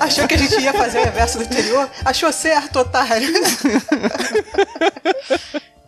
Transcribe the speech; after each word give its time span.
Achou 0.00 0.26
que 0.26 0.34
a 0.34 0.38
gente 0.38 0.60
ia 0.60 0.72
fazer 0.72 0.98
o 0.98 1.04
reverso 1.04 1.38
do 1.38 1.44
interior? 1.44 1.88
Achou 2.04 2.32
certo, 2.32 2.80
otário. 2.80 3.28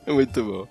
Muito 0.07 0.45
bom. 0.45 0.69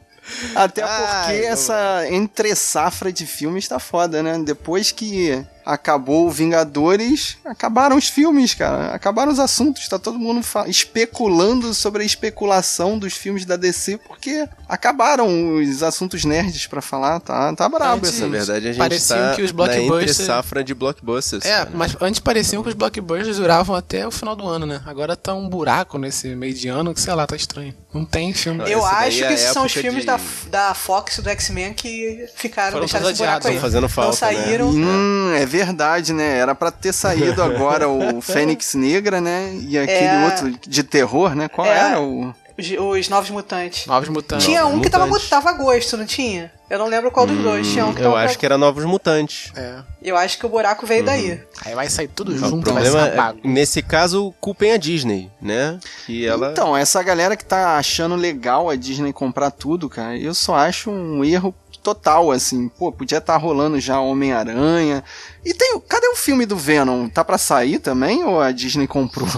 Até 0.56 0.82
Ai, 0.84 1.26
porque 1.26 1.46
essa 1.46 2.08
entre 2.10 2.56
safra 2.56 3.12
de 3.12 3.28
filmes 3.28 3.68
tá 3.68 3.80
foda, 3.80 4.24
né? 4.24 4.40
Depois 4.40 4.92
que 4.92 5.46
acabou 5.66 6.28
o 6.28 6.32
Vingadores, 6.32 7.38
acabaram 7.44 7.98
os 7.98 8.08
filmes, 8.08 8.54
cara. 8.54 8.94
Acabaram 8.94 9.31
os 9.31 9.40
assuntos. 9.40 9.88
Tá 9.88 9.98
todo 9.98 10.20
mundo 10.20 10.42
especulando 10.68 11.74
sobre 11.74 12.04
a 12.04 12.06
especulação 12.06 12.98
dos 12.99 13.13
filmes 13.13 13.46
da 13.46 13.56
DC, 13.56 13.98
porque 14.08 14.48
acabaram 14.70 15.56
os 15.56 15.81
assuntos 15.84 16.23
nerds 16.26 16.67
para 16.67 16.81
falar. 16.81 17.20
Tá, 17.20 17.54
tá 17.55 17.67
brabo 17.67 17.98
Antes, 18.05 18.09
essa. 18.16 18.27
Na 18.27 18.38
verdade, 18.38 18.67
a 18.67 18.72
gente 18.72 18.77
Pareciam 18.80 19.20
tá 19.20 19.36
que 19.36 19.41
os 19.41 19.52
blockbusters- 19.52 20.17
safra 20.27 20.63
de 20.63 20.73
blockbusters. 20.73 21.45
É, 21.45 21.49
cara. 21.58 21.72
mas 21.73 21.95
antes 22.02 22.20
pareciam 22.20 22.61
que 22.61 22.70
os 22.70 22.75
blockbusters 22.75 23.38
duravam 23.38 23.75
até 23.75 24.05
o 24.08 24.11
final 24.11 24.36
do 24.36 24.47
ano, 24.47 24.66
né? 24.66 24.81
Agora 24.86 25.16
tá 25.16 25.34
um 25.34 25.50
buraco 25.50 25.97
nesse 25.97 26.27
meio 26.36 26.53
de 26.53 26.67
ano 26.67 26.94
que, 26.94 27.02
sei 27.02 27.13
lá, 27.13 27.25
tá 27.25 27.36
estranho. 27.36 27.73
Não 27.94 28.05
tem 28.05 28.34
filme. 28.34 28.59
Não, 28.59 28.67
Eu 28.67 28.86
acho 28.86 29.23
é 29.23 29.27
que 29.27 29.34
esses 29.34 29.53
são 29.53 29.66
os 29.66 29.72
filmes 29.72 30.02
de- 30.02 30.08
da, 30.08 30.20
da 30.50 30.73
Fox 30.73 31.17
e 31.17 31.22
do 31.22 31.30
X-Men 31.30 31.73
que 31.73 32.25
ficaram, 32.36 32.73
Foram 32.73 32.86
esse 32.86 32.97
todos 33.00 33.17
buraco 33.17 33.47
aí. 33.47 33.53
adiados, 33.53 33.61
fazendo 33.61 33.89
falta, 33.89 34.09
Não 34.11 34.17
saíram. 34.17 34.70
Hum, 34.70 35.31
é 35.34 35.45
verdade, 35.55 36.14
né? 36.14 36.38
Era 36.38 36.54
pra 36.55 36.72
ter 36.72 36.94
saído 36.94 37.41
agora 37.41 37.88
o 37.88 38.20
Fênix 38.22 38.73
Negra, 38.76 39.22
né? 39.22 39.54
E 39.62 39.78
aquele 39.78 40.05
É. 40.05 40.26
outro 40.26 40.52
de 40.68 40.84
terror, 40.84 41.36
né? 41.36 41.48
Qual 41.48 41.68
É. 41.68 41.78
era 41.78 42.02
o. 42.02 42.34
Os, 42.58 42.72
os 42.72 43.09
Novos 43.09 43.30
Mutantes. 43.31 43.86
Novos 43.86 44.08
Mutantes. 44.08 44.45
Tinha 44.45 44.66
um 44.66 44.80
que 44.80 44.90
tava, 44.90 45.08
tava 45.30 45.50
a 45.50 45.54
gosto, 45.54 45.98
não 45.98 46.05
tinha? 46.05 46.50
Eu 46.70 46.80
não 46.80 46.88
lembro 46.88 47.12
qual 47.12 47.28
dos 47.28 47.38
dois. 47.38 47.68
Tinha 47.68 47.86
um 47.86 47.94
que 47.94 48.00
Eu 48.00 48.05
tava 48.12 48.20
acho 48.23 48.34
pra- 48.34 48.40
que 48.40 48.45
era 48.45 48.58
Novos 48.58 48.86
Mutantes. 48.86 49.52
É. 49.58 49.76
Eu 50.02 50.16
acho 50.16 50.40
que 50.40 50.45
o 50.45 50.50
buraco 50.50 50.86
veio 50.86 51.04
daí. 51.04 51.41
Aí 51.66 51.76
vai 51.76 51.90
sair 51.90 52.08
tudo 52.08 52.31
O 52.31 52.38
junto, 52.38 52.72
vai 52.72 52.81
problema 52.81 53.34
é, 53.44 53.47
nesse 53.47 53.81
caso, 53.81 54.34
culpem 54.40 54.72
a 54.72 54.78
Disney, 54.78 55.30
né? 55.42 55.78
Que 56.06 56.25
ela... 56.25 56.52
Então, 56.52 56.78
essa 56.78 57.03
galera 57.03 57.36
que 57.36 57.44
tá 57.44 57.78
achando 57.78 58.16
legal 58.16 58.69
a 58.69 58.75
Disney 58.78 59.12
comprar 59.12 59.52
tudo, 59.52 59.90
cara, 59.90 60.17
eu 60.17 60.34
só 60.34 60.56
acho 60.56 60.90
um 60.90 61.25
erro 61.25 61.53
total, 61.86 62.31
assim. 62.31 62.67
Pô, 62.67 62.91
podia 62.91 63.19
estar 63.19 63.38
rolando 63.38 63.80
já 63.80 64.00
Homem-Aranha. 64.00 65.03
E 65.45 65.53
tem. 65.53 65.80
Cadê 65.88 66.08
o 66.08 66.16
filme 66.16 66.45
do 66.47 66.58
Venom? 66.58 67.08
Tá 67.08 67.23
pra 67.23 67.38
sair 67.38 67.78
também 67.78 68.23
ou 68.23 68.41
a 68.41 68.52
Disney 68.52 68.88
comprou? 68.88 69.30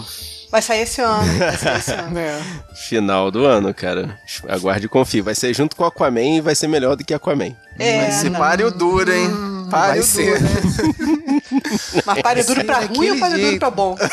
Vai 0.49 0.61
sair 0.61 0.83
esse 0.83 1.01
ano. 1.01 1.37
Vai 1.37 1.57
sair 1.57 1.77
esse 1.79 1.91
ano. 1.99 2.17
É. 2.17 2.41
Final 2.87 3.29
do 3.29 3.45
ano, 3.45 3.73
cara. 3.73 4.17
Aguarde 4.47 4.85
e 4.85 4.89
confie. 4.89 5.19
Vai 5.21 5.35
ser 5.35 5.53
junto 5.53 5.75
com 5.75 5.83
Aquaman 5.83 6.37
e 6.37 6.41
vai 6.41 6.55
ser 6.55 6.69
melhor 6.69 6.95
do 6.95 7.03
que 7.03 7.13
Aquaman. 7.13 7.53
É, 7.77 8.01
Vai 8.03 8.11
ser 8.13 8.29
não. 8.31 8.39
páreo 8.39 8.71
duro, 8.71 9.13
hein? 9.13 9.29
Páreo 9.69 10.01
vai 10.01 10.03
ser. 10.03 10.39
duro. 10.39 11.35
Mas 12.05 12.21
páreo 12.21 12.45
duro 12.45 12.63
pra 12.63 12.79
ruim 12.79 13.11
ou 13.11 13.19
páreo 13.19 13.37
duro 13.37 13.49
jeito. 13.49 13.59
pra 13.59 13.71
bom? 13.71 13.95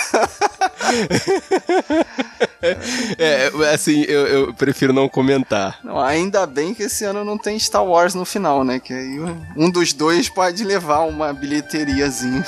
É, 3.19 3.51
assim, 3.75 4.05
eu, 4.09 4.27
eu 4.27 4.55
prefiro 4.55 4.91
não 4.91 5.07
comentar. 5.07 5.79
Não, 5.85 6.01
ainda 6.01 6.47
bem 6.47 6.73
que 6.73 6.85
esse 6.85 7.05
ano 7.05 7.23
não 7.23 7.37
tem 7.37 7.59
Star 7.59 7.85
Wars 7.85 8.15
no 8.15 8.25
final, 8.25 8.65
né? 8.65 8.81
Que 8.81 8.95
aí 8.95 9.19
um 9.55 9.71
dos 9.71 9.93
dois 9.93 10.31
pode 10.31 10.65
levar 10.65 11.01
uma 11.01 11.33
bilheteriazinha. 11.35 12.43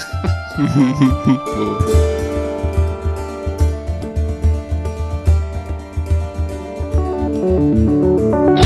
Eu 8.58 8.65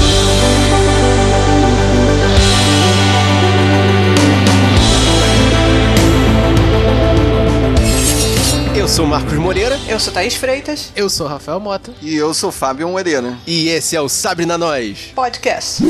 sou 8.91 9.05
o 9.05 9.09
Marcos 9.09 9.35
Moreira 9.35 9.79
Eu 9.89 10.01
sou 10.01 10.13
Thaís 10.13 10.35
Freitas. 10.35 10.93
Eu 10.97 11.09
sou 11.09 11.27
o 11.27 11.29
Rafael 11.29 11.61
Mota. 11.61 11.93
E 12.03 12.15
eu 12.17 12.35
sou 12.35 12.51
Fábio 12.51 12.89
Moreira. 12.89 13.37
e 13.47 13.69
esse 13.69 13.95
é 13.97 14.01
o 14.01 14.09
Sabre 14.09 14.45
na 14.45 14.59
Nós. 14.59 15.13
Podcast. 15.15 15.83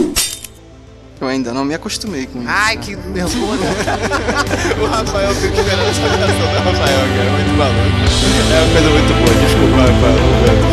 Eu 1.20 1.28
ainda 1.28 1.52
não 1.52 1.64
me 1.64 1.74
acostumei 1.74 2.26
com 2.26 2.38
isso. 2.40 2.48
Ai, 2.50 2.76
que 2.78 2.96
nervoso. 2.96 3.60
O 4.80 4.86
Rafael 4.86 5.34
fica 5.34 5.54
esperando 5.54 5.90
essa 5.90 6.00
do 6.00 6.64
Rafael, 6.64 7.00
cara. 7.16 7.30
Muito 7.30 7.58
maluco. 7.58 7.90
É 8.52 8.62
uma 8.62 8.72
coisa 8.72 8.90
muito 8.90 9.12
boa. 9.14 9.34
Desculpa, 9.34 9.76
Rafael. 9.76 10.69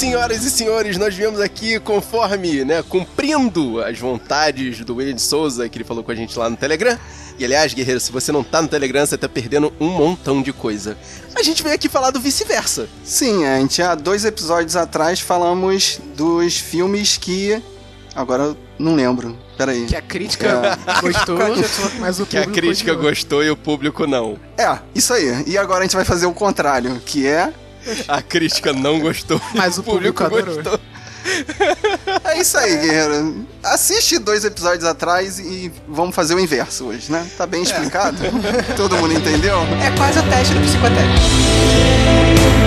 Senhoras 0.00 0.46
e 0.46 0.50
senhores, 0.50 0.96
nós 0.96 1.14
viemos 1.14 1.40
aqui 1.40 1.78
conforme, 1.78 2.64
né, 2.64 2.82
cumprindo 2.82 3.82
as 3.82 3.98
vontades 3.98 4.82
do 4.82 4.96
William 4.96 5.14
de 5.14 5.20
Souza, 5.20 5.68
que 5.68 5.76
ele 5.76 5.84
falou 5.84 6.02
com 6.02 6.10
a 6.10 6.14
gente 6.14 6.38
lá 6.38 6.48
no 6.48 6.56
Telegram. 6.56 6.98
E 7.38 7.44
aliás, 7.44 7.74
guerreiro, 7.74 8.00
se 8.00 8.10
você 8.10 8.32
não 8.32 8.42
tá 8.42 8.62
no 8.62 8.68
Telegram, 8.68 9.04
você 9.04 9.18
tá 9.18 9.28
perdendo 9.28 9.70
um 9.78 9.88
montão 9.88 10.40
de 10.40 10.54
coisa. 10.54 10.96
A 11.36 11.42
gente 11.42 11.62
veio 11.62 11.74
aqui 11.74 11.86
falar 11.86 12.12
do 12.12 12.18
vice-versa. 12.18 12.88
Sim, 13.04 13.44
a 13.44 13.60
gente 13.60 13.82
há 13.82 13.94
dois 13.94 14.24
episódios 14.24 14.74
atrás 14.74 15.20
falamos 15.20 16.00
dos 16.16 16.56
filmes 16.56 17.18
que. 17.18 17.62
Agora 18.14 18.44
eu 18.44 18.56
não 18.78 18.94
lembro. 18.94 19.38
Peraí. 19.58 19.84
que 19.84 19.96
a 19.96 20.00
crítica 20.00 20.78
gostou, 21.02 21.36
mas 21.98 22.18
o 22.18 22.24
Que 22.24 22.38
a 22.38 22.46
crítica 22.46 22.94
gostou 22.94 23.44
e 23.44 23.50
o 23.50 23.56
público 23.56 24.06
não. 24.06 24.38
É, 24.56 24.78
isso 24.94 25.12
aí. 25.12 25.44
E 25.46 25.58
agora 25.58 25.80
a 25.80 25.82
gente 25.82 25.94
vai 25.94 26.06
fazer 26.06 26.24
o 26.24 26.32
contrário, 26.32 26.98
que 27.04 27.26
é. 27.26 27.52
A 28.08 28.22
crítica 28.22 28.72
não 28.72 28.98
gostou. 29.00 29.40
Mas 29.54 29.78
o 29.78 29.82
público 29.82 30.22
adorou. 30.24 30.54
gostou. 30.56 30.80
É 32.24 32.40
isso 32.40 32.56
aí, 32.56 32.76
guerreiro. 32.78 33.46
Assiste 33.62 34.18
dois 34.18 34.44
episódios 34.44 34.84
atrás 34.84 35.38
e 35.38 35.70
vamos 35.86 36.14
fazer 36.14 36.34
o 36.34 36.40
inverso 36.40 36.86
hoje, 36.86 37.12
né? 37.12 37.26
Tá 37.36 37.46
bem 37.46 37.62
explicado? 37.62 38.16
Todo 38.76 38.96
mundo 38.96 39.14
entendeu? 39.14 39.58
É 39.84 39.90
quase 39.96 40.18
o 40.18 40.22
teste 40.28 40.54
do 40.54 40.60
psicotécnico. 40.60 42.59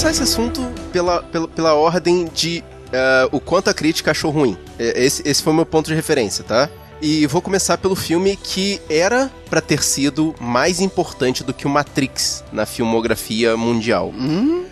Começar 0.00 0.10
esse 0.12 0.22
assunto 0.22 0.62
pela, 0.90 1.22
pela, 1.24 1.46
pela 1.46 1.74
ordem 1.74 2.24
de 2.32 2.64
é, 2.90 3.28
o 3.30 3.38
quanto 3.38 3.68
a 3.68 3.74
crítica 3.74 4.12
achou 4.12 4.30
ruim. 4.30 4.56
É, 4.78 5.04
esse, 5.04 5.22
esse 5.28 5.42
foi 5.42 5.52
o 5.52 5.56
meu 5.56 5.66
ponto 5.66 5.88
de 5.88 5.94
referência, 5.94 6.42
tá? 6.42 6.70
E 7.02 7.26
vou 7.26 7.42
começar 7.42 7.76
pelo 7.76 7.94
filme 7.94 8.34
que 8.34 8.80
era 8.88 9.30
pra 9.50 9.60
ter 9.60 9.82
sido 9.82 10.34
mais 10.40 10.80
importante 10.80 11.44
do 11.44 11.52
que 11.52 11.66
o 11.66 11.68
Matrix 11.68 12.42
na 12.50 12.64
filmografia 12.64 13.58
mundial. 13.58 14.10
Hum? 14.16 14.64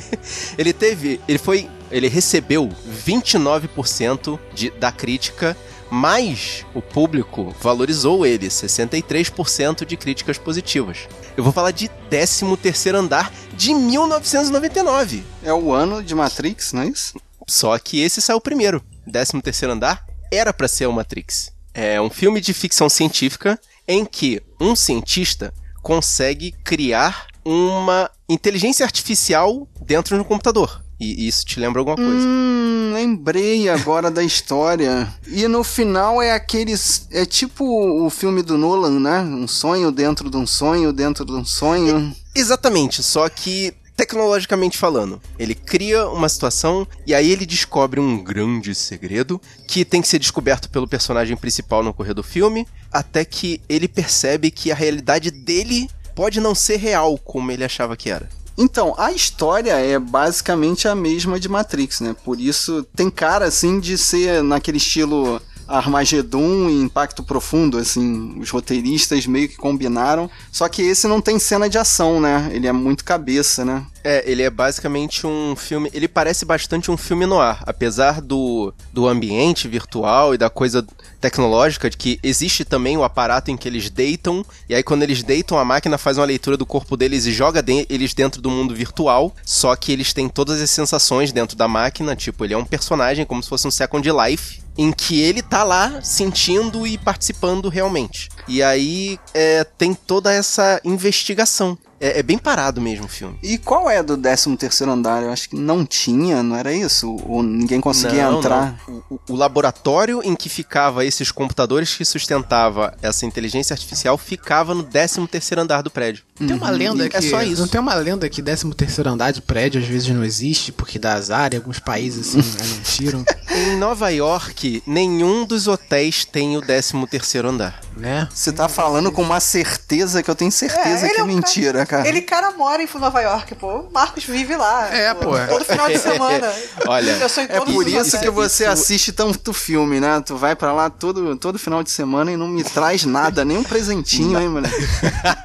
ele 0.58 0.74
teve, 0.74 1.18
ele 1.26 1.38
foi, 1.38 1.66
ele 1.90 2.08
recebeu 2.08 2.68
29% 3.06 4.38
de, 4.52 4.68
da 4.68 4.92
crítica, 4.92 5.56
mas 5.94 6.66
o 6.74 6.82
público 6.82 7.54
valorizou 7.60 8.26
ele, 8.26 8.48
63% 8.48 9.84
de 9.84 9.96
críticas 9.96 10.36
positivas. 10.36 11.08
Eu 11.36 11.44
vou 11.44 11.52
falar 11.52 11.70
de 11.70 11.88
13º 12.10 12.96
Andar 12.96 13.32
de 13.56 13.72
1999. 13.72 15.22
É 15.44 15.54
o 15.54 15.72
ano 15.72 16.02
de 16.02 16.12
Matrix, 16.12 16.72
não 16.72 16.82
é 16.82 16.88
isso? 16.88 17.16
Só 17.46 17.78
que 17.78 18.00
esse 18.00 18.20
saiu 18.20 18.40
primeiro. 18.40 18.82
13º 19.08 19.70
Andar 19.70 20.04
era 20.32 20.52
pra 20.52 20.66
ser 20.66 20.86
o 20.86 20.92
Matrix. 20.92 21.52
É 21.72 22.00
um 22.00 22.10
filme 22.10 22.40
de 22.40 22.52
ficção 22.52 22.88
científica 22.88 23.56
em 23.86 24.04
que 24.04 24.42
um 24.60 24.74
cientista 24.74 25.54
consegue 25.80 26.50
criar 26.64 27.28
uma 27.44 28.10
inteligência 28.28 28.84
artificial 28.84 29.68
dentro 29.80 30.16
de 30.16 30.20
um 30.20 30.24
computador. 30.24 30.83
E 31.12 31.28
isso 31.28 31.44
te 31.44 31.60
lembra 31.60 31.80
alguma 31.80 31.96
coisa? 31.96 32.26
Hum, 32.26 32.92
lembrei 32.94 33.68
agora 33.68 34.10
da 34.10 34.22
história. 34.22 35.12
E 35.26 35.46
no 35.46 35.62
final 35.62 36.22
é 36.22 36.32
aqueles. 36.32 37.06
É 37.10 37.26
tipo 37.26 37.64
o 37.64 38.08
filme 38.08 38.42
do 38.42 38.56
Nolan, 38.56 38.98
né? 38.98 39.20
Um 39.20 39.46
sonho 39.46 39.92
dentro 39.92 40.30
de 40.30 40.36
um 40.36 40.46
sonho 40.46 40.92
dentro 40.92 41.24
de 41.24 41.32
um 41.32 41.44
sonho. 41.44 42.14
Exatamente, 42.34 43.02
só 43.02 43.28
que 43.28 43.74
tecnologicamente 43.96 44.76
falando, 44.76 45.20
ele 45.38 45.54
cria 45.54 46.08
uma 46.08 46.28
situação 46.28 46.86
e 47.06 47.14
aí 47.14 47.30
ele 47.30 47.46
descobre 47.46 48.00
um 48.00 48.22
grande 48.22 48.74
segredo 48.74 49.40
que 49.68 49.84
tem 49.84 50.02
que 50.02 50.08
ser 50.08 50.18
descoberto 50.18 50.68
pelo 50.68 50.88
personagem 50.88 51.36
principal 51.36 51.82
no 51.82 51.94
correr 51.94 52.14
do 52.14 52.22
filme, 52.22 52.66
até 52.92 53.24
que 53.24 53.60
ele 53.68 53.86
percebe 53.86 54.50
que 54.50 54.72
a 54.72 54.74
realidade 54.74 55.30
dele 55.30 55.88
pode 56.14 56.40
não 56.40 56.54
ser 56.54 56.76
real 56.76 57.16
como 57.18 57.50
ele 57.50 57.64
achava 57.64 57.96
que 57.96 58.10
era. 58.10 58.28
Então, 58.56 58.94
a 58.96 59.12
história 59.12 59.72
é 59.72 59.98
basicamente 59.98 60.86
a 60.86 60.94
mesma 60.94 61.40
de 61.40 61.48
Matrix, 61.48 62.00
né? 62.00 62.14
Por 62.24 62.40
isso 62.40 62.86
tem 62.94 63.10
cara 63.10 63.46
assim 63.46 63.80
de 63.80 63.98
ser 63.98 64.42
naquele 64.42 64.78
estilo 64.78 65.40
Armagedon 65.66 66.68
e 66.68 66.80
Impacto 66.80 67.22
Profundo, 67.22 67.78
assim, 67.78 68.38
os 68.38 68.50
roteiristas 68.50 69.26
meio 69.26 69.48
que 69.48 69.56
combinaram. 69.56 70.30
Só 70.52 70.68
que 70.68 70.82
esse 70.82 71.08
não 71.08 71.20
tem 71.20 71.38
cena 71.38 71.68
de 71.68 71.78
ação, 71.78 72.20
né? 72.20 72.50
Ele 72.52 72.66
é 72.66 72.72
muito 72.72 73.04
cabeça, 73.04 73.64
né? 73.64 73.84
É, 74.04 74.30
ele 74.30 74.42
é 74.42 74.50
basicamente 74.50 75.26
um 75.26 75.56
filme. 75.56 75.90
Ele 75.94 76.06
parece 76.06 76.44
bastante 76.44 76.90
um 76.90 76.96
filme 76.96 77.24
no 77.24 77.40
ar. 77.40 77.64
Apesar 77.66 78.20
do, 78.20 78.72
do 78.92 79.08
ambiente 79.08 79.66
virtual 79.66 80.34
e 80.34 80.38
da 80.38 80.50
coisa 80.50 80.86
tecnológica, 81.20 81.88
de 81.88 81.96
que 81.96 82.20
existe 82.22 82.66
também 82.66 82.98
o 82.98 83.02
aparato 83.02 83.50
em 83.50 83.56
que 83.56 83.66
eles 83.66 83.88
deitam, 83.88 84.44
e 84.68 84.74
aí 84.74 84.82
quando 84.82 85.02
eles 85.02 85.22
deitam, 85.22 85.58
a 85.58 85.64
máquina 85.64 85.96
faz 85.96 86.18
uma 86.18 86.26
leitura 86.26 86.54
do 86.54 86.66
corpo 86.66 86.98
deles 86.98 87.24
e 87.24 87.32
joga 87.32 87.62
de 87.62 87.86
eles 87.88 88.12
dentro 88.12 88.42
do 88.42 88.50
mundo 88.50 88.74
virtual, 88.74 89.34
só 89.42 89.74
que 89.74 89.90
eles 89.90 90.12
têm 90.12 90.28
todas 90.28 90.60
as 90.60 90.68
sensações 90.68 91.32
dentro 91.32 91.56
da 91.56 91.66
máquina, 91.66 92.14
tipo, 92.14 92.44
ele 92.44 92.52
é 92.52 92.58
um 92.58 92.64
personagem 92.64 93.24
como 93.24 93.42
se 93.42 93.48
fosse 93.48 93.66
um 93.66 93.70
Second 93.70 94.06
Life, 94.10 94.62
em 94.76 94.92
que 94.92 95.20
ele 95.20 95.40
tá 95.40 95.62
lá 95.62 96.02
sentindo 96.02 96.86
e 96.86 96.98
participando 96.98 97.68
realmente. 97.68 98.28
E 98.46 98.62
aí 98.62 99.18
é, 99.32 99.64
tem 99.64 99.94
toda 99.94 100.32
essa 100.32 100.80
investigação. 100.84 101.78
É, 102.04 102.18
é, 102.18 102.22
bem 102.22 102.36
parado 102.36 102.82
mesmo 102.82 103.06
o 103.06 103.08
filme. 103.08 103.38
E 103.42 103.56
qual 103.56 103.88
é 103.88 104.02
do 104.02 104.14
13 104.14 104.54
terceiro 104.58 104.92
andar? 104.92 105.22
Eu 105.22 105.32
acho 105.32 105.48
que 105.48 105.56
não 105.56 105.86
tinha, 105.86 106.42
não 106.42 106.54
era 106.54 106.70
isso? 106.70 107.16
Ou 107.26 107.42
ninguém 107.42 107.80
conseguia 107.80 108.30
não, 108.30 108.40
entrar? 108.40 108.78
Não. 108.86 109.02
O, 109.08 109.20
o, 109.30 109.34
laboratório 109.34 110.20
em 110.22 110.36
que 110.36 110.50
ficava 110.50 111.02
esses 111.02 111.32
computadores 111.32 111.96
que 111.96 112.04
sustentava 112.04 112.94
essa 113.00 113.24
inteligência 113.24 113.72
artificial 113.72 114.18
ficava 114.18 114.74
no 114.74 114.82
13 114.82 115.26
terceiro 115.28 115.62
andar 115.62 115.80
do 115.80 115.90
prédio. 115.90 116.24
Uhum. 116.38 116.46
Tem 116.46 116.56
uma 116.56 116.70
uhum. 116.70 116.76
lenda 116.76 117.08
que... 117.08 117.16
É 117.16 117.22
só 117.22 117.42
isso. 117.42 117.62
Não 117.62 117.68
tem 117.68 117.80
uma 117.80 117.94
lenda 117.94 118.28
que 118.28 118.42
13 118.42 118.70
terceiro 118.74 119.08
andar 119.08 119.30
de 119.30 119.40
prédio 119.40 119.80
às 119.80 119.86
vezes 119.86 120.08
não 120.08 120.22
existe, 120.22 120.72
porque 120.72 120.98
dá 120.98 121.14
azar 121.14 121.54
e 121.54 121.56
alguns 121.56 121.78
países 121.78 122.36
assim 122.36 122.42
não 122.76 122.82
tiram. 122.82 123.24
Em 123.50 123.78
Nova 123.78 124.10
York, 124.10 124.82
nenhum 124.86 125.46
dos 125.46 125.66
hotéis 125.66 126.26
tem 126.26 126.54
o 126.58 126.60
13 126.60 127.06
terceiro 127.06 127.48
andar. 127.48 127.80
Né? 127.96 128.28
Você 128.32 128.52
tá 128.52 128.68
falando 128.68 129.12
com 129.12 129.22
uma 129.22 129.38
certeza 129.38 130.22
que 130.22 130.28
eu 130.28 130.34
tenho 130.34 130.50
certeza 130.50 131.06
é, 131.06 131.10
que 131.10 131.16
é, 131.18 131.20
é 131.20 131.24
mentira, 131.24 131.86
cara. 131.86 132.08
Ele, 132.08 132.20
cara, 132.22 132.50
mora 132.50 132.82
em 132.82 132.88
Nova 132.98 133.20
York, 133.20 133.54
pô. 133.54 133.80
O 133.80 133.92
Marcos 133.92 134.24
vive 134.24 134.56
lá. 134.56 134.92
É, 134.92 135.14
pô. 135.14 135.30
Todo 135.48 135.64
final 135.64 135.88
de 135.88 135.98
semana. 135.98 136.52
Olha, 136.86 137.12
é 137.12 137.60
por 137.60 137.86
isso 137.86 138.18
que 138.18 138.30
você 138.30 138.64
assiste 138.64 139.12
tanto 139.12 139.52
filme, 139.52 140.00
né? 140.00 140.20
Tu 140.24 140.36
vai 140.36 140.56
para 140.56 140.72
lá 140.72 140.90
todo, 140.90 141.36
todo 141.36 141.58
final 141.58 141.84
de 141.84 141.90
semana 141.90 142.32
e 142.32 142.36
não 142.36 142.48
me 142.48 142.64
traz 142.64 143.04
nada, 143.04 143.44
nem 143.44 143.56
um 143.56 143.62
presentinho, 143.64 144.40
hein, 144.40 144.48
moleque? 144.48 144.74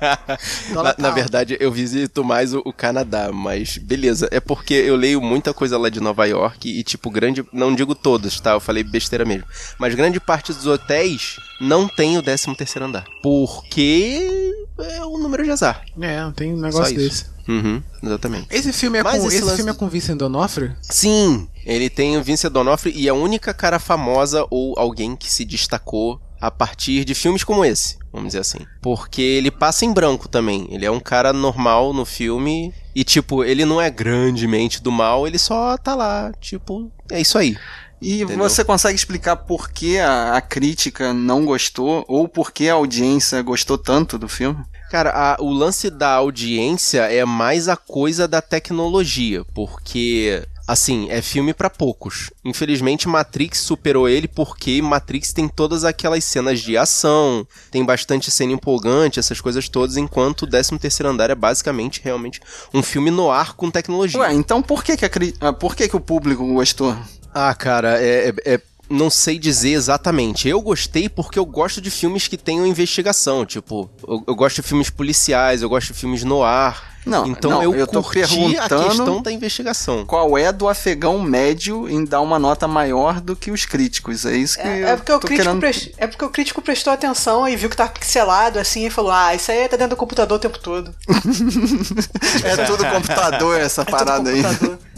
na, 0.74 0.96
na, 0.98 1.12
verdade, 1.12 1.56
eu 1.60 1.72
visito 1.72 2.24
mais 2.24 2.54
o, 2.54 2.62
o, 2.66 2.74
Canadá, 2.74 3.32
mas 3.32 3.78
beleza. 3.78 4.28
É 4.32 4.40
porque 4.40 4.74
eu 4.74 4.96
leio 4.96 5.22
muita 5.22 5.54
coisa 5.54 5.78
lá 5.78 5.90
de 5.90 6.00
Nova 6.00 6.26
York 6.26 6.68
e, 6.68 6.84
tipo, 6.84 7.12
grande. 7.12 7.46
Não 7.54 7.76
digo 7.76 7.94
todos, 7.94 8.40
tá? 8.40 8.52
Eu 8.52 8.60
falei 8.60 8.84
besteira 8.84 9.24
mesmo. 9.24 9.46
Mas 9.78 9.94
grande 9.94 10.20
parte 10.20 10.52
dos 10.52 10.66
hotéis 10.66 11.38
não 11.60 11.88
tem 11.88 12.18
o 12.18 12.24
13 12.24 12.56
terceiro 12.56 12.86
andar. 12.86 13.06
Porque 13.22 14.54
é 14.80 15.04
o 15.06 15.18
número 15.18 15.44
de 15.44 15.52
azar. 15.52 15.84
É, 16.02 16.20
tem 16.36 16.54
um 16.54 16.60
negócio 16.60 16.96
desse. 16.96 17.26
Uhum, 17.48 17.82
exatamente. 18.04 18.48
Esse 18.52 18.72
filme 18.72 19.00
é 19.00 19.04
Mas 19.04 19.20
com, 19.20 19.28
esse, 19.28 19.38
esse 19.38 19.46
lance... 19.46 19.56
filme 19.58 19.72
é 19.72 19.74
com 19.74 19.90
Vincent 19.90 20.18
D'Onofrio? 20.18 20.76
Sim, 20.82 21.48
ele 21.66 21.90
tem 21.90 22.16
o 22.16 22.24
Vincent 22.24 22.52
D'Onofrio 22.52 22.94
e 22.96 23.10
a 23.10 23.14
única 23.14 23.54
cara 23.54 23.80
famosa 23.80 24.46
ou 24.52 24.78
alguém 24.78 25.16
que 25.16 25.32
se 25.32 25.44
destacou 25.44 26.22
a 26.40 26.50
partir 26.50 27.04
de 27.04 27.14
filmes 27.14 27.44
como 27.44 27.66
esse, 27.66 27.98
vamos 28.14 28.30
dizer 28.30 28.40
assim. 28.40 28.60
Porque 28.82 29.22
ele 29.22 29.52
passa 29.52 29.84
em 29.84 29.92
branco 29.92 30.28
também. 30.30 30.68
Ele 30.72 30.86
é 30.86 30.92
um 30.92 31.00
cara 31.00 31.34
normal 31.34 31.92
no 31.92 32.06
filme 32.06 32.74
e, 32.96 33.04
tipo, 33.04 33.44
ele 33.44 33.66
não 33.66 33.82
é 33.82 33.90
grandemente 33.90 34.82
do 34.82 34.92
mal, 34.92 35.28
ele 35.28 35.38
só 35.38 35.78
tá 35.78 35.96
lá, 35.96 36.32
tipo, 36.40 36.92
é 37.12 37.20
isso 37.20 37.38
aí. 37.38 37.58
E 38.02 38.22
Entendeu? 38.22 38.50
você 38.50 38.64
consegue 38.64 38.96
explicar 38.96 39.36
por 39.36 39.70
que 39.70 40.00
a, 40.00 40.36
a, 40.36 40.42
crítica 40.42 41.14
não 41.14 41.46
gostou 41.46 42.06
ou 42.08 42.28
por 42.28 42.52
que 42.52 42.70
a 42.70 42.74
audiência 42.74 43.42
gostou 43.42 43.78
tanto 43.78 44.18
do 44.18 44.30
filme? 44.30 44.64
Cara, 44.90 45.12
a, 45.12 45.42
o 45.42 45.52
lance 45.52 45.90
da 45.90 46.14
audiência 46.14 47.02
é 47.02 47.26
mais 47.26 47.68
a 47.68 47.76
coisa 47.76 48.28
da 48.28 48.42
tecnologia, 48.42 49.44
porque 49.54 50.44
assim, 50.70 51.10
é 51.10 51.20
filme 51.20 51.52
para 51.52 51.68
poucos. 51.68 52.30
Infelizmente, 52.46 53.08
Matrix 53.08 53.58
superou 53.58 54.08
ele 54.08 54.28
porque 54.28 54.80
Matrix 54.84 55.34
tem 55.34 55.48
todas 55.48 55.84
aquelas 55.84 56.24
cenas 56.24 56.60
de 56.60 56.78
ação, 56.78 57.46
tem 57.72 57.84
bastante 57.84 58.30
cena 58.30 58.54
empolgante, 58.54 59.20
essas 59.20 59.42
coisas 59.42 59.68
todas, 59.68 59.98
enquanto 59.98 60.44
o 60.44 60.48
13 60.48 60.78
terceiro 60.78 61.10
andar 61.10 61.32
é 61.32 61.36
basicamente 61.36 62.02
realmente 62.04 62.40
um 62.72 62.84
filme 62.84 63.10
no 63.10 63.32
ar 63.32 63.56
com 63.56 63.72
tecnologia. 63.72 64.20
Ué, 64.20 64.32
então 64.32 64.62
por 64.62 64.84
que 64.84 64.96
que, 64.96 65.06
a, 65.06 65.10
ah, 65.42 65.54
por 65.54 65.76
que, 65.76 65.88
que 65.88 65.96
o 65.96 66.00
público 66.00 66.46
gostou? 66.54 66.96
Ah, 67.42 67.56
cara, 67.56 68.02
é, 68.02 68.30
é, 68.30 68.56
é 68.56 68.62
não 68.90 69.10
sei 69.10 69.40
dizer 69.40 69.70
exatamente. 69.70 70.50
Eu 70.50 70.62
gostei 70.62 71.08
porque 71.08 71.40
eu 71.40 71.46
gosto 71.46 71.80
de 71.80 71.90
filmes 71.90 72.28
que 72.28 72.36
tenham 72.36 72.68
investigação. 72.68 73.46
Tipo, 73.46 73.90
eu, 74.06 74.24
eu 74.28 74.36
gosto 74.36 74.58
de 74.58 74.68
filmes 74.68 74.90
policiais, 74.90 75.62
eu 75.62 75.70
gosto 75.70 75.94
de 75.94 76.00
filmes 76.00 76.24
no 76.24 76.44
ar. 76.44 76.99
Não, 77.06 77.26
então 77.26 77.52
não, 77.52 77.64
eu, 77.64 77.74
eu 77.76 77.88
tô 77.88 78.04
perguntando 78.04 78.60
a 78.60 78.88
questão 78.88 79.22
da 79.22 79.32
investigação. 79.32 80.06
Qual 80.06 80.38
é 80.38 80.52
do 80.52 80.68
afegão 80.68 81.22
médio 81.22 81.90
em 81.90 82.04
dar 82.04 82.22
uma 82.22 82.38
nota 82.38 82.68
maior 82.68 83.22
do 83.22 83.36
que 83.36 83.52
os 83.52 83.66
críticos? 83.66 84.26
É 84.26 84.36
isso 84.36 84.58
que 84.58 84.68
é, 84.68 84.82
é 84.82 84.96
porque 84.96 85.12
o 85.12 85.20
crítico 85.20 85.44
querendo... 85.44 85.60
prest... 85.60 85.92
é 85.98 86.08
porque 86.08 86.26
o 86.26 86.30
crítico 86.30 86.62
prestou 86.62 86.94
atenção 86.94 87.48
e 87.48 87.56
viu 87.56 87.70
que 87.70 87.78
tá 87.78 87.88
pixelado 87.88 88.60
assim 88.60 88.86
e 88.86 88.90
falou: 88.90 89.12
"Ah, 89.12 89.34
isso 89.34 89.52
aí 89.52 89.68
tá 89.68 89.78
dentro 89.78 89.92
do 89.92 90.00
computador 90.00 90.38
o 90.38 90.42
tempo 90.42 90.60
todo". 90.60 90.94
é 92.44 92.66
tudo 92.66 92.86
computador 92.86 93.60
essa 93.60 93.82
é 93.84 93.86
parada 93.86 94.30
aí. 94.30 94.44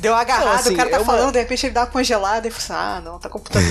Deu 0.01 0.13
uma 0.13 0.21
agarrada, 0.21 0.55
assim, 0.55 0.73
o 0.73 0.77
cara 0.77 0.89
tá 0.89 0.97
é 0.97 1.05
falando, 1.05 1.31
de 1.31 1.39
repente 1.39 1.67
ele 1.67 1.73
dá 1.75 1.81
uma 1.81 1.87
congelada 1.87 2.47
e 2.47 2.51
fala 2.51 2.79
assim, 2.81 2.97
ah, 2.97 3.01
não, 3.05 3.19
tá 3.19 3.29
computador. 3.29 3.69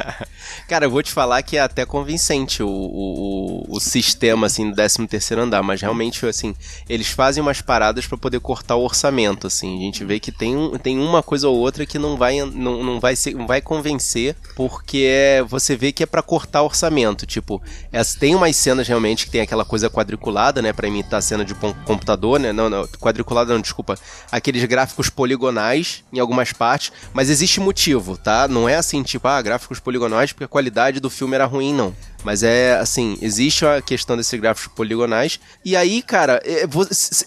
cara, 0.66 0.86
eu 0.86 0.90
vou 0.90 1.02
te 1.02 1.12
falar 1.12 1.42
que 1.42 1.58
é 1.58 1.60
até 1.60 1.84
convincente 1.84 2.62
o, 2.62 2.68
o, 2.68 3.66
o 3.68 3.78
sistema, 3.78 4.46
assim, 4.46 4.70
do 4.70 4.74
13 4.74 5.06
terceiro 5.06 5.42
andar, 5.42 5.62
mas 5.62 5.82
realmente, 5.82 6.24
assim, 6.24 6.56
eles 6.88 7.08
fazem 7.08 7.42
umas 7.42 7.60
paradas 7.66 8.06
para 8.06 8.16
poder 8.16 8.40
cortar 8.40 8.76
o 8.76 8.84
orçamento, 8.84 9.46
assim. 9.46 9.76
A 9.76 9.80
gente 9.80 10.04
vê 10.04 10.20
que 10.20 10.32
tem, 10.32 10.56
um, 10.56 10.78
tem 10.78 10.98
uma 10.98 11.22
coisa 11.22 11.48
ou 11.48 11.58
outra 11.58 11.84
que 11.84 11.98
não 11.98 12.16
vai, 12.16 12.40
não, 12.40 12.82
não 12.82 13.00
vai, 13.00 13.16
ser, 13.16 13.34
não 13.34 13.46
vai 13.46 13.60
convencer, 13.60 14.36
porque 14.54 15.06
é, 15.10 15.42
você 15.42 15.76
vê 15.76 15.92
que 15.92 16.04
é 16.04 16.06
para 16.06 16.22
cortar 16.22 16.62
o 16.62 16.66
orçamento. 16.66 17.26
Tipo, 17.26 17.60
é, 17.92 18.00
tem 18.18 18.34
umas 18.34 18.56
cenas 18.56 18.86
realmente 18.86 19.26
que 19.26 19.32
tem 19.32 19.40
aquela 19.40 19.64
coisa 19.64 19.90
quadriculada, 19.90 20.62
né, 20.62 20.72
para 20.72 20.86
imitar 20.86 21.18
a 21.18 21.22
cena 21.22 21.44
de 21.44 21.54
computador, 21.84 22.38
né? 22.38 22.52
Não, 22.52 22.70
não, 22.70 22.86
quadriculada 23.00 23.52
não, 23.52 23.60
desculpa. 23.60 23.98
Aqueles 24.30 24.64
gráficos 24.64 25.10
poligonais 25.10 26.04
em 26.12 26.20
algumas 26.20 26.52
partes, 26.52 26.92
mas 27.12 27.28
existe 27.28 27.60
motivo, 27.60 28.16
tá? 28.16 28.46
Não 28.46 28.68
é 28.68 28.76
assim, 28.76 29.02
tipo, 29.02 29.26
ah, 29.26 29.42
gráficos 29.42 29.80
poligonais 29.80 30.32
porque 30.32 30.44
a 30.44 30.48
qualidade 30.48 31.00
do 31.00 31.10
filme 31.10 31.34
era 31.34 31.44
ruim, 31.44 31.74
não. 31.74 31.94
Mas 32.24 32.42
é 32.42 32.76
assim, 32.76 33.16
existe 33.20 33.64
a 33.64 33.80
questão 33.80 34.16
desses 34.16 34.38
gráficos 34.38 34.72
poligonais. 34.74 35.38
E 35.64 35.76
aí, 35.76 36.02
cara, 36.02 36.40
é, 36.44 36.64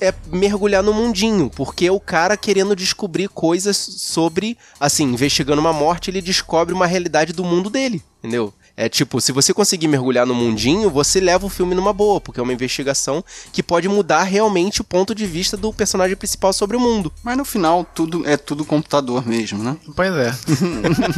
é, 0.02 0.14
mergulhar 0.28 0.84
no 0.84 0.94
mundinho, 0.94 1.50
porque 1.50 1.86
é 1.86 1.92
o 1.92 2.00
cara 2.00 2.36
querendo 2.36 2.76
descobrir 2.76 3.30
coisas 3.30 3.78
sobre, 3.78 4.58
assim, 4.80 5.06
investigando 5.06 5.62
uma 5.62 5.74
morte, 5.74 6.10
ele 6.10 6.22
descobre 6.22 6.74
uma 6.74 6.86
realidade 6.86 7.34
do 7.34 7.44
mundo 7.44 7.70
dele, 7.70 8.02
entendeu? 8.20 8.54
É 8.80 8.88
tipo, 8.88 9.20
se 9.20 9.34
você 9.34 9.54
conseguir 9.54 9.90
mergulhar 9.90 10.26
no 10.26 10.34
mundinho, 10.34 10.90
você 10.90 11.20
leva 11.20 11.46
o 11.46 11.50
filme 11.50 11.76
numa 11.76 11.92
boa, 11.92 12.22
porque 12.22 12.40
é 12.40 12.44
uma 12.44 12.54
investigação 12.54 13.22
que 13.52 13.62
pode 13.62 13.90
mudar 13.90 14.24
realmente 14.24 14.80
o 14.80 14.86
ponto 14.86 15.14
de 15.14 15.26
vista 15.26 15.58
do 15.58 15.74
personagem 15.74 16.16
principal 16.16 16.54
sobre 16.54 16.78
o 16.78 16.80
mundo. 16.80 17.12
Mas 17.22 17.38
no 17.38 17.44
final, 17.44 17.86
tudo 17.94 18.26
é 18.26 18.38
tudo 18.38 18.64
computador 18.64 19.28
mesmo, 19.28 19.62
né? 19.62 19.76
Pois 19.94 20.14
é. 20.14 20.34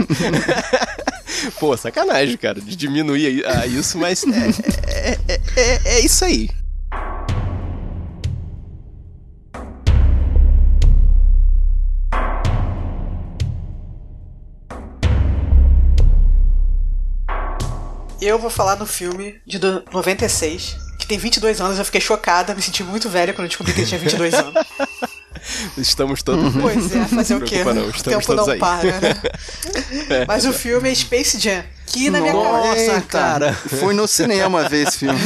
Pô, 1.59 1.77
sacanagem, 1.77 2.35
cara, 2.35 2.59
de 2.59 2.75
diminuir 2.75 3.45
a 3.45 3.67
isso, 3.67 3.95
mas 3.99 4.23
é, 4.23 5.19
é, 5.27 5.41
é, 5.55 5.81
é 5.85 5.99
isso 5.99 6.25
aí. 6.25 6.49
Eu 18.21 18.37
vou 18.37 18.51
falar 18.51 18.75
no 18.75 18.85
filme 18.85 19.41
de 19.47 19.59
96, 19.91 20.77
que 20.99 21.07
tem 21.07 21.17
22 21.17 21.59
anos. 21.59 21.79
Eu 21.79 21.85
fiquei 21.85 21.99
chocada, 21.99 22.53
me 22.53 22.61
senti 22.61 22.83
muito 22.83 23.09
velha 23.09 23.33
quando 23.33 23.47
descobri 23.47 23.73
que 23.73 23.81
ele 23.81 23.87
tinha 23.87 23.99
22 23.99 24.33
anos. 24.35 24.53
Estamos 25.75 26.21
todos. 26.21 26.53
Pois 26.53 26.95
é, 26.95 27.05
fazer 27.05 27.35
o 27.35 27.41
quê? 27.41 27.63
Não, 27.63 27.87
o 27.87 27.93
tempo 27.93 28.35
não 28.35 28.47
aí. 28.47 28.59
para, 28.59 28.99
né? 28.99 29.21
Mas 30.27 30.45
o 30.45 30.53
filme 30.53 30.91
é 30.91 30.93
Space 30.93 31.39
Jam. 31.39 31.63
Que 31.91 32.09
na 32.09 32.21
minha 32.21 32.33
Nossa, 32.33 33.01
cara. 33.01 33.53
Foi 33.53 33.93
no 33.93 34.07
cinema 34.07 34.67
ver 34.69 34.87
esse 34.87 34.99
filme. 34.99 35.19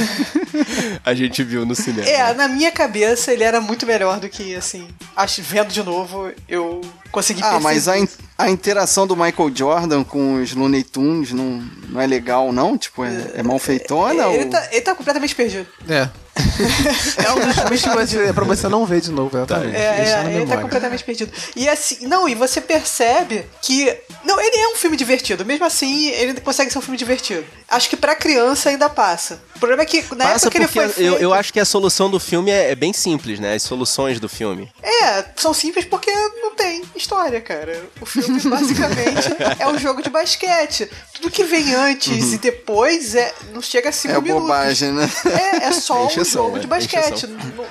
A 1.06 1.14
gente 1.14 1.44
viu 1.44 1.66
no 1.66 1.76
cinema. 1.76 2.08
É, 2.08 2.34
na 2.34 2.48
minha 2.48 2.72
cabeça 2.72 3.32
ele 3.32 3.44
era 3.44 3.62
muito 3.62 3.86
melhor 3.86 4.20
do 4.20 4.28
que, 4.28 4.56
assim. 4.56 4.88
Acho, 5.16 5.42
vendo 5.42 5.72
de 5.72 5.84
novo, 5.84 6.32
eu 6.48 6.82
consegui 7.12 7.42
Ah, 7.44 7.60
mas 7.60 7.88
a, 7.88 7.98
in 7.98 8.08
a 8.38 8.50
interação 8.50 9.06
do 9.06 9.16
Michael 9.16 9.52
Jordan 9.56 10.04
com 10.04 10.42
os 10.42 10.54
Looney 10.54 10.84
Tunes 10.84 11.32
não, 11.32 11.64
não 11.90 12.02
é 12.02 12.08
legal, 12.08 12.52
não? 12.52 12.78
Tipo, 12.78 13.06
é, 13.06 13.32
é 13.36 13.44
mal 13.44 13.60
feitona? 13.60 14.24
É, 14.24 14.34
ele, 14.34 14.46
ou... 14.46 14.50
tá, 14.50 14.68
ele 14.72 14.82
tá 14.82 14.96
completamente 14.96 15.36
perdido. 15.36 15.68
É. 15.88 16.10
é 17.24 17.32
um 17.32 17.40
dos 17.40 17.56
filmes 17.56 18.12
que 18.12 18.34
pra 18.34 18.44
você 18.44 18.68
não 18.68 18.86
ver 18.86 19.00
de 19.00 19.12
novo, 19.12 19.38
exatamente. 19.38 19.76
É, 19.76 20.26
é 20.28 20.34
ele 20.36 20.46
tá 20.46 20.58
completamente 20.58 21.04
perdido. 21.04 21.32
E 21.56 21.70
assim, 21.70 22.06
não, 22.08 22.28
e 22.28 22.36
você 22.36 22.60
percebe 22.60 23.46
que. 23.62 23.96
Não, 24.24 24.40
ele 24.40 24.58
é 24.58 24.68
um 24.70 24.76
filme 24.76 24.98
divertido. 24.98 25.46
Mesmo 25.46 25.66
assim, 25.66 26.10
ele 26.10 26.40
consegue 26.42 26.72
ser 26.72 26.78
um 26.78 26.82
filme 26.82 26.98
divertido. 26.98 27.46
Acho 27.70 27.90
que 27.90 27.96
pra 27.96 28.16
criança 28.16 28.70
ainda 28.70 28.90
passa. 28.90 29.42
O 29.56 29.60
problema 29.60 29.84
é 29.84 29.86
que 29.86 30.02
na 30.16 30.26
passa 30.26 30.48
época 30.48 30.52
que 30.52 30.58
ele 30.58 30.68
foi 30.68 30.90
feito... 30.90 31.08
eu, 31.08 31.20
eu 31.20 31.34
acho 31.34 31.54
que 31.54 31.60
a 31.60 31.66
solução 31.66 32.10
do 32.10 32.20
filme 32.20 32.52
é, 32.52 32.72
é, 32.72 32.76
bem 32.76 32.92
simples, 32.92 33.40
né? 33.40 33.56
As 33.56 33.64
soluções 33.64 34.20
do 34.20 34.28
filme. 34.28 34.70
É, 34.84 35.24
são 35.38 35.54
simples 35.54 35.86
porque 35.86 36.12
não 36.12 36.54
tem 36.54 36.84
história, 36.96 37.40
cara. 37.40 37.82
O 38.02 38.06
filme 38.06 38.42
basicamente 38.42 39.30
é 39.58 39.68
um 39.68 39.78
jogo 39.78 40.02
de 40.02 40.10
basquete. 40.10 40.90
Tudo 41.14 41.32
que 41.32 41.44
vem 41.46 41.74
antes 41.74 42.26
uhum. 42.26 42.34
e 42.34 42.38
depois 42.38 43.16
é, 43.16 43.34
não 43.54 43.62
chega 43.62 43.90
a 43.90 43.92
cinco 43.94 44.16
é 44.16 44.22
minutos. 44.22 44.50
É 44.50 44.54
bobagem, 44.54 44.92
né? 44.92 45.10
É, 45.26 45.68
é 45.68 45.72
só 45.72 46.06
um 46.20 46.25
jogo 46.26 46.56
né? 46.56 46.60
de 46.60 46.68
basquete. 46.68 47.28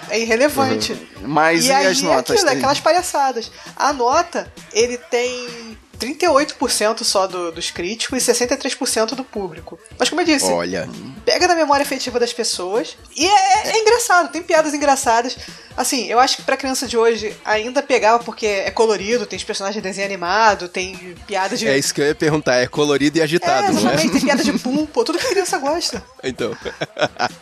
É 0.08 0.20
irrelevante. 0.20 0.92
Uhum. 0.92 1.28
Mas 1.28 1.64
e, 1.64 1.68
e 1.68 1.72
aí 1.72 1.86
as 1.86 2.00
notas? 2.00 2.36
É 2.36 2.40
aquilo, 2.40 2.58
aquelas 2.58 2.80
palhaçadas. 2.80 3.50
A 3.76 3.92
nota, 3.92 4.50
ele 4.72 4.96
tem 4.96 5.76
38% 5.98 7.02
só 7.02 7.26
do, 7.26 7.52
dos 7.52 7.70
críticos 7.70 8.26
e 8.26 8.32
63% 8.32 9.14
do 9.14 9.24
público. 9.24 9.78
Mas 9.98 10.08
como 10.08 10.20
eu 10.20 10.24
disse, 10.24 10.46
Olha. 10.46 10.88
pega 11.24 11.46
na 11.48 11.54
memória 11.54 11.82
afetiva 11.82 12.18
das 12.18 12.32
pessoas 12.32 12.96
e 13.16 13.26
é, 13.26 13.68
é 13.68 13.80
engraçado, 13.80 14.30
tem 14.30 14.42
piadas 14.42 14.74
engraçadas. 14.74 15.36
Assim, 15.76 16.06
eu 16.06 16.20
acho 16.20 16.36
que 16.36 16.42
pra 16.42 16.56
criança 16.56 16.86
de 16.86 16.96
hoje 16.96 17.34
ainda 17.44 17.82
pegava 17.82 18.22
porque 18.22 18.46
é 18.46 18.70
colorido, 18.70 19.26
tem 19.26 19.36
os 19.36 19.44
personagens 19.44 19.82
de 19.82 19.88
desenho 19.88 20.06
animado, 20.06 20.68
tem 20.68 21.16
piada 21.26 21.56
de. 21.56 21.66
É 21.66 21.76
isso 21.76 21.92
que 21.92 22.00
eu 22.00 22.06
ia 22.06 22.14
perguntar, 22.14 22.56
é 22.56 22.66
colorido 22.66 23.18
e 23.18 23.22
agitado, 23.22 23.68
é, 23.68 23.80
não 23.80 23.90
é? 23.90 23.96
tem 23.96 24.10
piada 24.10 24.44
de 24.44 24.52
pum, 24.58 24.86
pô, 24.86 25.04
tudo 25.04 25.18
que 25.18 25.26
criança 25.26 25.58
gosta. 25.58 26.02
Então. 26.22 26.56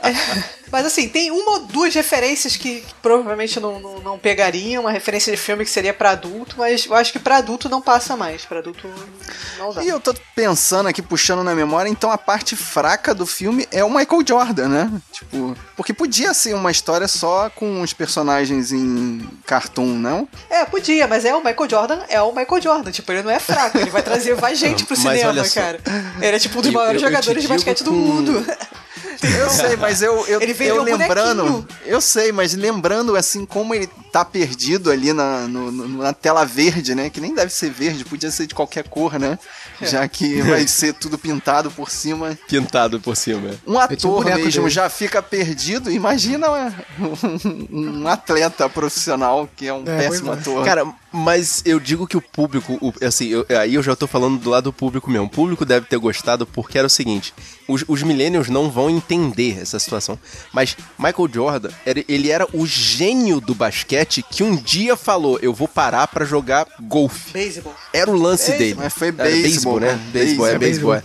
É, 0.02 0.14
mas 0.72 0.86
assim, 0.86 1.06
tem 1.06 1.30
uma 1.30 1.50
ou 1.52 1.58
duas 1.66 1.94
referências 1.94 2.56
que, 2.56 2.80
que 2.80 2.94
provavelmente 3.02 3.60
não, 3.60 3.78
não, 3.78 4.00
não, 4.00 4.18
pegariam, 4.18 4.84
uma 4.84 4.90
referência 4.90 5.30
de 5.30 5.36
filme 5.36 5.66
que 5.66 5.70
seria 5.70 5.92
para 5.92 6.12
adulto, 6.12 6.56
mas 6.56 6.86
eu 6.86 6.94
acho 6.94 7.12
que 7.12 7.18
para 7.18 7.36
adulto 7.36 7.68
não 7.68 7.82
passa 7.82 8.16
mais, 8.16 8.46
para 8.46 8.60
adulto 8.60 8.88
não 9.58 9.74
dá. 9.74 9.84
E 9.84 9.88
eu 9.88 10.00
tô 10.00 10.14
pensando 10.34 10.88
aqui, 10.88 11.02
puxando 11.02 11.44
na 11.44 11.54
memória, 11.54 11.90
então 11.90 12.10
a 12.10 12.16
parte 12.16 12.56
fraca 12.56 13.14
do 13.14 13.26
filme 13.26 13.68
é 13.70 13.84
o 13.84 13.90
Michael 13.90 14.22
Jordan, 14.26 14.68
né? 14.68 14.90
Tipo, 15.12 15.54
porque 15.76 15.92
podia 15.92 16.32
ser 16.32 16.54
uma 16.54 16.70
história 16.70 17.06
só 17.06 17.50
com 17.50 17.82
os 17.82 17.92
personagens 17.92 18.72
em 18.72 19.28
cartoon, 19.44 19.98
não? 19.98 20.26
É, 20.48 20.64
podia, 20.64 21.06
mas 21.06 21.26
é 21.26 21.34
o 21.34 21.44
Michael 21.44 21.68
Jordan, 21.68 22.00
é 22.08 22.22
o 22.22 22.34
Michael 22.34 22.62
Jordan, 22.62 22.90
tipo, 22.90 23.12
ele 23.12 23.22
não 23.22 23.30
é 23.30 23.38
fraco, 23.38 23.76
ele 23.76 23.90
vai 23.90 24.02
trazer 24.02 24.40
mais 24.40 24.58
gente 24.58 24.86
pro 24.86 24.96
cinema, 24.96 25.46
cara. 25.50 25.78
Ele 26.18 26.36
é 26.36 26.38
tipo 26.38 26.58
um 26.58 26.62
dos 26.62 26.72
maiores 26.72 27.02
eu, 27.02 27.08
eu 27.08 27.12
jogadores 27.12 27.42
de 27.42 27.48
basquete 27.48 27.84
com... 27.84 27.84
do 27.84 27.92
mundo. 27.92 28.46
Eu 29.20 29.50
sei, 29.50 29.76
mas 29.76 30.02
eu, 30.02 30.26
eu, 30.26 30.40
ele 30.40 30.54
eu 30.64 30.82
lembrando. 30.82 31.44
Bonequinho. 31.44 31.68
Eu 31.84 32.00
sei, 32.00 32.32
mas 32.32 32.54
lembrando 32.54 33.16
assim 33.16 33.44
como 33.44 33.74
ele 33.74 33.88
tá 34.12 34.26
perdido 34.26 34.90
ali 34.90 35.14
na, 35.14 35.48
no, 35.48 35.72
na 35.72 36.12
tela 36.12 36.44
verde, 36.44 36.94
né? 36.94 37.08
Que 37.08 37.18
nem 37.18 37.34
deve 37.34 37.50
ser 37.50 37.70
verde, 37.70 38.04
podia 38.04 38.30
ser 38.30 38.46
de 38.46 38.54
qualquer 38.54 38.84
cor, 38.84 39.18
né? 39.18 39.38
É. 39.80 39.86
Já 39.86 40.06
que 40.06 40.42
vai 40.42 40.68
ser 40.68 40.92
tudo 40.92 41.16
pintado 41.16 41.70
por 41.70 41.90
cima. 41.90 42.38
Pintado 42.46 43.00
por 43.00 43.16
cima. 43.16 43.50
Um 43.66 43.78
ator 43.78 44.22
mesmo 44.26 44.50
dele. 44.50 44.70
já 44.70 44.90
fica 44.90 45.22
perdido. 45.22 45.90
Imagina 45.90 46.46
um, 47.00 48.02
um 48.02 48.06
atleta 48.06 48.68
profissional 48.68 49.48
que 49.56 49.66
é 49.66 49.72
um 49.72 49.82
é, 49.86 49.96
péssimo 49.96 50.30
ator. 50.30 50.62
Cara, 50.62 50.84
mas 51.10 51.62
eu 51.64 51.80
digo 51.80 52.06
que 52.06 52.16
o 52.16 52.22
público, 52.22 52.78
o, 52.80 52.92
assim, 53.04 53.28
eu, 53.28 53.46
aí 53.58 53.74
eu 53.74 53.82
já 53.82 53.96
tô 53.96 54.06
falando 54.06 54.38
do 54.38 54.50
lado 54.50 54.64
do 54.64 54.72
público 54.72 55.10
mesmo. 55.10 55.26
O 55.26 55.30
público 55.30 55.64
deve 55.64 55.86
ter 55.86 55.96
gostado 55.96 56.46
porque 56.46 56.76
era 56.76 56.86
o 56.86 56.90
seguinte: 56.90 57.32
os, 57.66 57.82
os 57.88 58.02
millennials 58.02 58.50
não 58.50 58.70
vão 58.70 58.90
entender 58.90 59.58
essa 59.60 59.78
situação. 59.78 60.18
Mas 60.52 60.76
Michael 60.98 61.28
Jordan, 61.32 61.70
ele 62.08 62.30
era 62.30 62.46
o 62.52 62.66
gênio 62.66 63.40
do 63.40 63.54
basquete 63.54 64.01
que 64.04 64.42
um 64.42 64.56
dia 64.56 64.96
falou: 64.96 65.38
Eu 65.40 65.52
vou 65.52 65.68
parar 65.68 66.06
para 66.06 66.24
jogar 66.24 66.66
golfe. 66.80 67.32
Beisebol. 67.32 67.74
Era 67.92 68.10
o 68.10 68.14
lance 68.14 68.50
baseball. 68.50 68.58
dele. 68.58 68.74
Mas 68.78 68.92
foi 68.92 69.12
beisebol, 69.12 69.80
né? 69.80 70.00
Beisebol, 70.12 70.46
é 70.46 70.58
beisebol. 70.58 70.94
É, 70.94 71.02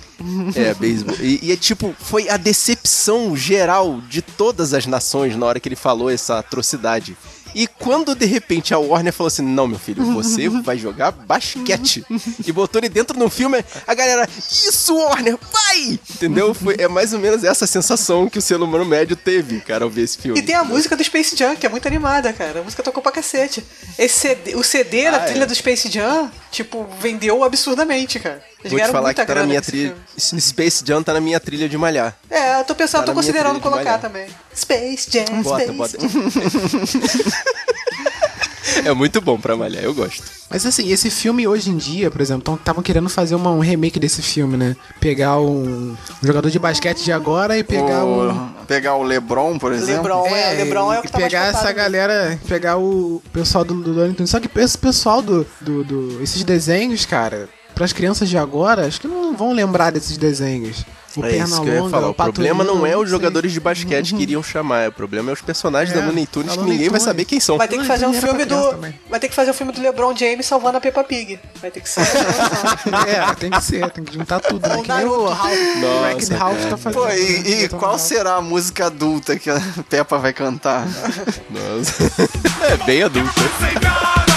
é 0.55 0.73
beisebol. 0.73 1.15
E, 1.19 1.39
e 1.43 1.51
é 1.51 1.55
tipo, 1.55 1.95
foi 1.99 2.29
a 2.29 2.37
decepção 2.37 3.35
geral 3.35 4.01
de 4.09 4.21
todas 4.21 4.73
as 4.73 4.85
nações 4.85 5.35
na 5.35 5.45
hora 5.45 5.59
que 5.59 5.67
ele 5.67 5.75
falou 5.75 6.09
essa 6.09 6.39
atrocidade. 6.39 7.17
E 7.53 7.67
quando 7.67 8.15
de 8.15 8.25
repente 8.25 8.73
a 8.73 8.79
Warner 8.79 9.13
falou 9.13 9.27
assim: 9.27 9.41
Não, 9.41 9.67
meu 9.67 9.79
filho, 9.79 10.03
você 10.13 10.49
vai 10.61 10.77
jogar 10.77 11.11
basquete. 11.11 12.05
e 12.45 12.51
botou 12.51 12.79
ele 12.79 12.89
dentro 12.89 13.17
de 13.17 13.23
um 13.23 13.29
filme, 13.29 13.63
a 13.85 13.93
galera, 13.93 14.27
isso, 14.37 14.95
Warner, 14.95 15.37
vai! 15.51 15.99
Entendeu? 16.09 16.53
Foi, 16.53 16.75
é 16.77 16.87
mais 16.87 17.13
ou 17.13 17.19
menos 17.19 17.43
essa 17.43 17.67
sensação 17.67 18.29
que 18.29 18.39
o 18.39 18.41
ser 18.41 18.59
humano 18.61 18.85
médio 18.85 19.15
teve, 19.15 19.59
cara, 19.61 19.83
ao 19.83 19.89
ver 19.89 20.03
esse 20.03 20.17
filme. 20.17 20.39
E 20.39 20.43
tem 20.43 20.55
a 20.55 20.63
música 20.63 20.95
do 20.95 21.03
Space 21.03 21.35
Jam, 21.35 21.55
que 21.55 21.65
é 21.65 21.69
muito 21.69 21.87
animada, 21.87 22.31
cara. 22.33 22.59
A 22.59 22.63
música 22.63 22.83
tocou 22.83 23.01
pra 23.01 23.11
cacete. 23.11 23.63
Esse 23.97 24.19
CD, 24.19 24.55
o 24.55 24.63
CD 24.63 25.07
ah, 25.07 25.11
da 25.11 25.19
trilha 25.21 25.43
é. 25.43 25.45
do 25.45 25.55
Space 25.55 25.89
Jam, 25.89 26.31
tipo, 26.51 26.87
vendeu 26.99 27.43
absurdamente, 27.43 28.19
cara. 28.19 28.41
Eles 28.59 28.71
Vou 28.71 28.79
te 28.79 28.91
falar 28.91 29.13
que 29.13 29.25
tá 29.25 29.35
na 29.35 29.45
minha 29.45 29.61
trilha. 29.61 29.95
Space 30.17 30.83
Jam 30.85 31.03
tá 31.03 31.13
na 31.13 31.21
minha 31.21 31.39
trilha 31.39 31.69
de 31.69 31.77
malhar. 31.77 32.17
É, 32.29 32.59
eu 32.59 32.63
tô 32.65 32.75
pensando, 32.75 33.01
tá 33.01 33.07
tô 33.07 33.13
considerando 33.13 33.59
colocar 33.59 33.99
também. 33.99 34.27
Space 34.57 35.07
Jam, 35.09 35.43
bota, 35.43 35.71
Space 35.71 35.77
bota. 35.77 35.97
é 38.83 38.93
muito 38.93 39.21
bom 39.21 39.39
pra 39.39 39.55
malhar, 39.55 39.83
eu 39.83 39.93
gosto. 39.93 40.23
Mas 40.49 40.65
assim, 40.65 40.91
esse 40.91 41.09
filme 41.09 41.47
hoje 41.47 41.69
em 41.69 41.77
dia, 41.77 42.09
por 42.09 42.21
exemplo, 42.21 42.55
estavam 42.55 42.81
querendo 42.81 43.09
fazer 43.09 43.35
uma, 43.35 43.51
um 43.51 43.59
remake 43.59 43.99
desse 43.99 44.21
filme, 44.21 44.57
né? 44.57 44.75
Pegar 44.99 45.39
um, 45.39 45.91
um, 45.91 45.97
jogador 46.23 46.49
de 46.49 46.57
basquete 46.57 47.03
de 47.03 47.11
agora 47.11 47.57
e 47.57 47.63
pegar 47.63 48.03
o. 48.03 48.31
Um... 48.31 48.49
Pegar 48.65 48.95
o 48.95 49.03
Lebron, 49.03 49.59
por 49.59 49.71
exemplo. 49.71 50.03
Lebron, 50.03 50.35
é, 50.35 50.53
é 50.53 50.63
Lebron 50.63 50.93
é 50.93 50.99
o 50.99 51.01
que 51.01 51.11
tá 51.11 51.17
pegar 51.17 51.45
essa 51.47 51.71
galera, 51.71 52.39
pegar 52.47 52.77
o 52.77 53.21
pessoal 53.31 53.63
do, 53.63 53.75
do, 53.75 54.13
do 54.13 54.27
Só 54.27 54.39
que 54.39 54.49
esse 54.59 54.77
pessoal 54.77 55.21
do, 55.21 55.45
do, 55.61 55.83
do. 55.83 56.23
Esses 56.23 56.43
desenhos, 56.43 57.05
cara, 57.05 57.47
para 57.75 57.85
as 57.85 57.93
crianças 57.93 58.27
de 58.27 58.37
agora, 58.37 58.87
acho 58.87 59.01
que 59.01 59.07
não 59.07 59.35
vão 59.35 59.53
lembrar 59.53 59.91
desses 59.91 60.17
desenhos. 60.17 60.83
O 61.15 61.25
é 61.25 61.37
isso 61.37 61.61
que 61.61 61.69
eu 61.69 61.85
ia 61.85 61.89
falar. 61.89 62.07
O, 62.07 62.11
o 62.11 62.13
problema 62.13 62.63
não 62.63 62.85
é 62.85 62.97
os 62.97 63.09
jogadores 63.09 63.51
de 63.51 63.59
basquete 63.59 64.13
que 64.13 64.21
iriam 64.21 64.43
chamar. 64.43 64.89
O 64.89 64.91
problema 64.91 65.31
é 65.31 65.33
os 65.33 65.41
personagens 65.41 65.95
é, 65.95 65.99
da 65.99 66.07
Looney 66.07 66.27
Tunes 66.27 66.55
que 66.55 66.63
ninguém 66.63 66.89
vai 66.89 66.99
saber 66.99 67.25
quem 67.25 67.39
são. 67.39 67.57
Vai 67.57 67.67
ter 67.67 67.77
que 67.77 67.85
fazer 67.85 68.05
um 68.05 68.13
filme 68.13 68.45
do. 68.45 68.77
Vai 69.09 69.19
ter 69.19 69.29
que 69.29 69.35
fazer 69.35 69.51
um 69.51 69.53
filme 69.53 69.71
do 69.71 69.81
LeBron 69.81 70.15
James 70.15 70.45
salvando 70.45 70.77
a 70.77 70.81
Peppa 70.81 71.03
Pig. 71.03 71.39
Vai 71.61 71.71
ter 71.71 71.81
que 71.81 71.89
ser. 71.89 72.01
é, 73.07 73.35
tem 73.35 73.49
que 73.49 73.61
ser. 73.61 73.89
Tem 73.91 74.03
que 74.03 74.13
juntar 74.13 74.39
tudo. 74.39 74.67
Né? 74.67 74.81
Que 74.83 74.91
nem 74.91 75.05
o 75.05 75.27
Ralph, 75.27 76.29
Ralph 76.37 76.69
tá 76.69 76.77
fazendo. 76.77 77.01
Pô, 77.01 77.09
e, 77.09 77.63
e 77.63 77.69
qual 77.69 77.97
será 77.97 78.35
a 78.35 78.41
música 78.41 78.87
adulta 78.87 79.37
que 79.37 79.49
a 79.49 79.61
Peppa 79.89 80.17
vai 80.17 80.33
cantar? 80.33 80.85
Nossa. 81.49 82.03
é 82.71 82.85
bem 82.85 83.03
adulta. 83.03 84.36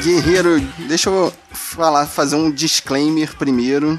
Guerreiro, 0.00 0.60
deixa 0.88 1.10
eu 1.10 1.32
falar, 1.52 2.06
fazer 2.06 2.36
um 2.36 2.50
disclaimer 2.50 3.36
primeiro. 3.36 3.98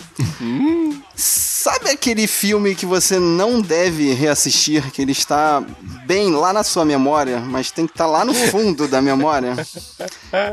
Sabe 1.16 1.92
aquele 1.92 2.26
filme 2.26 2.74
que 2.74 2.86
você 2.86 3.20
não 3.20 3.62
deve 3.62 4.12
reassistir, 4.14 4.92
que 4.92 5.02
ele 5.02 5.12
está 5.12 5.64
bem 6.06 6.32
lá 6.32 6.52
na 6.52 6.64
sua 6.64 6.84
memória, 6.84 7.40
mas 7.40 7.70
tem 7.70 7.86
que 7.86 7.94
estar 7.94 8.06
tá 8.06 8.10
lá 8.10 8.26
no 8.26 8.34
fundo 8.34 8.88
da 8.88 9.02
memória? 9.02 9.56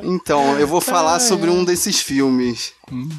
Então, 0.02 0.58
eu 0.58 0.66
vou 0.66 0.80
falar 0.80 1.18
sobre 1.20 1.48
um 1.48 1.64
desses 1.64 2.00
filmes. 2.00 2.72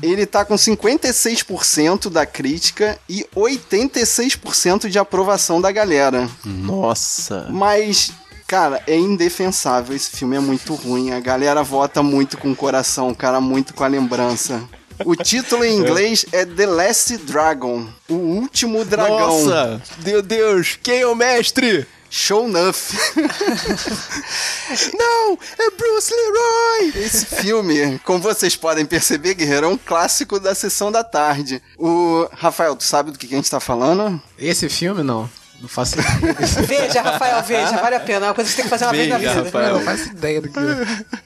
Ele 0.04 0.26
tá 0.26 0.46
com 0.46 0.56
56% 0.56 2.10
da 2.10 2.26
crítica 2.26 3.00
e 3.08 3.26
86% 3.36 4.90
de 4.90 5.00
aprovação 5.00 5.60
da 5.60 5.72
galera. 5.72 6.30
Nossa. 6.46 7.48
Mas 7.50 8.12
Cara, 8.50 8.82
é 8.88 8.98
indefensável. 8.98 9.96
Esse 9.96 10.10
filme 10.10 10.36
é 10.36 10.40
muito 10.40 10.74
ruim. 10.74 11.12
A 11.12 11.20
galera 11.20 11.62
vota 11.62 12.02
muito 12.02 12.36
com 12.36 12.52
o 12.52 12.56
coração, 12.56 13.14
cara, 13.14 13.40
muito 13.40 13.76
com 13.76 13.84
a 13.84 13.88
lembrança. 13.88 14.68
O 15.06 15.16
título 15.16 15.64
em 15.64 15.78
inglês 15.78 16.26
é 16.32 16.44
The 16.44 16.66
Last 16.66 17.16
Dragon 17.18 17.88
O 18.10 18.16
Último 18.16 18.84
Dragão. 18.84 19.20
Nossa! 19.20 19.80
Meu 20.04 20.24
Deus, 20.24 20.80
quem 20.82 21.02
é 21.02 21.06
o 21.06 21.14
mestre? 21.14 21.86
Show 22.10 22.50
enough. 22.50 22.74
Não, 24.98 25.38
é 25.60 25.70
Bruce 25.70 26.12
Leroy! 26.12 27.06
Esse 27.06 27.28
filme, 27.28 28.00
como 28.04 28.18
vocês 28.18 28.56
podem 28.56 28.84
perceber, 28.84 29.36
Guerreiro, 29.36 29.68
é 29.68 29.70
um 29.70 29.78
clássico 29.78 30.40
da 30.40 30.56
sessão 30.56 30.92
da 30.92 31.04
tarde. 31.04 31.62
O 31.78 32.28
Rafael, 32.32 32.76
tu 32.76 32.84
sabe 32.84 33.12
do 33.12 33.20
que 33.20 33.28
a 33.28 33.38
gente 33.38 33.52
tá 33.52 33.60
falando? 33.60 34.20
Esse 34.40 34.68
filme, 34.70 35.04
não. 35.04 35.30
Não 35.62 35.68
faço 35.68 36.00
ideia. 36.00 36.36
veja, 36.66 37.02
Rafael, 37.02 37.44
veja, 37.44 37.78
vale 37.78 37.96
a 37.96 38.00
pena. 38.00 38.28
É 38.28 38.30
uma 38.30 38.36
coisa 38.36 38.50
que 38.50 38.56
você 38.56 38.62
tem 38.62 38.64
que 38.64 38.70
fazer 38.70 38.86
uma 38.86 38.92
veja, 38.92 39.18
vez 39.18 39.36
na 39.36 39.42
vida. 39.42 39.44
Rafael. 39.44 39.76
Não 39.76 39.82
faço 39.82 40.10
ideia 40.10 40.42
do 40.42 40.50
que 40.50 40.60
é. 40.60 41.20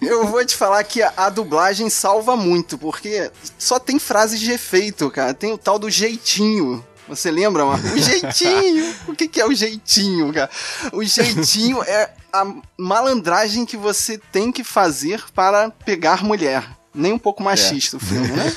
Eu 0.00 0.26
vou 0.26 0.44
te 0.44 0.56
falar 0.56 0.82
que 0.84 1.02
a, 1.02 1.12
a, 1.16 1.30
dublagem 1.30 1.90
salva 1.90 2.36
muito, 2.36 2.78
porque 2.78 3.30
só 3.58 3.78
tem 3.78 3.98
frases 3.98 4.40
de 4.40 4.50
efeito, 4.50 5.10
cara. 5.10 5.34
Tem 5.34 5.52
o 5.52 5.58
tal 5.58 5.78
do 5.78 5.90
jeitinho. 5.90 6.84
Você 7.08 7.30
lembra, 7.30 7.64
Marco? 7.64 7.86
O 7.88 7.98
jeitinho! 7.98 8.94
o 9.08 9.14
que, 9.14 9.28
que 9.28 9.40
é 9.40 9.46
o 9.46 9.54
jeitinho, 9.54 10.32
cara? 10.32 10.50
O 10.92 11.02
jeitinho 11.02 11.82
é 11.82 12.10
a 12.32 12.46
malandragem 12.76 13.64
que 13.64 13.76
você 13.76 14.18
tem 14.30 14.52
que 14.52 14.62
fazer 14.62 15.24
para 15.34 15.70
pegar 15.70 16.22
mulher. 16.22 16.68
Nem 16.94 17.12
um 17.12 17.18
pouco 17.18 17.42
machista 17.42 17.96
é. 17.96 17.98
o 17.98 18.00
filme, 18.00 18.28
né? 18.28 18.52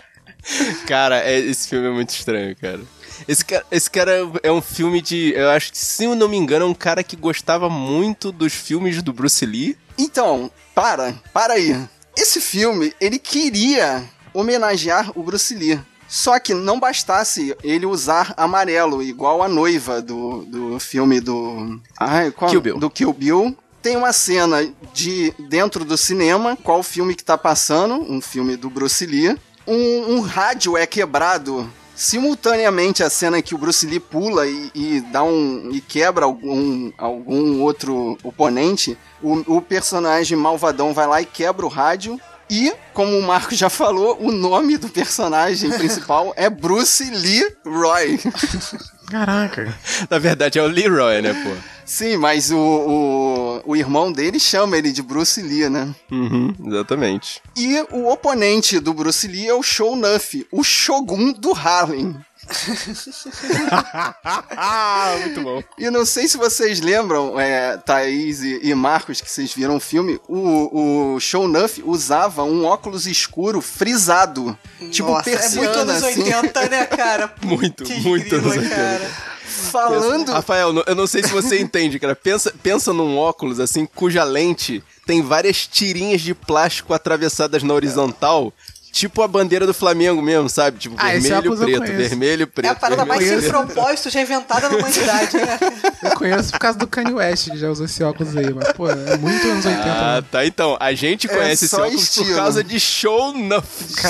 cara, 0.86 1.20
é, 1.20 1.38
esse 1.38 1.68
filme 1.68 1.86
é 1.88 1.90
muito 1.90 2.10
estranho, 2.10 2.54
cara. 2.56 2.80
Esse 3.28 3.44
cara, 3.44 3.64
esse 3.70 3.90
cara 3.90 4.12
é 4.42 4.50
um 4.50 4.60
filme 4.60 5.00
de. 5.00 5.32
Eu 5.34 5.50
acho 5.50 5.70
que, 5.72 5.78
se 5.78 6.04
eu 6.04 6.14
não 6.14 6.28
me 6.28 6.36
engano, 6.36 6.64
é 6.64 6.68
um 6.68 6.74
cara 6.74 7.02
que 7.02 7.16
gostava 7.16 7.70
muito 7.70 8.32
dos 8.32 8.52
filmes 8.52 9.02
do 9.02 9.12
Bruce 9.12 9.44
Lee. 9.46 9.76
Então, 9.96 10.50
para, 10.74 11.14
para 11.32 11.54
aí. 11.54 11.88
Esse 12.16 12.40
filme, 12.40 12.92
ele 13.00 13.18
queria 13.18 14.04
homenagear 14.32 15.10
o 15.16 15.22
Bruce 15.22 15.54
Lee. 15.54 15.80
Só 16.06 16.38
que 16.38 16.54
não 16.54 16.78
bastasse 16.78 17.56
ele 17.62 17.86
usar 17.86 18.34
amarelo, 18.36 19.02
igual 19.02 19.42
a 19.42 19.48
noiva 19.48 20.00
do, 20.02 20.44
do 20.44 20.78
filme 20.78 21.20
do. 21.20 21.80
Ai, 21.98 22.30
qual? 22.30 22.50
Kill 22.50 22.60
Bill. 22.60 22.78
Do 22.78 22.90
Kill 22.90 23.12
Bill. 23.12 23.56
Tem 23.82 23.96
uma 23.96 24.12
cena 24.12 24.66
de 24.94 25.34
dentro 25.38 25.84
do 25.84 25.96
cinema, 25.98 26.56
qual 26.56 26.78
o 26.78 26.82
filme 26.82 27.14
que 27.14 27.22
tá 27.22 27.36
passando, 27.36 27.94
um 27.94 28.20
filme 28.20 28.56
do 28.56 28.70
Bruce 28.70 29.04
Lee. 29.04 29.36
Um, 29.66 30.16
um 30.16 30.20
rádio 30.20 30.76
é 30.76 30.86
quebrado 30.86 31.70
simultaneamente 31.94 33.02
a 33.02 33.08
cena 33.08 33.40
que 33.40 33.54
o 33.54 33.58
Bruce 33.58 33.86
Lee 33.86 34.00
pula 34.00 34.46
e, 34.46 34.70
e 34.74 35.00
dá 35.00 35.22
um 35.22 35.70
e 35.72 35.80
quebra 35.80 36.24
algum, 36.24 36.92
algum 36.98 37.62
outro 37.62 38.18
oponente, 38.22 38.98
o, 39.22 39.56
o 39.56 39.62
personagem 39.62 40.36
malvadão 40.36 40.92
vai 40.92 41.06
lá 41.06 41.22
e 41.22 41.26
quebra 41.26 41.64
o 41.64 41.68
rádio 41.68 42.20
e, 42.50 42.72
como 42.92 43.18
o 43.18 43.22
Marco 43.22 43.54
já 43.54 43.70
falou, 43.70 44.18
o 44.20 44.30
nome 44.30 44.76
do 44.76 44.88
personagem 44.88 45.70
principal 45.70 46.32
é 46.36 46.50
Bruce 46.50 47.04
Lee 47.10 47.56
Roy. 47.64 48.18
Caraca. 49.08 49.76
Na 50.08 50.18
verdade 50.18 50.58
é 50.58 50.62
o 50.62 50.66
Leroy, 50.66 51.20
né, 51.20 51.34
pô? 51.34 51.50
Sim, 51.84 52.16
mas 52.16 52.50
o, 52.50 52.56
o, 52.56 53.62
o, 53.66 53.76
irmão 53.76 54.10
dele 54.10 54.40
chama 54.40 54.78
ele 54.78 54.90
de 54.90 55.02
Bruce 55.02 55.42
Lee, 55.42 55.68
né? 55.68 55.94
Uhum, 56.10 56.54
exatamente. 56.66 57.42
E 57.56 57.84
o 57.90 58.08
oponente 58.08 58.80
do 58.80 58.94
Bruce 58.94 59.28
Lee 59.28 59.48
é 59.48 59.54
o 59.54 59.62
Shonuff, 59.62 60.46
o 60.50 60.64
Shogun 60.64 61.32
do 61.32 61.52
Harlem. 61.52 62.16
Muito 65.20 65.42
bom. 65.42 65.62
E 65.78 65.90
não 65.90 66.04
sei 66.04 66.28
se 66.28 66.36
vocês 66.36 66.80
lembram, 66.80 67.38
é, 67.38 67.76
Thaís 67.78 68.42
e, 68.42 68.60
e, 68.62 68.74
Marcos, 68.74 69.20
que 69.20 69.30
vocês 69.30 69.52
viram 69.52 69.76
o 69.76 69.80
filme, 69.80 70.20
o, 70.28 71.14
o 71.14 71.20
Shownuff 71.20 71.82
usava 71.84 72.44
um 72.44 72.64
óculos 72.64 73.06
escuro 73.06 73.60
frisado. 73.60 74.56
Tipo 74.90 75.10
Nossa, 75.10 75.24
tipo 75.24 75.38
persiana, 75.38 75.66
é 75.66 75.74
muito 75.74 75.78
anos 75.78 76.04
assim. 76.04 76.22
80, 76.22 76.68
né, 76.68 76.86
cara? 76.86 77.34
muito, 77.42 77.84
que 77.84 77.94
muito 78.00 78.34
anos 78.34 78.56
80. 78.56 78.74
Cara. 78.74 79.10
Falando. 79.44 80.32
Rafael, 80.32 80.82
eu 80.86 80.94
não 80.94 81.06
sei 81.06 81.22
se 81.22 81.30
você 81.30 81.60
entende, 81.60 81.98
cara. 81.98 82.16
Pensa, 82.16 82.52
pensa 82.62 82.92
num 82.92 83.16
óculos 83.16 83.60
assim, 83.60 83.86
cuja 83.86 84.24
lente 84.24 84.82
tem 85.06 85.22
várias 85.22 85.66
tirinhas 85.66 86.22
de 86.22 86.34
plástico 86.34 86.94
atravessadas 86.94 87.62
na 87.62 87.74
horizontal 87.74 88.52
tipo 88.94 89.22
a 89.22 89.28
bandeira 89.28 89.66
do 89.66 89.74
Flamengo 89.74 90.22
mesmo, 90.22 90.48
sabe? 90.48 90.78
Tipo, 90.78 90.94
ah, 90.96 91.08
vermelho, 91.08 91.56
preto, 91.56 91.92
vermelho, 91.92 92.46
preto. 92.46 92.66
É 92.66 92.68
a 92.70 92.74
parada 92.76 93.04
mais 93.04 93.26
sem 93.26 93.42
propósito 93.42 94.08
já 94.08 94.22
inventada 94.22 94.68
na 94.68 94.76
humanidade, 94.76 95.36
né? 95.36 95.58
Eu 96.00 96.12
conheço 96.12 96.52
por 96.52 96.60
causa 96.60 96.78
do 96.78 96.86
Kanye 96.86 97.12
West, 97.12 97.50
que 97.50 97.58
já 97.58 97.68
usou 97.68 97.86
esse 97.86 98.04
óculos 98.04 98.36
aí, 98.36 98.54
mas, 98.54 98.72
pô, 98.72 98.88
é 98.88 99.16
muito 99.16 99.44
anos 99.48 99.66
80. 99.66 99.82
Ah, 99.84 100.20
né? 100.20 100.26
tá, 100.30 100.46
então. 100.46 100.76
A 100.78 100.94
gente 100.94 101.26
é 101.26 101.30
conhece 101.30 101.64
é 101.64 101.66
esse 101.66 101.74
óculos 101.74 102.02
estilo. 102.02 102.26
por 102.26 102.36
causa 102.36 102.62
de 102.62 102.78
show 102.78 103.36
no... 103.36 103.62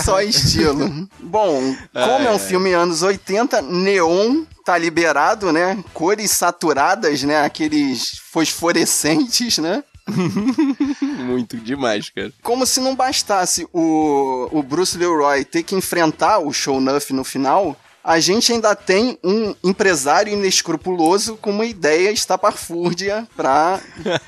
Só 0.05 0.21
estilo. 0.21 1.09
Bom, 1.19 1.75
como 1.93 2.27
é, 2.27 2.27
é 2.27 2.31
um 2.31 2.39
filme 2.39 2.75
anos 2.75 3.03
80, 3.03 3.63
neon 3.63 4.45
tá 4.67 4.77
liberado, 4.77 5.51
né? 5.51 5.83
Cores 5.95 6.31
saturadas, 6.31 7.23
né? 7.23 7.43
Aqueles 7.43 8.19
fosforescentes, 8.31 9.59
né? 9.59 9.83
Muito 11.25 11.57
demais, 11.57 12.11
cara. 12.11 12.33
Como 12.43 12.67
se 12.67 12.81
não 12.81 12.95
bastasse 12.95 13.67
o, 13.73 14.49
o 14.53 14.63
Bruce 14.63 14.97
Leroy 14.97 15.45
ter 15.45 15.63
que 15.63 15.75
enfrentar 15.75 16.39
o 16.39 16.53
Show 16.53 16.81
Nuff 16.81 17.13
no 17.13 17.25
final, 17.25 17.77
a 18.05 18.21
gente 18.21 18.53
ainda 18.53 18.77
tem 18.77 19.19
um 19.25 19.55
empresário 19.65 20.31
inescrupuloso 20.31 21.39
com 21.39 21.51
uma 21.51 21.65
ideia 21.65 22.11
estapafúrdia 22.11 23.27
pra, 23.35 23.81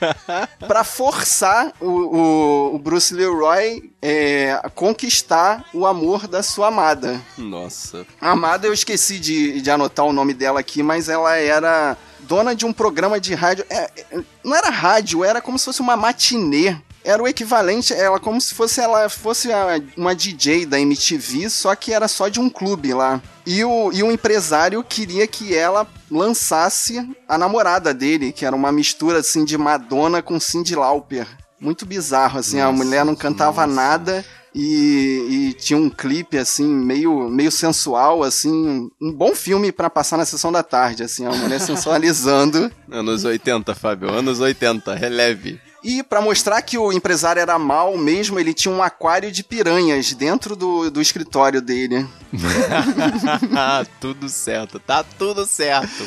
pra 0.66 0.82
forçar 0.82 1.74
o, 1.78 1.86
o, 1.86 2.74
o 2.74 2.78
Bruce 2.78 3.12
Leroy 3.12 3.92
é, 4.00 4.58
a 4.62 4.70
conquistar 4.70 5.68
o 5.74 5.84
amor 5.84 6.26
da 6.26 6.42
sua 6.42 6.68
amada. 6.68 7.20
Nossa. 7.36 8.06
A 8.18 8.30
amada, 8.30 8.66
eu 8.66 8.72
esqueci 8.72 9.18
de, 9.18 9.60
de 9.60 9.70
anotar 9.70 10.06
o 10.06 10.12
nome 10.12 10.32
dela 10.32 10.58
aqui, 10.58 10.82
mas 10.82 11.10
ela 11.10 11.36
era 11.36 11.98
dona 12.26 12.54
de 12.54 12.66
um 12.66 12.72
programa 12.72 13.20
de 13.20 13.34
rádio. 13.34 13.64
É, 13.70 13.90
é, 13.96 14.20
não 14.42 14.54
era 14.54 14.70
rádio, 14.70 15.24
era 15.24 15.40
como 15.40 15.58
se 15.58 15.64
fosse 15.64 15.80
uma 15.80 15.96
matinê. 15.96 16.76
Era 17.04 17.22
o 17.22 17.28
equivalente, 17.28 17.94
ela 17.94 18.18
como 18.18 18.40
se 18.40 18.52
fosse 18.52 18.80
ela 18.80 19.08
fosse 19.08 19.48
uma 19.96 20.12
DJ 20.12 20.66
da 20.66 20.80
MTV, 20.80 21.48
só 21.48 21.72
que 21.76 21.92
era 21.92 22.08
só 22.08 22.26
de 22.28 22.40
um 22.40 22.50
clube 22.50 22.92
lá. 22.92 23.22
E 23.46 23.62
o, 23.64 23.92
e 23.92 24.02
o 24.02 24.10
empresário 24.10 24.82
queria 24.82 25.24
que 25.24 25.54
ela 25.54 25.86
lançasse 26.10 27.08
a 27.28 27.38
namorada 27.38 27.94
dele, 27.94 28.32
que 28.32 28.44
era 28.44 28.56
uma 28.56 28.72
mistura 28.72 29.20
assim 29.20 29.44
de 29.44 29.56
Madonna 29.56 30.20
com 30.20 30.40
Cyndi 30.40 30.74
Lauper. 30.74 31.28
Muito 31.60 31.86
bizarro, 31.86 32.40
assim, 32.40 32.58
nossa, 32.58 32.68
a 32.68 32.72
mulher 32.72 33.04
não 33.04 33.14
cantava 33.14 33.64
nossa. 33.66 33.80
nada 33.80 34.24
e, 34.58 35.26
e, 35.28 35.52
tinha 35.52 35.78
um 35.78 35.90
clipe, 35.90 36.38
assim, 36.38 36.66
meio, 36.66 37.28
meio 37.28 37.52
sensual, 37.52 38.22
assim, 38.22 38.90
um 38.98 39.12
bom 39.12 39.34
filme 39.34 39.70
para 39.70 39.90
passar 39.90 40.16
na 40.16 40.24
sessão 40.24 40.50
da 40.50 40.62
tarde, 40.62 41.02
assim, 41.02 41.26
a 41.26 41.30
mulher 41.30 41.60
sensualizando. 41.60 42.72
Anos 42.90 43.26
80, 43.26 43.74
Fábio, 43.74 44.08
anos 44.08 44.40
80, 44.40 44.94
releve. 44.94 45.60
E 45.84 46.02
para 46.02 46.22
mostrar 46.22 46.62
que 46.62 46.78
o 46.78 46.90
empresário 46.90 47.40
era 47.40 47.58
mal 47.58 47.98
mesmo, 47.98 48.40
ele 48.40 48.54
tinha 48.54 48.72
um 48.72 48.82
aquário 48.82 49.30
de 49.30 49.44
piranhas 49.44 50.14
dentro 50.14 50.56
do, 50.56 50.90
do 50.90 51.02
escritório 51.02 51.60
dele. 51.60 52.06
tudo 54.00 54.28
certo, 54.28 54.80
tá 54.80 55.04
tudo 55.04 55.44
certo. 55.44 56.02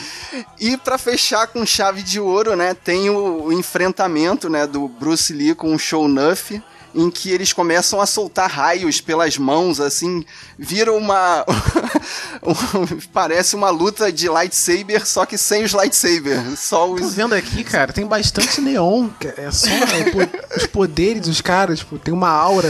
E 0.59 0.75
para 0.75 0.97
fechar 0.97 1.47
com 1.47 1.65
chave 1.65 2.01
de 2.01 2.19
ouro, 2.19 2.55
né, 2.55 2.73
tem 2.73 3.11
o, 3.11 3.43
o 3.43 3.53
enfrentamento, 3.53 4.49
né, 4.49 4.65
do 4.65 4.87
Bruce 4.87 5.31
Lee 5.31 5.53
com 5.53 5.75
o 5.75 5.79
Show 5.79 6.07
Nuff 6.07 6.61
em 6.93 7.09
que 7.09 7.29
eles 7.31 7.53
começam 7.53 8.01
a 8.01 8.05
soltar 8.05 8.49
raios 8.49 8.99
pelas 9.01 9.37
mãos, 9.37 9.79
assim, 9.79 10.25
vira 10.57 10.91
uma. 10.91 11.45
parece 13.13 13.55
uma 13.55 13.69
luta 13.69 14.11
de 14.11 14.27
lightsaber, 14.27 15.05
só 15.05 15.25
que 15.25 15.37
sem 15.37 15.63
os 15.63 15.71
lightsabers. 15.71 16.59
Só 16.59 16.89
os. 16.89 17.01
Tô 17.01 17.07
vendo 17.09 17.33
aqui, 17.33 17.63
cara, 17.63 17.93
tem 17.93 18.05
bastante 18.05 18.61
neon. 18.61 19.09
É 19.37 19.51
só 19.51 19.69
é, 19.69 20.57
os 20.57 20.65
poderes 20.67 21.23
dos 21.23 21.41
caras, 21.41 21.79
tipo, 21.79 21.97
tem 21.97 22.13
uma 22.13 22.29
aura. 22.29 22.69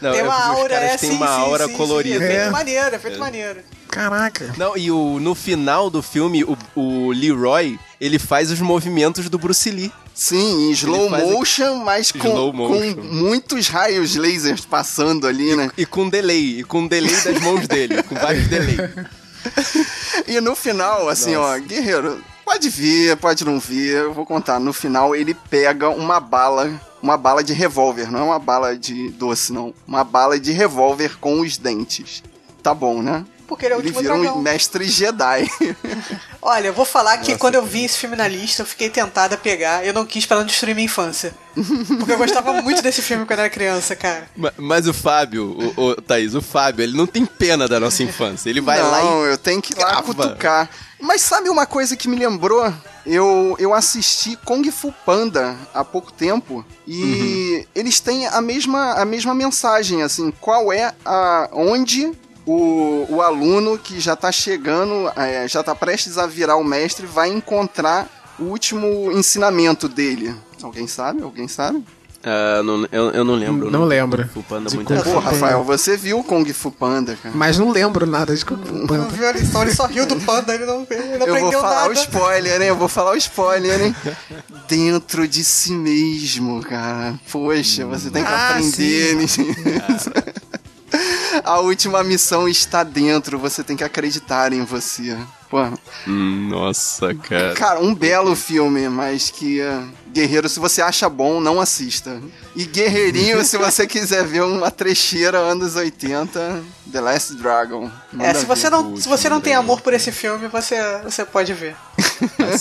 Não, 0.00 0.12
tem 0.12 0.20
é 0.20 0.22
uma 0.22 0.44
aura, 0.46 0.74
é, 0.74 0.96
tem 0.96 1.10
sim, 1.10 1.16
uma 1.16 1.28
aura 1.28 1.66
sim, 1.66 1.72
colorida. 1.74 2.18
Sim, 2.18 2.24
é 2.24 2.36
feito 2.40 2.52
maneiro, 2.52 2.94
é 2.94 2.98
feito 2.98 3.18
maneiro. 3.18 3.60
Caraca. 3.88 4.54
Não, 4.56 4.76
e 4.76 4.90
o, 4.90 5.18
no 5.18 5.34
final 5.34 5.90
do 5.90 6.02
filme, 6.02 6.44
o, 6.44 6.56
o 6.74 7.10
Leroy, 7.10 7.78
ele 8.00 8.18
faz 8.18 8.50
os 8.50 8.60
movimentos 8.60 9.28
do 9.28 9.38
Bruce 9.38 9.70
Lee. 9.70 9.92
Sim, 10.18 10.68
em 10.68 10.72
slow 10.72 11.08
motion, 11.08 11.76
mas 11.76 12.10
com, 12.10 12.18
slow 12.18 12.52
motion. 12.52 12.96
com 12.96 13.02
muitos 13.02 13.68
raios 13.68 14.16
lasers 14.16 14.66
passando 14.66 15.28
ali, 15.28 15.54
né? 15.54 15.70
E, 15.78 15.82
e 15.82 15.86
com 15.86 16.08
delay, 16.08 16.58
e 16.58 16.64
com 16.64 16.88
delay 16.88 17.14
das 17.14 17.40
mãos 17.40 17.68
dele, 17.68 18.02
com 18.02 18.16
vários 18.16 18.48
delay. 18.48 18.76
e 20.26 20.40
no 20.40 20.56
final, 20.56 21.08
assim, 21.08 21.36
Nossa. 21.36 21.54
ó, 21.54 21.58
Guerreiro, 21.60 22.20
pode 22.44 22.68
vir, 22.68 23.16
pode 23.18 23.44
não 23.44 23.60
vir, 23.60 23.92
eu 23.92 24.12
vou 24.12 24.26
contar. 24.26 24.58
No 24.58 24.72
final, 24.72 25.14
ele 25.14 25.34
pega 25.34 25.88
uma 25.88 26.18
bala, 26.18 26.68
uma 27.00 27.16
bala 27.16 27.44
de 27.44 27.52
revólver, 27.52 28.10
não 28.10 28.18
é 28.18 28.24
uma 28.24 28.40
bala 28.40 28.76
de 28.76 29.10
doce, 29.10 29.52
não. 29.52 29.72
Uma 29.86 30.02
bala 30.02 30.36
de 30.40 30.50
revólver 30.50 31.16
com 31.20 31.42
os 31.42 31.56
dentes. 31.56 32.24
Tá 32.60 32.74
bom, 32.74 33.00
né? 33.00 33.24
Porque 33.48 33.64
ele 33.64 33.72
é 33.72 33.76
o 33.76 33.80
ele 33.80 33.88
último 33.88 34.02
virou 34.02 34.18
dragão. 34.18 34.38
um 34.38 34.42
mestre 34.42 34.84
Jedi. 34.84 35.50
Olha, 36.40 36.66
eu 36.68 36.74
vou 36.74 36.84
falar 36.84 37.16
que 37.16 37.28
Nossa, 37.30 37.38
quando 37.38 37.54
eu 37.54 37.64
vi 37.64 37.84
esse 37.84 37.96
filme 37.96 38.14
na 38.14 38.28
lista, 38.28 38.60
eu 38.62 38.66
fiquei 38.66 38.90
tentada 38.90 39.36
a 39.36 39.38
pegar. 39.38 39.84
Eu 39.84 39.94
não 39.94 40.04
quis 40.04 40.26
pra 40.26 40.36
não 40.36 40.44
destruir 40.44 40.74
minha 40.74 40.84
infância. 40.84 41.34
Porque 41.98 42.12
eu 42.12 42.18
gostava 42.18 42.52
muito 42.60 42.82
desse 42.82 43.00
filme 43.00 43.24
quando 43.24 43.38
era 43.40 43.50
criança, 43.50 43.96
cara. 43.96 44.28
Mas, 44.36 44.52
mas 44.58 44.86
o 44.86 44.92
Fábio, 44.92 45.56
o, 45.76 45.82
o, 45.82 45.94
Thaís, 45.96 46.34
o 46.34 46.42
Fábio, 46.42 46.82
ele 46.82 46.96
não 46.96 47.06
tem 47.06 47.24
pena 47.24 47.66
da 47.66 47.80
nossa 47.80 48.02
infância. 48.02 48.50
Ele 48.50 48.60
vai 48.60 48.78
não, 48.78 48.90
lá 48.90 49.00
e. 49.00 49.04
Não, 49.04 49.24
eu 49.24 49.38
tenho 49.38 49.62
que 49.62 49.72
ir 49.72 49.78
lá 49.78 50.02
cutucar. 50.02 50.68
Mas 51.00 51.22
sabe 51.22 51.48
uma 51.48 51.64
coisa 51.64 51.96
que 51.96 52.08
me 52.08 52.16
lembrou? 52.16 52.72
Eu, 53.06 53.56
eu 53.58 53.72
assisti 53.72 54.36
Kung 54.44 54.70
Fu 54.70 54.92
Panda 55.06 55.56
há 55.72 55.82
pouco 55.82 56.12
tempo 56.12 56.64
e 56.86 57.02
uhum. 57.02 57.64
eles 57.74 58.00
têm 58.00 58.26
a 58.26 58.40
mesma, 58.42 58.94
a 58.94 59.04
mesma 59.04 59.34
mensagem, 59.34 60.02
assim, 60.02 60.30
qual 60.40 60.70
é 60.70 60.92
a 61.04 61.48
onde 61.52 62.12
o, 62.50 63.06
o 63.16 63.22
aluno 63.22 63.76
que 63.78 64.00
já 64.00 64.14
está 64.14 64.32
chegando, 64.32 65.10
é, 65.16 65.46
já 65.46 65.60
está 65.60 65.74
prestes 65.74 66.16
a 66.18 66.26
virar 66.26 66.56
o 66.56 66.64
mestre, 66.64 67.06
vai 67.06 67.28
encontrar 67.28 68.08
o 68.38 68.44
último 68.44 69.12
ensinamento 69.12 69.88
dele. 69.88 70.34
Alguém 70.62 70.86
sabe? 70.86 71.22
Alguém 71.22 71.46
sabe? 71.48 71.84
Ah, 72.24 72.62
não- 72.64 72.84
eu, 72.90 73.10
eu 73.10 73.24
não 73.24 73.34
lembro. 73.36 73.70
Não 73.70 73.84
lembro. 73.84 74.24
Kung 74.24 74.32
Fu 74.32 74.42
Panda 74.42 74.70
muito 74.74 74.88
Kung 74.92 74.96
Pô, 75.02 75.10
Fu 75.10 75.18
Rafael, 75.20 75.62
você 75.62 75.96
viu 75.96 76.18
o 76.18 76.24
Kung 76.24 76.44
Fu 76.52 76.70
Panda, 76.72 77.16
cara. 77.22 77.32
Mas 77.34 77.58
não 77.58 77.70
lembro 77.70 78.04
nada 78.06 78.34
de 78.34 78.44
Kung 78.44 78.56
Fu 78.64 78.74
Não 78.74 78.86
Panda. 78.88 79.04
viu 79.08 79.28
a 79.28 79.32
lição, 79.32 79.62
ele 79.62 79.72
só 79.74 79.86
riu 79.86 80.04
do 80.04 80.16
panda, 80.26 80.52
ele 80.52 80.66
não, 80.66 80.84
ele 80.90 81.16
não 81.16 81.26
Eu 81.26 81.34
vou 81.34 81.36
aprendeu 81.36 81.60
falar 81.60 81.74
nada. 81.82 81.90
o 81.90 81.92
spoiler, 81.92 82.60
hein? 82.60 82.68
Eu 82.68 82.76
vou 82.76 82.88
falar 82.88 83.12
o 83.12 83.16
spoiler, 83.16 83.80
hein? 83.82 83.96
Dentro 84.66 85.28
de 85.28 85.44
si 85.44 85.72
mesmo, 85.72 86.60
cara. 86.62 87.14
Poxa, 87.30 87.86
você 87.86 88.10
tem 88.10 88.24
que 88.24 88.28
Ah, 88.30 88.48
aprender 88.50 89.14
nisso. 89.14 89.40
A 91.44 91.60
última 91.60 92.02
missão 92.02 92.48
está 92.48 92.82
dentro, 92.82 93.38
você 93.38 93.62
tem 93.62 93.76
que 93.76 93.84
acreditar 93.84 94.52
em 94.52 94.64
você. 94.64 95.16
Pô, 95.50 95.58
Nossa, 96.06 97.14
cara. 97.14 97.54
cara, 97.54 97.80
um 97.80 97.94
belo 97.94 98.36
filme, 98.36 98.86
mas 98.90 99.30
que 99.30 99.60
eh, 99.60 99.82
Guerreiro, 100.12 100.46
se 100.46 100.60
você 100.60 100.82
acha 100.82 101.08
bom, 101.08 101.40
não 101.40 101.58
assista. 101.58 102.20
E 102.54 102.66
Guerreirinho, 102.66 103.42
se 103.42 103.56
você 103.56 103.86
quiser 103.88 104.26
ver 104.26 104.42
uma 104.42 104.70
trecheira 104.70 105.38
anos 105.38 105.74
80, 105.74 106.62
The 106.92 107.00
Last 107.00 107.34
Dragon. 107.36 107.90
É, 108.20 108.34
se 108.34 108.44
você 108.44 108.68
não, 108.68 108.94
se 108.96 109.08
você 109.08 109.30
não 109.30 109.40
tem 109.40 109.54
amor 109.54 109.80
por 109.80 109.94
esse 109.94 110.12
filme, 110.12 110.48
você, 110.48 110.76
você 111.02 111.24
pode 111.24 111.54
ver. 111.54 111.74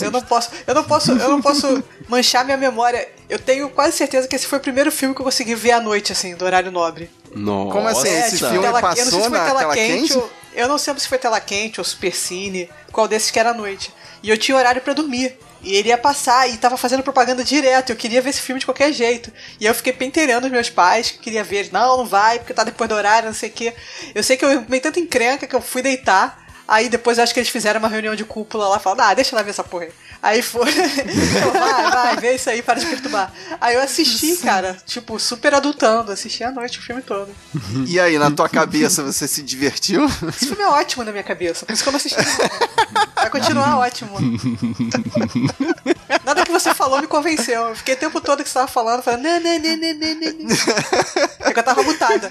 eu 0.02 0.12
não 0.12 0.22
posso, 0.22 0.52
eu 0.66 0.74
não 0.74 0.84
posso, 0.84 1.12
eu 1.12 1.30
não 1.30 1.42
posso 1.42 1.84
manchar 2.08 2.46
minha 2.46 2.58
memória. 2.58 3.06
Eu 3.30 3.40
tenho 3.40 3.70
quase 3.70 3.98
certeza 3.98 4.30
que 4.30 4.36
esse 4.36 4.48
foi 4.48 4.60
o 4.60 4.62
primeiro 4.62 4.92
filme 4.94 5.14
que 5.14 5.20
eu 5.20 5.26
consegui 5.26 5.56
ver 5.56 5.72
à 5.72 5.82
noite, 5.82 6.14
assim, 6.14 6.36
do 6.36 6.46
horário 6.46 6.72
nobre. 6.72 7.10
Nossa. 7.38 7.72
Como 7.72 7.88
assim? 7.88 8.08
Esse 8.10 8.38
tipo, 8.38 8.50
filme 8.50 8.66
tela- 8.66 8.82
passou 8.82 8.98
eu 8.98 9.06
não 9.06 9.12
sei 9.12 9.22
se 9.22 9.30
foi 9.30 9.38
na 9.38 9.46
tela 9.46 9.60
tela 9.60 9.74
quente, 9.76 10.00
quente? 10.02 10.18
ou- 10.18 10.32
eu 10.54 10.68
não 10.68 10.78
sei 10.78 10.94
se 11.00 11.08
foi 11.08 11.18
tela 11.18 11.40
quente 11.40 11.80
ou 11.80 11.84
supercine, 11.86 12.70
qual 12.92 13.08
desses 13.08 13.32
que 13.32 13.40
era 13.40 13.52
à 13.52 13.54
noite. 13.54 13.94
E 14.24 14.30
eu 14.30 14.38
tinha 14.38 14.58
horário 14.58 14.82
pra 14.82 14.94
dormir. 14.94 15.38
E 15.62 15.76
ele 15.76 15.90
ia 15.90 15.98
passar 15.98 16.48
e 16.50 16.56
tava 16.58 16.78
fazendo 16.78 17.02
propaganda 17.04 17.44
direto. 17.44 17.90
Eu 17.92 17.96
queria 17.96 18.22
ver 18.22 18.30
esse 18.30 18.42
filme 18.42 18.60
de 18.60 18.66
qualquer 18.66 18.94
jeito. 18.94 19.32
E 19.60 19.66
aí 19.66 19.72
eu 19.72 19.76
fiquei 19.76 19.92
penteirando 19.92 20.46
os 20.46 20.52
meus 20.52 20.70
pais, 20.70 21.10
que 21.12 21.18
queria 21.18 21.44
ver. 21.44 21.70
Não, 21.72 21.98
não 21.98 22.06
vai, 22.06 22.38
porque 22.40 22.54
tá 22.54 22.64
depois 22.64 22.88
do 22.88 22.96
horário, 22.96 23.28
não 23.28 23.34
sei 23.36 23.50
o 23.50 23.52
quê. 23.52 23.74
Eu 24.14 24.24
sei 24.24 24.38
que 24.38 24.46
eu 24.46 24.64
meio 24.70 24.82
tanto 24.82 25.00
encrenca 25.00 25.48
que 25.48 25.56
eu 25.56 25.62
fui 25.62 25.82
deitar. 25.82 26.46
Aí 26.68 26.90
depois 26.90 27.18
eu 27.18 27.24
acho 27.24 27.34
que 27.34 27.40
eles 27.40 27.50
fizeram 27.50 27.80
uma 27.80 27.88
reunião 27.90 28.14
de 28.16 28.24
cúpula 28.26 28.68
lá, 28.68 28.78
falaram, 28.80 29.10
ah, 29.10 29.14
deixa 29.14 29.36
ela 29.36 29.44
ver 29.44 29.52
essa 29.52 29.64
porra 29.64 29.86
aí. 29.86 29.92
Aí 30.22 30.42
foi, 30.42 30.72
vai, 31.54 31.92
vai, 31.92 32.18
vê 32.18 32.36
isso 32.36 32.50
aí, 32.50 32.62
para 32.62 32.80
de 32.80 32.86
perturbar. 32.86 33.32
Aí 33.62 33.76
eu 33.76 33.82
assisti, 33.82 34.38
cara, 34.38 34.78
tipo, 34.86 35.20
super 35.20 35.54
adultando, 35.54 36.12
assisti 36.12 36.44
à 36.44 36.52
noite 36.52 36.80
o 36.80 36.82
filme 36.82 37.02
todo. 37.02 37.30
E 37.88 38.00
aí, 38.00 38.18
na 38.18 38.32
tua 38.32 38.50
cabeça, 38.50 39.04
você 39.04 39.28
se 39.28 39.42
divertiu? 39.44 40.06
Esse 40.30 40.48
filme 40.48 40.64
é 40.64 40.68
ótimo 40.68 41.04
na 41.04 41.12
minha 41.12 41.24
cabeça, 41.24 41.66
por 41.66 41.74
isso 41.74 41.84
que 41.84 41.90
eu 41.90 41.92
não 41.94 41.98
assisti. 41.98 42.18
não. 42.18 43.08
Vai 43.16 43.30
continuar 43.30 43.78
ótimo. 43.78 44.16
Nada 46.24 46.44
que 46.44 46.52
você 46.52 46.74
falou 46.74 47.02
me 47.02 47.08
convenceu. 47.08 47.70
Eu 47.70 47.76
fiquei 47.76 47.96
o 47.96 47.98
tempo 47.98 48.22
todo 48.22 48.44
que 48.44 48.50
você 48.50 48.56
tava 48.56 48.68
falando, 48.68 49.02
falando, 49.02 49.24
né, 49.24 49.40
né, 49.40 49.60
né, 49.60 49.76
né, 49.76 49.94
né, 49.94 50.14
né, 50.16 50.32
né. 50.32 50.56
É 51.40 51.54
que 51.54 51.60
eu 51.60 51.64
tava 51.64 51.84
mutada. 51.84 52.30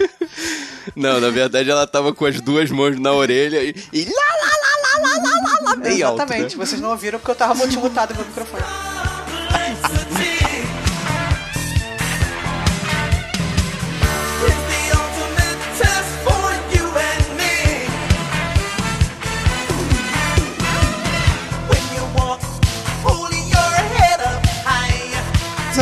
Não, 0.95 1.21
na 1.21 1.31
verdade 1.31 1.71
ela 1.71 1.87
tava 1.87 2.15
com 2.15 2.25
as 2.25 2.41
duas 2.41 2.71
mãos 2.71 2.99
na 2.99 3.13
orelha 3.13 3.63
e, 3.63 3.75
e 3.93 4.05
lá, 4.05 4.11
lá, 4.11 4.49
lá, 4.49 4.76
lá, 5.07 5.17
lá, 5.17 5.41
lá, 5.41 5.71
lá, 5.71 5.77
bem 5.77 6.03
alto, 6.03 6.23
Exatamente, 6.23 6.57
né? 6.57 6.65
vocês 6.65 6.81
não 6.81 6.91
ouviram 6.91 7.19
porque 7.19 7.31
eu 7.31 7.37
tava 7.37 7.55
multimutado 7.55 8.15
no 8.15 8.21
meu 8.21 8.29
microfone. 8.29 8.63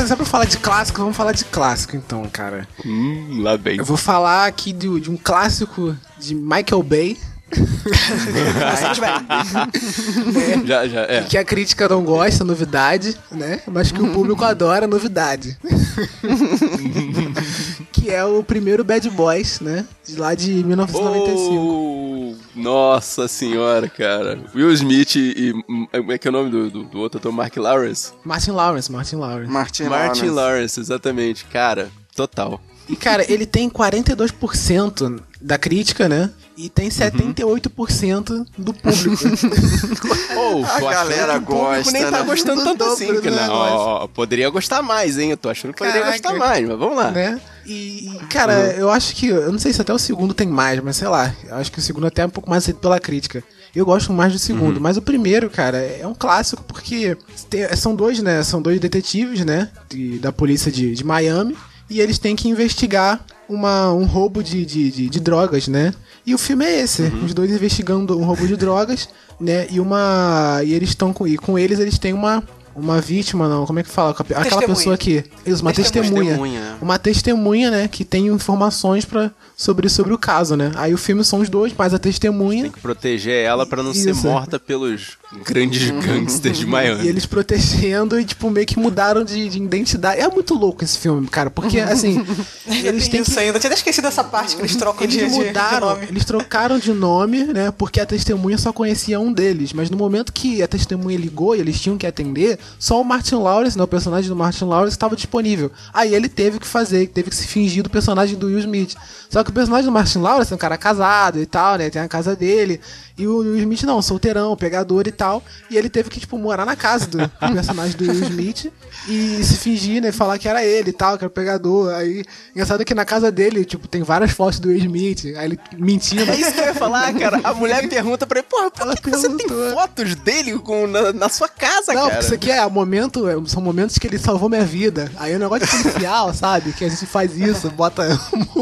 Só 0.07 0.17
pra 0.17 0.27
falar 0.27 0.45
de 0.45 0.59
clássico, 0.59 1.01
vamos 1.01 1.17
falar 1.17 1.33
de 1.33 1.45
clássico 1.47 1.97
então, 1.97 2.29
cara. 2.31 2.69
Hum, 2.85 3.41
lá 3.43 3.57
bem. 3.57 3.79
Eu 3.79 3.85
vou 3.85 3.97
falar 3.97 4.47
aqui 4.47 4.73
de, 4.73 5.01
de 5.01 5.11
um 5.11 5.17
clássico 5.17 5.97
de 6.19 6.35
Michael 6.35 6.83
Bay, 6.83 7.19
Já, 10.65 10.87
já, 10.89 11.01
é. 11.03 11.23
que 11.23 11.37
a 11.39 11.45
crítica 11.45 11.89
não 11.89 12.03
gosta, 12.03 12.45
novidade, 12.45 13.17
né? 13.31 13.61
Mas 13.67 13.93
que 13.93 14.01
o 14.03 14.13
público 14.13 14.45
adora, 14.45 14.87
novidade. 14.87 15.57
que 17.93 18.11
é 18.11 18.25
o 18.25 18.43
primeiro 18.43 18.85
Bad 18.85 19.09
Boys, 19.11 19.61
né? 19.61 19.85
De 20.07 20.17
lá 20.17 20.35
de 20.35 20.51
1995. 20.65 21.55
Oh, 21.55 22.35
nossa 22.55 23.29
senhora, 23.29 23.89
cara. 23.89 24.39
Will 24.55 24.71
Smith 24.73 25.17
e. 25.17 25.51
e- 25.51 25.53
Como 25.93 26.13
é 26.13 26.19
que 26.19 26.27
é 26.29 26.31
o 26.31 26.33
nome 26.33 26.51
do, 26.51 26.71
do, 26.71 26.85
do 26.85 26.99
outro 26.99 27.19
ator? 27.19 27.33
Mark 27.33 27.57
Lawrence? 27.57 28.13
Martin 28.25 28.53
Lawrence, 28.53 28.91
Martin 28.91 29.17
Lawrence. 29.17 29.53
Martin, 29.53 29.85
Martin 29.85 30.27
Lawrence. 30.27 30.31
Lawrence, 30.31 30.81
exatamente. 30.81 31.45
Cara, 31.47 31.91
total. 32.15 32.61
E, 32.89 32.97
cara, 32.97 33.25
ele 33.33 33.47
tem 33.47 33.71
42% 33.71 35.21
da 35.41 35.57
crítica, 35.57 36.09
né? 36.09 36.31
E 36.57 36.69
tem 36.69 36.89
78% 36.89 38.47
do 38.57 38.73
público. 38.73 39.25
Oh, 40.37 40.65
A 40.65 40.81
galera 40.81 41.33
que 41.35 41.39
o 41.39 41.47
público 41.47 41.65
gosta, 41.65 41.93
nem 41.93 42.03
tá 42.03 42.11
né? 42.11 42.23
gostando 42.25 42.61
Do 42.61 42.65
tanto 42.65 42.85
assim. 42.85 43.07
Que 43.21 43.31
não, 43.31 43.37
negócio. 43.43 43.77
ó, 43.77 44.07
poderia 44.09 44.49
gostar 44.51 44.83
mais, 44.83 45.17
hein? 45.19 45.31
Eu 45.31 45.37
tô 45.37 45.49
achando 45.49 45.73
que 45.73 45.79
poderia 45.79 46.03
Caraca. 46.03 46.19
gostar 46.23 46.39
mais, 46.39 46.69
mas 46.69 46.79
vamos 46.79 46.97
lá. 46.97 47.11
né? 47.11 47.41
E, 47.67 48.11
cara, 48.31 48.53
eu 48.77 48.91
acho 48.91 49.15
que. 49.17 49.29
Eu 49.29 49.51
não 49.51 49.59
sei 49.59 49.73
se 49.73 49.81
até 49.81 49.93
o 49.93 49.99
segundo 49.99 50.35
tem 50.35 50.47
mais, 50.47 50.81
mas 50.81 50.97
sei 50.97 51.09
lá. 51.09 51.33
Eu 51.49 51.57
acho 51.57 51.73
que 51.73 51.79
o 51.79 51.83
segundo 51.83 52.07
até 52.07 52.23
é 52.23 52.27
um 52.27 52.31
pouco 52.31 52.51
mais 52.51 52.63
aceito 52.65 52.79
pela 52.79 53.01
crítica. 53.01 53.43
Eu 53.75 53.85
gosto 53.87 54.13
mais 54.13 54.33
do 54.33 54.39
segundo, 54.39 54.81
mas 54.81 54.97
o 54.97 55.03
primeiro, 55.03 55.49
cara, 55.51 55.79
é 55.79 56.07
um 56.07 56.15
clássico 56.15 56.63
porque 56.65 57.17
tem- 57.49 57.75
são 57.77 57.95
dois, 57.95 58.21
né? 58.21 58.43
São 58.45 58.61
dois 58.61 58.79
detetives, 58.79 59.45
né? 59.45 59.71
de- 59.89 60.19
da 60.19 60.31
polícia 60.33 60.71
de, 60.71 60.95
de 60.95 61.05
Miami. 61.05 61.57
E 61.89 62.01
eles 62.01 62.19
têm 62.19 62.35
que 62.37 62.49
investigar 62.49 63.25
uma, 63.49 63.93
um 63.93 64.05
roubo 64.05 64.43
de, 64.43 64.65
de, 64.65 64.91
de, 64.91 65.09
de 65.09 65.21
drogas, 65.21 65.69
né? 65.69 65.93
E 66.27 66.35
o 66.35 66.39
filme 66.39 66.65
é 66.65 66.81
esse: 66.81 67.03
os 67.25 67.35
dois 67.35 67.51
investigando 67.51 68.19
um 68.19 68.25
roubo 68.25 68.47
de 68.47 68.57
drogas, 68.57 69.09
né? 69.41 69.67
E 69.71 69.81
uma. 69.81 70.61
E 70.65 70.73
eles 70.73 70.91
estão 70.91 71.13
com. 71.13 71.27
E 71.27 71.37
com 71.37 71.59
eles 71.59 71.79
eles 71.79 71.99
têm 71.99 72.13
uma. 72.13 72.43
Uma 72.77 73.01
vítima, 73.01 73.49
não, 73.49 73.65
como 73.67 73.79
é 73.79 73.85
que 73.85 73.89
fala? 73.89 74.11
Aquela 74.11 74.43
Testemunha. 74.43 74.67
pessoa 74.67 74.97
que. 74.97 75.25
Isso, 75.47 75.63
uma 75.63 75.73
Testemunha. 75.73 76.25
testemunha 76.25 76.77
uma 76.81 76.99
testemunha, 76.99 77.71
né, 77.71 77.87
que 77.87 78.05
tem 78.05 78.27
informações 78.27 79.05
para 79.05 79.31
sobre, 79.57 79.89
sobre 79.89 80.13
o 80.13 80.19
caso, 80.19 80.57
né? 80.57 80.73
Aí 80.75 80.93
o 80.93 80.99
filme 80.99 81.23
são 81.23 81.39
os 81.39 81.49
dois, 81.49 81.73
mais 81.73 81.95
a 81.95 82.01
testemunha 82.01 82.63
Tem 82.65 82.73
que 82.73 82.81
proteger 82.81 83.45
ela 83.45 83.65
pra 83.65 83.81
não 83.81 83.95
ser 83.95 84.11
Isso. 84.11 84.27
morta 84.27 84.59
pelos 84.59 85.17
grandes 85.45 85.91
gangsters 85.91 86.59
de 86.59 86.65
e 86.65 86.67
Miami. 86.67 87.07
eles 87.07 87.27
protegendo 87.27 88.19
e, 88.19 88.25
tipo, 88.25 88.51
meio 88.51 88.67
que 88.67 88.79
mudaram 88.79 89.25
de, 89.25 89.49
de 89.49 89.59
identidade. 89.59 90.21
É 90.21 90.29
muito 90.29 90.55
louco 90.55 90.85
esse 90.85 90.99
filme, 90.99 91.27
cara, 91.27 91.51
porque, 91.51 91.81
assim, 91.81 92.25
eles 92.67 93.09
têm 93.09 93.21
isso 93.23 93.33
que... 93.33 93.39
ainda. 93.41 93.57
Eu 93.57 93.61
tinha 93.61 93.71
até 93.71 93.79
esquecido 93.79 94.07
essa 94.07 94.23
parte 94.25 94.57
que 94.57 94.63
eles 94.63 94.77
trocam 94.77 95.07
de, 95.07 95.19
Eles 95.19 95.33
de- 95.33 95.39
de 95.41 95.47
mudaram, 95.47 95.89
nome. 95.91 96.07
eles 96.09 96.25
trocaram 96.25 96.79
de 96.79 96.93
nome, 96.93 97.45
né? 97.45 97.71
Porque 97.77 98.01
a 98.01 98.07
testemunha 98.07 98.59
só 98.59 98.73
conhecia 98.73 99.19
um 99.21 99.33
deles. 99.33 99.73
Mas 99.73 99.91
no 99.91 99.97
momento 99.97 100.33
que 100.33 100.63
a 100.63 100.69
testemunha 100.69 101.17
ligou 101.19 101.55
e 101.57 101.61
eles 101.61 101.81
tinham 101.81 101.97
que 101.99 102.07
atender, 102.07 102.59
só 102.79 103.01
o 103.01 103.05
Martin 103.05 103.37
Lawrence, 103.37 103.77
né? 103.77 103.85
O 103.85 103.89
personagem 103.89 104.29
do 104.29 104.37
Martin 104.37 104.65
Lawrence 104.65 104.95
estava 104.97 105.17
disponível. 105.17 105.71
Aí 105.93 106.15
ele 106.15 106.29
teve 106.29 106.59
que 106.59 106.67
fazer, 106.67 107.07
teve 107.09 107.31
que 107.31 107.37
se 107.37 107.47
fingir 107.47 107.83
do 107.83 107.91
personagem 107.91 108.37
do 108.37 108.47
Will 108.47 108.59
Smith. 108.61 108.95
Só 109.31 109.43
que 109.43 109.51
o 109.51 109.53
personagem 109.53 109.87
do 109.87 109.93
Martin 109.93 110.19
Lawrence 110.19 110.53
é 110.53 110.55
um 110.55 110.59
cara 110.59 110.77
casado 110.77 111.41
e 111.41 111.47
tal, 111.47 111.77
né? 111.77 111.91
Tem 111.91 112.01
a 112.03 112.09
casa 112.09 112.35
dele. 112.37 112.81
E 113.17 113.27
o 113.29 113.39
Will 113.39 113.59
Smith 113.59 113.83
não, 113.85 114.03
solteirão, 114.03 114.57
pegador 114.57 115.07
e 115.07 115.13
tal. 115.13 115.43
E 115.71 115.77
ele 115.77 115.89
teve 115.89 116.11
que, 116.11 116.19
tipo, 116.19 116.37
morar 116.37 116.65
na 116.67 116.75
casa 116.75 117.07
do, 117.07 117.19
do 117.19 117.29
personagem 117.55 117.97
do 117.97 118.05
Will 118.05 118.25
Smith 118.25 118.73
e 119.09 119.45
se 119.45 119.57
fingir, 119.57 120.03
né? 120.03 120.11
Falar 120.11 120.37
que 120.39 120.49
era 120.49 120.65
ele 120.65 120.91
e 120.91 120.93
tal, 120.93 121.17
que 121.17 121.25
era 121.25 121.29
o 121.29 121.33
pegador. 121.33 121.95
Aí, 121.95 122.25
engraçado 122.53 122.85
que 122.85 122.93
na 122.95 123.05
casa 123.05 123.31
dele, 123.31 123.65
tipo, 123.65 123.87
tem 123.87 124.03
várias 124.03 124.33
fotos 124.33 124.59
do 124.59 124.69
Will 124.69 124.79
Smith. 124.79 125.27
Aí 125.37 125.47
ele 125.47 125.61
mentindo. 125.79 126.29
É 126.29 126.35
isso 126.37 126.53
que 126.53 126.61
eu 126.61 126.65
ia 126.65 126.75
falar, 126.75 127.13
cara. 127.15 127.41
A 127.45 127.55
mulher 127.55 127.89
pergunta 127.89 128.27
pra 128.27 128.41
ele, 128.41 128.49
porra, 128.51 128.69
por 128.71 128.83
Ela 128.83 128.97
que, 128.97 129.03
que 129.03 129.11
você 129.11 129.29
tem 129.29 129.49
fotos 129.49 130.15
dele 130.17 130.59
com, 130.59 130.87
na, 130.89 131.13
na 131.13 131.29
sua 131.29 131.49
casa, 131.49 131.93
Não, 131.93 132.03
cara? 132.03 132.11
porque 132.11 132.25
isso 132.25 132.35
aqui 132.35 132.51
é 132.51 132.69
momento, 132.69 133.29
é- 133.29 133.37
são 133.47 133.63
momentos 133.63 133.97
que 133.97 134.07
ele 134.09 134.19
salvou 134.19 134.49
minha 134.49 134.65
vida. 134.65 135.09
Aí 135.19 135.37
o 135.37 135.39
negócio 135.39 135.67
de 135.69 135.83
policial, 135.85 136.33
sabe? 136.35 136.73
Que 136.73 136.85
a 136.85 136.89
gente 136.89 137.07
faz 137.07 137.37
isso, 137.39 137.71
bota 137.71 138.03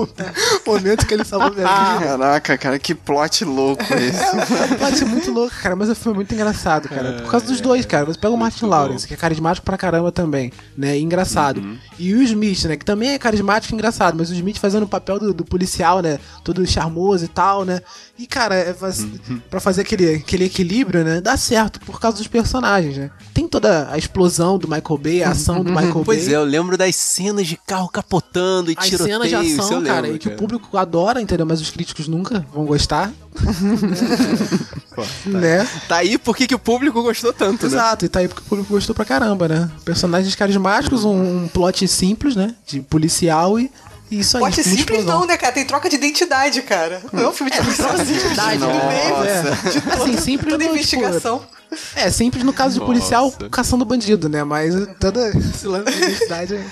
momentos 0.66 1.06
que 1.06 1.14
ele 1.14 1.24
salvou 1.24 1.50
minha 1.54 1.66
vida. 1.66 2.06
Caraca, 2.06 2.58
cara, 2.58 2.78
que 2.78 2.94
plot 2.94 3.44
louco 3.46 3.82
esse. 3.94 4.41
Pode 4.78 4.98
ser 4.98 5.04
muito 5.04 5.30
louco, 5.30 5.54
cara, 5.62 5.76
mas 5.76 5.88
é 5.88 6.08
muito 6.12 6.34
engraçado, 6.34 6.88
cara. 6.88 7.12
Por 7.22 7.30
causa 7.30 7.46
dos 7.46 7.60
dois, 7.60 7.84
cara. 7.86 8.04
Você 8.06 8.18
pega 8.18 8.32
o 8.34 8.36
Martin 8.36 8.66
Lawrence, 8.66 9.06
que 9.06 9.14
é 9.14 9.16
carismático 9.16 9.64
pra 9.64 9.76
caramba 9.76 10.10
também, 10.12 10.52
né? 10.76 10.98
E 10.98 11.02
engraçado. 11.02 11.62
E 11.98 12.14
o 12.14 12.22
Smith, 12.22 12.64
né? 12.64 12.76
Que 12.76 12.84
também 12.84 13.10
é 13.10 13.18
carismático 13.18 13.72
e 13.72 13.76
engraçado, 13.76 14.16
mas 14.16 14.30
o 14.30 14.34
Smith 14.34 14.58
fazendo 14.58 14.84
o 14.84 14.88
papel 14.88 15.18
do, 15.18 15.34
do 15.34 15.44
policial, 15.44 16.00
né? 16.00 16.18
Todo 16.44 16.66
charmoso 16.66 17.24
e 17.24 17.28
tal, 17.28 17.64
né? 17.64 17.80
E, 18.18 18.26
cara, 18.26 18.54
é, 18.54 18.72
faz- 18.74 19.06
pra 19.50 19.60
fazer 19.60 19.82
aquele, 19.82 20.14
aquele 20.16 20.44
equilíbrio, 20.44 21.04
né? 21.04 21.20
Dá 21.20 21.36
certo 21.36 21.80
por 21.80 21.98
causa 22.00 22.18
dos 22.18 22.26
personagens, 22.28 22.96
né? 22.96 23.10
Tem 23.34 23.48
toda 23.48 23.88
a 23.90 23.98
explosão 23.98 24.58
do 24.58 24.68
Michael 24.68 24.98
Bay, 24.98 25.22
a 25.22 25.30
ação 25.30 25.62
do 25.64 25.70
Michael 25.70 26.02
Pois 26.04 26.24
Bay. 26.26 26.34
é, 26.34 26.36
eu 26.36 26.44
lembro 26.44 26.76
das 26.76 26.94
cenas 26.96 27.46
de 27.46 27.56
carro 27.56 27.88
capotando 27.88 28.70
e 28.70 28.76
As 28.78 28.86
tiroteio, 28.86 29.12
cenas 29.14 29.28
de 29.28 29.34
ação, 29.34 29.78
lembro, 29.78 29.86
cara, 29.94 30.08
e 30.08 30.18
que 30.18 30.28
o 30.28 30.36
público 30.36 30.76
adora, 30.76 31.20
entendeu? 31.20 31.46
Mas 31.46 31.60
os 31.60 31.70
críticos 31.70 32.06
nunca 32.08 32.44
vão 32.52 32.64
gostar. 32.64 33.12
né? 35.26 35.66
Tá 35.88 35.96
aí 35.96 36.18
por 36.18 36.36
que 36.36 36.46
que 36.46 36.54
o 36.54 36.58
público 36.58 37.02
gostou 37.02 37.32
tanto, 37.32 37.66
né? 37.66 37.72
Exato, 37.72 38.04
e 38.04 38.08
tá 38.08 38.20
aí 38.20 38.28
porque 38.28 38.42
o 38.42 38.44
público 38.44 38.72
gostou 38.72 38.94
pra 38.94 39.04
caramba, 39.04 39.48
né? 39.48 39.70
Personagens 39.84 40.34
carismáticos, 40.34 41.04
um, 41.04 41.44
um 41.44 41.48
plot 41.48 41.86
simples, 41.88 42.36
né? 42.36 42.54
De 42.66 42.80
policial 42.80 43.58
e, 43.58 43.70
isso 44.10 44.36
aí. 44.36 44.42
Pode 44.42 44.56
com 44.56 44.62
simples 44.62 44.80
explosão. 44.80 45.20
não, 45.20 45.26
né, 45.26 45.36
cara? 45.36 45.52
Tem 45.52 45.64
troca 45.64 45.88
de 45.88 45.96
identidade, 45.96 46.62
cara. 46.62 47.00
Não 47.12 47.24
é 47.24 47.28
um 47.28 47.32
filme 47.32 47.50
de 47.50 47.58
policial 47.58 47.94
Identidade, 47.94 48.60
né? 48.60 48.92
É. 49.26 49.94
Assim, 49.94 50.16
simples 50.18 50.52
Toda 50.52 50.64
no, 50.64 50.70
investigação. 50.70 51.38
Tipo, 51.38 51.62
é, 51.96 52.10
simples 52.10 52.44
no 52.44 52.52
caso 52.52 52.78
de 52.78 52.84
policial 52.84 53.24
Nossa. 53.24 53.48
caçando 53.48 53.84
bandido, 53.84 54.28
né? 54.28 54.44
Mas 54.44 54.74
toda 55.00 55.28
esse 55.30 55.66
lance 55.66 55.90
de 55.90 56.02
identidade 56.02 56.54
é, 56.54 56.64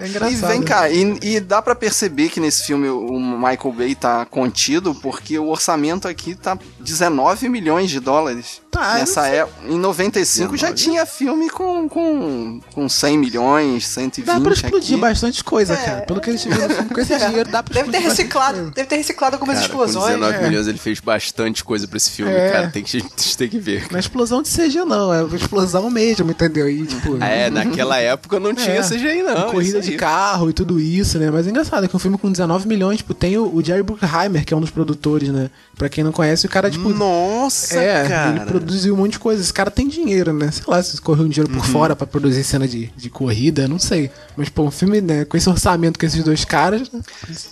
é 0.00 0.08
engraçado. 0.08 0.32
E 0.32 0.36
vem 0.36 0.62
cá, 0.62 0.88
e, 0.90 1.18
e 1.22 1.40
dá 1.40 1.60
pra 1.62 1.74
perceber 1.74 2.28
que 2.28 2.40
nesse 2.40 2.64
filme 2.64 2.88
o 2.88 3.18
Michael 3.18 3.72
Bay 3.76 3.94
tá 3.94 4.24
contido 4.26 4.94
porque 4.94 5.38
o 5.38 5.48
orçamento 5.48 6.06
aqui 6.08 6.34
tá 6.34 6.58
19 6.80 7.48
milhões 7.48 7.90
de 7.90 8.00
dólares. 8.00 8.60
Tá, 8.70 8.94
Nessa 8.94 9.26
época, 9.26 9.66
em 9.68 9.78
95 9.78 10.56
já 10.56 10.70
19? 10.70 10.74
tinha 10.74 11.06
filme 11.06 11.48
com, 11.50 11.88
com, 11.88 12.60
com 12.74 12.88
100 12.88 13.18
milhões, 13.18 13.86
120 13.86 14.26
Dá 14.26 14.40
pra 14.40 14.52
explodir 14.52 14.92
aqui. 14.92 15.00
bastante 15.00 15.42
coisa, 15.42 15.72
É. 15.74 15.76
cara. 15.76 16.00
Pelo 16.02 16.20
que 16.20 16.30
eles 16.30 16.42
tiveram 16.42 16.68
no 16.68 16.74
filme, 16.74 16.90
com 16.90 17.00
esse 17.00 17.16
dinheiro 17.18 17.50
dá 17.50 17.62
pra 17.62 17.74
Deve 17.74 17.90
ter 17.90 17.98
explodir 17.98 18.08
bastante 18.08 18.18
reciclado, 18.18 18.70
deve 18.70 18.88
ter 18.88 18.96
reciclado 18.96 19.36
algumas 19.36 19.56
Cara, 19.56 19.68
com 19.68 19.84
explosões. 19.84 20.14
19 20.14 20.34
é. 20.36 20.48
milhões 20.48 20.66
ele 20.68 20.78
fez 20.78 21.00
bastante 21.00 21.64
coisa 21.64 21.88
pra 21.88 21.96
esse 21.96 22.10
filme, 22.10 22.30
É. 22.32 22.50
cara. 22.50 22.68
Tem 22.68 22.82
que, 22.84 22.96
a 22.96 23.00
gente 23.00 23.36
tem 23.38 23.48
que 23.48 23.58
ver. 23.58 23.86
Não 23.90 23.96
é 23.96 24.00
explosão 24.00 24.42
de 24.42 24.48
CG, 24.50 24.84
não. 24.84 25.12
É 25.12 25.22
explosão 25.34 25.90
mesmo, 25.90 26.30
entendeu? 26.30 26.68
E, 26.68 26.86
tipo, 26.86 27.16
É, 27.22 27.50
naquela 27.50 27.98
época 27.98 28.38
não 28.38 28.54
tinha 28.54 28.76
É. 28.76 28.82
CGI, 28.82 29.22
não. 29.22 29.50
corrida 29.50 29.80
de 29.90 29.96
carro 29.96 30.50
e 30.50 30.52
tudo 30.52 30.78
isso, 30.80 31.18
né? 31.18 31.30
Mas 31.30 31.46
é 31.46 31.50
engraçado 31.50 31.88
que 31.88 31.96
um 31.96 31.98
filme 31.98 32.18
com 32.18 32.30
19 32.30 32.66
milhões, 32.68 32.98
tipo, 32.98 33.14
tem 33.14 33.36
o, 33.36 33.54
o 33.54 33.62
Jerry 33.64 33.82
Bruckheimer, 33.82 34.44
que 34.44 34.52
é 34.52 34.56
um 34.56 34.60
dos 34.60 34.70
produtores, 34.70 35.28
né? 35.30 35.50
Pra 35.76 35.88
quem 35.88 36.02
não 36.02 36.12
conhece, 36.12 36.46
o 36.46 36.48
cara, 36.48 36.70
tipo. 36.70 36.88
Nossa, 36.90 37.78
é, 37.78 38.08
cara. 38.08 38.30
ele 38.36 38.40
produziu 38.46 38.94
um 38.94 38.98
monte 38.98 39.12
de 39.12 39.18
coisa. 39.18 39.40
Esse 39.40 39.52
cara 39.52 39.70
tem 39.70 39.86
dinheiro, 39.88 40.32
né? 40.32 40.50
Sei 40.50 40.64
lá, 40.66 40.82
se 40.82 41.00
correu 41.00 41.24
um 41.24 41.28
dinheiro 41.28 41.52
Uhum. 41.52 41.58
por 41.60 41.66
fora 41.66 41.94
pra 41.96 42.06
produzir 42.06 42.42
cena 42.44 42.66
de, 42.66 42.90
de 42.96 43.08
corrida, 43.08 43.66
não 43.68 43.78
sei. 43.78 44.10
Mas, 44.36 44.48
pô, 44.48 44.64
um 44.64 44.70
filme, 44.70 45.00
né, 45.00 45.24
com 45.24 45.36
esse 45.36 45.48
orçamento 45.48 45.98
com 45.98 46.04
esses 46.06 46.22
dois 46.24 46.44
caras. 46.44 46.90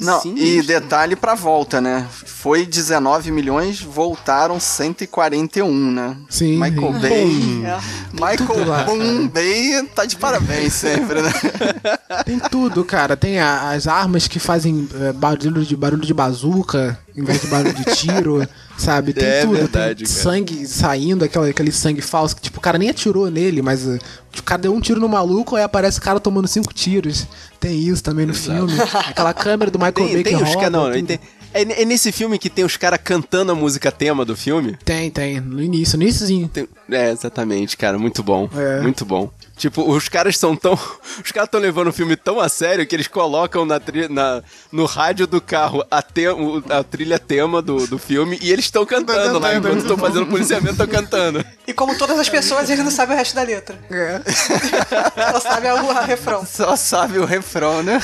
Não, 0.01 0.20
Sim, 0.20 0.35
e 0.37 0.59
isso. 0.59 0.66
detalhe 0.68 1.14
pra 1.16 1.35
volta, 1.35 1.81
né? 1.81 2.07
Foi 2.11 2.66
19 2.66 3.31
milhões, 3.31 3.81
voltaram 3.81 4.59
141, 4.61 5.90
né? 5.92 6.16
Sim, 6.29 6.61
Michael 6.61 6.92
sim. 6.94 7.01
Bay. 7.01 7.64
É. 7.64 7.79
Michael. 8.12 8.85
Boom 8.87 9.29
Bay 9.29 9.83
tá 9.94 10.05
de 10.05 10.16
parabéns 10.16 10.72
sempre, 10.75 11.22
né? 11.22 11.33
Tem 12.27 12.39
tudo, 12.41 12.85
cara. 12.85 13.17
Tem 13.17 13.39
a- 13.39 13.71
as 13.71 13.87
armas 13.87 14.27
que 14.29 14.39
fazem 14.41 14.87
é, 15.01 15.12
barulho, 15.12 15.65
de, 15.65 15.77
barulho 15.77 16.03
de 16.05 16.12
bazuca 16.12 16.99
em 17.17 17.23
vez 17.25 17.41
de 17.41 17.47
barulho 17.47 17.73
de 17.73 17.85
tiro, 17.95 18.47
sabe? 18.77 19.12
Tem 19.15 19.25
É 19.27 19.41
tudo. 19.43 19.55
verdade, 19.55 20.05
tem 20.05 20.12
cara. 20.12 20.23
sangue 20.23 20.67
saindo, 20.67 21.25
aquela, 21.25 21.49
aquele 21.49 21.71
sangue 21.73 22.03
falso 22.03 22.35
que, 22.37 22.43
tipo, 22.43 22.59
o 22.59 22.61
cara 22.61 22.77
nem 22.79 22.91
atirou 22.91 23.31
nele, 23.31 23.62
mas 23.62 23.87
uh, 23.87 23.97
o 24.39 24.43
cara 24.43 24.61
deu 24.62 24.75
um 24.75 24.81
tiro 24.81 25.01
no 25.01 25.09
maluco, 25.09 25.55
aí 25.57 25.62
aparece 25.62 25.99
o 25.99 26.03
cara 26.03 26.19
tomando 26.21 26.49
cinco 26.49 26.75
tiros. 26.75 27.27
Tem 27.61 27.79
isso 27.79 28.03
também 28.03 28.27
no 28.27 28.35
filme. 28.35 28.73
Aquela 29.09 29.33
câmera 29.33 29.71
do 29.71 29.79
Michael 29.81 29.95
Tem, 29.95 30.12
Bay 30.12 30.23
tem 30.25 30.37
que 30.37 30.43
roda, 30.45 30.57
caras. 30.57 30.73
Não, 30.73 30.91
tem- 31.07 31.21
é, 31.62 31.83
é 31.83 31.85
nesse 31.85 32.12
filme 32.12 32.38
que 32.38 32.49
tem 32.51 32.64
os 32.64 32.77
caras 32.77 32.99
cantando 33.03 33.53
a 33.53 33.55
música 33.55 33.90
tema 33.92 34.25
do 34.25 34.37
filme? 34.37 34.77
Tem, 34.85 35.11
tem. 35.11 35.40
No 35.40 35.62
início, 35.62 35.97
no 35.99 36.03
iníciozinho. 36.05 36.49
Tem- 36.49 36.69
é, 36.90 37.11
exatamente, 37.11 37.77
cara. 37.77 37.99
Muito 37.99 38.23
bom. 38.23 38.49
É. 38.57 38.81
Muito 38.81 39.05
bom. 39.05 39.31
Tipo, 39.57 39.90
os 39.90 40.09
caras 40.09 40.37
são 40.37 40.55
tão. 40.55 40.75
Os 41.25 41.33
caras 41.33 41.47
estão 41.49 41.59
levando 41.59 41.88
o 41.88 41.92
filme 41.92 42.14
tão 42.14 42.38
a 42.38 42.47
sério 42.49 42.87
que 42.87 42.95
eles 42.95 43.09
colocam 43.09 43.64
na, 43.64 43.81
tri- 43.81 44.07
na- 44.07 44.42
no 44.71 44.85
rádio 44.85 45.27
do 45.27 45.40
carro 45.40 45.83
a, 45.90 46.03
te- 46.03 46.27
a 46.69 46.85
trilha 46.85 47.19
tema 47.19 47.62
do, 47.62 47.87
do 47.87 47.99
filme 47.99 48.38
e 48.42 48.53
eles 48.53 48.66
estão 48.66 48.85
cantando 48.85 49.38
lá. 49.38 49.55
Enquanto 49.57 49.79
estão 49.79 49.97
fazendo 49.97 50.27
policiamento, 50.27 50.73
estão 50.73 50.87
cantando. 50.87 51.42
E 51.66 51.73
como 51.73 51.97
todas 51.97 52.19
as 52.19 52.29
pessoas, 52.29 52.69
eles 52.69 52.85
não 52.85 52.90
sabem 52.90 53.14
o 53.16 53.19
resto 53.19 53.35
da 53.35 53.42
letra. 53.42 53.79
É, 53.90 54.21
Só 55.33 55.40
sabem 55.40 55.71
o 55.73 55.92
refrão. 56.03 56.45
Só 56.47 56.77
sabe 56.77 57.19
o 57.19 57.25
refrão, 57.25 57.83
né? 57.83 57.99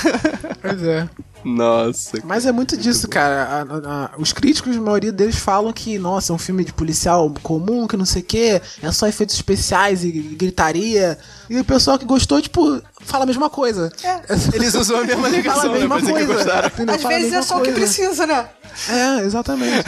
pois 0.62 0.82
é. 0.82 1.06
Nossa. 1.44 2.18
Mas 2.24 2.46
é 2.46 2.52
muito 2.52 2.76
disso, 2.76 3.08
cara. 3.08 3.42
A- 3.44 3.62
a- 3.62 4.04
a- 4.04 4.10
os 4.18 4.32
críticos, 4.32 4.76
a 4.76 4.80
maioria 4.80 5.12
deles 5.12 5.36
falam 5.36 5.72
que, 5.72 5.98
nossa, 5.98 6.32
é 6.32 6.34
um 6.34 6.38
filme 6.38 6.64
de 6.64 6.72
policial 6.72 7.32
comum, 7.42 7.86
que 7.86 7.96
não 7.96 8.04
sei 8.04 8.22
o 8.22 8.24
quê, 8.24 8.60
é 8.82 8.92
só 8.92 9.06
efeitos 9.06 9.34
especiais 9.34 10.04
e, 10.04 10.08
e 10.08 10.20
gritaria. 10.36 11.18
E 11.50 11.58
o 11.58 11.64
pessoal 11.64 11.98
que 11.98 12.04
gostou, 12.04 12.40
tipo, 12.40 12.80
fala 13.00 13.24
a 13.24 13.26
mesma 13.26 13.50
coisa. 13.50 13.92
Eles 14.54 14.74
usam 14.74 14.98
a 15.00 15.04
mesma 15.04 15.22
Fala 15.22 15.34
a 15.34 15.36
ligação, 15.36 15.72
né? 15.72 15.78
mesma 15.80 16.00
que 16.00 16.10
coisa. 16.10 16.66
entendeu? 16.66 16.94
Às 16.94 17.02
Fala 17.02 17.14
a 17.14 17.18
vezes 17.18 17.32
é 17.32 17.42
só 17.42 17.58
o 17.58 17.62
que 17.62 17.72
precisa, 17.72 18.26
né? 18.26 18.48
É, 18.88 19.20
exatamente. 19.24 19.84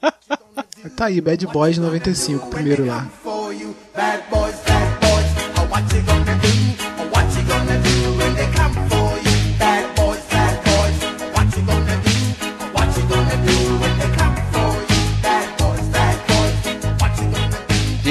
tá 0.96 1.06
aí, 1.06 1.20
Bad 1.20 1.46
Boys 1.48 1.78
95, 1.78 2.46
primeiro 2.46 2.86
lá. 2.86 3.06
bad 3.94 4.22
boys, 4.30 4.54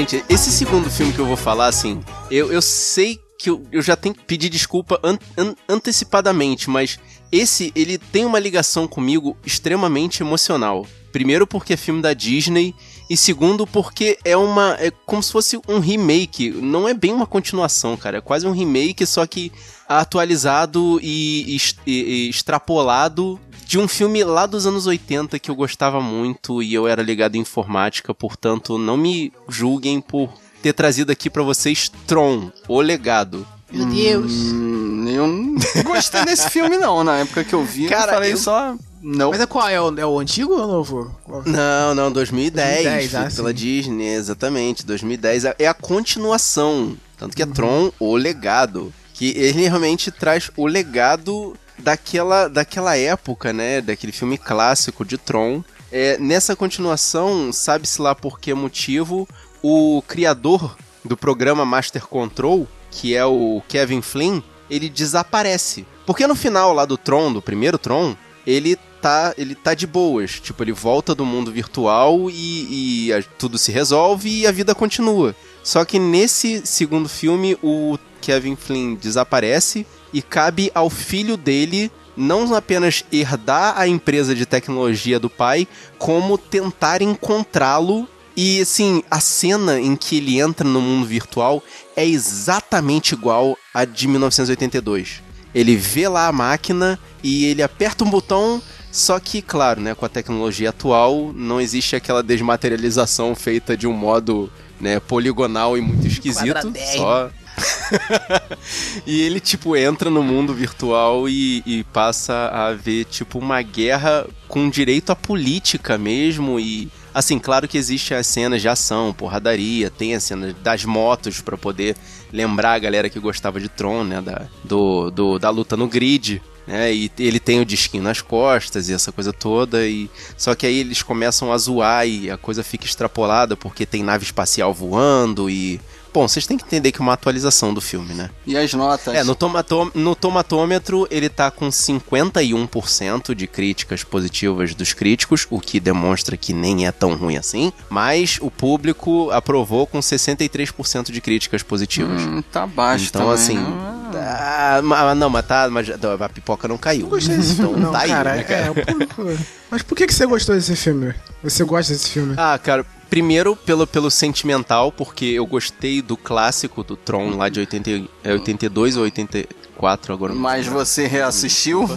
Gente, 0.00 0.24
esse 0.30 0.50
segundo 0.50 0.88
filme 0.90 1.12
que 1.12 1.18
eu 1.18 1.26
vou 1.26 1.36
falar, 1.36 1.66
assim, 1.66 2.00
eu, 2.30 2.50
eu 2.50 2.62
sei 2.62 3.20
que 3.38 3.50
eu, 3.50 3.62
eu 3.70 3.82
já 3.82 3.94
tenho 3.94 4.14
que 4.14 4.24
pedir 4.24 4.48
desculpa 4.48 4.98
an- 5.04 5.18
an- 5.36 5.54
antecipadamente, 5.68 6.70
mas 6.70 6.98
esse, 7.30 7.70
ele 7.76 7.98
tem 7.98 8.24
uma 8.24 8.38
ligação 8.38 8.88
comigo 8.88 9.36
extremamente 9.44 10.22
emocional. 10.22 10.86
Primeiro 11.12 11.46
porque 11.46 11.74
é 11.74 11.76
filme 11.76 12.00
da 12.00 12.14
Disney, 12.14 12.74
e 13.10 13.16
segundo 13.16 13.66
porque 13.66 14.18
é 14.24 14.34
uma. 14.34 14.74
É 14.80 14.90
como 15.04 15.22
se 15.22 15.30
fosse 15.32 15.60
um 15.68 15.80
remake. 15.80 16.48
Não 16.50 16.88
é 16.88 16.94
bem 16.94 17.12
uma 17.12 17.26
continuação, 17.26 17.94
cara. 17.94 18.18
É 18.18 18.20
quase 18.22 18.46
um 18.46 18.52
remake, 18.52 19.04
só 19.04 19.26
que 19.26 19.52
atualizado 19.86 20.98
e, 21.02 21.58
e- 21.86 21.92
e 21.92 22.30
extrapolado 22.30 23.38
de 23.70 23.78
um 23.78 23.86
filme 23.86 24.24
lá 24.24 24.46
dos 24.46 24.66
anos 24.66 24.88
80 24.88 25.38
que 25.38 25.48
eu 25.48 25.54
gostava 25.54 26.00
muito 26.00 26.60
e 26.60 26.74
eu 26.74 26.88
era 26.88 27.00
ligado 27.00 27.36
em 27.36 27.42
informática, 27.42 28.12
portanto, 28.12 28.76
não 28.76 28.96
me 28.96 29.32
julguem 29.48 30.00
por 30.00 30.28
ter 30.60 30.72
trazido 30.72 31.12
aqui 31.12 31.30
pra 31.30 31.44
vocês 31.44 31.88
Tron, 32.04 32.50
o 32.66 32.80
legado. 32.80 33.46
Meu 33.70 33.86
Deus. 33.86 34.32
Hum, 34.32 35.06
eu 35.08 35.24
não 35.28 35.54
gostei 35.86 36.24
desse 36.24 36.50
filme, 36.50 36.78
não. 36.78 37.04
Na 37.04 37.18
época 37.18 37.44
que 37.44 37.54
eu 37.54 37.62
vi, 37.64 37.86
Cara, 37.86 38.10
eu 38.10 38.14
falei 38.14 38.32
eu- 38.32 38.36
só. 38.36 38.74
Não. 39.00 39.30
Mas 39.30 39.40
é 39.40 39.46
qual? 39.46 39.68
É 39.68 39.80
o, 39.80 40.00
é 40.00 40.04
o 40.04 40.18
antigo 40.18 40.52
ou 40.52 40.64
o 40.64 40.66
novo? 40.66 41.16
Não, 41.46 41.94
não, 41.94 42.10
2010, 42.10 42.82
2010, 42.82 43.10
feito 43.12 43.16
ah, 43.16 43.36
pela 43.36 43.48
sim. 43.50 43.54
Disney, 43.54 44.08
exatamente, 44.08 44.84
2010 44.84 45.44
é 45.60 45.68
a 45.68 45.74
continuação, 45.74 46.96
tanto 47.16 47.36
que 47.36 47.42
é 47.44 47.46
Tron, 47.46 47.92
o 48.00 48.16
legado, 48.16 48.92
que 49.14 49.28
ele 49.36 49.62
realmente 49.62 50.10
traz 50.10 50.50
o 50.56 50.66
legado 50.66 51.56
daquela, 51.80 52.48
daquela 52.48 52.96
época, 52.96 53.52
né, 53.52 53.80
daquele 53.80 54.12
filme 54.12 54.36
clássico 54.38 55.04
de 55.04 55.16
Tron. 55.18 55.62
É, 55.90 56.16
nessa 56.18 56.54
continuação, 56.54 57.52
sabe-se 57.52 58.00
lá 58.00 58.14
por 58.14 58.38
que 58.38 58.54
motivo, 58.54 59.28
o 59.62 60.02
criador 60.06 60.76
do 61.04 61.16
programa 61.16 61.64
Master 61.64 62.06
Control, 62.06 62.68
que 62.90 63.14
é 63.16 63.24
o 63.24 63.62
Kevin 63.68 64.02
Flynn, 64.02 64.40
ele 64.68 64.88
desaparece. 64.88 65.84
Porque 66.06 66.26
no 66.26 66.34
final 66.34 66.72
lá 66.72 66.84
do 66.84 66.96
Tron, 66.96 67.32
do 67.32 67.42
primeiro 67.42 67.76
Tron, 67.78 68.14
ele 68.46 68.76
tá, 69.00 69.34
ele 69.36 69.54
tá 69.54 69.74
de 69.74 69.86
boas. 69.86 70.38
Tipo, 70.40 70.62
ele 70.62 70.72
volta 70.72 71.14
do 71.14 71.24
mundo 71.24 71.50
virtual 71.52 72.30
e, 72.30 73.06
e 73.08 73.12
a- 73.12 73.22
tudo 73.38 73.58
se 73.58 73.72
resolve 73.72 74.28
e 74.30 74.46
a 74.46 74.52
vida 74.52 74.74
continua. 74.74 75.34
Só 75.62 75.84
que 75.84 75.98
nesse 75.98 76.62
segundo 76.64 77.08
filme, 77.08 77.56
o 77.62 77.98
Kevin 78.20 78.56
Flynn 78.56 78.94
desaparece 78.94 79.86
e 80.12 80.22
cabe 80.22 80.70
ao 80.74 80.90
filho 80.90 81.36
dele 81.36 81.90
não 82.16 82.54
apenas 82.54 83.04
herdar 83.10 83.78
a 83.78 83.88
empresa 83.88 84.34
de 84.34 84.44
tecnologia 84.44 85.18
do 85.18 85.30
pai, 85.30 85.66
como 85.98 86.36
tentar 86.36 87.00
encontrá-lo. 87.02 88.08
E 88.36 88.60
assim, 88.60 89.02
a 89.10 89.20
cena 89.20 89.80
em 89.80 89.96
que 89.96 90.18
ele 90.18 90.38
entra 90.38 90.66
no 90.66 90.80
mundo 90.80 91.06
virtual 91.06 91.62
é 91.96 92.06
exatamente 92.06 93.12
igual 93.12 93.56
a 93.72 93.84
de 93.84 94.06
1982. 94.06 95.22
Ele 95.54 95.76
vê 95.76 96.08
lá 96.08 96.28
a 96.28 96.32
máquina 96.32 96.98
e 97.22 97.46
ele 97.46 97.62
aperta 97.62 98.04
um 98.04 98.10
botão, 98.10 98.62
só 98.92 99.18
que, 99.18 99.42
claro, 99.42 99.80
né, 99.80 99.94
com 99.94 100.06
a 100.06 100.08
tecnologia 100.08 100.70
atual, 100.70 101.32
não 101.34 101.60
existe 101.60 101.96
aquela 101.96 102.22
desmaterialização 102.22 103.34
feita 103.34 103.76
de 103.76 103.86
um 103.86 103.92
modo 103.92 104.50
né, 104.80 105.00
poligonal 105.00 105.76
e 105.76 105.80
muito 105.80 106.06
esquisito. 106.06 106.72
Só. 106.96 107.30
e 109.06 109.20
ele, 109.22 109.40
tipo, 109.40 109.76
entra 109.76 110.10
no 110.10 110.22
mundo 110.22 110.54
virtual 110.54 111.28
e, 111.28 111.62
e 111.66 111.84
passa 111.84 112.48
a 112.48 112.72
ver, 112.72 113.04
tipo, 113.04 113.38
uma 113.38 113.60
guerra 113.62 114.26
com 114.48 114.68
direito 114.70 115.10
à 115.10 115.16
política 115.16 115.98
mesmo 115.98 116.58
e 116.58 116.90
Assim, 117.12 117.38
claro 117.40 117.66
que 117.66 117.76
existe 117.76 118.14
as 118.14 118.26
cenas 118.26 118.62
de 118.62 118.68
ação, 118.68 119.12
porradaria, 119.12 119.90
tem 119.90 120.14
a 120.14 120.20
cena 120.20 120.54
das 120.62 120.84
motos 120.84 121.40
pra 121.40 121.58
poder 121.58 121.96
lembrar 122.32 122.74
a 122.74 122.78
galera 122.78 123.10
que 123.10 123.18
gostava 123.18 123.58
de 123.58 123.68
Tron, 123.68 124.04
né? 124.04 124.20
Da, 124.20 124.42
do, 124.62 125.10
do- 125.10 125.38
da 125.38 125.50
luta 125.50 125.76
no 125.76 125.88
grid. 125.88 126.40
Né, 126.66 126.94
e 126.94 127.10
ele 127.18 127.40
tem 127.40 127.58
o 127.58 127.64
disquinho 127.64 128.04
nas 128.04 128.20
costas 128.20 128.88
e 128.88 128.92
essa 128.92 129.10
coisa 129.10 129.32
toda, 129.32 129.84
e 129.88 130.08
só 130.36 130.54
que 130.54 130.64
aí 130.66 130.78
eles 130.78 131.02
começam 131.02 131.52
a 131.52 131.58
zoar 131.58 132.06
e 132.06 132.30
a 132.30 132.36
coisa 132.36 132.62
fica 132.62 132.84
extrapolada 132.84 133.56
porque 133.56 133.84
tem 133.84 134.04
nave 134.04 134.24
espacial 134.24 134.72
voando 134.72 135.50
e. 135.50 135.80
Bom, 136.12 136.26
vocês 136.26 136.46
têm 136.46 136.56
que 136.58 136.64
entender 136.64 136.92
que 136.92 136.98
é 136.98 137.02
uma 137.02 137.12
atualização 137.12 137.72
do 137.72 137.80
filme, 137.80 138.14
né? 138.14 138.30
E 138.46 138.56
as 138.56 138.72
notas? 138.74 139.14
É, 139.14 139.22
no, 139.22 139.34
tomatô- 139.34 139.90
no 139.94 140.14
tomatômetro 140.14 141.06
ele 141.10 141.28
tá 141.28 141.50
com 141.50 141.68
51% 141.68 143.34
de 143.34 143.46
críticas 143.46 144.02
positivas 144.04 144.74
dos 144.74 144.92
críticos, 144.92 145.46
o 145.50 145.60
que 145.60 145.78
demonstra 145.80 146.36
que 146.36 146.52
nem 146.52 146.86
é 146.86 146.92
tão 146.92 147.14
ruim 147.14 147.36
assim, 147.36 147.72
mas 147.88 148.38
o 148.40 148.50
público 148.50 149.30
aprovou 149.30 149.86
com 149.86 150.00
63% 150.00 151.10
de 151.10 151.20
críticas 151.20 151.62
positivas. 151.62 152.22
Hum, 152.22 152.42
tá 152.50 152.66
baixo 152.66 153.06
então, 153.08 153.20
também, 153.22 153.34
assim. 153.34 153.54
né? 153.54 154.00
ah, 154.16 155.14
não, 155.16 155.30
mas 155.30 155.46
tá. 155.46 155.68
Mas 155.70 155.88
a 155.90 156.28
pipoca 156.28 156.66
não 156.68 156.76
caiu. 156.78 157.02
Eu 157.02 157.08
gostei 157.08 157.36
desse 157.36 157.54
filme, 157.56 157.70
então 157.72 157.80
não, 157.82 157.92
tá 157.92 158.00
aí, 158.00 158.08
cara. 158.10 158.34
né, 158.36 158.42
cara? 158.42 158.60
É, 158.66 158.70
o 158.70 158.74
público- 158.86 159.38
Mas 159.70 159.82
por 159.82 159.96
que, 159.96 160.06
que 160.06 160.14
você 160.14 160.26
gostou 160.26 160.54
desse 160.54 160.74
filme? 160.76 161.14
Você 161.42 161.64
gosta 161.64 161.92
desse 161.92 162.10
filme? 162.10 162.34
Ah, 162.36 162.58
cara, 162.58 162.84
primeiro 163.10 163.54
pelo, 163.56 163.86
pelo 163.86 164.10
sentimental, 164.10 164.90
porque 164.92 165.24
eu 165.26 165.44
gostei 165.44 166.00
do 166.00 166.16
clássico 166.16 166.82
do 166.84 166.96
Tron 166.96 167.36
lá 167.36 167.48
de 167.48 167.58
80, 167.60 167.90
e- 167.90 168.08
é 168.22 168.32
82 168.32 168.96
ou 168.96 169.02
84 169.02 170.14
agora. 170.14 170.32
Mas 170.32 170.66
você 170.66 171.06
reassistiu? 171.08 171.88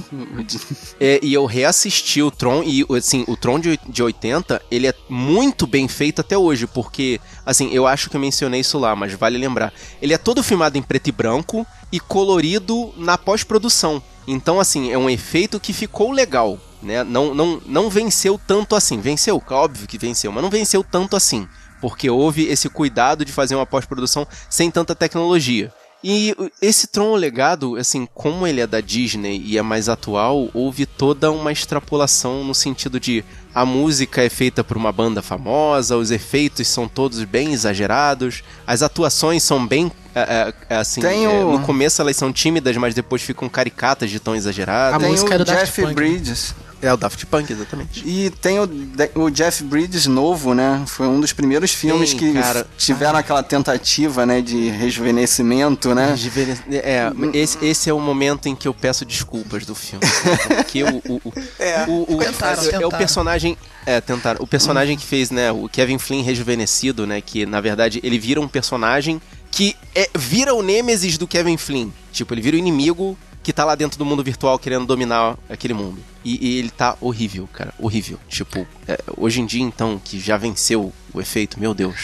É, 1.00 1.20
e 1.22 1.34
eu 1.34 1.46
reassisti 1.46 2.22
o 2.22 2.32
Tron 2.32 2.64
e, 2.64 2.86
assim, 2.98 3.24
o 3.28 3.38
Tron 3.38 3.60
de, 3.60 3.80
de 3.88 4.02
80, 4.02 4.62
ele 4.72 4.88
é 4.88 4.94
muito 5.10 5.68
bem 5.68 5.88
feito 5.88 6.22
até 6.22 6.38
hoje, 6.38 6.66
porque, 6.68 7.20
assim, 7.46 7.70
eu 7.72 7.86
acho 7.86 8.10
que 8.10 8.16
eu 8.16 8.22
mencionei 8.22 8.62
isso 8.62 8.80
lá, 8.80 8.96
mas 8.96 9.14
vale 9.14 9.38
lembrar. 9.38 9.72
Ele 10.02 10.14
é 10.14 10.18
todo 10.18 10.42
filmado 10.44 10.78
em 10.78 10.82
preto 10.82 11.08
e 11.08 11.12
branco 11.12 11.66
e 11.92 12.00
colorido 12.00 12.94
na 12.98 13.18
pós-produção. 13.18 14.02
Então, 14.28 14.60
assim, 14.60 14.92
é 14.92 14.98
um 14.98 15.10
efeito 15.10 15.60
que 15.60 15.74
ficou 15.74 16.12
legal, 16.12 16.58
né? 16.84 17.04
Não, 17.04 17.34
não, 17.34 17.62
não 17.66 17.90
venceu 17.90 18.40
tanto 18.48 18.76
assim. 18.76 19.00
Venceu, 19.00 19.42
óbvio 19.50 19.88
que 19.88 19.98
venceu, 19.98 20.32
mas 20.32 20.44
não 20.44 20.50
venceu 20.50 20.84
tanto 20.84 21.16
assim. 21.16 21.48
Porque 21.82 22.10
houve 22.10 22.46
esse 22.48 22.70
cuidado 22.70 23.26
de 23.26 23.32
fazer 23.32 23.56
uma 23.56 23.66
pós-produção 23.66 24.26
sem 24.50 24.70
tanta 24.72 24.96
tecnologia. 24.96 25.72
E 26.06 26.36
esse 26.62 26.88
Tron 26.88 27.16
Legado, 27.16 27.78
assim, 27.78 28.06
como 28.14 28.46
ele 28.46 28.60
é 28.60 28.68
da 28.68 28.82
Disney 28.82 29.42
e 29.46 29.58
é 29.58 29.62
mais 29.62 29.88
atual, 29.88 30.50
houve 30.54 30.86
toda 30.86 31.32
uma 31.32 31.50
extrapolação 31.50 32.44
no 32.44 32.54
sentido 32.54 33.00
de 33.00 33.24
a 33.56 33.66
música 33.66 34.22
é 34.22 34.28
feita 34.30 34.66
por 34.66 34.76
uma 34.76 34.92
banda 34.92 35.22
famosa, 35.22 35.96
os 35.96 36.12
efeitos 36.12 36.68
são 36.68 36.90
todos 36.90 37.24
bem 37.24 37.54
exagerados, 37.54 38.44
as 38.68 38.82
atuações 38.82 39.44
são 39.44 39.66
bem, 39.66 39.90
é, 40.14 40.54
é, 40.70 40.76
assim, 40.76 41.00
Tem 41.00 41.24
é, 41.24 41.30
o- 41.30 41.54
no 41.58 41.66
começo 41.66 42.02
elas 42.02 42.18
são 42.18 42.34
tímidas, 42.34 42.76
mas 42.76 42.94
depois 42.94 43.22
ficam 43.22 43.48
caricatas 43.48 44.10
de 44.10 44.20
tão 44.20 44.36
exageradas. 44.36 44.96
A 44.96 45.00
Tem 45.00 45.10
música 45.10 45.32
o 45.32 45.34
é 45.36 45.38
do 45.38 45.46
Jeff 45.46 45.82
Punk. 45.82 45.94
Bridges. 45.94 46.54
É 46.84 46.94
o 46.94 46.98
Daft 46.98 47.26
Punk, 47.28 47.52
exatamente. 47.52 48.04
E 48.06 48.30
tem 48.30 48.60
o, 48.60 48.70
o 49.16 49.30
Jeff 49.32 49.64
Bridges 49.64 50.06
novo, 50.06 50.54
né? 50.54 50.84
Foi 50.86 51.08
um 51.08 51.20
dos 51.20 51.32
primeiros 51.32 51.72
filmes 51.72 52.10
Tem, 52.14 52.20
que 52.20 52.34
cara. 52.34 52.68
tiveram 52.78 53.18
aquela 53.18 53.42
tentativa, 53.42 54.26
né? 54.26 54.42
De 54.42 54.68
rejuvenescimento, 54.70 55.96
né? 55.96 56.10
Rejuvenes- 56.10 56.62
É, 56.70 57.12
esse, 57.34 57.58
esse 57.66 57.90
é 57.90 57.94
o 57.94 58.00
momento 58.00 58.48
em 58.50 58.56
que 58.56 58.68
eu 58.68 58.74
peço 58.74 59.06
desculpas 59.06 59.66
do 59.66 59.74
filme. 59.74 60.06
né? 60.06 60.56
Porque 60.58 60.84
o. 60.84 60.98
o, 61.08 61.22
o, 61.26 61.34
É, 61.60 61.86
o, 61.88 62.16
o- 62.16 62.18
tentaram, 62.18 62.64
é 62.70 62.86
o 62.86 62.90
personagem. 62.90 63.58
É, 63.86 64.02
tentaram. 64.02 64.42
O 64.44 64.48
personagem 64.48 64.98
que 64.98 65.06
fez, 65.06 65.32
né? 65.32 65.52
O 65.52 65.70
Kevin 65.70 65.98
Flynn 65.98 66.22
rejuvenescido, 66.24 67.08
né? 67.08 67.22
Que 67.22 67.46
na 67.46 67.62
verdade 67.62 68.00
ele 68.04 68.20
vira 68.20 68.42
um 68.42 68.48
personagem 68.48 69.22
que 69.52 69.76
é, 69.96 70.10
vira 70.16 70.54
o 70.54 70.62
Nêmesis 70.64 71.18
do 71.18 71.28
Kevin 71.28 71.58
Flynn. 71.58 71.90
Tipo, 72.12 72.34
ele 72.34 72.42
vira 72.42 72.56
o 72.56 72.60
inimigo 72.60 73.18
que 73.44 73.52
tá 73.54 73.66
lá 73.66 73.76
dentro 73.76 73.98
do 74.00 74.06
mundo 74.06 74.24
virtual 74.24 74.58
querendo 74.58 74.86
dominar 74.86 75.38
aquele 75.50 75.74
mundo. 75.74 76.00
E, 76.24 76.48
e 76.56 76.58
ele 76.60 76.70
tá 76.72 76.96
horrível, 77.02 77.48
cara. 77.52 77.74
Horrível. 77.78 78.18
Tipo, 78.30 78.66
é, 78.88 78.98
hoje 79.18 79.42
em 79.42 79.46
dia, 79.46 79.62
então, 79.62 80.02
que 80.04 80.20
já 80.20 80.38
venceu 80.38 80.92
o 81.14 81.20
efeito, 81.22 81.60
meu 81.60 81.74
Deus. 81.74 81.96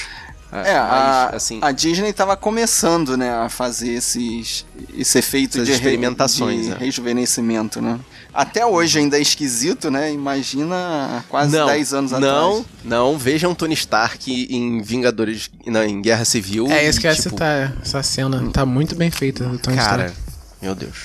É, 0.51 0.73
Mas, 0.73 0.73
a, 0.73 1.29
assim, 1.35 1.59
a 1.61 1.71
Disney 1.71 2.11
tava 2.11 2.35
começando, 2.35 3.15
né, 3.15 3.31
a 3.31 3.49
fazer 3.49 3.91
esses, 3.93 4.65
esse 4.97 5.19
efeito 5.19 5.63
de, 5.63 5.69
re- 5.69 5.77
experimentações, 5.77 6.63
de 6.63 6.69
né? 6.71 6.77
rejuvenescimento, 6.79 7.79
né? 7.79 7.99
Até 8.33 8.65
hoje 8.65 8.97
ainda 8.97 9.17
é 9.17 9.21
esquisito, 9.21 9.91
né? 9.91 10.11
Imagina 10.11 11.23
quase 11.29 11.55
não, 11.55 11.67
10 11.67 11.93
anos 11.93 12.11
não, 12.11 12.17
atrás. 12.57 12.65
Não, 12.83 13.17
vejam 13.17 13.53
Tony 13.53 13.75
Stark 13.75 14.47
em 14.49 14.81
Vingadores, 14.81 15.51
não, 15.67 15.83
em 15.83 16.01
Guerra 16.01 16.25
Civil. 16.25 16.65
É 16.67 16.87
isso 16.87 16.99
que 16.99 17.09
tipo, 17.09 17.29
citar. 17.29 17.73
Essa 17.81 18.01
cena 18.01 18.49
tá 18.51 18.65
muito 18.65 18.95
bem 18.95 19.11
feita 19.11 19.43
do 19.45 19.59
Tony 19.59 19.77
Cara, 19.77 20.07
Stark. 20.07 20.17
meu 20.61 20.73
Deus. 20.73 20.95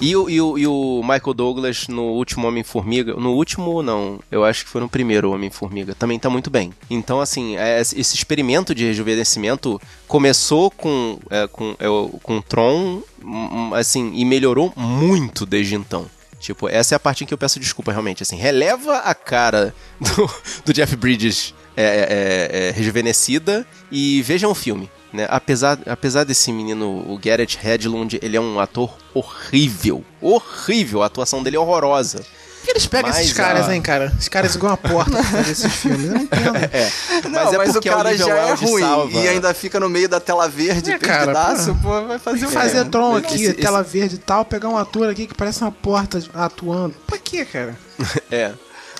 E 0.00 0.14
o, 0.16 0.28
e, 0.28 0.40
o, 0.40 0.58
e 0.58 0.66
o 0.66 1.00
Michael 1.02 1.34
Douglas 1.34 1.88
no 1.88 2.02
último 2.02 2.46
Homem-Formiga, 2.46 3.14
no 3.14 3.32
último 3.32 3.82
não, 3.82 4.20
eu 4.30 4.44
acho 4.44 4.64
que 4.64 4.70
foi 4.70 4.80
no 4.80 4.88
primeiro 4.88 5.30
Homem-Formiga, 5.30 5.94
também 5.94 6.18
tá 6.18 6.28
muito 6.28 6.50
bem. 6.50 6.72
Então, 6.90 7.20
assim, 7.20 7.56
é, 7.56 7.80
esse 7.80 8.14
experimento 8.14 8.74
de 8.74 8.84
rejuvenescimento 8.84 9.80
começou 10.06 10.70
com, 10.70 11.18
é, 11.30 11.46
com, 11.46 11.76
é, 11.78 11.86
com 12.22 12.40
Tron, 12.40 13.02
hum, 13.22 13.74
assim, 13.74 14.12
e 14.14 14.24
melhorou 14.24 14.72
muito 14.76 15.46
desde 15.46 15.74
então. 15.74 16.06
Tipo, 16.44 16.68
essa 16.68 16.94
é 16.94 16.96
a 16.96 17.00
parte 17.00 17.24
em 17.24 17.26
que 17.26 17.32
eu 17.32 17.38
peço 17.38 17.58
desculpa, 17.58 17.90
realmente. 17.90 18.22
Assim, 18.22 18.36
releva 18.36 18.98
a 18.98 19.14
cara 19.14 19.74
do, 19.98 20.30
do 20.66 20.72
Jeff 20.74 20.94
Bridges 20.94 21.54
é, 21.74 21.84
é, 21.84 22.68
é, 22.68 22.70
rejuvenescida 22.70 23.66
e 23.90 24.20
vejam 24.20 24.50
o 24.50 24.54
filme. 24.54 24.90
Né? 25.14 25.26
Apesar, 25.30 25.78
apesar 25.86 26.24
desse 26.24 26.50
menino, 26.52 27.04
o 27.08 27.16
Garrett 27.22 27.56
Hedlund, 27.64 28.18
ele 28.20 28.36
é 28.36 28.40
um 28.40 28.58
ator 28.58 28.92
horrível. 29.14 30.04
Horrível. 30.20 31.02
A 31.02 31.06
atuação 31.06 31.42
dele 31.42 31.56
é 31.56 31.60
horrorosa. 31.60 32.18
Por 32.18 32.66
que 32.66 32.70
eles 32.72 32.86
pegam 32.86 33.10
Mas 33.10 33.20
esses 33.20 33.32
caras, 33.34 33.68
a- 33.68 33.74
hein, 33.76 33.82
cara? 33.82 34.06
Esses 34.16 34.28
caras 34.28 34.54
igual 34.54 34.72
a 34.72 34.76
porta 34.76 35.10
pra 35.12 35.22
fazer 35.22 35.52
esses 35.52 35.72
filmes. 35.74 36.06
Eu 36.06 36.14
não 36.14 36.20
entendo. 36.22 36.56
É. 36.72 36.90
Não, 37.28 37.52
mas, 37.52 37.74
é 37.76 37.78
o 37.78 37.82
cara 37.82 38.16
já 38.16 38.34
é 38.36 38.54
ruim 38.54 38.80
salva. 38.82 39.18
e 39.18 39.28
ainda 39.28 39.52
fica 39.54 39.78
no 39.78 39.88
meio 39.88 40.08
da 40.08 40.18
tela 40.18 40.48
verde, 40.48 40.90
É, 40.92 40.98
cara, 40.98 41.26
perdidaço, 41.32 41.74
pô, 41.82 42.06
vai 42.06 42.18
fazer 42.18 42.46
o? 42.46 42.50
Fazer 42.50 42.84
Tron 42.86 43.16
aqui, 43.16 43.34
esse- 43.44 43.52
tela 43.54 43.82
verde 43.82 44.14
e 44.16 44.18
tal, 44.18 44.44
pegar 44.46 44.68
um 44.70 44.76
ator 44.78 45.10
aqui 45.10 45.26
que 45.26 45.34
parece 45.34 45.60
uma 45.60 45.70
porta 45.72 46.20
atuando. 46.34 46.94
Pra 47.06 47.18
quê, 47.18 47.44
cara? 47.44 47.76
É. 48.32 48.52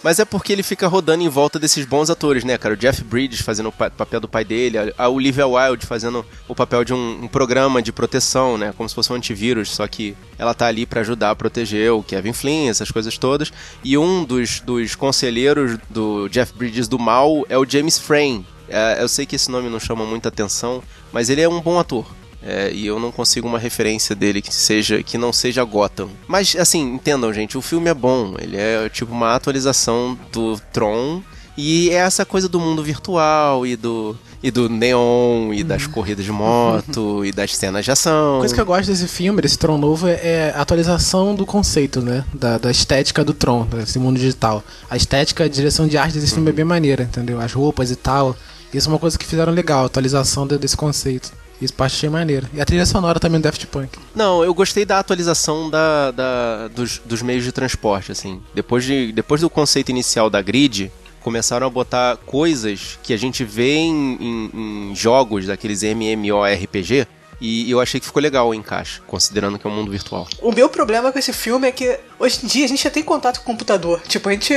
Mas 0.05 0.19
é 0.19 0.25
porque 0.27 0.53
ele 0.53 0.63
fica 0.63 0.87
rodando 0.87 1.25
em 1.25 1.29
volta 1.31 1.59
desses 1.59 1.87
bons 1.87 2.11
atores, 2.11 2.45
né, 2.45 2.59
cara? 2.59 2.75
O 2.75 2.77
Jeff 2.77 3.03
Bridges 3.03 3.41
fazendo 3.41 3.71
o 3.71 3.73
pa- 3.73 3.89
papel 3.89 4.21
do 4.21 4.29
pai 4.29 4.45
dele, 4.45 4.77
a- 4.99 5.09
Olivia 5.09 5.47
Wilde 5.47 5.87
fazendo 5.87 6.23
o 6.47 6.55
papel 6.55 6.85
de 6.85 6.93
um, 6.93 7.25
um 7.25 7.27
programa 7.27 7.81
de 7.81 7.91
proteção, 7.91 8.59
né? 8.59 8.75
Como 8.77 8.87
se 8.87 8.95
fosse 8.95 9.11
um 9.11 9.17
antivírus, 9.17 9.71
só 9.71 9.89
que 9.89 10.15
ela 10.39 10.53
tá 10.53 10.67
ali 10.67 10.85
pra 10.85 11.01
ajudar 11.01 11.31
a 11.31 11.35
proteger 11.35 11.91
o 11.91 12.03
Kevin 12.03 12.35
Flynn, 12.35 12.69
essas 12.69 12.91
coisas 12.91 13.17
todas. 13.17 13.51
E 13.83 13.97
um 13.97 14.25
dos, 14.25 14.61
dos 14.61 14.95
conselheiros 14.95 15.79
do 15.89 16.29
Jeff 16.29 16.53
Bridges 16.53 16.87
do 16.87 16.99
mal 16.99 17.47
é 17.49 17.57
o 17.57 17.65
James 17.67 17.99
Frame. 17.99 18.47
É, 18.69 18.99
eu 19.01 19.09
sei 19.09 19.25
que 19.25 19.37
esse 19.37 19.51
nome 19.51 19.71
não 19.71 19.81
chama 19.81 20.05
muita 20.05 20.29
atenção, 20.29 20.83
mas 21.13 21.31
ele 21.31 21.41
é 21.41 21.49
um 21.49 21.63
bom 21.63 21.79
ator. 21.79 22.07
É, 22.47 22.71
e 22.73 22.87
eu 22.87 23.01
não 23.01 23.11
consigo 23.11 23.49
uma 23.49 23.59
referência 23.59 24.15
dele 24.15 24.43
que 24.43 24.55
seja 24.55 25.03
que 25.03 25.17
não 25.17 25.33
seja 25.33 25.65
Gotham. 25.65 26.11
Mas 26.29 26.55
assim, 26.57 26.83
entendam, 26.95 27.33
gente, 27.33 27.57
o 27.57 27.63
filme 27.63 27.89
é 27.89 27.95
bom. 27.95 28.35
Ele 28.39 28.57
é 28.57 28.89
tipo 28.91 29.13
uma 29.13 29.35
atualização 29.35 30.19
do 30.31 30.61
Tron 30.73 31.23
e 31.57 31.89
é 31.91 31.95
essa 31.95 32.25
coisa 32.27 32.49
do 32.49 32.59
mundo 32.61 32.83
virtual 32.83 33.67
e 33.67 33.77
do 33.77 34.17
e 34.43 34.51
do 34.51 34.69
neon 34.69 35.55
e 35.55 35.65
das 35.65 35.87
corridas 35.87 36.23
de 36.23 36.31
moto 36.33 37.25
e 37.25 37.33
das 37.33 37.57
cenas 37.57 37.83
de 37.85 37.91
ação. 37.91 38.41
Coisa 38.41 38.55
que 38.55 38.61
eu 38.61 38.67
gosto 38.67 38.89
desse 38.91 39.09
filme, 39.09 39.41
desse 39.41 39.57
Tron 39.57 39.79
novo, 39.79 40.07
é- 40.07 40.53
a 40.55 40.61
atualização 40.61 41.35
do 41.35 41.47
conceito, 41.47 42.03
né? 42.03 42.25
Da, 42.35 42.59
da 42.59 42.71
estética 42.71 43.25
do 43.25 43.33
Tron, 43.33 43.65
desse 43.65 43.99
mundo 43.99 44.19
digital. 44.19 44.63
A 44.91 44.97
estética, 44.99 45.45
a 45.45 45.49
direção 45.49 45.89
de 45.89 45.97
arte 45.97 46.19
desse 46.19 46.35
filme 46.35 46.51
é 46.51 46.53
bem 46.53 46.65
maneira, 46.65 47.05
entendeu? 47.05 47.41
As 47.41 47.53
roupas 47.55 47.91
e 47.91 47.97
tal. 47.97 48.37
Isso 48.75 48.89
é 48.89 48.93
uma 48.93 48.99
coisa 48.99 49.17
que 49.17 49.25
fizeram 49.25 49.53
legal, 49.53 49.85
a 49.85 49.87
atualização 49.87 50.47
de- 50.47 50.59
desse 50.59 50.77
conceito. 50.77 51.33
Isso 51.65 51.73
parte 51.75 51.95
achei 51.97 52.09
maneiro. 52.09 52.47
E 52.53 52.61
a 52.61 52.65
trilha 52.65 52.85
sonora 52.87 53.19
também 53.19 53.41
do 53.41 53.45
Daft 53.45 53.67
Punk. 53.67 53.99
Não, 54.15 54.45
eu 54.45 54.53
gostei 54.55 54.85
da 54.85 54.99
atualização 54.99 55.71
da, 55.71 56.11
da- 56.11 56.69
dos, 56.69 57.01
dos 57.05 57.23
meios 57.23 57.43
de 57.45 57.53
transporte, 57.53 58.13
assim. 58.13 58.41
Depois, 58.55 58.85
de, 58.85 59.11
depois 59.13 59.41
do 59.41 59.49
conceito 59.51 59.89
inicial 59.91 60.29
da 60.29 60.41
grid, 60.43 60.91
começaram 61.21 61.67
a 61.67 61.71
botar 61.71 62.17
coisas 62.19 62.99
que 63.03 63.13
a 63.13 63.17
gente 63.17 63.43
vê 63.45 63.77
em, 63.77 64.19
em- 64.21 64.91
em 64.91 64.95
jogos 64.95 65.47
daqueles 65.47 65.83
MMORPG. 65.83 67.07
E 67.41 67.69
eu 67.71 67.81
achei 67.81 67.99
que 68.01 68.07
ficou 68.07 68.23
legal 68.23 68.49
o 68.49 68.55
encaixe, 68.55 69.01
considerando 69.07 69.59
que 69.59 69.67
é 69.67 69.71
um 69.71 69.75
mundo 69.75 69.91
virtual. 69.91 70.27
O 70.41 70.53
meu 70.53 70.69
problema 70.69 71.11
com 71.13 71.19
esse 71.19 71.33
filme 71.33 71.67
é 71.67 71.73
que 71.73 71.99
hoje 72.19 72.39
em 72.43 72.47
dia 72.47 72.65
a 72.65 72.69
gente 72.69 72.83
já 72.85 72.91
tem 72.91 73.03
contato 73.03 73.39
com 73.39 73.43
o 73.43 73.47
computador. 73.53 74.01
Tipo, 74.07 74.29
a 74.29 74.33
gente. 74.33 74.55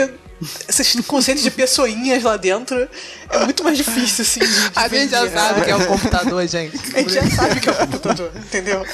Esses 0.69 0.93
conceitos 1.05 1.43
de 1.43 1.49
pessoinhas 1.49 2.21
lá 2.23 2.37
dentro 2.37 2.87
é 3.29 3.39
muito 3.45 3.63
mais 3.63 3.77
difícil, 3.77 4.23
assim. 4.23 4.39
de- 4.39 4.45
de 4.69 4.89
vender. 4.89 5.65
que 5.65 5.71
é 5.71 5.75
o 5.75 5.85
computador, 5.87 6.47
gente. 6.47 6.77
A 6.95 6.99
gente 6.99 7.13
já 7.13 7.29
sabe 7.31 7.59
que 7.59 7.69
é 7.69 7.71
o 7.71 7.75
computador, 7.75 8.31
entendeu? 8.35 8.85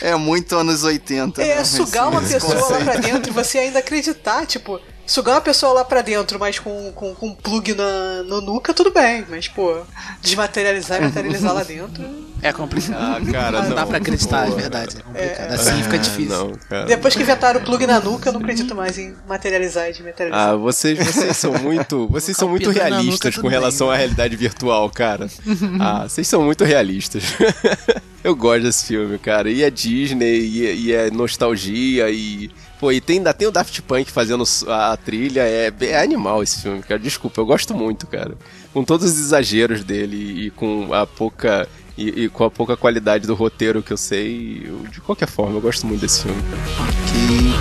É 0.00 0.14
muito 0.16 0.56
anos 0.56 0.82
80. 0.84 1.42
É 1.42 1.56
né? 1.56 1.64
sugar 1.64 2.08
uma 2.08 2.22
pessoa 2.22 2.54
lá 2.78 2.80
pra 2.84 2.96
dentro 2.96 3.30
e 3.30 3.34
você 3.34 3.58
ainda 3.58 3.78
acreditar, 3.80 4.46
tipo, 4.46 4.80
sugar 5.10 5.34
uma 5.34 5.40
pessoa 5.40 5.72
lá 5.72 5.84
pra 5.84 6.02
dentro, 6.02 6.38
mas 6.38 6.58
com, 6.58 6.92
com, 6.92 7.14
com 7.14 7.26
um 7.28 7.34
plug 7.34 7.74
na, 7.74 8.22
no 8.22 8.40
nuca, 8.40 8.72
tudo 8.72 8.92
bem. 8.92 9.26
Mas, 9.28 9.48
pô, 9.48 9.80
desmaterializar 10.22 11.00
e 11.00 11.04
materializar 11.06 11.52
lá 11.52 11.64
dentro. 11.64 12.30
É 12.42 12.52
complicado. 12.52 12.96
Ah, 12.96 13.32
cara, 13.32 13.62
não, 13.62 13.74
dá 13.74 13.84
pra 13.84 13.98
acreditar, 13.98 14.46
é 14.46 14.50
Pô, 14.50 14.56
verdade. 14.56 14.96
É 14.96 15.02
complicado. 15.02 15.52
Assim 15.52 15.82
fica 15.82 15.98
difícil. 15.98 16.36
Não, 16.36 16.52
cara. 16.68 16.86
Depois 16.86 17.14
que 17.14 17.22
inventaram 17.22 17.60
o 17.60 17.64
plug 17.64 17.86
na 17.86 18.00
nuca, 18.00 18.28
eu 18.28 18.32
não 18.32 18.40
acredito 18.40 18.74
mais 18.74 18.98
em 18.98 19.14
materializar 19.28 19.88
e 19.88 19.92
desmaterializar. 19.92 20.48
Ah, 20.48 20.56
vocês, 20.56 20.98
vocês 20.98 21.36
são 21.36 21.52
muito, 21.54 22.06
vocês 22.08 22.36
são 22.36 22.48
muito 22.48 22.70
realistas 22.70 23.36
com 23.36 23.48
relação 23.48 23.88
bem. 23.88 23.96
à 23.96 23.98
realidade 23.98 24.36
virtual, 24.36 24.88
cara. 24.90 25.28
Ah, 25.78 26.06
vocês 26.08 26.26
são 26.26 26.42
muito 26.42 26.64
realistas. 26.64 27.24
Eu 28.22 28.36
gosto 28.36 28.62
desse 28.64 28.86
filme, 28.86 29.18
cara. 29.18 29.50
E 29.50 29.62
é 29.62 29.70
Disney, 29.70 30.40
e 30.40 30.66
é, 30.66 30.74
e 30.74 30.92
é 30.92 31.10
nostalgia, 31.10 32.10
e. 32.10 32.50
Pô, 32.80 32.90
e 32.90 32.98
tem, 32.98 33.18
ainda 33.18 33.34
tem 33.34 33.46
o 33.46 33.50
Daft 33.50 33.82
Punk 33.82 34.10
fazendo 34.10 34.42
a, 34.66 34.96
trilha. 34.96 35.42
É, 35.42 35.70
é 35.82 36.02
animal 36.02 36.42
esse 36.42 36.62
filme, 36.62 36.82
cara. 36.82 36.98
Desculpa, 36.98 37.38
eu 37.38 37.44
gosto 37.44 37.74
muito, 37.74 38.06
cara. 38.06 38.34
Com 38.72 38.82
todos 38.82 39.04
os 39.12 39.18
exageros 39.18 39.84
dele 39.84 40.46
e 40.46 40.50
com 40.50 40.92
a 40.94 41.06
pouca. 41.06 41.68
E, 41.98 42.24
e 42.24 42.28
com 42.30 42.44
a 42.44 42.50
pouca 42.50 42.78
qualidade 42.78 43.26
do 43.26 43.34
roteiro 43.34 43.82
que 43.82 43.92
eu 43.92 43.96
sei, 43.98 44.62
eu- 44.64 44.86
de 44.90 45.02
qualquer 45.02 45.28
forma, 45.28 45.56
eu 45.56 45.60
gosto 45.60 45.86
muito 45.86 46.00
desse 46.00 46.22
filme. 46.22 46.40
cara. 46.42 47.60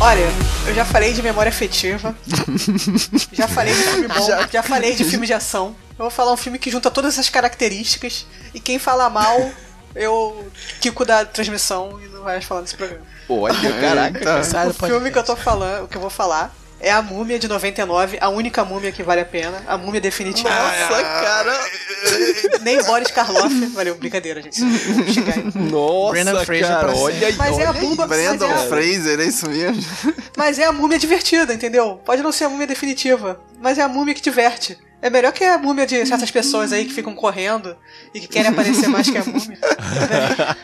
Olha, 0.00 0.28
eu 0.66 0.74
já 0.74 0.84
falei 0.84 1.12
de 1.12 1.22
memória 1.22 1.50
afetiva. 1.50 2.14
já 3.32 3.48
falei 3.48 3.74
de 3.74 3.82
filme 3.82 4.08
bom. 4.08 4.26
Já. 4.50 4.62
falei 4.62 4.94
de 4.94 5.04
filme 5.04 5.26
de 5.26 5.34
ação. 5.34 5.74
Eu 5.90 6.04
vou 6.04 6.10
falar 6.10 6.32
um 6.32 6.36
filme 6.36 6.58
que 6.58 6.70
junta 6.70 6.90
todas 6.90 7.14
essas 7.14 7.28
características. 7.28 8.26
E 8.54 8.60
quem 8.60 8.78
fala 8.78 9.08
mal, 9.10 9.50
eu 9.94 10.50
quico 10.80 11.04
da 11.04 11.24
transmissão 11.24 12.00
e 12.02 12.08
não 12.08 12.22
vai 12.22 12.34
mais 12.34 12.44
falar 12.44 12.62
nesse 12.62 12.76
programa. 12.76 13.04
Olha, 13.28 13.80
caraca. 13.80 14.40
O 14.68 14.72
filme 14.72 15.10
que 15.10 15.18
eu 15.18 15.24
tô 15.24 15.36
falando, 15.36 15.84
o 15.84 15.88
que 15.88 15.96
eu 15.96 16.00
vou 16.00 16.10
falar, 16.10 16.54
é 16.82 16.90
a 16.90 17.00
Múmia 17.00 17.38
de 17.38 17.46
99, 17.46 18.18
a 18.20 18.28
única 18.28 18.64
múmia 18.64 18.90
que 18.90 19.04
vale 19.04 19.20
a 19.20 19.24
pena, 19.24 19.62
a 19.66 19.78
múmia 19.78 20.00
definitiva. 20.00 20.50
Nossa, 20.50 21.02
cara. 21.02 21.60
Nem 22.60 22.82
Boris 22.82 23.10
Karloff. 23.12 23.54
Valeu, 23.68 23.94
brincadeira, 23.94 24.42
gente. 24.42 24.60
Nossa, 25.54 26.10
Brendan 26.10 26.44
Fraser 26.44 26.66
cara, 26.68 26.88
pra 26.88 26.96
olha 26.96 27.26
aí. 27.28 27.34
Mas 27.36 27.58
é 27.58 27.64
a 27.66 27.70
olha 27.70 27.80
aí. 27.80 27.86
Bumba- 27.86 28.06
Brandon 28.06 28.50
é- 28.50 28.68
Fraser, 28.68 29.20
é 29.20 29.24
isso 29.24 29.48
mesmo? 29.48 29.82
Mas 30.36 30.58
é 30.58 30.64
a 30.64 30.72
múmia 30.72 30.98
divertida, 30.98 31.54
entendeu? 31.54 32.00
Pode 32.04 32.22
não 32.22 32.32
ser 32.32 32.44
a 32.44 32.48
múmia 32.48 32.66
definitiva, 32.66 33.40
mas 33.60 33.78
é 33.78 33.82
a 33.82 33.88
múmia 33.88 34.14
que 34.14 34.20
diverte. 34.20 34.78
É 35.00 35.10
melhor 35.10 35.32
que 35.32 35.44
a 35.44 35.58
múmia 35.58 35.86
de 35.86 36.04
certas 36.06 36.30
pessoas 36.30 36.72
aí 36.72 36.84
que 36.84 36.94
ficam 36.94 37.14
correndo 37.14 37.76
e 38.14 38.20
que 38.20 38.28
querem 38.28 38.50
aparecer 38.50 38.88
mais 38.88 39.08
que 39.08 39.18
a 39.18 39.24
múmia. 39.24 39.58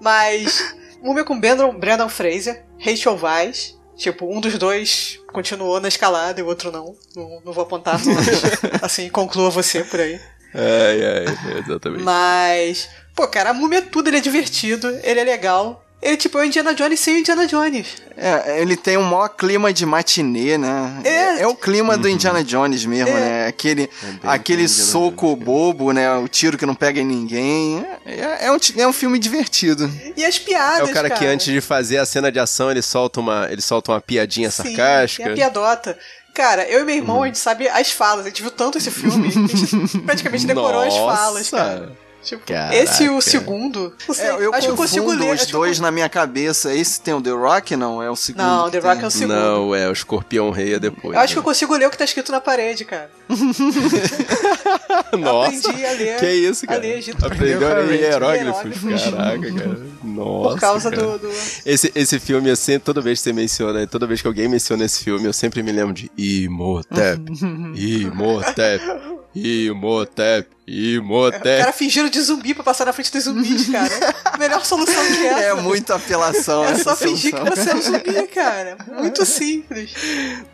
mas 0.00 0.74
múmia 1.02 1.24
com 1.24 1.38
Brandon, 1.38 1.72
Brandon 1.78 2.08
Fraser, 2.08 2.64
Rachel 2.78 3.18
Weisz, 3.20 3.75
tipo, 3.96 4.26
um 4.26 4.40
dos 4.40 4.58
dois 4.58 5.18
continuou 5.32 5.80
na 5.80 5.88
escalada 5.88 6.40
e 6.40 6.42
o 6.42 6.46
outro 6.46 6.70
não. 6.70 6.94
Não, 7.14 7.42
não 7.44 7.52
vou 7.52 7.62
apontar 7.64 7.98
nomes. 8.04 8.28
assim, 8.82 9.08
conclua 9.08 9.50
você 9.50 9.82
por 9.84 10.00
aí. 10.00 10.20
Ai, 10.54 11.04
ai, 11.04 11.58
exatamente. 11.58 12.02
Mas, 12.02 12.88
pô, 13.14 13.26
cara, 13.28 13.50
a 13.50 13.54
múmia 13.54 13.78
é 13.78 13.82
tudo, 13.82 14.08
ele 14.08 14.18
é 14.18 14.20
divertido, 14.20 14.88
ele 15.02 15.20
é 15.20 15.24
legal. 15.24 15.84
Ele, 16.00 16.16
tipo, 16.16 16.38
é 16.38 16.42
o 16.42 16.44
Indiana 16.44 16.74
Jones 16.74 17.00
sem 17.00 17.16
o 17.16 17.18
Indiana 17.18 17.46
Jones. 17.46 17.86
É, 18.16 18.60
ele 18.60 18.76
tem 18.76 18.96
um 18.96 19.02
maior 19.02 19.28
clima 19.28 19.72
de 19.72 19.84
matinê, 19.86 20.56
né? 20.58 21.00
É. 21.02 21.42
É, 21.42 21.46
o 21.46 21.54
clima 21.54 21.96
do 21.96 22.08
Indiana 22.08 22.44
Jones 22.44 22.84
mesmo, 22.84 23.08
É. 23.16 23.20
né? 23.20 23.46
Aquele, 23.46 23.90
bem 24.02 24.20
aquele 24.22 24.68
soco 24.68 25.26
Jones, 25.28 25.38
cara. 25.38 25.44
bobo, 25.44 25.92
né? 25.92 26.12
O 26.18 26.28
tiro 26.28 26.56
que 26.58 26.66
não 26.66 26.74
pega 26.74 27.00
em 27.00 27.04
ninguém. 27.04 27.84
É, 28.04 28.46
é 28.46 28.52
um, 28.52 28.58
é 28.76 28.86
um 28.86 28.92
filme 28.92 29.18
divertido. 29.18 29.90
E 30.16 30.24
as 30.24 30.38
piadas, 30.38 30.88
É 30.88 30.90
o 30.90 30.94
cara, 30.94 31.10
que 31.10 31.24
antes 31.26 31.46
de 31.46 31.60
fazer 31.60 31.96
a 31.98 32.06
cena 32.06 32.30
de 32.30 32.38
ação, 32.38 32.70
ele 32.70 32.82
solta 32.82 33.18
uma, 33.18 33.48
ele 33.50 33.62
solta 33.62 33.90
uma 33.92 34.00
piadinha 34.00 34.50
Sim, 34.50 34.62
sarcástica. 34.62 35.30
A 35.30 35.34
piadota. 35.34 35.98
Cara, 36.34 36.68
eu 36.68 36.82
e 36.82 36.84
meu 36.84 36.94
irmão, 36.94 37.22
a 37.22 37.26
gente 37.26 37.38
sabe 37.38 37.66
as 37.66 37.90
falas. 37.90 38.26
A 38.26 38.28
gente 38.28 38.42
viu 38.42 38.50
tanto 38.50 38.76
esse 38.76 38.90
filme 38.90 39.28
a 39.28 39.30
gente 39.30 39.98
praticamente 40.00 40.46
decorou 40.46 40.82
as 40.82 40.94
Nossa. 40.94 41.16
falas, 41.16 41.50
cara. 41.50 42.05
Tipo, 42.26 42.44
Caraca. 42.44 42.74
esse 42.74 43.04
e 43.04 43.08
o 43.08 43.20
segundo. 43.20 43.94
Sei, 44.12 44.26
É, 44.26 44.30
eu 44.44 44.52
acho 44.52 44.66
que 44.66 44.72
eu 44.72 44.76
consigo 44.76 45.12
ler. 45.12 45.32
os 45.34 45.44
que 45.44 45.54
eu 45.54 45.60
dois 45.60 45.78
na 45.78 45.92
minha 45.92 46.08
cabeça. 46.08 46.74
Esse 46.74 47.00
tem 47.00 47.14
o 47.14 47.22
The 47.22 47.30
Rock, 47.30 47.76
não? 47.76 48.02
É 48.02 48.10
o 48.10 48.16
segundo. 48.16 48.42
Não, 48.42 48.68
The 48.68 48.80
tem. 48.80 48.90
Rock 48.90 49.04
é 49.04 49.06
o 49.06 49.10
segundo. 49.12 49.34
Não, 49.36 49.74
é 49.74 49.88
o 49.88 49.92
escorpião 49.92 50.50
rei 50.50 50.74
é 50.74 50.78
depois. 50.80 51.14
Eu 51.14 51.20
acho 51.20 51.32
que 51.34 51.38
eu 51.38 51.42
consigo 51.44 51.74
ler 51.76 51.86
o 51.86 51.90
que 51.90 51.96
tá 51.96 52.04
escrito 52.04 52.32
na 52.32 52.40
parede, 52.40 52.84
cara. 52.84 53.08
Nossa. 55.18 55.68
aprendi 55.68 55.86
a 55.86 55.92
ler- 55.92 56.18
Que 56.18 56.30
isso, 56.30 56.64
a 56.64 56.68
cara? 56.68 56.80
ler 56.80 56.98
Egito. 56.98 57.24
Aprendeu 57.26 57.68
a 57.70 57.74
ler 57.74 57.84
Aprendeu 57.84 58.00
hieróglifos. 58.00 59.04
Caraca, 59.04 59.52
cara. 59.54 59.78
Nossa. 60.02 60.50
Por 60.50 60.60
causa 60.60 60.90
cara. 60.90 61.02
do, 61.02 61.18
do- 61.18 61.30
Esse, 61.64 61.92
esse 61.94 62.18
filme, 62.18 62.48
eu 62.50 62.56
sempre, 62.56 62.80
toda 62.84 63.00
vez 63.00 63.18
que 63.18 63.24
você 63.24 63.32
menciona, 63.32 63.86
toda 63.86 64.06
vez 64.06 64.20
que 64.20 64.26
alguém 64.26 64.48
menciona 64.48 64.84
esse 64.84 65.02
filme, 65.04 65.26
eu 65.26 65.32
sempre 65.32 65.62
me 65.62 65.72
lembro 65.72 65.92
de 65.94 66.10
Imhotep, 66.16 67.22
Imhotep, 67.76 68.82
Imhotep, 69.36 70.48
O 70.66 70.70
Imhotep. 70.70 71.42
cara 71.60 71.72
fingindo 71.72 72.08
de 72.10 72.20
zumbi 72.20 72.54
pra 72.54 72.64
passar 72.64 72.86
na 72.86 72.92
frente 72.92 73.12
dos 73.12 73.24
zumbis, 73.24 73.68
cara. 73.68 73.90
Melhor 74.38 74.64
solução 74.64 74.94
que 75.06 75.24
essa. 75.26 75.40
É 75.40 75.54
muita 75.54 75.94
apelação 75.96 76.64
É 76.64 76.72
essa 76.72 76.84
só 76.84 76.96
fingir 76.96 77.34
que 77.34 77.50
você 77.50 77.70
é 77.70 77.74
um 77.74 77.82
zumbi, 77.82 78.26
cara. 78.28 78.76
Muito 78.98 79.24
simples. 79.26 79.92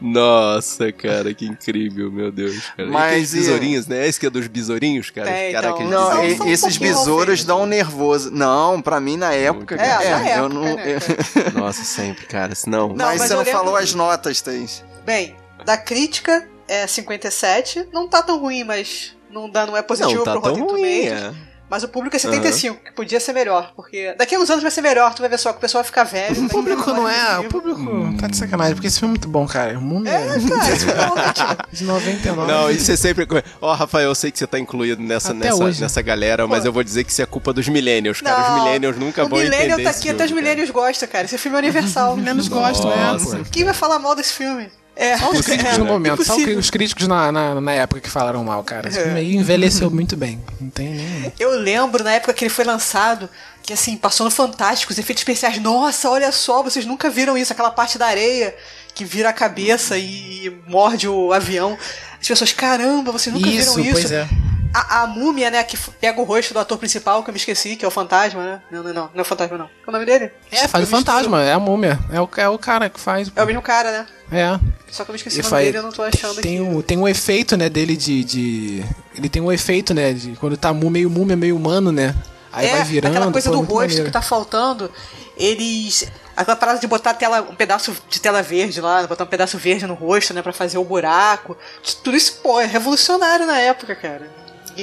Nossa, 0.01 0.93
cara, 0.93 1.33
que 1.33 1.47
incrível, 1.47 2.11
meu 2.11 2.31
Deus. 2.33 2.61
Cara. 2.77 2.89
Mas 2.91 3.33
e 3.33 3.39
e- 3.39 3.41
besourinhos, 3.41 3.87
né? 3.87 4.07
Esse 4.07 4.19
que 4.21 4.27
é 4.27 4.31
dos 4.31 4.47
besourinhos, 4.47 5.11
cara. 5.11 5.31
Tem, 5.31 5.53
Caraca, 5.53 5.83
então. 5.83 5.91
Não, 5.91 6.11
São- 6.37 6.47
um 6.47 6.49
esses 6.51 6.77
besouros 6.77 7.45
dão 7.45 7.63
um 7.63 7.67
nervoso. 7.67 8.31
Não, 8.31 8.81
pra 8.83 9.01
mim 9.01 9.17
na 9.17 9.33
época, 9.33 9.75
É, 9.77 9.79
cara. 9.79 9.99
na 9.99 10.05
eu 10.21 10.27
época, 10.27 10.49
não. 10.49 10.63
né, 10.77 10.97
eu- 10.97 11.61
Nossa, 11.61 11.85
sempre, 11.85 12.27
cara. 12.27 12.55
Senão. 12.55 12.89
Não, 12.89 12.97
mas, 13.07 13.19
mas 13.21 13.29
você 13.29 13.33
eu 13.35 13.37
não 13.39 13.45
falou 13.45 13.77
as 13.77 13.95
notas, 13.95 14.41
Thaís. 14.41 14.85
Bem, 15.05 15.35
da 15.65 15.77
crítica 15.77 16.49
é 16.73 16.87
57. 16.87 17.89
Não 17.93 18.09
tá 18.09 18.23
tão 18.23 18.39
ruim, 18.39 18.65
mas 18.65 19.15
não, 19.31 19.49
dá, 19.49 19.67
não 19.67 19.77
é 19.77 19.83
positivo 19.83 20.19
não 20.19 20.25
tá 20.25 20.33
pro 20.33 20.41
tão 20.43 20.55
Rotten 20.55 20.67
ruim, 20.77 21.05
Tomatoes. 21.09 21.37
é. 21.49 21.53
Mas 21.71 21.83
o 21.83 21.89
público 21.89 22.15
é 22.15 22.19
75, 22.19 22.85
que 22.85 22.93
podia 22.93 23.19
ser 23.19 23.33
melhor. 23.33 23.73
Porque 23.75 24.15
daqui 24.19 24.35
a 24.35 24.39
uns 24.39 24.51
anos 24.51 24.61
vai 24.63 24.71
ser 24.71 24.83
melhor, 24.83 25.15
tu 25.15 25.21
vai 25.23 25.31
ver 25.31 25.39
só 25.39 25.53
que 25.53 25.57
o 25.57 25.61
pessoal 25.63 25.83
vai 25.83 25.87
ficar 25.87 26.05
velho. 26.05 26.45
O 26.45 26.49
público 26.51 26.93
não 26.93 27.09
é. 27.09 27.39
O 27.39 27.45
público 27.49 28.15
tá 28.21 28.27
de 28.27 28.37
sacanagem, 28.37 28.75
porque 28.75 28.89
esse 28.89 28.99
filme 28.99 29.13
é 29.13 29.17
muito 29.17 29.27
bom, 29.29 29.47
cara. 29.47 29.79
O 29.79 29.81
mundo 29.81 30.07
é. 30.07 30.13
Cara, 30.13 30.37
esse 30.71 30.85
filme 30.85 31.01
é 31.01 31.07
ótimo. 31.29 31.57
De 31.73 31.85
99. 31.85 32.53
Não, 32.53 32.71
isso 32.71 32.93
é 32.93 32.97
sempre. 32.97 33.27
Ó, 33.59 33.73
Rafael, 33.73 34.09
eu 34.11 34.15
sei 34.15 34.31
que 34.31 34.39
você 34.39 34.47
tá 34.47 34.59
incluído 34.59 35.03
nessa, 35.03 35.31
Até 35.31 35.47
nessa, 35.47 35.65
hoje. 35.65 35.81
nessa 35.81 36.03
galera, 36.03 36.47
mas 36.47 36.67
eu 36.67 36.73
vou 36.75 36.85
dizer 36.85 37.05
que 37.05 37.11
isso 37.11 37.23
é 37.23 37.27
culpa 37.27 37.55
dos 37.55 37.67
millennials, 37.67 38.21
cara. 38.21 38.39
Não, 38.39 38.55
os 38.59 38.65
millennials 38.65 38.97
nunca 38.99 39.25
o 39.25 39.29
vão 39.31 39.39
Millennial 39.39 39.65
entender 39.65 39.85
tá 39.85 39.91
esse 39.91 39.99
aqui, 40.01 40.09
filme, 40.09 40.17
até 40.23 40.25
os. 40.27 40.31
Millennials 40.33 40.71
gostam, 40.71 41.09
cara. 41.09 41.25
Esse 41.25 41.39
filme 41.39 41.57
é 41.57 41.61
universal. 41.61 42.17
Menos 42.19 42.49
gostam, 42.49 42.95
Nossa. 42.95 43.39
é. 43.39 43.41
Quem 43.51 43.65
vai 43.65 43.73
falar 43.73 43.99
mal 43.99 44.15
desse 44.15 44.35
filme? 44.35 44.69
É, 45.03 45.19
Só 45.19 45.31
os 45.31 45.41
críticos 45.41 45.79
no 45.79 45.85
momento, 45.85 46.25
só 46.25 46.37
os 46.37 46.71
críticos 46.71 47.09
na, 47.09 47.33
na, 47.33 47.61
na 47.61 47.73
época 47.73 48.01
que 48.01 48.11
falaram 48.11 48.43
mal, 48.45 48.63
cara. 48.63 48.89
Esse 48.89 49.03
filme 49.03 49.19
aí 49.19 49.37
envelheceu 49.37 49.91
muito 49.91 50.17
bem. 50.17 50.41
Não 50.61 50.71
tem 50.71 50.91
nem. 50.91 51.33
Eu 51.39 51.51
lembro 51.59 52.05
na 52.05 52.13
época 52.13 52.33
que 52.33 52.45
ele 52.45 52.51
foi 52.51 52.65
lançado, 52.65 53.29
que 53.63 53.73
assim, 53.73 53.97
passou 53.97 54.25
no 54.25 54.31
Fantástico, 54.31 54.93
os 54.93 54.99
efeitos 54.99 55.23
especiais. 55.23 55.59
Nossa, 55.61 56.09
olha 56.09 56.31
só, 56.31 56.63
vocês 56.63 56.87
nunca 56.87 57.11
viram 57.11 57.37
isso, 57.37 57.53
aquela 57.53 57.71
parte 57.71 57.99
da 57.99 58.07
areia 58.07 58.55
que 58.95 59.05
vira 59.05 59.31
a 59.31 59.33
cabeça 59.33 59.97
e, 59.99 60.47
e 60.47 60.61
morde 60.69 61.09
o 61.09 61.33
avião. 61.33 61.77
As 62.21 62.29
pessoas, 62.29 62.53
caramba, 62.53 63.11
vocês 63.11 63.35
nunca 63.35 63.49
Isso, 63.49 63.75
viram 63.75 63.91
isso. 63.91 63.93
pois 64.01 64.13
é. 64.13 64.29
A, 64.73 65.03
a 65.03 65.07
múmia, 65.07 65.51
né, 65.51 65.63
que 65.63 65.77
pega 66.01 66.21
o 66.21 66.25
rosto 66.25 66.55
do 66.55 66.61
ator 66.61 66.79
principal, 66.79 67.23
que 67.23 67.31
eu 67.31 67.33
me 67.33 67.39
esqueci, 67.39 67.77
que 67.77 67.85
é 67.85 67.89
o 67.89 67.91
fantasma, 67.91 68.45
né? 68.45 68.63
Não, 68.71 68.83
não, 68.83 68.93
não, 68.93 69.03
não 69.13 69.19
é 69.19 69.21
o 69.21 69.25
fantasma, 69.25 69.59
não. 69.59 69.67
Qual 69.67 69.87
é 69.87 69.89
o 69.89 69.93
nome 69.93 70.07
dele? 70.07 70.33
É, 70.51 70.67
faz 70.67 70.85
o 70.85 70.87
fantasma, 70.87 71.43
é 71.43 71.53
a 71.53 71.59
múmia. 71.59 71.99
É 72.11 72.21
o, 72.21 72.29
é 72.37 72.49
o 72.49 72.59
cara 72.59 72.89
que 72.89 72.99
faz. 72.99 73.31
É 73.35 73.43
o 73.43 73.47
mesmo 73.47 73.63
cara, 73.63 73.91
né? 73.91 74.07
É. 74.33 74.59
Só 74.91 75.05
que 75.05 75.11
eu 75.11 75.13
me 75.13 75.17
esqueci 75.17 75.41
o 75.41 75.45
nome 75.45 75.65
dele, 75.65 75.79
eu 75.79 75.83
não 75.83 75.93
tô 75.93 76.03
achando 76.03 76.41
Tem 76.41 76.59
aqui. 76.59 76.77
o, 76.77 76.83
tem 76.83 76.99
um 76.99 77.09
efeito, 77.09 77.57
né, 77.57 77.69
dele 77.69 77.97
de, 77.97 78.25
de. 78.25 78.85
Ele 79.15 79.29
tem 79.29 79.41
um 79.43 79.53
efeito, 79.53 79.93
né? 79.95 80.13
De 80.13 80.37
quando 80.37 80.57
tá 80.57 80.73
meio 80.73 81.11
múmia, 81.11 81.37
meio 81.37 81.57
humano, 81.57 81.93
né? 81.93 82.15
Aí 82.53 82.67
é, 82.67 82.77
vai 82.77 82.85
virando. 82.85 83.17
aquela 83.17 83.33
coisa 83.33 83.51
do 83.51 83.61
rosto 83.61 83.75
maneiro. 83.75 84.05
que 84.05 84.11
tá 84.11 84.23
faltando, 84.23 84.91
eles. 85.37 86.11
Aquela 86.37 86.57
parada 86.57 86.79
de 86.79 86.87
botar 86.87 87.15
tela, 87.15 87.43
um 87.43 87.55
pedaço 87.55 87.95
de 88.09 88.21
tela 88.21 88.43
verde 88.43 88.81
lá, 88.81 89.07
botar 89.07 89.25
um 89.25 89.27
pedaço 89.27 89.59
verde 89.59 89.87
no 89.87 89.95
rosto, 89.95 90.33
né, 90.33 90.43
pra 90.43 90.53
fazer 90.53 90.79
o 90.79 90.85
buraco. 90.85 91.57
Tudo 92.03 92.17
isso, 92.17 92.41
pô, 92.43 92.61
é 92.61 92.67
revolucionário 92.67 93.47
na 93.47 93.59
época, 93.59 93.95
cara. 93.95 94.31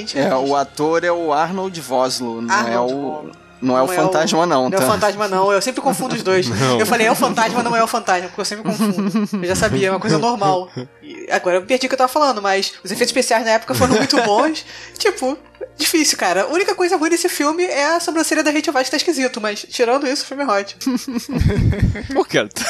Tinha 0.06 0.24
É, 0.24 0.34
o 0.34 0.54
ator 0.56 1.04
é 1.04 1.12
o 1.12 1.32
Arnold 1.32 1.80
Vosloo, 1.80 2.40
não 2.42 2.54
é 2.54 2.58
Arnold 2.58 2.94
o. 2.94 2.96
Vosloo. 2.96 3.32
Não 3.62 3.76
é 3.76 3.82
o 3.82 3.88
fantasma, 3.88 4.46
não, 4.46 4.70
Não 4.70 4.78
é 4.78 4.80
tá? 4.80 4.86
o 4.86 4.90
fantasma, 4.90 5.28
não. 5.28 5.52
Eu 5.52 5.60
sempre 5.60 5.82
confundo 5.82 6.14
os 6.14 6.22
dois. 6.22 6.46
Eu 6.78 6.86
falei, 6.86 7.06
é 7.06 7.12
o 7.12 7.14
fantasma, 7.14 7.62
não 7.62 7.76
é 7.76 7.84
o 7.84 7.86
fantasma, 7.86 8.28
porque 8.28 8.40
eu 8.40 8.44
sempre 8.46 8.64
confundo. 8.64 9.28
Eu 9.36 9.44
já 9.48 9.54
sabia, 9.54 9.88
é 9.88 9.90
uma 9.90 10.00
coisa 10.00 10.16
normal. 10.16 10.70
E 11.02 11.30
Agora 11.30 11.56
eu 11.56 11.62
perdi 11.66 11.84
o 11.84 11.88
que 11.90 11.94
eu 11.94 11.98
tava 11.98 12.10
falando, 12.10 12.40
mas 12.40 12.72
os 12.82 12.90
efeitos 12.90 13.08
especiais 13.10 13.44
na 13.44 13.50
época 13.50 13.74
foram 13.74 13.96
muito 13.96 14.16
bons. 14.22 14.64
tipo, 14.96 15.36
difícil, 15.76 16.16
cara. 16.16 16.44
A 16.44 16.46
única 16.46 16.74
coisa 16.74 16.96
ruim 16.96 17.10
desse 17.10 17.28
filme 17.28 17.62
é 17.64 17.96
a 17.96 18.00
sobrancelha 18.00 18.42
da 18.42 18.50
Rachel 18.50 18.72
Weisz 18.72 18.86
que 18.86 18.92
tá 18.92 18.96
esquisito, 18.96 19.42
mas 19.42 19.66
tirando 19.68 20.06
isso, 20.06 20.22
o 20.24 20.26
filme 20.26 20.42
é 20.42 20.46
ótimo. 20.46 20.80
Pô, 22.14 22.24
cara, 22.24 22.48
tá- 22.48 22.64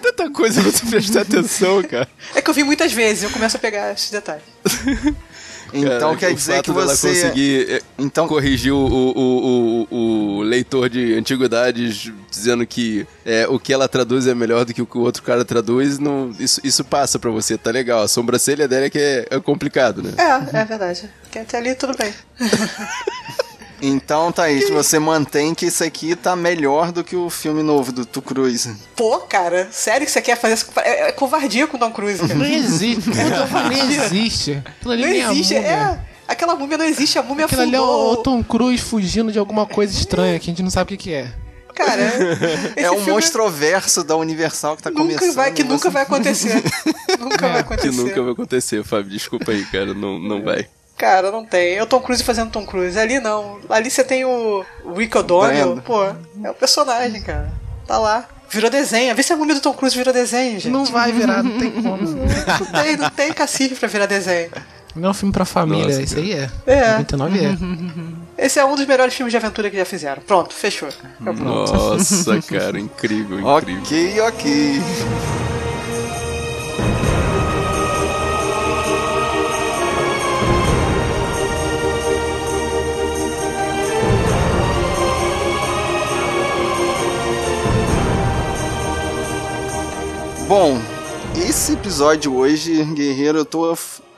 tanta 0.00 0.30
coisa 0.30 0.62
pra 0.62 0.70
você 0.70 0.86
prestar 0.86 1.22
atenção, 1.22 1.82
cara. 1.82 2.08
É 2.36 2.40
que 2.40 2.48
eu 2.48 2.54
vi 2.54 2.62
muitas 2.62 2.92
vezes, 2.92 3.24
eu 3.24 3.30
começo 3.30 3.56
a 3.56 3.60
pegar 3.60 3.92
esses 3.92 4.10
detalhes. 4.12 4.44
Então 5.72 6.10
Cara, 6.10 6.16
quer 6.16 6.30
o 6.32 6.34
dizer 6.34 6.52
fato 6.56 6.64
que 6.64 6.70
você. 6.70 7.08
conseguir 7.08 7.70
é, 7.70 7.82
Então- 7.98 8.28
corrigir 8.28 8.72
o, 8.72 8.76
o, 8.76 9.86
o, 9.90 9.96
o, 10.38 10.42
leitor 10.42 10.88
de 10.90 11.14
antiguidades 11.14 12.12
dizendo 12.30 12.66
que 12.66 13.06
é, 13.24 13.46
o 13.48 13.58
que 13.58 13.72
ela 13.72 13.88
traduz 13.88 14.26
é 14.26 14.34
melhor 14.34 14.64
do 14.64 14.74
que 14.74 14.82
o 14.82 14.86
que 14.86 14.98
o 14.98 15.00
outro 15.00 15.22
cara 15.22 15.44
traduz, 15.44 15.98
não, 15.98 16.30
isso, 16.38 16.60
isso 16.62 16.84
passa 16.84 17.18
pra 17.18 17.30
você, 17.30 17.56
tá 17.56 17.70
legal. 17.70 18.02
A 18.02 18.08
sobrancelha 18.08 18.68
dela 18.68 18.86
é 18.86 18.90
que 18.90 18.98
é, 18.98 19.26
é 19.30 19.40
complicado, 19.40 20.02
né? 20.02 20.12
É, 20.18 20.58
é 20.60 20.64
verdade. 20.64 21.08
Que 21.30 21.38
até 21.38 21.58
ali 21.58 21.74
tudo 21.74 21.96
bem. 21.96 22.12
Então, 23.84 24.30
Thaís, 24.30 24.70
você 24.70 24.98
mantém 25.00 25.54
que 25.56 25.66
isso 25.66 25.82
aqui 25.82 26.14
tá 26.14 26.36
melhor 26.36 26.92
do 26.92 27.02
que 27.02 27.16
o 27.16 27.28
filme 27.28 27.64
novo 27.64 27.90
do 27.90 28.06
Tu 28.06 28.22
Cruz. 28.22 28.68
Pô, 28.94 29.18
cara, 29.18 29.68
sério 29.72 30.06
que 30.06 30.12
você 30.12 30.22
quer 30.22 30.36
fazer 30.38 30.54
essa. 30.54 30.66
É, 30.82 31.08
é 31.08 31.12
covardia 31.12 31.66
com 31.66 31.76
o 31.76 31.80
Tom 31.80 31.90
Cruise, 31.90 32.20
cara. 32.20 32.34
Não 32.34 32.46
existe. 32.46 33.02
Puta, 33.10 33.68
nem 33.68 33.92
existe. 33.92 34.62
Aquilo 34.64 34.92
ali 34.92 35.02
Não 35.02 35.10
nem 35.10 35.20
existe, 35.32 35.54
é. 35.56 35.58
é. 35.58 35.98
Aquela 36.28 36.54
múmia 36.54 36.78
não 36.78 36.84
existe, 36.84 37.18
a 37.18 37.22
múmia 37.22 37.44
Aquilo 37.46 37.62
ali 37.62 37.74
é 37.74 37.80
o, 37.80 37.84
afundou. 37.84 38.12
o 38.12 38.16
Tom 38.18 38.44
Cruise 38.44 38.82
fugindo 38.82 39.32
de 39.32 39.38
alguma 39.38 39.66
coisa 39.66 39.92
estranha 39.92 40.38
que 40.38 40.48
a 40.48 40.52
gente 40.52 40.62
não 40.62 40.70
sabe 40.70 40.94
o 40.94 40.96
que, 40.96 41.04
que 41.04 41.12
é. 41.14 41.28
Cara, 41.74 42.02
É 42.76 42.90
um 42.90 43.00
monstroverso 43.04 44.04
da 44.04 44.14
Universal 44.16 44.76
que 44.76 44.82
tá 44.82 44.90
Nunca 44.90 45.02
começando. 45.02 45.34
vai, 45.34 45.50
que 45.52 45.64
nunca 45.64 45.90
vai 45.90 46.02
acontecer. 46.04 46.62
nunca 47.18 47.48
vai 47.48 47.52
Que 47.54 47.58
acontecer. 47.72 47.90
nunca 48.02 48.22
vai 48.22 48.32
acontecer, 48.32 48.84
Fábio. 48.84 49.10
Desculpa 49.10 49.50
aí, 49.50 49.64
cara. 49.66 49.92
Não, 49.92 50.18
não 50.20 50.42
vai. 50.42 50.68
Cara, 51.02 51.32
não 51.32 51.44
tem. 51.44 51.74
É 51.74 51.82
o 51.82 51.86
Tom 51.86 52.00
Cruise 52.00 52.22
fazendo 52.22 52.52
Tom 52.52 52.64
Cruise. 52.64 52.96
Ali 52.96 53.18
não. 53.18 53.58
Ali 53.68 53.90
você 53.90 54.04
tem 54.04 54.24
o 54.24 54.64
Rick 54.96 55.18
O'Donnell. 55.18 55.82
Pô, 55.84 56.04
é 56.04 56.48
o 56.48 56.54
personagem, 56.54 57.20
cara. 57.20 57.50
Tá 57.88 57.98
lá. 57.98 58.28
Virou 58.48 58.70
desenho. 58.70 59.12
Vê 59.12 59.20
se 59.20 59.32
a 59.32 59.36
múmia 59.36 59.56
do 59.56 59.60
Tom 59.60 59.72
Cruise 59.74 59.96
virou 59.96 60.14
desenho, 60.14 60.60
gente. 60.60 60.68
Não 60.68 60.84
vai 60.84 61.10
virar, 61.10 61.42
não 61.42 61.58
tem 61.58 61.72
como. 61.72 61.96
Não 62.06 62.82
tem, 62.82 62.96
não 62.96 63.10
tem 63.10 63.32
cacife 63.32 63.74
pra 63.74 63.88
virar 63.88 64.06
desenho. 64.06 64.48
Não 64.94 65.08
é 65.08 65.10
um 65.10 65.14
filme 65.14 65.32
pra 65.32 65.44
família, 65.44 65.86
Nossa, 65.86 66.02
isso 66.02 66.18
aí 66.18 66.34
é. 66.34 66.48
É. 66.66 66.92
99 66.92 67.38
é. 67.46 67.56
Esse 68.46 68.60
é 68.60 68.64
um 68.64 68.76
dos 68.76 68.86
melhores 68.86 69.12
filmes 69.12 69.32
de 69.32 69.36
aventura 69.36 69.70
que 69.70 69.76
já 69.76 69.84
fizeram. 69.84 70.22
Pronto, 70.22 70.54
fechou. 70.54 70.88
Acabou. 71.20 71.66
Nossa, 71.66 72.40
cara. 72.42 72.78
Incrível, 72.78 73.40
incrível. 73.40 73.46
Ok, 73.48 74.20
ok. 74.20 74.82
Bom, 90.48 90.78
esse 91.36 91.72
episódio 91.72 92.34
hoje, 92.34 92.82
Guerreiro, 92.84 93.38
eu 93.38 93.44
tô 93.44 93.76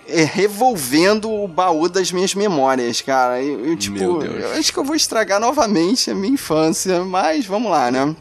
é, 0.09 0.25
revolvendo 0.25 1.31
o 1.33 1.47
baú 1.47 1.89
das 1.89 2.11
minhas 2.13 2.35
memórias, 2.35 3.01
cara. 3.01 3.41
Eu, 3.43 3.65
eu, 3.67 3.77
tipo, 3.77 3.99
eu 3.99 4.53
acho 4.59 4.73
que 4.73 4.79
eu 4.79 4.85
vou 4.85 4.97
estragar 4.97 5.39
novamente 5.41 6.11
a 6.11 6.15
minha 6.15 6.35
infância, 6.35 7.05
mas 7.05 7.47
vamos 7.47 7.71
lá, 7.71 7.91
né? 7.91 8.15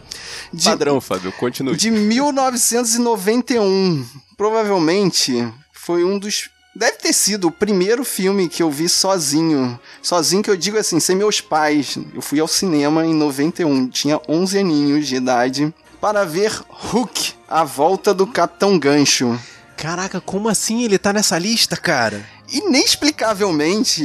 De- 0.54 0.66
Padrão, 0.70 1.02
Fábio. 1.02 1.32
Continue. 1.34 1.76
de 1.76 1.90
1991. 1.90 4.06
Provavelmente 4.38 5.48
foi 5.74 6.04
um 6.04 6.20
dos. 6.20 6.50
Deve 6.76 6.98
ter 6.98 7.14
sido 7.14 7.50
o 7.50 7.52
primeiro 7.52 8.04
filme 8.04 8.50
que 8.50 8.64
eu 8.64 8.72
vi 8.72 8.90
sozinho. 8.90 9.80
Sozinho 10.02 10.42
que 10.42 10.50
eu 10.50 10.58
digo 10.58 10.76
assim, 10.78 11.00
sem 11.00 11.16
meus 11.16 11.40
pais. 11.40 12.00
Eu 12.16 12.22
fui 12.22 12.40
ao 12.40 12.48
cinema 12.48 13.06
em 13.06 13.14
91, 13.14 13.88
tinha 13.90 14.20
11 14.28 14.58
aninhos 14.58 15.08
de 15.08 15.16
idade, 15.16 15.72
para 16.04 16.26
ver 16.26 16.52
Hook, 16.94 17.32
a 17.48 17.64
volta 17.64 18.14
do 18.14 18.28
Capitão 18.28 18.78
Gancho. 18.78 19.40
Caraca, 19.78 20.20
como 20.20 20.50
assim 20.50 20.84
ele 20.84 20.98
tá 20.98 21.14
nessa 21.14 21.40
lista, 21.40 21.78
cara? 21.78 22.26
Inexplicavelmente. 22.52 24.04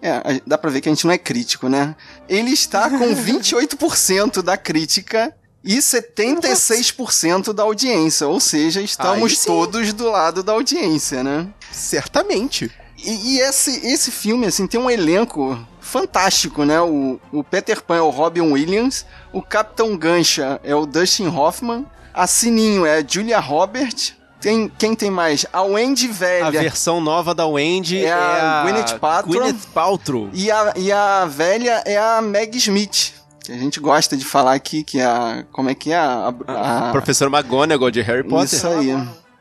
É, 0.00 0.40
dá 0.46 0.56
pra 0.56 0.70
ver 0.70 0.80
que 0.80 0.88
a 0.88 0.92
gente 0.92 1.04
não 1.04 1.12
é 1.12 1.18
crítico, 1.18 1.68
né? 1.68 1.94
Ele 2.30 2.50
está 2.50 2.88
com 2.88 3.12
28% 3.14 4.40
da 4.40 4.56
crítica 4.56 5.36
e 5.62 5.76
76% 5.76 7.52
da 7.52 7.64
audiência. 7.64 8.26
Ou 8.26 8.40
seja, 8.40 8.80
estamos 8.80 9.44
todos 9.44 9.92
do 9.92 10.10
lado 10.10 10.42
da 10.42 10.52
audiência, 10.52 11.22
né? 11.22 11.46
Certamente. 11.70 12.72
E, 13.04 13.36
e 13.36 13.40
esse, 13.40 13.86
esse 13.86 14.10
filme, 14.10 14.46
assim, 14.46 14.66
tem 14.66 14.80
um 14.80 14.90
elenco 14.90 15.58
fantástico, 15.80 16.64
né? 16.64 16.80
O, 16.80 17.20
o 17.32 17.44
Peter 17.44 17.82
Pan 17.82 17.96
é 17.96 18.00
o 18.00 18.10
Robin 18.10 18.40
Williams, 18.40 19.04
o 19.32 19.42
Capitão 19.42 19.96
Gancha 19.96 20.60
é 20.64 20.74
o 20.74 20.86
Dustin 20.86 21.28
Hoffman, 21.28 21.86
a 22.12 22.26
Sininho 22.26 22.86
é 22.86 22.98
a 22.98 23.04
Julia 23.06 23.38
Robert, 23.38 24.14
tem, 24.40 24.70
quem 24.78 24.94
tem 24.94 25.10
mais? 25.10 25.46
A 25.50 25.62
Wendy 25.62 26.06
A 26.08 26.12
Velha. 26.12 26.60
versão 26.60 27.00
nova 27.00 27.34
da 27.34 27.46
Wendy 27.46 28.04
É 28.04 28.08
é, 28.08 28.12
a 28.12 28.60
a 28.60 28.62
Gwyneth 28.64 28.98
Paltrow. 28.98 29.32
Gwyneth 29.42 29.66
Paltrow. 29.72 30.30
E 30.34 30.50
a, 30.50 30.74
e 30.76 30.92
a 30.92 31.24
velha 31.24 31.82
é 31.86 31.96
a 31.96 32.20
Meg 32.20 32.54
Smith. 32.58 33.14
Que 33.42 33.52
a 33.52 33.56
gente 33.56 33.80
gosta 33.80 34.16
de 34.16 34.24
falar 34.24 34.52
aqui, 34.52 34.82
que 34.82 34.98
é 34.98 35.04
a. 35.04 35.44
Como 35.50 35.70
é 35.70 35.74
que 35.74 35.92
é? 35.92 35.96
A, 35.96 36.34
a, 36.46 36.88
A 36.88 36.92
professora 36.92 37.30
McGonagall 37.30 37.90
de 37.90 38.02
Harry 38.02 38.22
Potter. 38.22 38.54
Isso 38.58 38.66
aí. 38.66 38.94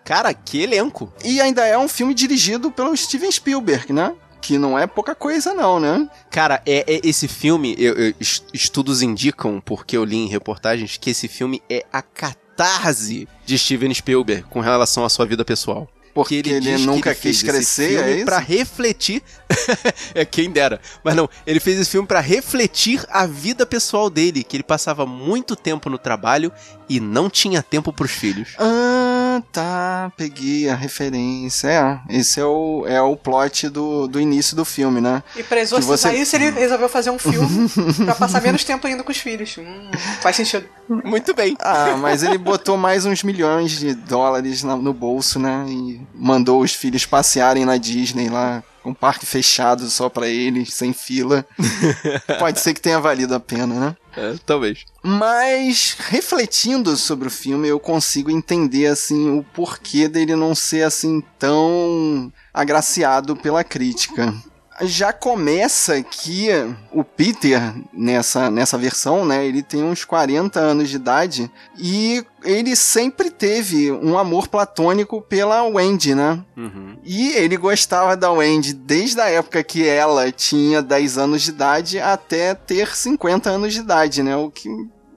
Cara, 0.06 0.34
que 0.34 0.62
elenco. 0.62 1.12
E 1.24 1.39
ainda 1.39 1.66
é 1.66 1.78
um 1.78 1.88
filme 1.88 2.14
dirigido 2.14 2.70
pelo 2.72 2.95
Steven 2.95 3.32
Spielberg, 3.32 3.93
né? 3.93 4.14
Que 4.41 4.58
não 4.58 4.78
é 4.78 4.86
pouca 4.86 5.16
coisa, 5.16 5.54
não, 5.54 5.80
né? 5.80 6.08
Cara, 6.30 6.62
é, 6.66 6.84
é- 6.95 7.01
esse 7.04 7.28
filme, 7.30 7.76
eu- 7.80 7.93
eu- 7.93 8.14
est- 8.20 8.43
estudos 8.54 9.01
indicam, 9.01 9.62
porque 9.64 9.95
eu 9.95 10.04
li 10.04 10.18
em 10.18 10.28
reportagens, 10.28 10.97
que 10.97 11.10
esse 11.12 11.30
filme 11.30 11.64
é 11.70 11.86
a 11.93 12.01
catarse 12.01 13.28
de 13.45 13.58
Steven 13.58 13.93
Spielberg 13.93 14.43
com 14.49 14.60
relação 14.60 15.06
à 15.06 15.10
sua 15.10 15.26
vida 15.26 15.45
pessoal. 15.45 15.88
Porque 16.14 16.36
ele, 16.36 16.62
que 16.62 16.78
nunca 16.86 17.10
ele 17.10 17.20
quis 17.20 17.41
crescer, 17.41 18.04
é 18.04 18.16
isso? 18.18 18.26
pra 18.26 18.38
refletir. 18.38 19.24
é 20.14 20.24
quem 20.24 20.51
dera. 20.51 20.80
Mas 21.04 21.16
não, 21.16 21.28
ele 21.47 21.60
fez 21.60 21.80
esse 21.80 21.89
filme 21.89 22.08
pra 22.08 22.20
refletir 22.20 23.04
a 23.10 23.26
vida 23.26 23.66
pessoal 23.66 24.12
dele, 24.12 24.43
que 24.43 24.56
ele 24.56 24.64
passava 24.64 25.08
muito 25.08 25.56
tempo 25.56 25.89
no 25.89 25.97
trabalho 25.97 26.51
e 26.88 26.99
não 26.99 27.32
tinha 27.32 27.64
tempo 27.64 27.91
pros 27.91 28.12
filhos. 28.12 28.49
Ah, 28.60 29.12
tá. 29.42 30.12
Peguei 30.18 30.70
a 30.70 30.76
referência. 30.76 31.68
É, 31.68 32.00
esse 32.18 32.40
é 32.40 32.46
o, 32.46 32.86
é 32.88 33.02
o 33.02 33.16
plot 33.16 33.70
do, 33.70 34.08
do 34.08 34.20
início 34.20 34.56
do 34.56 34.64
filme, 34.66 35.00
né? 35.02 35.24
E 35.36 35.44
pra 35.44 35.60
exorcizar 35.60 36.12
você- 36.12 36.18
isso, 36.22 36.36
ele 36.36 36.50
resolveu 36.52 36.90
fazer 36.90 37.10
um 37.10 37.20
filme 37.20 37.70
pra 38.06 38.16
passar 38.16 38.42
menos 38.42 38.64
tempo 38.64 38.86
ainda 38.88 39.04
com 39.04 39.12
os 39.12 39.18
filhos. 39.18 39.56
Hum, 39.58 39.90
faz 40.22 40.36
sentido. 40.36 40.66
Muito 40.88 41.34
bem. 41.34 41.56
Ah, 41.60 41.96
mas 41.98 42.24
ele 42.24 42.38
botou 42.38 42.78
mais 42.78 43.06
uns 43.06 43.24
milhões 43.24 43.72
de 43.72 43.94
dólares 43.94 44.64
no 44.64 44.94
bolso, 44.94 45.40
né? 45.40 45.66
E 45.68 46.02
mandou 46.14 46.62
os 46.62 46.74
filhos 46.74 47.06
passearem 47.06 47.66
na 47.66 47.78
Disney 47.78 48.30
lá, 48.30 48.64
um 48.86 48.94
parque 48.94 49.26
fechado 49.26 49.90
só 49.90 50.10
pra 50.10 50.28
eles, 50.28 50.74
sem 50.74 50.94
fila. 50.94 51.46
Pode 52.40 52.60
ser 52.60 52.74
que 52.74 52.82
tenha 52.82 53.00
valido 53.00 53.34
a 53.34 53.40
pena, 53.40 53.74
né? 53.80 53.98
É, 54.16 54.36
talvez. 54.46 54.86
Mas 55.02 55.96
refletindo 55.98 56.96
sobre 56.96 57.28
o 57.28 57.32
filme, 57.32 57.68
eu 57.68 57.80
consigo 57.80 58.30
entender 58.30 58.88
assim 58.88 59.38
o 59.38 59.44
porquê 59.44 60.08
dele 60.08 60.36
não 60.36 60.54
ser 60.54 60.84
assim 60.84 61.24
tão 61.40 62.32
agraciado 62.54 63.36
pela 63.36 63.64
crítica. 63.64 64.34
Já 64.82 65.14
começa 65.14 66.02
que 66.02 66.48
o 66.92 67.04
Peter, 67.04 67.74
nessa, 67.94 68.50
nessa 68.50 68.78
versão, 68.78 69.26
né, 69.26 69.46
ele 69.46 69.62
tem 69.62 69.84
uns 69.84 70.04
40 70.04 70.60
anos 70.60 70.90
de 70.90 70.96
idade 70.96 71.52
e 71.78 72.26
ele 72.44 72.76
sempre 72.76 73.30
teve 73.30 73.92
um 73.92 74.18
amor 74.18 74.48
platônico 74.48 75.22
pela 75.22 75.64
Wendy, 75.64 76.16
né? 76.16 76.44
Uhum. 76.58 76.98
E 77.04 77.32
ele 77.34 77.56
gostava 77.56 78.18
da 78.18 78.32
Wendy 78.32 78.74
desde 78.74 79.22
a 79.22 79.30
época 79.30 79.64
que 79.64 79.88
ela 79.88 80.32
tinha 80.32 80.82
10 80.82 81.18
anos 81.18 81.42
de 81.44 81.52
idade 81.52 82.00
até 82.00 82.56
ter 82.56 82.96
50 82.96 83.50
anos 83.50 83.74
de 83.74 83.80
idade, 83.80 84.24
né? 84.24 84.36
O 84.36 84.50
que 84.50 84.70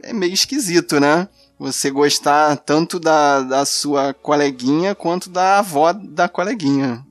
é 0.03 0.13
meio 0.13 0.35
esquisito, 0.35 1.01
né? 1.01 1.29
Você 1.59 1.91
gostar 1.91 2.57
tanto 2.59 3.01
da, 3.01 3.41
da 3.41 3.65
sua 3.65 4.13
coleguinha 4.13 4.95
quanto 4.95 5.31
da 5.31 5.59
avó 5.59 5.93
da 5.93 6.29
coleguinha. 6.29 7.06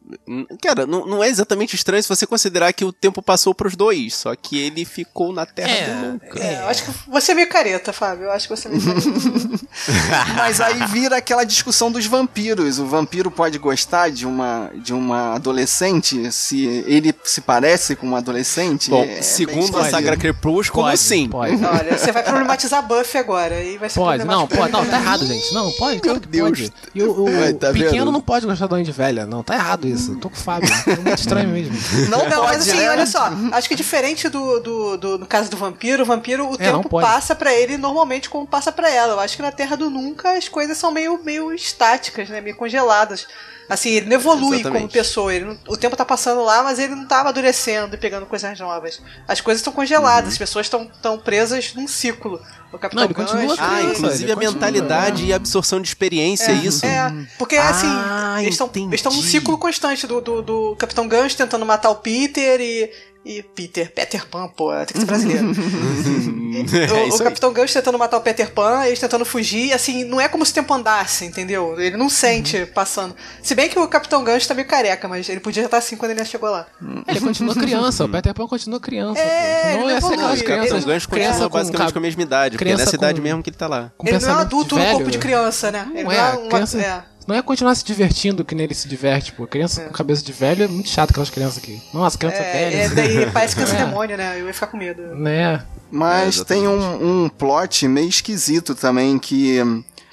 Cara, 0.62 0.86
não, 0.86 1.06
não 1.06 1.24
é 1.24 1.28
exatamente 1.30 1.76
estranho 1.76 2.02
se 2.04 2.10
você 2.10 2.28
considerar 2.28 2.72
que 2.74 2.86
o 2.86 2.92
tempo 2.94 3.22
passou 3.22 3.54
pros 3.56 3.76
dois, 3.76 4.14
só 4.16 4.36
que 4.36 4.58
ele 4.60 4.86
ficou 4.86 5.34
na 5.34 5.46
Terra 5.46 5.70
É, 5.70 5.86
do 5.86 6.06
Nunca. 6.12 6.40
É, 6.44 6.62
eu 6.62 6.68
acho 6.68 6.84
que 6.86 6.92
você 7.10 7.32
é 7.32 7.36
meio 7.36 7.50
careta, 7.50 7.92
Fábio. 7.92 8.26
Eu 8.26 8.32
acho 8.32 8.48
que 8.48 8.56
você 8.56 8.68
é 8.68 8.72
meio 8.72 8.84
careta. 8.84 9.66
Mas 10.38 10.62
aí 10.62 10.86
vira 10.88 11.18
aquela 11.18 11.44
discussão 11.44 11.92
dos 11.92 12.06
vampiros. 12.06 12.80
O 12.80 12.86
vampiro 12.86 13.32
pode 13.32 13.58
gostar 13.58 14.10
de 14.10 14.26
uma, 14.26 14.72
de 14.76 14.94
uma 14.94 15.34
adolescente 15.36 16.32
se 16.32 16.66
ele 16.88 17.14
se 17.24 17.42
parece 17.42 17.96
com 17.96 18.06
uma 18.06 18.18
adolescente? 18.20 18.90
Bom, 18.90 19.04
É 19.04 19.22
segundo 19.22 19.78
a 19.78 19.90
Sagra 19.90 20.16
Crepúsculo, 20.18 20.86
Pode, 20.86 21.00
sim. 21.00 21.30
Pode. 21.30 21.64
Olha, 21.64 21.98
você 21.98 22.12
vai 22.12 22.24
problematizar 22.24 22.86
Buffy 22.86 23.20
agora. 23.20 23.64
E 23.64 23.78
vai 23.78 23.90
ser 23.90 24.00
Pode, 24.00 24.24
não, 24.24 24.48
pode, 24.48 24.72
não, 24.72 24.86
tá 24.86 24.98
errado, 25.00 25.26
gente. 25.26 25.54
Não, 25.54 25.72
pode, 25.72 26.00
claro 26.00 26.20
que 26.22 26.28
Deus. 26.28 26.50
pode. 26.50 26.74
E 26.94 27.04
o, 27.04 27.24
o 27.24 27.28
Ai, 27.28 27.54
tá 27.54 27.72
pequeno 27.72 27.92
vendo? 28.06 28.12
não 28.12 28.22
pode 28.22 28.46
gostar 28.46 28.68
da 28.68 28.76
Andy 28.76 28.92
velha, 28.92 29.26
não, 29.26 29.42
tá 29.44 29.56
errado 29.56 29.88
isso. 29.88 29.95
Eu 30.10 30.20
tô 30.20 30.30
com 30.30 30.36
o 30.36 30.40
Fábio. 30.40 30.70
É 30.88 30.96
muito 30.96 31.18
estranho 31.20 31.50
mesmo. 31.50 31.76
Não, 32.10 32.20
Não, 32.30 32.38
pode, 32.44 32.58
mas 32.58 32.68
assim, 32.68 32.78
né? 32.78 32.90
olha 32.90 33.06
só, 33.06 33.30
acho 33.54 33.68
que 33.68 33.76
diferente 33.76 34.30
do, 34.30 34.60
do, 34.60 34.98
do- 34.98 35.18
no 35.20 35.26
caso 35.26 35.50
do 35.50 35.58
vampiro, 35.58 36.04
o 36.04 36.06
vampiro, 36.06 36.50
o 36.50 36.54
É, 36.56 36.58
tempo 36.72 36.90
passa 36.90 37.36
pra 37.36 37.54
ele 37.54 37.78
normalmente 37.78 38.30
como 38.30 38.46
passa 38.48 38.72
pra 38.72 38.90
ela. 38.90 39.14
Eu 39.14 39.20
acho 39.20 39.36
que 39.36 39.42
na 39.42 39.52
Terra 39.52 39.76
do 39.76 39.90
Nunca 39.90 40.38
as 40.38 40.48
coisas 40.48 40.78
são 40.78 40.92
meio, 40.92 41.20
meio 41.24 41.54
estáticas, 41.54 42.30
né? 42.30 42.42
Meio 42.42 42.56
congeladas. 42.56 43.28
Assim, 43.70 43.90
ele 43.90 44.06
não 44.08 44.14
evolui 44.16 44.60
Exatamente. 44.60 44.82
como 44.82 44.92
pessoa. 44.92 45.34
Ele 45.34 45.46
não- 45.46 45.58
o 45.68 45.76
tempo 45.78 45.96
tá 45.96 46.06
passando 46.06 46.44
lá, 46.44 46.62
mas 46.64 46.78
ele 46.80 46.94
não 46.96 47.06
tá 47.08 47.22
amadurecendo 47.22 47.96
e 47.96 47.98
pegando 47.98 48.26
coisas 48.26 48.60
novas. 48.60 49.02
As 49.28 49.42
coisas 49.42 49.62
estão 49.62 49.74
congeladas, 49.74 50.34
as 50.34 50.38
pessoas 50.38 50.66
estão 50.68 50.84
estão 50.84 51.18
presas 51.18 51.74
num 51.74 51.88
ciclo. 51.88 52.40
O 52.72 52.78
Capitão 52.78 53.04
Não, 53.04 53.08
ele 53.08 53.14
continua 53.14 53.42
Gancho- 53.42 53.56
Ah, 53.62 53.70
Criança, 53.78 53.98
inclusive 54.00 54.24
ele 54.26 54.32
a 54.32 54.36
continua, 54.36 54.54
mentalidade 54.54 55.26
e 55.26 55.34
a 55.34 55.36
absorção 55.38 55.80
de 55.82 55.88
experiência, 55.88 56.52
é, 56.52 56.54
isso? 56.56 56.86
É, 56.86 57.12
porque 57.38 57.56
assim, 57.56 57.88
Ah, 57.90 58.38
eles 58.42 58.56
estão 58.56 58.68
entendi. 58.68 58.88
eles 58.88 59.00
estão 59.00 59.14
num 59.14 59.22
ciclo 59.22 59.58
constante 59.58 60.06
do, 60.06 60.20
do, 60.20 60.42
do 60.42 60.76
Capitão 60.78 61.08
Gancho 61.08 61.38
tentando 61.38 61.66
matar 61.66 61.90
o 61.90 61.96
Peter 61.96 62.60
e. 62.60 62.92
E 63.26 63.42
Peter, 63.42 63.92
Peter 63.92 64.24
Pan, 64.28 64.48
pô, 64.48 64.70
tem 64.86 64.86
que 64.94 65.00
ser 65.00 65.06
brasileiro. 65.06 65.48
é 65.50 66.94
o, 67.04 67.08
isso 67.08 67.18
o 67.18 67.22
aí. 67.22 67.24
Capitão 67.24 67.52
Gancho 67.52 67.74
tentando 67.74 67.98
matar 67.98 68.18
o 68.18 68.22
Peter 68.22 68.52
Pan, 68.52 68.86
eles 68.86 69.00
tentando 69.00 69.26
fugir, 69.26 69.74
assim, 69.74 70.04
não 70.04 70.22
é 70.22 70.28
como 70.28 70.46
se 70.46 70.52
o 70.52 70.54
tempo 70.56 70.72
andasse, 70.74 71.26
entendeu? 71.26 71.76
Ele 71.82 71.98
não 71.98 72.08
sente 72.08 72.56
Uhum. 72.58 72.68
passando. 72.68 73.16
Se 73.42 73.56
bem 73.56 73.68
que 73.68 73.80
o 73.80 73.88
Capitão 73.88 74.24
Gancho 74.24 74.48
tá 74.48 74.54
meio 74.54 74.68
careca, 74.68 75.08
mas 75.08 75.28
ele 75.28 75.40
podia 75.40 75.64
já 75.64 75.68
estar 75.68 75.78
assim 75.80 75.98
quando 75.98 76.12
ele 76.12 76.24
chegou 76.24 76.52
lá. 76.52 76.68
Ele 77.08 77.20
continua 77.20 77.56
criança, 77.56 78.06
o 78.06 78.10
Peter 78.10 78.32
Pan 78.34 78.48
continua 78.48 78.80
criança. 78.80 79.20
É, 79.20 79.74
ele 79.74 79.82
Não 79.82 79.90
ser 79.90 79.96
evolui. 79.98 80.14
aquelas 80.18 80.34
Ele- 80.40 80.44
crianças. 80.44 80.84
O 80.84 80.88
gancho 80.88 81.10
continua 81.10 81.30
criança 81.32 81.50
basicamente 81.50 81.94
com 81.94 81.98
a 81.98 82.02
mesma 82.02 82.22
idade, 82.22 82.52
porque 82.58 82.64
é 82.64 82.68
criança 82.68 82.84
nessa 82.86 82.96
idade 82.96 83.20
com- 83.20 83.24
mesmo 83.24 83.42
que 83.44 83.50
ele 83.50 83.58
tá 83.58 83.68
lá. 83.68 83.78
ele 83.78 83.86
não 83.86 84.06
é 84.06 84.10
um 84.18 84.20
pensamento 84.20 84.42
adulto 84.42 84.78
no 84.78 84.86
corpo 84.86 85.10
de 85.10 85.18
criança, 85.18 85.72
né? 85.72 85.88
Ele 85.96 86.04
Não 86.04 86.12
não 86.12 86.12
é, 86.12 86.18
é 86.18 86.34
uma. 86.38 86.48
criança, 86.50 86.80
é. 86.80 87.04
Não 87.28 87.36
é 87.36 87.42
continuar 87.42 87.76
se 87.76 87.84
divertindo 87.84 88.44
que 88.46 88.54
nem 88.56 88.66
ele 88.66 88.74
se 88.76 88.88
diverte, 88.88 89.32
pô. 89.34 89.46
Criança 89.48 89.82
com 89.86 89.92
cabeça 89.94 90.24
de 90.24 90.32
velho 90.32 90.64
é 90.64 90.68
muito 90.68 90.90
chato 90.90 91.12
aquelas 91.12 91.30
crianças 91.30 91.58
aqui. 91.58 91.82
Nossa, 91.94 92.18
criança 92.18 92.38
É, 92.38 92.70
velha. 92.70 92.76
é, 92.78 92.90
daí 92.90 93.32
parece 93.34 93.56
criança 93.56 93.76
É. 93.76 93.86
demônio, 93.86 94.18
né? 94.18 94.40
Eu 94.40 94.48
ia 94.48 94.54
ficar 94.54 94.68
com 94.68 94.78
medo. 94.78 95.02
Né? 95.16 95.64
Mas 95.92 96.40
É, 96.40 96.44
tem 96.44 96.68
um, 96.68 97.24
um 97.26 97.30
plot 97.30 97.88
meio 97.88 98.10
esquisito 98.10 98.76
também 98.76 99.18
que 99.20 99.60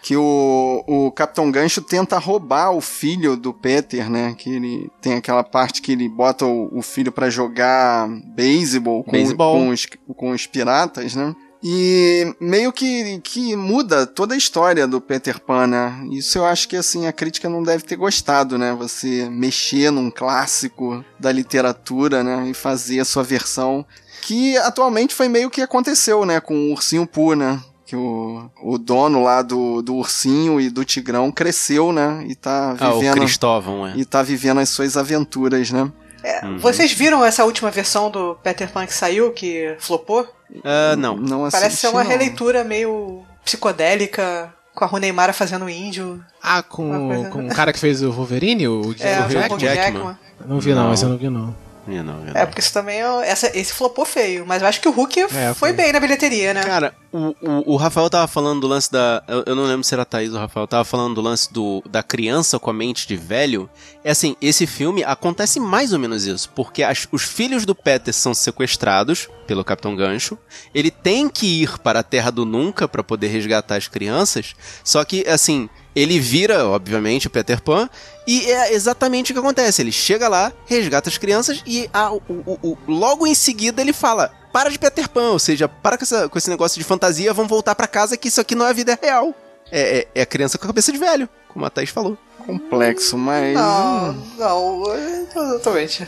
que 0.04 0.16
o, 0.16 0.82
o 0.84 1.12
Capitão 1.12 1.48
Gancho 1.48 1.80
tenta 1.80 2.18
roubar 2.18 2.72
o 2.72 2.80
filho 2.80 3.36
do 3.36 3.52
Peter, 3.54 4.10
né? 4.10 4.34
Que 4.36 4.50
ele 4.50 4.90
tem 5.00 5.14
aquela 5.14 5.44
parte 5.44 5.80
que 5.80 5.92
ele 5.92 6.08
bota 6.08 6.44
o, 6.44 6.76
o 6.76 6.82
filho 6.82 7.12
pra 7.12 7.30
jogar 7.30 8.08
beisebol 8.34 9.04
com, 9.04 9.12
com, 9.36 9.68
os, 9.68 9.86
com 10.16 10.30
os 10.32 10.44
piratas, 10.44 11.14
né? 11.14 11.32
E 11.62 12.34
meio 12.40 12.72
que, 12.72 13.20
que 13.20 13.54
muda 13.54 14.06
toda 14.06 14.34
a 14.34 14.36
história 14.36 14.86
do 14.86 15.00
Peter 15.00 15.38
Pan, 15.40 15.66
né? 15.68 16.06
Isso 16.10 16.38
eu 16.38 16.44
acho 16.44 16.68
que 16.68 16.76
assim 16.76 17.06
a 17.06 17.12
crítica 17.12 17.48
não 17.48 17.62
deve 17.62 17.84
ter 17.84 17.96
gostado, 17.96 18.58
né? 18.58 18.74
Você 18.78 19.28
mexer 19.30 19.90
num 19.92 20.10
clássico 20.10 21.04
da 21.20 21.30
literatura, 21.30 22.24
né? 22.24 22.48
E 22.50 22.54
fazer 22.54 22.98
a 23.00 23.04
sua 23.04 23.22
versão 23.22 23.86
que 24.22 24.56
atualmente 24.58 25.14
foi 25.14 25.28
meio 25.28 25.50
que 25.50 25.60
aconteceu, 25.60 26.24
né, 26.24 26.38
com 26.38 26.54
o 26.54 26.72
Ursinho 26.72 27.04
Poo, 27.06 27.34
né? 27.34 27.60
Que 27.84 27.96
o, 27.96 28.48
o 28.62 28.78
dono 28.78 29.22
lá 29.24 29.42
do, 29.42 29.82
do 29.82 29.96
ursinho 29.96 30.60
e 30.60 30.70
do 30.70 30.84
tigrão 30.84 31.30
cresceu, 31.32 31.92
né? 31.92 32.24
E 32.28 32.34
tá 32.36 32.76
Ah, 32.78 32.94
o 32.94 33.00
vivendo. 33.00 33.14
Cristóvão, 33.18 33.86
é. 33.86 33.94
e 33.96 34.04
tá 34.04 34.22
vivendo 34.22 34.60
as 34.60 34.68
suas 34.68 34.96
aventuras, 34.96 35.70
né? 35.70 35.90
É, 36.24 36.46
Uhum. 36.46 36.58
Vocês 36.58 36.92
viram 36.92 37.24
essa 37.24 37.44
última 37.44 37.68
versão 37.70 38.08
do 38.10 38.36
Peter 38.44 38.70
Pan 38.70 38.86
que 38.86 38.94
saiu, 38.94 39.32
que 39.32 39.74
flopou? 39.80 40.26
Ah, 40.64 40.94
não. 40.96 41.16
Não 41.16 41.48
Parece 41.50 41.76
ser 41.76 41.88
uma 41.88 42.02
não. 42.04 42.10
releitura 42.10 42.62
meio 42.64 43.22
psicodélica, 43.44 44.52
com 44.74 44.84
a 44.84 44.86
Roneimara 44.86 45.32
fazendo 45.32 45.68
índio. 45.68 46.22
Ah, 46.42 46.62
com, 46.62 47.08
coisa- 47.08 47.30
com 47.30 47.46
o 47.46 47.48
cara 47.54 47.72
que 47.72 47.78
fez 47.78 48.02
o 48.02 48.10
Wolverine, 48.12 48.68
o, 48.68 48.94
É, 49.00 49.20
o 49.20 49.24
o 49.24 49.28
Jack? 49.28 49.58
Jackman. 49.58 49.58
Jackman. 49.74 50.16
Não 50.46 50.60
vi 50.60 50.74
não, 50.74 50.84
Não. 50.84 50.94
esse 50.94 51.04
eu 51.04 51.08
não 51.08 51.16
vi 51.18 51.28
não. 51.28 51.54
É, 51.88 52.02
não, 52.02 52.24
é, 52.26 52.42
É, 52.42 52.46
porque 52.46 52.60
isso 52.60 52.72
também 52.72 53.00
é. 53.02 53.28
Essa, 53.28 53.50
esse 53.58 53.72
flopou 53.72 54.04
feio, 54.04 54.46
mas 54.46 54.62
eu 54.62 54.68
acho 54.68 54.80
que 54.80 54.88
o 54.88 54.92
Hulk 54.92 55.28
foi, 55.28 55.54
foi. 55.54 55.72
bem 55.72 55.92
na 55.92 55.98
bilheteria, 55.98 56.54
né? 56.54 56.62
Cara, 56.62 56.94
o, 57.12 57.34
o, 57.42 57.72
o 57.72 57.76
Rafael 57.76 58.08
tava 58.08 58.28
falando 58.28 58.60
do 58.60 58.66
lance 58.68 58.90
da. 58.90 59.22
Eu, 59.26 59.42
eu 59.46 59.56
não 59.56 59.64
lembro 59.64 59.82
se 59.82 59.92
era 59.92 60.02
a 60.02 60.06
Thaís 60.06 60.30
ou 60.30 60.36
o 60.36 60.40
Rafael. 60.40 60.66
Tava 60.68 60.84
falando 60.84 61.16
do 61.16 61.20
lance 61.20 61.52
do, 61.52 61.82
da 61.90 62.02
criança 62.02 62.58
com 62.58 62.70
a 62.70 62.72
mente 62.72 63.06
de 63.08 63.16
velho. 63.16 63.68
É 64.04 64.12
assim, 64.12 64.36
esse 64.40 64.66
filme 64.66 65.02
acontece 65.02 65.58
mais 65.58 65.92
ou 65.92 65.98
menos 65.98 66.24
isso. 66.24 66.50
Porque 66.54 66.82
as- 66.84 67.08
os 67.10 67.22
filhos 67.24 67.66
do 67.66 67.74
Peter 67.74 68.14
são 68.14 68.32
sequestrados 68.32 69.28
pelo 69.46 69.64
Capitão 69.64 69.96
Gancho. 69.96 70.38
Ele 70.72 70.90
tem 70.90 71.28
que 71.28 71.62
ir 71.62 71.78
para 71.80 71.98
a 71.98 72.02
Terra 72.04 72.30
do 72.30 72.44
Nunca 72.44 72.86
para 72.86 73.02
poder 73.02 73.26
resgatar 73.26 73.76
as 73.76 73.88
crianças. 73.88 74.54
Só 74.84 75.04
que, 75.04 75.26
assim, 75.26 75.68
ele 75.94 76.18
vira, 76.18 76.66
obviamente, 76.66 77.26
o 77.26 77.30
Peter 77.30 77.60
Pan. 77.60 77.88
E 78.26 78.50
é 78.50 78.72
exatamente 78.74 79.32
o 79.32 79.34
que 79.34 79.40
acontece. 79.40 79.82
Ele 79.82 79.92
chega 79.92 80.28
lá, 80.28 80.52
resgata 80.66 81.08
as 81.08 81.18
crianças 81.18 81.62
e 81.66 81.88
a- 81.92 82.12
o- 82.12 82.22
o- 82.28 82.58
o- 82.62 82.78
logo 82.86 83.26
em 83.26 83.34
seguida 83.34 83.80
ele 83.80 83.92
fala: 83.92 84.32
para 84.52 84.70
de 84.70 84.78
Peter 84.78 85.08
Pan, 85.08 85.30
ou 85.30 85.38
seja, 85.38 85.68
para 85.68 85.96
com, 85.98 86.04
essa- 86.04 86.28
com 86.28 86.38
esse 86.38 86.48
negócio 86.50 86.78
de 86.78 86.84
fantasia, 86.84 87.32
vamos 87.32 87.50
voltar 87.50 87.74
pra 87.74 87.86
casa 87.88 88.16
que 88.16 88.28
isso 88.28 88.40
aqui 88.40 88.54
não 88.54 88.66
é 88.66 88.70
a 88.70 88.74
vida 88.74 88.98
real. 89.02 89.34
É, 89.70 89.98
é- 90.00 90.08
é 90.16 90.22
a 90.22 90.26
criança 90.26 90.58
com 90.58 90.64
a 90.64 90.68
cabeça 90.68 90.92
de 90.92 90.98
velho, 90.98 91.28
como 91.48 91.64
a 91.64 91.70
Thaís 91.70 91.90
falou. 91.90 92.16
Complexo, 92.46 93.16
mas. 93.16 93.54
Não, 93.54 94.12
não, 94.38 94.92
é, 94.94 95.24
totalmente. 95.32 96.06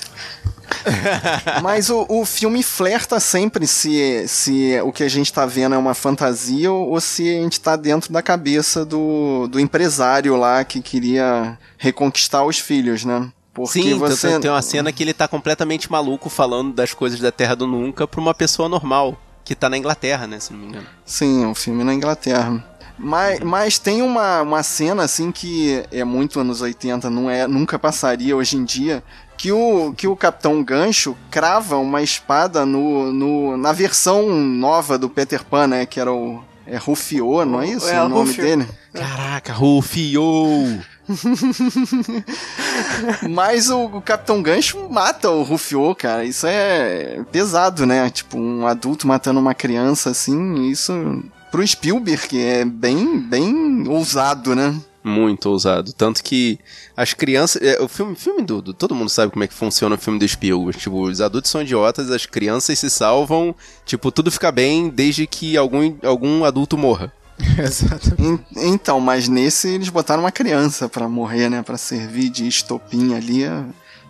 Mas 1.62 1.90
o, 1.90 2.06
o 2.08 2.24
filme 2.24 2.62
flerta 2.62 3.18
sempre 3.20 3.66
se, 3.66 4.26
se 4.28 4.80
o 4.82 4.92
que 4.92 5.02
a 5.02 5.08
gente 5.08 5.32
tá 5.32 5.46
vendo 5.46 5.74
é 5.74 5.78
uma 5.78 5.94
fantasia 5.94 6.70
ou, 6.70 7.00
se 7.00 7.28
a 7.28 7.42
gente 7.42 7.60
tá 7.60 7.76
dentro 7.76 8.12
da 8.12 8.22
cabeça 8.22 8.84
do, 8.84 9.46
do 9.48 9.60
empresário 9.60 10.36
lá 10.36 10.64
que 10.64 10.80
queria 10.80 11.58
reconquistar 11.78 12.44
os 12.44 12.58
filhos, 12.58 13.04
né? 13.04 13.28
Porque 13.52 13.82
Sim, 13.82 13.94
você. 13.98 14.30
tem- 14.30 14.40
tem 14.40 14.50
uma 14.50 14.62
cena 14.62 14.90
que 14.92 15.02
ele 15.02 15.14
tá 15.14 15.28
completamente 15.28 15.90
maluco 15.90 16.28
falando 16.28 16.72
das 16.72 16.92
coisas 16.92 17.20
da 17.20 17.30
Terra 17.30 17.54
do 17.54 17.66
Nunca 17.66 18.06
pra 18.06 18.20
uma 18.20 18.34
pessoa 18.34 18.68
normal, 18.68 19.16
que 19.44 19.54
tá 19.54 19.68
na 19.68 19.78
Inglaterra, 19.78 20.26
né, 20.26 20.40
se 20.40 20.52
não 20.52 20.58
me 20.60 20.66
engano. 20.66 20.86
Sim, 21.06 21.44
é 21.44 21.46
um 21.46 21.54
filme 21.54 21.84
na 21.84 21.94
Inglaterra. 21.94 22.64
Mas, 22.96 23.40
mas 23.40 23.78
tem 23.78 24.02
uma, 24.02 24.42
uma 24.42 24.62
cena 24.62 25.02
assim 25.02 25.32
que 25.32 25.84
é 25.90 26.04
muito 26.04 26.38
anos 26.38 26.60
80, 26.60 27.10
não 27.10 27.28
é, 27.28 27.46
nunca 27.46 27.76
passaria 27.78 28.36
hoje 28.36 28.56
em 28.56 28.64
dia, 28.64 29.02
que 29.44 29.52
o, 29.52 29.92
que 29.94 30.08
o 30.08 30.16
Capitão 30.16 30.64
Gancho 30.64 31.14
crava 31.30 31.76
uma 31.76 32.00
espada 32.00 32.64
no, 32.64 33.12
no, 33.12 33.58
na 33.58 33.72
versão 33.72 34.30
nova 34.30 34.96
do 34.96 35.10
Peter 35.10 35.44
Pan, 35.44 35.66
né? 35.66 35.84
Que 35.84 36.00
era 36.00 36.10
o. 36.10 36.42
É 36.66 36.78
Rufio, 36.78 37.44
não 37.44 37.60
é 37.60 37.68
isso 37.68 37.86
É, 37.86 38.02
o 38.02 38.08
nome 38.08 38.28
Rufio. 38.28 38.42
dele? 38.42 38.66
Caraca, 38.94 39.52
Rufio! 39.52 40.80
Mas 43.28 43.68
o, 43.68 43.84
o 43.84 44.00
Capitão 44.00 44.40
Gancho 44.40 44.88
mata 44.88 45.28
o 45.28 45.42
Rufio, 45.42 45.94
cara. 45.94 46.24
Isso 46.24 46.46
é 46.46 47.20
pesado, 47.30 47.84
né? 47.84 48.08
Tipo, 48.08 48.38
um 48.38 48.66
adulto 48.66 49.06
matando 49.06 49.40
uma 49.40 49.52
criança, 49.52 50.08
assim, 50.08 50.70
isso 50.70 51.22
pro 51.50 51.66
Spielberg 51.66 52.40
é 52.40 52.64
bem, 52.64 53.20
bem 53.20 53.86
ousado, 53.88 54.56
né? 54.56 54.74
Muito 55.04 55.50
ousado. 55.50 55.92
Tanto 55.92 56.22
que 56.24 56.58
as 56.96 57.12
crianças. 57.12 57.60
é, 57.62 57.78
o 57.80 57.86
filme, 57.86 58.16
filme 58.16 58.42
do, 58.42 58.62
do- 58.62 58.72
Todo 58.74 58.94
mundo 58.94 59.10
sabe 59.10 59.30
como 59.30 59.44
é 59.44 59.46
que 59.46 59.52
funciona 59.52 59.94
o 59.96 59.98
filme 59.98 60.18
do 60.18 60.26
Spielberg. 60.26 60.78
Tipo, 60.80 61.02
os 61.02 61.20
adultos 61.20 61.50
são 61.50 61.60
idiotas, 61.60 62.10
as 62.10 62.24
crianças 62.24 62.78
se 62.78 62.88
salvam. 62.88 63.54
Tipo, 63.84 64.10
tudo 64.10 64.30
fica 64.30 64.50
bem 64.50 64.88
desde 64.88 65.26
que 65.26 65.56
algum, 65.58 65.94
algum 66.02 66.42
adulto 66.44 66.78
morra. 66.78 67.12
Exato. 67.58 68.14
En- 68.18 68.38
Então, 68.56 68.98
mas 68.98 69.28
nesse 69.28 69.68
eles 69.68 69.88
botaram 69.90 70.22
uma 70.22 70.32
criança 70.32 70.88
pra 70.88 71.08
morrer, 71.08 71.50
né? 71.50 71.62
Pra 71.62 71.76
servir 71.76 72.30
de 72.30 72.48
estopim 72.48 73.14
ali. 73.14 73.44
É, 73.44 73.62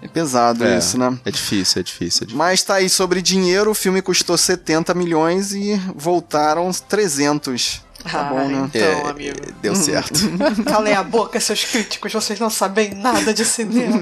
é 0.02 0.06
pesado 0.08 0.62
É. 0.64 0.78
isso, 0.78 0.96
né? 0.98 1.18
É 1.24 1.30
difícil, 1.30 1.80
é 1.80 1.82
difícil. 1.82 2.18
É 2.22 2.26
difícil. 2.26 2.36
Mas 2.38 2.62
tá 2.62 2.74
aí 2.74 2.88
sobre 2.88 3.20
dinheiro, 3.22 3.70
o 3.70 3.74
filme 3.74 4.00
custou 4.02 4.36
70 4.38 4.92
milhões 4.94 5.52
e 5.54 5.74
voltaram 5.96 6.70
300. 6.70 7.82
Tá 8.10 8.20
Ah, 8.20 8.24
bom, 8.24 8.48
né? 8.48 8.70
Então, 8.72 9.06
amigo. 9.06 9.38
Deu 9.62 9.74
certo. 9.74 10.20
Calem 10.66 10.92
a 10.94 11.02
boca, 11.02 11.40
seus 11.40 11.64
críticos, 11.64 12.12
vocês 12.12 12.38
não 12.38 12.50
sabem 12.50 12.94
nada 12.94 13.32
de 13.32 13.44
cinema. 13.44 13.98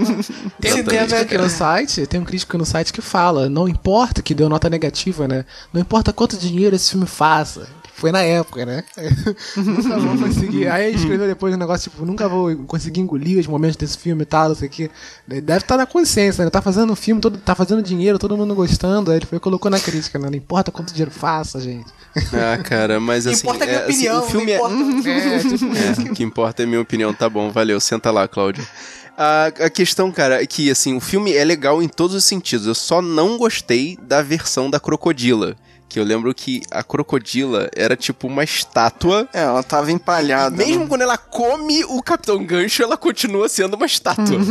Tem 0.60 0.72
um 0.72 0.76
cinema 0.76 0.84
crítico 0.84 1.14
é 1.14 1.20
aqui 1.20 1.38
no 1.38 1.48
site, 1.48 2.06
tem 2.06 2.20
um 2.20 2.24
crítico 2.24 2.58
no 2.58 2.66
site 2.66 2.92
que 2.92 3.00
fala, 3.00 3.48
não 3.48 3.68
importa 3.68 4.20
que 4.20 4.34
deu 4.34 4.48
nota 4.48 4.68
negativa, 4.68 5.28
né? 5.28 5.44
Não 5.72 5.80
importa 5.80 6.12
quanto 6.12 6.36
dinheiro 6.36 6.74
esse 6.74 6.90
filme 6.90 7.06
faça. 7.06 7.68
Foi 8.02 8.10
na 8.10 8.20
época, 8.22 8.66
né? 8.66 8.82
nunca 9.56 9.96
vou 9.96 10.18
conseguir. 10.18 10.66
Aí 10.66 10.88
ele 10.88 10.96
escreveu 10.96 11.24
depois 11.24 11.54
um 11.54 11.56
negócio 11.56 11.88
tipo, 11.88 12.04
nunca 12.04 12.28
vou 12.28 12.56
conseguir 12.66 12.98
engolir 12.98 13.38
os 13.38 13.46
momentos 13.46 13.76
desse 13.76 13.96
filme 13.96 14.22
e 14.22 14.26
tal, 14.26 14.48
não 14.48 14.56
sei 14.56 14.66
o 14.66 14.70
que. 14.72 14.90
Deve 15.24 15.58
estar 15.58 15.76
na 15.76 15.86
consciência, 15.86 16.44
né? 16.44 16.50
Tá 16.50 16.60
fazendo 16.60 16.96
filme, 16.96 17.20
todo, 17.20 17.38
tá 17.38 17.54
fazendo 17.54 17.80
dinheiro, 17.80 18.18
todo 18.18 18.36
mundo 18.36 18.56
gostando. 18.56 19.12
Aí 19.12 19.18
ele 19.18 19.26
foi, 19.26 19.38
colocou 19.38 19.70
na 19.70 19.78
crítica, 19.78 20.18
né? 20.18 20.28
Não 20.28 20.36
importa 20.36 20.72
quanto 20.72 20.92
dinheiro 20.92 21.12
faça, 21.12 21.60
gente. 21.60 21.86
Ah, 22.32 22.60
cara, 22.60 22.98
mas 22.98 23.24
assim. 23.28 23.46
importa 23.46 23.62
a 23.62 23.66
minha 23.68 23.78
é, 23.78 23.84
assim, 23.84 24.08
opinião, 24.08 24.18
o 24.18 24.26
filme 24.26 24.58
não 24.58 24.98
importa. 24.98 25.12
É, 25.12 25.38
tipo 25.38 26.08
é, 26.08 26.10
o 26.10 26.14
que 26.14 26.24
importa 26.24 26.62
é 26.62 26.64
a 26.64 26.66
minha 26.66 26.80
opinião, 26.80 27.14
tá 27.14 27.28
bom, 27.28 27.52
valeu, 27.52 27.78
senta 27.78 28.10
lá, 28.10 28.26
Cláudio. 28.26 28.66
A, 29.16 29.46
a 29.46 29.70
questão, 29.70 30.10
cara, 30.10 30.42
é 30.42 30.46
que 30.46 30.72
assim, 30.72 30.96
o 30.96 31.00
filme 31.00 31.32
é 31.32 31.44
legal 31.44 31.80
em 31.80 31.88
todos 31.88 32.16
os 32.16 32.24
sentidos. 32.24 32.66
Eu 32.66 32.74
só 32.74 33.00
não 33.00 33.38
gostei 33.38 33.96
da 34.02 34.22
versão 34.22 34.68
da 34.68 34.80
crocodila. 34.80 35.54
Que 35.92 36.00
eu 36.00 36.04
lembro 36.04 36.32
que 36.32 36.62
a 36.70 36.82
crocodila 36.82 37.68
era 37.76 37.94
tipo 37.94 38.26
uma 38.26 38.42
estátua. 38.42 39.28
É, 39.30 39.42
ela 39.42 39.62
tava 39.62 39.92
empalhada. 39.92 40.56
Mesmo 40.56 40.84
né? 40.84 40.86
quando 40.88 41.02
ela 41.02 41.18
come 41.18 41.84
o 41.84 42.02
Capitão 42.02 42.42
Gancho, 42.42 42.82
ela 42.82 42.96
continua 42.96 43.46
sendo 43.46 43.74
uma 43.74 43.84
estátua. 43.84 44.22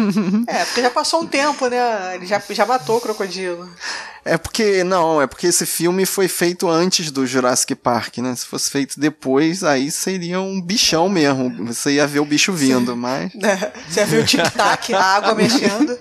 É, 0.48 0.66
porque 0.66 0.82
já 0.82 0.90
passou 0.90 1.22
um 1.22 1.26
tempo, 1.26 1.68
né? 1.68 2.16
Ele 2.16 2.26
já, 2.26 2.42
já 2.50 2.66
matou 2.66 2.98
o 2.98 3.02
crocodilo. 3.02 3.68
É 4.24 4.38
porque, 4.38 4.84
não, 4.84 5.22
é 5.22 5.26
porque 5.26 5.48
esse 5.48 5.66
filme 5.66 6.06
foi 6.06 6.28
feito 6.28 6.70
antes 6.70 7.10
do 7.10 7.26
Jurassic 7.26 7.74
Park, 7.74 8.20
né? 8.20 8.36
Se 8.36 8.46
fosse 8.46 8.70
feito 8.70 9.00
depois, 9.00 9.64
aí 9.64 9.90
seria 9.90 10.40
um 10.40 10.62
bichão 10.62 11.10
mesmo. 11.10 11.66
Você 11.66 11.94
ia 11.94 12.06
ver 12.06 12.20
o 12.20 12.26
bicho 12.26 12.54
vindo, 12.54 12.96
mas. 12.96 13.32
Você 13.90 14.06
viu 14.06 14.22
o 14.22 14.26
tic-tac, 14.26 14.94
a 14.94 15.04
água 15.04 15.34
mexendo. 15.34 15.98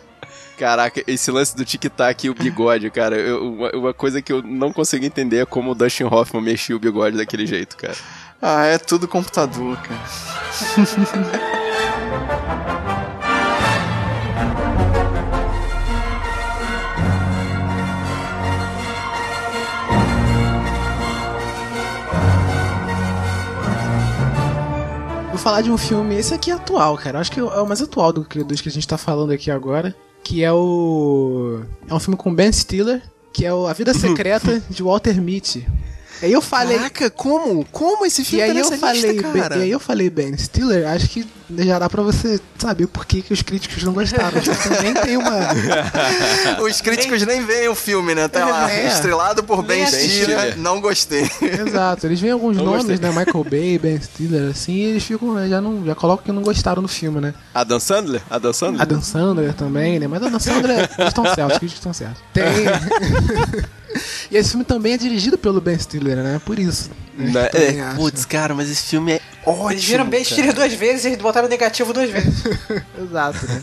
Caraca, 0.61 1.03
esse 1.07 1.31
lance 1.31 1.57
do 1.57 1.65
tic-tac 1.65 2.27
e 2.27 2.29
o 2.29 2.35
bigode, 2.35 2.91
cara, 2.91 3.17
eu- 3.17 3.51
uma, 3.51 3.71
uma 3.71 3.95
coisa 3.95 4.21
que 4.21 4.31
eu 4.31 4.43
não 4.43 4.71
consigo 4.71 5.03
entender 5.07 5.39
é 5.39 5.47
como 5.47 5.71
o 5.71 5.75
Dustin 5.75 6.05
Hoffman 6.05 6.43
mexia 6.43 6.77
o 6.77 6.79
bigode 6.79 7.17
daquele 7.17 7.47
jeito, 7.47 7.79
cara. 7.79 7.97
Ah, 8.43 8.67
é 8.67 8.77
tudo 8.77 9.09
computador, 9.09 9.79
cara. 9.79 10.01
Vou 25.31 25.39
falar 25.39 25.63
de 25.63 25.71
um 25.71 25.79
filme, 25.79 26.17
esse 26.17 26.35
aqui 26.35 26.51
é 26.51 26.55
atual, 26.55 26.97
cara. 26.99 27.19
Acho 27.21 27.33
que 27.33 27.41
é 27.41 27.43
o 27.43 27.67
mais 27.67 27.81
atual 27.81 28.13
do 28.13 28.25
que, 28.25 28.43
dos 28.45 28.61
que 28.61 28.69
a 28.69 28.73
gente 28.73 28.87
tá 28.87 28.99
falando 28.99 29.33
aqui 29.33 29.51
agora. 29.51 29.95
Que 30.23 30.45
é 30.45 30.53
o. 30.53 31.63
É 31.89 31.95
um 31.95 32.01
filme 32.01 32.17
com 32.17 32.35
Ben 32.35 32.53
Stiller, 32.53 33.03
que 33.33 33.45
é 33.45 33.53
o 33.53 33.67
A 33.67 33.73
Vida 33.73 33.93
Secreta 33.95 34.63
de 34.69 34.83
Walter 34.83 35.21
Mitty. 35.21 35.67
E 36.23 36.27
aí 36.27 36.33
eu 36.33 36.43
falei. 36.43 36.77
Caraca, 36.77 37.11
como? 37.11 37.65
Como 37.73 38.05
esse 38.05 38.23
E 38.23 38.25
filme 38.25 38.43
aí, 38.45 38.53
tá 38.53 38.59
eu 38.59 38.65
nessa 38.65 38.77
falei, 38.79 39.03
lista, 39.13 39.29
Ben- 39.29 39.43
cara? 39.43 39.57
e 39.57 39.63
aí 39.63 39.71
eu 39.71 39.81
falei, 39.81 40.11
Ben 40.11 40.37
Stiller, 40.37 40.87
acho 40.89 41.09
que 41.09 41.27
já 41.59 41.79
dá 41.81 41.89
pra 41.91 42.03
você 42.03 42.39
saber 42.59 42.87
por 42.87 43.05
que, 43.05 43.23
que 43.23 43.33
os 43.33 43.43
críticos 43.43 43.83
não 43.83 43.93
gostaram. 43.93 44.41
Tipo, 44.41 44.57
Também 44.69 44.95
tem 44.95 45.17
uma. 45.17 45.33
Os 46.63 46.81
críticos 46.81 47.27
nem 47.27 47.45
veem 47.45 47.69
o 47.69 47.75
filme, 47.75 48.15
né? 48.15 48.29
Tá 48.29 48.45
lá, 48.45 48.71
É. 48.71 48.87
estrelado 48.87 49.43
por 49.43 49.63
Ben 49.63 49.79
Nem 49.79 49.87
Stiller, 49.87 50.39
Stiller. 50.39 50.59
não 50.59 50.81
gostei. 50.81 51.29
Exato, 51.67 52.07
eles 52.07 52.21
veem 52.21 52.33
alguns 52.33 52.57
Não 52.57 52.65
nomes, 52.67 52.85
gostei. 52.87 52.99
né? 53.11 53.19
Michael 53.25 53.45
Bay, 53.45 53.79
Ben 53.79 54.01
Stiller, 54.01 54.51
assim, 54.51 54.75
e 54.75 54.83
eles 54.85 55.03
ficam, 55.05 55.49
já, 55.49 55.61
não, 55.61 55.85
já 55.85 55.95
colocam 55.97 56.25
que 56.27 56.31
não 56.33 56.43
gostaram 56.43 56.83
do 56.83 56.89
filme, 56.89 57.21
né? 57.21 57.35
Adam 57.55 57.81
Sandler? 57.81 58.23
Adam 58.31 58.53
Sandler? 58.53 58.83
Adam 58.83 59.03
Sandler 59.03 59.55
também, 59.55 59.99
né? 59.99 60.07
Mas 60.07 60.23
Adam 60.23 60.39
Sandler, 60.39 60.89
eles 60.99 61.09
estão 61.09 61.25
certos, 61.25 61.53
os 61.55 61.59
críticos 61.59 61.75
estão 61.81 61.93
certos. 61.93 62.23
Tem. 62.33 62.45
e 64.31 64.37
esse 64.37 64.51
filme 64.51 64.65
também 64.65 64.93
é 64.93 64.97
dirigido 64.97 65.37
pelo 65.39 65.61
Ben 65.61 65.79
Stiller, 65.79 66.17
né? 66.17 66.41
Por 66.45 66.59
isso. 66.59 66.91
né? 67.17 67.49
É, 67.53 67.95
putz, 67.97 68.25
cara, 68.25 68.55
mas 68.55 68.71
esse 68.71 68.83
filme 68.85 69.13
é 69.13 69.21
ótimo. 69.45 69.71
Eles 69.73 69.85
viram 69.85 70.05
cara. 70.11 70.25
Stiller 70.25 70.55
duas 70.55 70.73
vezes 70.75 71.05
e 71.05 71.09
eles 71.09 71.19
botaram 71.23 71.49
negativo 71.49 71.93
duas 71.93 72.09
vezes. 72.11 72.45
Exato, 73.01 73.47
né? 73.47 73.63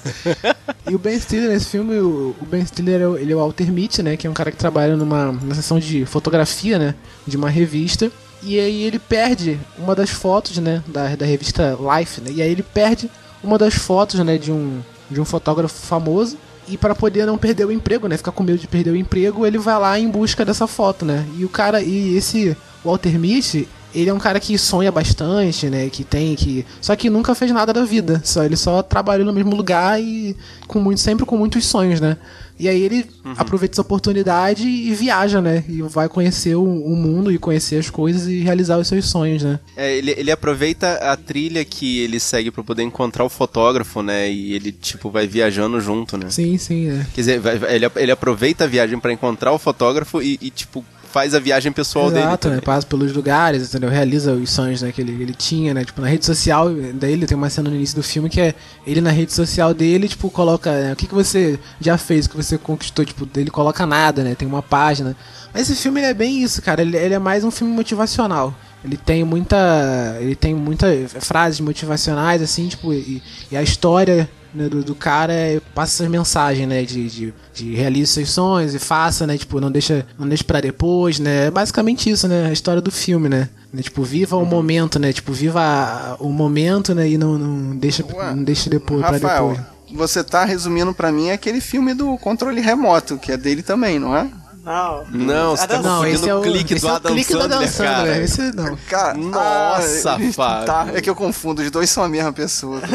e 0.90 0.96
o 0.96 1.00
Ben 1.00 1.20
Stiller, 1.20 1.50
nesse 1.50 1.68
filme, 1.68 1.98
o, 1.98 2.36
o 2.42 2.46
Ben 2.46 2.66
Stiller, 2.66 3.02
é 3.02 3.08
o- 3.08 3.18
ele 3.18 3.32
é 3.32 3.36
o 3.36 3.40
Walter 3.40 3.72
Mitty, 3.72 4.04
né? 4.04 4.18
Que 4.18 4.28
é 4.28 4.30
um 4.30 4.34
cara 4.34 4.52
que 4.52 4.58
trabalha 4.58 4.96
numa, 4.96 5.32
numa 5.32 5.56
seção 5.56 5.80
de 5.80 6.06
fotografia, 6.06 6.78
né? 6.78 6.96
De 7.26 7.38
uma 7.38 7.50
revista. 7.50 8.12
E 8.44 8.60
aí 8.60 8.84
ele 8.84 9.00
perde 9.00 9.60
uma 9.78 9.96
das 9.96 10.10
fotos, 10.10 10.58
né? 10.58 10.84
Da, 10.88 11.16
da 11.16 11.26
revista 11.26 11.78
Life, 11.98 12.22
né? 12.22 12.32
E 12.34 12.42
aí 12.42 12.52
ele 12.52 12.64
perde 12.64 13.10
uma 13.44 13.58
das 13.58 13.74
fotos, 13.74 14.20
né? 14.20 14.38
De 14.38 14.52
um, 14.52 14.82
de 15.10 15.20
um 15.20 15.26
fotógrafo 15.26 15.74
famoso. 15.86 16.38
E 16.68 16.78
para 16.78 16.94
poder 16.94 17.26
não 17.26 17.38
perder 17.38 17.66
o 17.66 17.72
emprego, 17.72 18.08
né? 18.08 18.18
Ficar 18.18 18.32
com 18.32 18.44
medo 18.44 18.60
de 18.60 18.68
perder 18.68 18.92
o 18.92 18.96
emprego, 18.96 19.46
ele 19.46 19.58
vai 19.58 19.80
lá 19.80 20.00
em 20.00 20.10
busca 20.10 20.44
dessa 20.44 20.68
foto, 20.68 21.06
né? 21.06 21.26
E 21.38 21.46
o 21.46 21.50
cara, 21.50 21.82
e 21.82 22.16
esse 22.16 22.56
Walter 22.84 23.18
Mitty, 23.18 23.68
ele 23.96 24.10
é 24.10 24.14
um 24.14 24.20
cara 24.20 24.40
que 24.40 24.58
sonha 24.58 24.92
bastante, 24.92 25.70
né? 25.70 25.90
Que 25.90 26.04
tem 26.04 26.36
que. 26.36 26.66
Só 26.82 26.96
que 26.96 27.10
nunca 27.10 27.34
fez 27.34 27.52
nada 27.52 27.74
da 27.74 27.84
vida. 27.84 28.22
Só 28.24 28.44
ele 28.44 28.58
só 28.58 28.84
trabalhou 28.84 29.26
no 29.26 29.34
mesmo 29.34 29.56
lugar 29.56 30.02
e 30.02 30.36
com 30.68 30.80
muito, 30.80 31.00
sempre 31.00 31.26
com 31.26 31.38
muitos 31.38 31.66
sonhos, 31.66 32.02
né? 32.02 32.18
E 32.60 32.68
aí 32.68 32.82
ele 32.82 33.06
aproveita 33.38 33.76
essa 33.76 33.82
oportunidade 33.82 34.68
e 34.68 34.94
viaja, 34.94 35.42
né? 35.42 35.64
E 35.70 35.82
vai 35.84 36.08
conhecer 36.10 36.56
o, 36.56 36.64
o 36.64 36.96
mundo 36.96 37.32
e 37.32 37.38
conhecer 37.38 37.78
as 37.78 37.90
coisas 37.90 38.28
e 38.28 38.40
realizar 38.40 38.78
os 38.78 38.88
seus 38.88 39.06
sonhos, 39.10 39.44
né? 39.44 39.60
É, 39.76 39.96
ele, 39.96 40.12
ele 40.18 40.32
aproveita 40.32 40.94
a 41.12 41.16
trilha 41.16 41.64
que 41.64 42.00
ele 42.00 42.20
segue 42.20 42.50
pra 42.52 42.64
poder 42.64 42.84
encontrar 42.84 43.24
o 43.24 43.30
fotógrafo, 43.30 44.02
né? 44.02 44.30
E 44.32 44.54
ele, 44.54 44.72
tipo, 44.72 45.10
vai 45.10 45.28
viajando 45.28 45.80
junto, 45.80 46.18
né? 46.18 46.30
Sim, 46.30 46.58
sim, 46.58 46.90
é. 46.90 47.06
Quer 47.14 47.22
dizer, 47.22 47.40
vai- 47.40 47.60
ele, 47.76 47.90
ele 47.96 48.12
aproveita 48.12 48.64
a 48.64 48.68
viagem 48.68 49.00
pra 49.00 49.12
encontrar 49.14 49.52
o 49.52 49.60
fotógrafo 49.60 50.22
e, 50.22 50.38
e, 50.42 50.50
tipo, 50.50 50.84
faz 51.08 51.34
a 51.34 51.40
viagem 51.40 51.72
pessoal 51.72 52.10
dele. 52.10 52.26
Exato, 52.26 52.50
né? 52.50 52.62
Passa 52.62 52.86
pelos 52.86 53.14
lugares, 53.14 53.68
entendeu? 53.68 53.90
Realiza 53.90 54.34
os 54.34 54.50
sonhos 54.50 54.82
né, 54.82 54.92
que 54.92 55.02
ele, 55.02 55.12
ele 55.22 55.34
tinha, 55.34 55.74
né? 55.74 55.84
Tipo, 55.84 56.02
na 56.02 56.08
rede 56.08 56.26
social 56.26 56.70
dele, 56.70 57.26
tem 57.26 57.38
uma 57.38 57.50
cena 57.50 57.70
no 57.70 57.76
início 57.76 57.96
do 57.96 58.04
filme 58.04 58.30
que 58.30 58.40
é 58.40 58.54
ele 58.86 59.02
na 59.02 59.10
rede 59.10 59.34
social 59.34 59.74
dele, 59.74 60.08
tipo, 60.08 60.30
coloca 60.30 60.72
né, 60.72 60.94
o 60.94 60.96
que, 60.96 61.08
que 61.08 61.14
você 61.14 61.60
já 61.80 61.98
fez, 61.98 62.26
o 62.26 62.30
que 62.30 62.36
você 62.38 62.58
conquistou, 62.58 63.04
tipo, 63.06 63.28
ele 63.36 63.50
coloca 63.50 63.86
nada, 63.86 64.24
né? 64.24 64.36
Tem 64.36 64.48
uma 64.48 64.62
página. 64.62 65.16
Mas 65.54 65.70
esse 65.70 65.82
filme 65.82 66.00
ele 66.00 66.08
é 66.08 66.14
bem 66.14 66.44
isso, 66.44 66.62
cara. 66.62 66.82
Ele, 66.82 66.96
ele 66.98 67.14
é 67.14 67.20
mais 67.20 67.44
um 67.44 67.52
filme 67.52 67.74
motivacional. 67.74 68.54
Ele 68.84 68.96
tem 68.98 69.24
muita. 69.24 70.18
Ele 70.20 70.36
tem 70.36 70.54
muitas 70.54 71.12
frases 71.20 71.60
motivacionais, 71.60 72.42
assim, 72.42 72.68
tipo, 72.68 72.94
e, 72.94 73.22
e 73.52 73.58
a 73.58 73.64
história 73.64 74.30
né, 74.58 74.68
do, 74.68 74.84
do 74.84 74.94
cara 74.96 75.32
é- 75.34 75.62
passa 75.74 76.04
essa 76.04 76.10
mensagem, 76.10 76.66
né? 76.66 76.84
De, 76.84 77.08
de, 77.10 77.34
de 77.54 77.76
realize 77.76 78.12
seus 78.12 78.32
sonhos 78.32 78.74
e 78.76 78.80
faça, 78.80 79.26
né? 79.28 79.38
Tipo, 79.38 79.62
não 79.62 79.72
deixa, 79.72 80.06
não 80.20 80.28
deixa 80.28 80.44
pra 80.44 80.60
depois, 80.60 81.20
né? 81.20 81.46
É 81.48 81.52
basicamente 81.52 82.10
isso, 82.10 82.28
né? 82.28 82.48
A 82.48 82.52
história 82.52 82.82
do 82.82 82.92
filme, 82.92 83.30
né? 83.30 83.50
Né, 83.72 83.82
Tipo, 83.82 84.04
viva 84.04 84.36
o 84.36 84.46
momento, 84.46 84.98
né? 85.00 85.14
Tipo, 85.14 85.32
viva 85.34 86.16
o 86.20 86.30
momento, 86.30 86.94
né? 86.96 87.08
E 87.10 87.18
não, 87.18 87.38
não 87.38 87.76
deixa, 87.78 88.04
Ué, 88.06 88.34
não 88.36 88.44
deixa 88.44 88.70
depois, 88.70 89.02
pra 89.02 89.12
Rafael, 89.12 89.50
depois. 89.50 89.68
você 89.98 90.24
tá 90.24 90.44
resumindo 90.46 90.94
pra 90.94 91.12
mim 91.12 91.30
aquele 91.32 91.62
filme 91.62 91.94
do 91.94 92.18
controle 92.18 92.60
remoto, 92.62 93.18
que 93.18 93.32
é 93.32 93.38
dele 93.38 93.62
também, 93.62 94.00
não 94.00 94.16
é? 94.16 94.28
Não. 94.68 95.06
Não, 95.12 95.56
você 95.56 95.66
tá 95.66 95.78
Adam- 95.80 95.92
Não, 95.92 96.06
esse 96.06 96.30
é 96.30 96.36
o 96.36 96.42
clique 96.42 96.74
esse 96.74 96.82
do 96.82 96.90
é 96.90 96.92
o 96.92 96.96
Adam 96.98 97.14
clique 97.14 97.32
do 97.34 97.42
Adam 97.42 97.68
Sandler, 97.68 97.72
Sandler, 97.72 98.14
cara. 98.14 98.24
Esse 98.24 98.42
não. 98.56 98.78
Cara, 98.90 99.18
Nossa, 99.18 100.14
ah, 100.16 100.34
Fábio. 100.34 100.66
Tá, 100.66 100.88
é 100.94 101.02
que 101.02 101.10
eu 101.10 101.16
confundo, 101.16 101.62
os 101.62 101.72
dois 101.72 101.90
são 101.90 102.04
a 102.04 102.10
mesma 102.10 102.34
pessoa. 102.34 102.82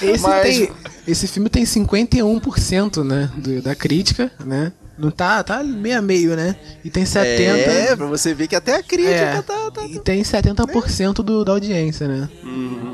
Esse, 0.00 0.22
Mas- 0.22 0.42
tem, 0.42 0.70
esse 1.06 1.28
filme 1.28 1.48
tem 1.48 1.64
51%, 1.64 3.04
né? 3.04 3.30
do- 3.36 3.62
da 3.62 3.74
crítica, 3.74 4.30
né? 4.44 4.72
Não 4.98 5.12
tá, 5.12 5.44
tá 5.44 5.62
meio 5.62 5.98
a 5.98 6.02
meio, 6.02 6.34
né? 6.34 6.56
E 6.84 6.90
tem 6.90 7.04
70%. 7.04 7.20
É, 7.20 7.94
pra 7.94 8.06
você 8.06 8.34
ver 8.34 8.48
que 8.48 8.56
até 8.56 8.74
a 8.76 8.82
crítica 8.82 9.14
É, 9.14 9.42
tá, 9.42 9.70
tá, 9.70 9.86
e 9.86 10.00
tem 10.00 10.22
70% 10.22 11.22
do, 11.22 11.44
da 11.44 11.52
audiência, 11.52 12.08
né? 12.08 12.28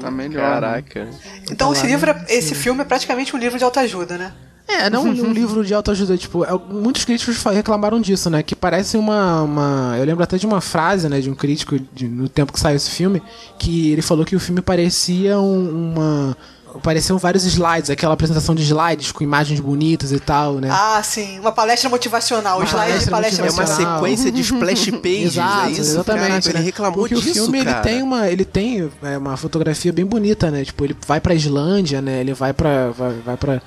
tá 0.03 0.11
melhor. 0.11 0.43
Caraca. 0.43 1.09
Então 1.51 1.73
esse, 1.73 1.83
lá, 1.83 1.89
livro, 1.89 2.11
é- 2.11 2.15
né? 2.15 2.25
esse 2.29 2.55
filme 2.55 2.83
é 2.83 2.85
praticamente 2.85 3.35
um 3.35 3.39
livro 3.39 3.57
de 3.57 3.65
autoajuda, 3.65 4.19
né? 4.19 4.33
É, 4.67 4.89
não 4.89 5.03
um 5.29 5.33
livro 5.33 5.65
de 5.65 5.75
autoajuda, 5.75 6.17
tipo, 6.17 6.45
é- 6.45 6.59
muitos 6.71 7.05
críticos 7.05 7.43
reclamaram 7.45 8.01
disso, 8.01 8.31
né? 8.31 8.43
Que 8.43 8.57
parece 8.57 8.97
uma, 8.97 9.43
uma. 9.43 9.95
Eu 9.99 10.05
lembro 10.05 10.25
até 10.25 10.37
de 10.39 10.47
uma 10.47 10.61
frase, 10.61 11.09
né, 11.09 11.21
de 11.21 11.31
um 11.31 11.35
crítico 11.35 11.79
de- 11.93 12.09
no 12.09 12.29
tempo 12.29 12.53
que 12.53 12.59
saiu 12.61 12.77
esse 12.77 12.91
filme, 12.91 13.23
que 13.59 13.91
ele 13.93 14.03
falou 14.03 14.25
que 14.25 14.35
o 14.35 14.41
filme 14.41 14.61
parecia 14.63 15.39
um- 15.39 15.93
uma. 15.93 16.37
Pareciam 16.83 17.19
vários 17.19 17.45
slides, 17.45 17.89
aquela 17.91 18.15
apresentação 18.15 18.55
de 18.55 18.63
slides 18.63 19.13
com 19.13 19.23
imagens 19.23 19.61
bonitas 19.61 20.13
e 20.13 20.19
tal, 20.21 20.55
né? 20.57 20.69
Ah, 20.71 21.01
sim. 21.03 21.39
Uma 21.39 21.53
palestra 21.53 21.89
motivacional. 21.89 22.59
Uma 22.59 22.67
slides 22.67 23.05
de 23.05 23.11
palestra 23.11 23.11
palestra 23.11 23.47
É 23.47 23.51
uma 23.51 23.61
motivacional. 23.63 23.99
sequência 23.99 24.33
de 24.33 24.41
splash 24.41 24.91
pages, 25.03 25.25
Exato, 25.37 25.67
é 25.67 25.71
isso? 25.71 25.81
exatamente. 25.81 26.29
Caraca, 26.29 26.49
ele 26.49 26.59
né? 26.59 26.65
reclamou 26.65 27.01
Porque 27.09 27.15
disso, 27.15 27.31
o 27.31 27.33
filme 27.35 27.65
cara. 27.65 27.77
ele 27.79 27.83
tem 27.95 28.03
uma, 28.03 28.29
ele 28.29 28.45
tem 28.45 28.91
é, 29.03 29.19
uma 29.19 29.37
fotografia 29.37 29.93
bem 29.93 30.05
bonita, 30.05 30.51
né? 30.51 30.65
Tipo, 30.65 30.85
ele 30.85 30.97
vai 31.07 31.21
pra 31.21 31.35
Islândia, 31.35 32.01
né? 32.03 32.21
Ele 32.21 32.35
vai 32.35 32.53
pra 32.53 32.91
vai, 32.91 33.13
vai 33.25 33.37
para 33.37 33.63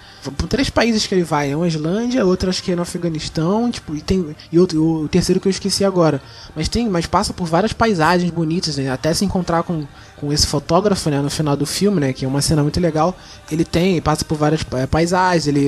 três 0.49 0.69
países 0.69 1.05
que 1.07 1.15
ele 1.15 1.23
vai, 1.23 1.51
é 1.51 1.55
uma 1.55 1.67
Islândia, 1.67 2.25
outra 2.25 2.49
acho 2.49 2.61
que 2.61 2.71
é 2.71 2.75
no 2.75 2.81
Afeganistão, 2.81 3.71
tipo, 3.71 3.95
e 3.95 4.01
tem 4.01 4.35
e 4.51 4.59
outro, 4.59 4.83
o 5.03 5.07
terceiro 5.07 5.39
que 5.39 5.47
eu 5.47 5.51
esqueci 5.51 5.85
agora. 5.85 6.21
Mas 6.55 6.67
tem, 6.67 6.89
mas 6.89 7.05
passa 7.05 7.33
por 7.33 7.47
várias 7.47 7.73
paisagens 7.73 8.29
bonitas, 8.31 8.77
né? 8.77 8.89
Até 8.91 9.13
se 9.13 9.23
encontrar 9.23 9.63
com 9.63 9.85
com 10.19 10.33
esse 10.33 10.47
fotógrafo, 10.47 11.09
né, 11.11 11.21
no 11.21 11.29
final 11.29 11.55
do 11.55 11.65
filme, 11.65 11.99
né, 11.99 12.11
que 12.11 12.25
é 12.25 12.27
uma 12.27 12.41
cena 12.41 12.63
muito 12.63 12.79
legal. 12.79 13.15
Ele 13.51 13.63
tem, 13.63 14.01
passa 14.01 14.25
por 14.25 14.35
várias 14.37 14.63
pa- 14.63 14.87
paisagens, 14.87 15.47
ele 15.47 15.59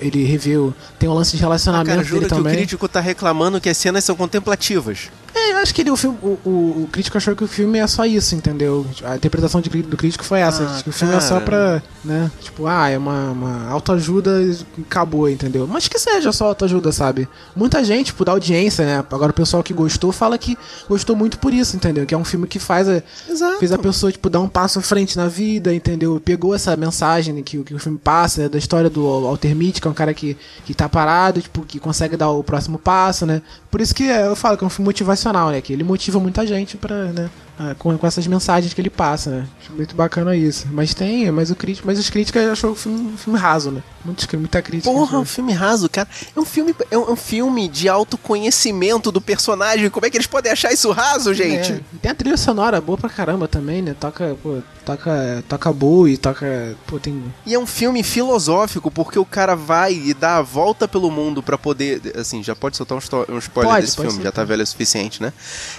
ele, 0.00 0.56
o- 0.56 0.72
tem 0.98 1.08
um 1.08 1.12
lance 1.14 1.36
de 1.36 1.42
Ah, 1.42 1.46
relacionamento 1.46 1.88
cara, 1.90 1.98
dele 2.02 2.08
jura 2.08 2.26
que 2.28 2.32
o 2.34 2.36
também. 2.36 2.54
crítico 2.56 2.88
tá 2.88 3.00
reclamando 3.00 3.60
que 3.60 3.68
as 3.68 3.76
cenas 3.76 4.04
são 4.04 4.14
contemplativas. 4.14 5.10
É, 5.38 5.52
eu 5.52 5.58
acho 5.58 5.74
que 5.74 5.82
ele, 5.82 5.90
o, 5.90 5.96
filme, 5.96 6.18
o, 6.22 6.38
o, 6.44 6.50
o 6.84 6.88
crítico 6.90 7.16
achou 7.16 7.36
que 7.36 7.44
o 7.44 7.48
filme 7.48 7.78
é 7.78 7.86
só 7.86 8.04
isso, 8.04 8.34
entendeu? 8.34 8.84
A 9.04 9.16
interpretação 9.16 9.60
de, 9.60 9.68
do 9.82 9.96
crítico 9.96 10.24
foi 10.24 10.40
essa. 10.40 10.64
Ah, 10.64 10.82
que 10.82 10.88
o 10.88 10.92
filme 10.92 11.14
é 11.14 11.20
só 11.20 11.34
cara. 11.40 11.44
pra, 11.44 11.82
né? 12.04 12.30
Tipo, 12.40 12.66
ah, 12.66 12.88
é 12.88 12.98
uma, 12.98 13.30
uma 13.30 13.68
autoajuda 13.70 14.42
e 14.42 14.56
acabou, 14.82 15.28
entendeu? 15.28 15.66
Mas 15.66 15.86
que 15.86 15.98
seja 15.98 16.32
só 16.32 16.46
autoajuda, 16.46 16.90
sabe? 16.92 17.28
Muita 17.54 17.84
gente, 17.84 18.06
tipo, 18.06 18.24
da 18.24 18.32
audiência, 18.32 18.84
né? 18.84 18.98
Agora 19.10 19.30
o 19.30 19.34
pessoal 19.34 19.62
que 19.62 19.72
gostou 19.72 20.10
fala 20.12 20.36
que 20.38 20.56
gostou 20.88 21.14
muito 21.14 21.38
por 21.38 21.52
isso, 21.54 21.76
entendeu? 21.76 22.04
Que 22.06 22.14
é 22.14 22.18
um 22.18 22.24
filme 22.24 22.46
que 22.46 22.58
faz 22.58 22.88
a, 22.88 23.02
Exato. 23.28 23.58
fez 23.58 23.70
a 23.72 23.78
pessoa, 23.78 24.10
tipo, 24.10 24.28
dar 24.28 24.40
um 24.40 24.48
passo 24.48 24.78
à 24.78 24.82
frente 24.82 25.16
na 25.16 25.28
vida, 25.28 25.72
entendeu? 25.74 26.20
Pegou 26.24 26.54
essa 26.54 26.76
mensagem 26.76 27.40
que, 27.42 27.58
o- 27.58 27.64
que 27.64 27.74
o 27.74 27.78
filme 27.78 27.98
passa, 27.98 28.42
né, 28.42 28.48
da 28.48 28.58
história 28.58 28.90
do 28.90 29.22
Walter 29.22 29.54
Mitty, 29.54 29.80
que 29.80 29.86
é 29.86 29.90
um 29.90 29.94
cara 29.94 30.12
que, 30.14 30.36
que 30.64 30.74
tá 30.74 30.88
parado, 30.88 31.40
tipo, 31.40 31.62
que 31.62 31.78
consegue 31.78 32.16
dar 32.16 32.30
o 32.30 32.42
próximo 32.42 32.78
passo, 32.78 33.24
né? 33.26 33.42
Por 33.70 33.80
isso 33.80 33.94
que 33.94 34.04
eu 34.04 34.34
falo 34.34 34.56
que 34.56 34.64
é 34.64 34.66
um 34.66 34.70
filme 34.70 34.86
motivacional, 34.86 35.50
né? 35.50 35.60
Que 35.60 35.72
ele 35.72 35.84
motiva 35.84 36.18
muita 36.18 36.46
gente 36.46 36.76
pra, 36.76 37.04
né? 37.12 37.30
Ah, 37.58 37.74
Com, 37.78 37.96
com 37.98 38.06
essas 38.06 38.26
mensagens 38.26 38.72
que 38.72 38.80
ele 38.80 38.90
passa, 38.90 39.30
né? 39.30 39.48
Acho 39.60 39.72
muito 39.72 39.94
bacana 39.96 40.36
isso. 40.36 40.66
Mas 40.70 40.94
tem, 40.94 41.30
mas 41.32 41.50
o 41.50 41.56
crítico, 41.56 41.86
mas 41.86 41.98
os 41.98 42.08
críticos 42.08 42.40
achou 42.42 42.72
o 42.72 42.74
filme, 42.74 43.12
um 43.12 43.16
filme 43.16 43.38
raso, 43.38 43.70
né? 43.70 43.82
Muitos, 44.04 44.26
muita 44.34 44.62
crítica. 44.62 44.92
Porra, 44.92 45.18
um 45.18 45.24
filme 45.24 45.52
raso, 45.52 45.88
cara. 45.88 46.08
É 46.34 46.38
um 46.38 46.44
filme, 46.44 46.74
é 46.90 46.96
um, 46.96 47.08
é 47.08 47.10
um 47.10 47.16
filme 47.16 47.68
de 47.68 47.88
autoconhecimento 47.88 49.10
do 49.10 49.20
personagem. 49.20 49.90
Como 49.90 50.06
é 50.06 50.10
que 50.10 50.16
eles 50.16 50.26
podem 50.26 50.52
achar 50.52 50.72
isso 50.72 50.90
raso, 50.92 51.34
gente? 51.34 51.72
É, 51.72 51.80
tem 52.00 52.10
a 52.10 52.14
trilha 52.14 52.36
sonora 52.36 52.80
boa 52.80 52.96
pra 52.96 53.10
caramba 53.10 53.48
também, 53.48 53.82
né? 53.82 53.94
Toca, 53.98 54.36
pô, 54.42 54.58
toca, 54.84 55.44
toca 55.48 55.72
boa 55.72 56.08
e 56.08 56.16
toca, 56.16 56.76
pô, 56.86 56.98
tem 56.98 57.22
E 57.44 57.54
é 57.54 57.58
um 57.58 57.66
filme 57.66 58.02
filosófico, 58.02 58.90
porque 58.90 59.18
o 59.18 59.24
cara 59.24 59.54
vai 59.54 59.92
e 59.92 60.14
dá 60.14 60.36
a 60.36 60.42
volta 60.42 60.88
pelo 60.88 61.10
mundo 61.10 61.42
pra 61.42 61.58
poder. 61.58 62.00
Assim, 62.16 62.42
já 62.42 62.54
pode 62.54 62.76
soltar 62.76 62.96
um, 62.96 63.38
spoiler 63.38 63.72
Pode, 63.72 63.84
desse 63.84 63.96
pode 63.96 64.08
filme, 64.08 64.24
já 64.24 64.32
tá 64.32 64.44
velho 64.44 64.62
o 64.62 64.66
suficiente, 64.66 65.20
né? 65.20 65.32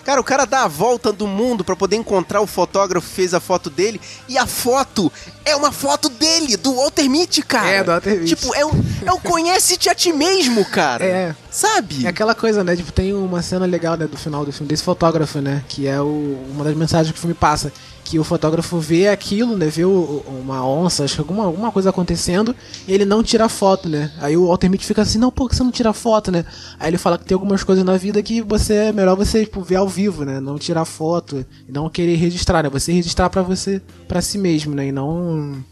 Cara, 0.04 0.22
o 0.22 0.24
cara 0.24 0.46
dá 0.46 0.64
a 0.64 0.68
volta 0.68 1.12
do 1.12 1.26
mundo 1.26 1.64
pra 1.70 1.76
poder 1.76 1.98
encontrar 1.98 2.42
o 2.42 2.48
fotógrafo 2.48 3.08
que 3.08 3.14
fez 3.14 3.34
a 3.36 3.40
foto 3.40 3.70
dele, 3.70 4.02
e 4.28 4.40
a 4.40 4.48
foto 4.48 5.12
é 5.46 5.56
uma 5.56 5.72
foto 5.72 6.10
dele, 6.10 6.58
do 6.58 6.74
Walter 6.74 7.08
Mitty, 7.08 7.44
cara. 7.44 7.70
É, 7.70 7.84
do 7.84 7.92
Walter 7.92 8.20
Mitty. 8.20 8.36
Tipo, 8.36 8.56
é 8.56 8.66
um, 8.66 8.72
é 9.06 9.12
um 9.12 9.20
conhece-te 9.22 9.88
a 9.88 9.94
ti 9.94 10.12
mesmo, 10.12 10.66
cara. 10.66 11.06
É. 11.06 11.36
Sabe? 11.52 12.06
É 12.06 12.10
aquela 12.10 12.34
coisa, 12.34 12.64
né? 12.64 12.76
Tipo, 12.76 12.92
tem 12.92 13.14
uma 13.14 13.44
cena 13.44 13.68
legal, 13.68 13.96
né, 13.96 14.08
do 14.08 14.18
final 14.18 14.44
do 14.44 14.52
filme, 14.52 14.68
desse 14.68 14.82
fotógrafo, 14.82 15.40
né? 15.42 15.64
Que 15.70 15.88
é 15.88 16.02
o, 16.02 16.44
uma 16.50 16.64
das 16.64 16.76
mensagens 16.76 17.12
que 17.12 17.18
o 17.18 17.22
filme 17.22 17.36
passa. 17.36 17.72
Que 18.10 18.18
o 18.18 18.24
fotógrafo 18.24 18.80
vê 18.80 19.08
aquilo, 19.08 19.56
né? 19.56 19.68
Vê 19.68 19.86
o- 19.86 20.24
uma 20.28 20.66
onça, 20.66 21.04
acho 21.04 21.14
que 21.16 21.22
alguma, 21.22 21.44
alguma 21.46 21.72
coisa 21.72 21.92
acontecendo, 21.92 22.56
e 22.88 22.92
ele 22.94 23.06
não 23.06 23.22
tira 23.22 23.48
foto, 23.48 23.88
né? 23.88 24.12
Aí 24.20 24.36
o 24.36 24.48
Walter 24.48 24.68
Mitty 24.68 24.84
fica 24.86 25.04
assim, 25.04 25.20
não, 25.20 25.30
por 25.30 25.48
que 25.48 25.56
você 25.56 25.64
não 25.64 25.72
tira 25.72 25.94
foto, 25.94 26.32
né? 26.32 26.44
Aí 26.80 26.90
ele 26.90 26.98
fala 26.98 27.20
que 27.20 27.26
tem 27.26 27.36
algumas 27.36 27.64
coisas 27.64 27.86
na 27.86 27.98
vida 27.98 28.22
que 28.24 28.42
você 28.42 28.74
é 28.74 28.92
melhor 28.92 29.16
você, 29.16 29.46
tipo, 29.46 29.62
ver 29.62 29.76
ao 29.76 29.88
vivo, 29.88 30.26
né? 30.26 30.40
Não 30.40 30.58
tirar 30.58 30.86
foto 30.86 31.46
não 31.68 31.88
querer 31.88 32.16
registrar, 32.16 32.64
né? 32.64 32.70
Você 32.70 32.92
registrar 32.92 33.30
pra 33.30 33.44
você, 33.44 33.80
pra 34.08 34.22
si 34.22 34.40
mesmo, 34.40 34.74
né? 34.74 34.88
E 34.88 34.92
não 34.92 35.64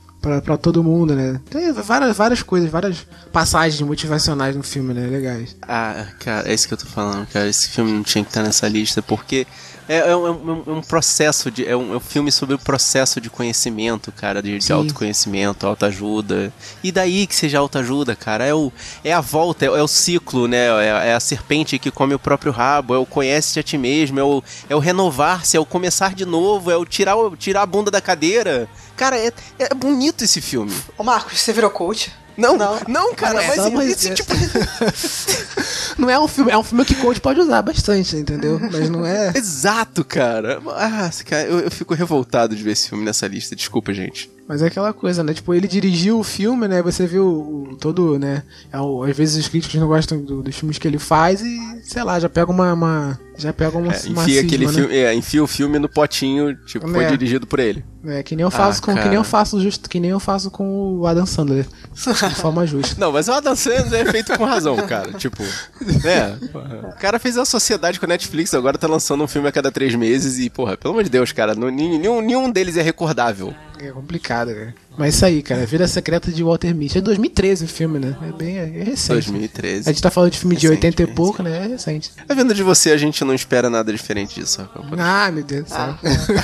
pra 0.44 0.58
todo 0.58 0.84
mundo, 0.84 1.16
né? 1.16 1.40
Tem 1.50 1.72
várias, 1.72 2.18
várias 2.18 2.42
coisas, 2.44 2.70
várias 2.70 2.98
passagens 3.32 3.80
motivacionais 3.82 4.56
no 4.56 4.62
filme, 4.64 4.94
né? 4.94 5.08
Legais. 5.08 5.56
Ah, 5.62 6.06
cara, 6.20 6.50
é 6.50 6.54
isso 6.54 6.68
que 6.68 6.74
eu 6.74 6.78
tô 6.78 6.86
falando, 6.86 7.26
cara. 7.28 7.48
Esse 7.48 7.70
filme 7.70 7.92
não 7.94 8.04
tinha 8.04 8.24
que 8.24 8.30
estar 8.30 8.44
nessa 8.44 8.68
lista, 8.68 9.02
porque 9.02 9.48
é, 9.88 9.98
é 10.12 10.16
um, 10.16 10.28
é 10.28 10.32
um- 10.32 10.64
é 10.68 10.72
um 10.72 10.82
processo 10.82 11.50
de. 11.52 11.66
É 11.68 11.76
um, 11.76 11.94
é 11.94 11.98
um 11.98 12.00
filme 12.00 12.32
sobre 12.32 12.56
o 12.56 12.60
processo 12.60 13.20
de 13.22 13.30
conhecimento, 13.30 14.12
cara, 14.12 14.42
de, 14.42 14.58
de 14.58 14.72
autoconhecimento, 14.74 15.66
autoajuda. 15.66 16.52
E 16.84 16.92
daí 16.92 17.26
que 17.28 17.36
seja 17.36 17.60
autoajuda, 17.60 18.16
cara. 18.16 18.46
É, 18.46 18.54
o, 18.54 18.72
é 19.04 19.14
a 19.14 19.22
volta, 19.22 19.66
é, 19.66 19.68
é 19.68 19.82
o 19.82 19.88
ciclo, 19.88 20.48
né? 20.48 20.68
É, 20.84 21.10
é 21.10 21.14
a 21.14 21.20
serpente 21.20 21.80
que 21.80 21.90
come 21.92 22.14
o 22.14 22.20
próprio 22.20 22.52
rabo, 22.52 22.94
é 22.94 22.98
o 22.98 23.06
conhece-te 23.06 23.60
a 23.60 23.64
ti 23.64 23.78
mesmo, 23.78 24.20
é 24.20 24.24
o, 24.24 24.44
é 24.70 24.76
o 24.76 24.80
renovar-se, 24.80 25.56
é 25.58 25.60
o 25.60 25.66
começar 25.66 26.14
de 26.14 26.26
novo, 26.26 26.70
é 26.72 26.76
o 26.78 26.86
tirar, 26.86 27.16
o- 27.16 27.36
tirar 27.36 27.62
a 27.62 27.66
bunda 27.66 27.90
da 27.92 28.02
cadeira. 28.02 28.68
Cara, 28.96 29.18
é, 29.18 29.32
é 29.60 29.74
bonito 29.74 30.24
esse 30.24 30.42
filme. 30.42 30.74
Ô 30.98 31.04
Marcos, 31.04 31.40
você 31.40 31.54
virou 31.54 31.70
coach? 31.70 32.12
Não, 32.36 32.56
Não. 32.56 32.80
não, 32.88 33.16
cara, 33.16 33.42
Não, 33.42 33.48
mas 33.48 33.58
não, 33.58 33.72
mas 33.72 33.90
esse 33.90 34.10
é- 34.10 34.14
tipo. 34.14 34.32
Não 35.98 36.10
é 36.10 36.20
um 36.20 36.28
filme, 36.28 36.52
é 36.52 36.58
um 36.58 36.64
filme 36.64 36.86
que 36.86 36.96
coach 36.96 37.20
pode 37.20 37.40
usar 37.40 37.62
bastante, 37.62 38.16
entendeu? 38.16 38.60
Mas 38.60 38.90
não 38.90 39.06
é. 39.06 39.32
Exato, 39.36 40.04
cara. 40.06 40.60
Ah, 40.76 41.10
cara, 41.26 41.44
eu, 41.48 41.60
eu 41.60 41.72
fico 41.72 41.94
revoltado 41.94 42.56
de 42.56 42.64
ver 42.64 42.72
esse 42.72 42.90
filme 42.90 43.04
nessa 43.04 43.28
lista. 43.28 43.56
Desculpa, 43.56 43.94
gente. 43.94 44.30
Mas 44.48 44.62
é 44.62 44.68
aquela 44.68 44.94
coisa, 44.94 45.24
né? 45.24 45.34
Tipo, 45.34 45.54
ele 45.54 45.68
dirigiu 45.68 46.20
o 46.20 46.24
filme, 46.24 46.70
né? 46.70 46.82
Você 46.82 47.06
viu 47.06 47.26
o, 47.28 47.76
todo, 47.78 48.18
né? 48.18 48.44
É 48.72 48.78
às 49.10 49.18
vezes 49.18 49.36
os 49.44 49.50
críticos 49.50 49.78
não 49.78 49.88
gostam 49.88 50.22
do- 50.22 50.42
dos 50.42 50.56
filmes 50.56 50.78
que 50.78 50.88
ele 50.88 50.98
faz 50.98 51.42
e, 51.42 51.60
sei 51.84 52.02
lá, 52.04 52.18
já 52.18 52.30
pega 52.30 52.50
uma. 52.50 52.72
uma- 52.74 53.20
já 53.38 53.52
pega 53.52 53.78
uma. 53.78 53.92
É, 53.94 53.98
enfia, 54.08 54.42
aquele 54.42 54.66
né? 54.66 54.72
filme, 54.74 54.96
é, 54.96 55.14
enfia 55.14 55.44
o 55.44 55.48
filme 55.48 55.78
no 55.78 55.90
potinho, 55.90 56.56
tipo, 56.66 56.88
foi 56.88 57.04
É. 57.04 57.12
dirigido 57.12 57.46
por 57.46 57.60
ele. 57.60 57.84
É, 58.06 58.24
que 58.24 58.38
nem 58.38 58.44
eu 58.44 58.50
faço 58.50 58.80
Ah, 58.82 58.86
com. 58.86 58.92
Que 58.94 58.98
cara. 59.00 59.10
nem 59.10 59.18
eu 59.18 59.24
faço 59.26 59.60
justo, 59.62 59.90
que 59.90 60.00
nem 60.00 60.12
eu 60.12 60.20
faço 60.20 60.50
com 60.50 60.94
o 60.98 61.06
Adam 61.06 61.26
Sandler. 61.26 61.68
de 61.94 62.36
forma 62.36 62.66
justa. 62.66 62.96
Não, 63.02 63.12
mas 63.12 63.28
o 63.28 63.34
Adam 63.34 63.54
Sandler 63.56 64.08
é 64.08 64.12
feito 64.12 64.36
com 64.38 64.46
razão, 64.46 64.78
cara. 64.88 65.12
Tipo, 65.14 65.44
né? 66.04 66.38
O 66.98 67.00
cara 67.00 67.20
fez 67.20 67.38
a 67.38 67.46
sociedade 67.46 68.00
com 68.00 68.06
a 68.06 68.10
Netflix, 68.10 68.54
agora 68.54 68.78
tá 68.78 68.88
lançando 68.88 69.24
um 69.24 69.28
filme 69.28 69.48
a 69.48 69.52
cada 69.52 69.72
três 69.72 69.94
meses 69.96 70.40
e, 70.40 70.50
porra, 70.50 70.76
pelo 70.76 70.94
amor 70.94 71.04
de 71.04 71.10
Deus, 71.10 71.32
cara, 71.32 71.54
não- 71.54 71.70
nenhum, 71.70 72.22
nenhum 72.22 72.50
deles 72.52 72.76
é 72.78 72.82
recordável. 72.82 73.54
É 73.80 73.92
complicado, 73.92 74.48
cara. 74.54 74.74
Mas 74.98 75.14
isso 75.14 75.24
aí, 75.26 75.44
cara. 75.44 75.64
Vida 75.68 75.88
Secreta 75.88 76.32
de 76.32 76.42
Walter 76.44 76.74
Mitty. 76.74 76.98
É 76.98 77.02
2013 77.02 77.66
o 77.66 77.68
filme, 77.68 78.00
né? 78.00 78.18
É 78.28 78.32
bem 78.36 78.58
é 78.58 78.66
recente. 78.66 79.30
2013. 79.30 79.88
A 79.88 79.92
gente 79.94 80.02
tá 80.02 80.10
falando 80.10 80.32
de 80.32 80.40
filme 80.40 80.56
de 80.56 80.68
Recente, 80.68 80.88
80 80.88 81.04
e 81.04 81.08
pouco, 81.14 81.44
né? 81.44 81.66
É 81.66 81.68
recente. 81.68 82.12
A 82.28 82.34
venda 82.34 82.56
de 82.56 82.64
você, 82.64 82.90
a 82.90 82.98
gente 82.98 83.24
não 83.24 83.36
espera 83.36 83.70
nada 83.70 83.94
diferente 83.94 84.40
disso. 84.40 84.68
Rafael. 84.74 84.96
Ah, 84.98 85.30
meu 85.32 85.44
Deus 85.44 85.66
do 85.66 85.70
céu. 85.70 85.96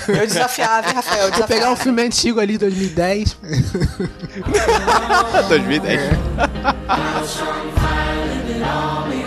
Eu 0.10 0.28
desafiava, 0.28 0.90
hein, 0.90 0.94
Rafael? 0.94 1.26
Eu 1.26 1.32
Vou 1.34 1.48
pegar 1.48 1.72
um 1.72 1.74
desafiava. 1.74 1.76
filme 1.78 2.02
antigo 2.04 2.40
ali, 2.40 2.58
2010. 2.60 3.36
2010. 5.50 6.02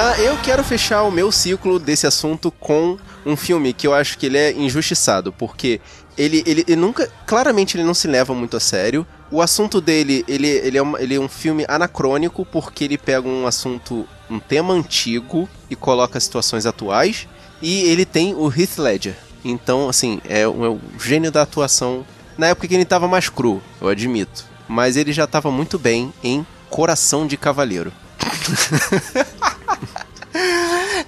Ah, 0.00 0.14
eu 0.20 0.36
quero 0.44 0.62
fechar 0.62 1.02
o 1.02 1.10
meu 1.10 1.32
ciclo 1.32 1.76
desse 1.76 2.06
assunto 2.06 2.52
com 2.52 2.96
um 3.26 3.34
filme 3.36 3.72
que 3.72 3.84
eu 3.84 3.92
acho 3.92 4.16
que 4.16 4.26
ele 4.26 4.38
é 4.38 4.52
injustiçado, 4.52 5.32
porque 5.32 5.80
ele, 6.16 6.40
ele, 6.46 6.64
ele 6.68 6.76
nunca. 6.76 7.10
Claramente 7.26 7.76
ele 7.76 7.82
não 7.82 7.94
se 7.94 8.06
leva 8.06 8.32
muito 8.32 8.56
a 8.56 8.60
sério. 8.60 9.04
O 9.28 9.42
assunto 9.42 9.80
dele, 9.80 10.24
ele, 10.28 10.46
ele, 10.46 10.78
é 10.78 10.82
uma- 10.82 11.02
ele 11.02 11.16
é 11.16 11.18
um 11.20 11.28
filme 11.28 11.64
anacrônico, 11.66 12.46
porque 12.46 12.84
ele 12.84 12.96
pega 12.96 13.26
um 13.26 13.44
assunto, 13.44 14.06
um 14.30 14.38
tema 14.38 14.72
antigo 14.72 15.48
e 15.68 15.74
coloca 15.74 16.20
situações 16.20 16.64
atuais. 16.64 17.26
E 17.60 17.82
ele 17.82 18.04
tem 18.04 18.36
o 18.36 18.46
Heath 18.56 18.78
Ledger. 18.78 19.16
Então, 19.44 19.88
assim, 19.88 20.20
é 20.28 20.46
o, 20.46 20.64
é 20.64 20.68
o 20.68 20.80
gênio 21.00 21.32
da 21.32 21.42
atuação. 21.42 22.06
Na 22.36 22.46
época 22.46 22.68
que 22.68 22.74
ele 22.76 22.84
tava 22.84 23.08
mais 23.08 23.28
cru, 23.28 23.60
eu 23.80 23.88
admito. 23.88 24.44
Mas 24.68 24.96
ele 24.96 25.12
já 25.12 25.26
tava 25.26 25.50
muito 25.50 25.76
bem 25.76 26.14
em 26.22 26.46
Coração 26.70 27.26
de 27.26 27.36
Cavaleiro. 27.36 27.92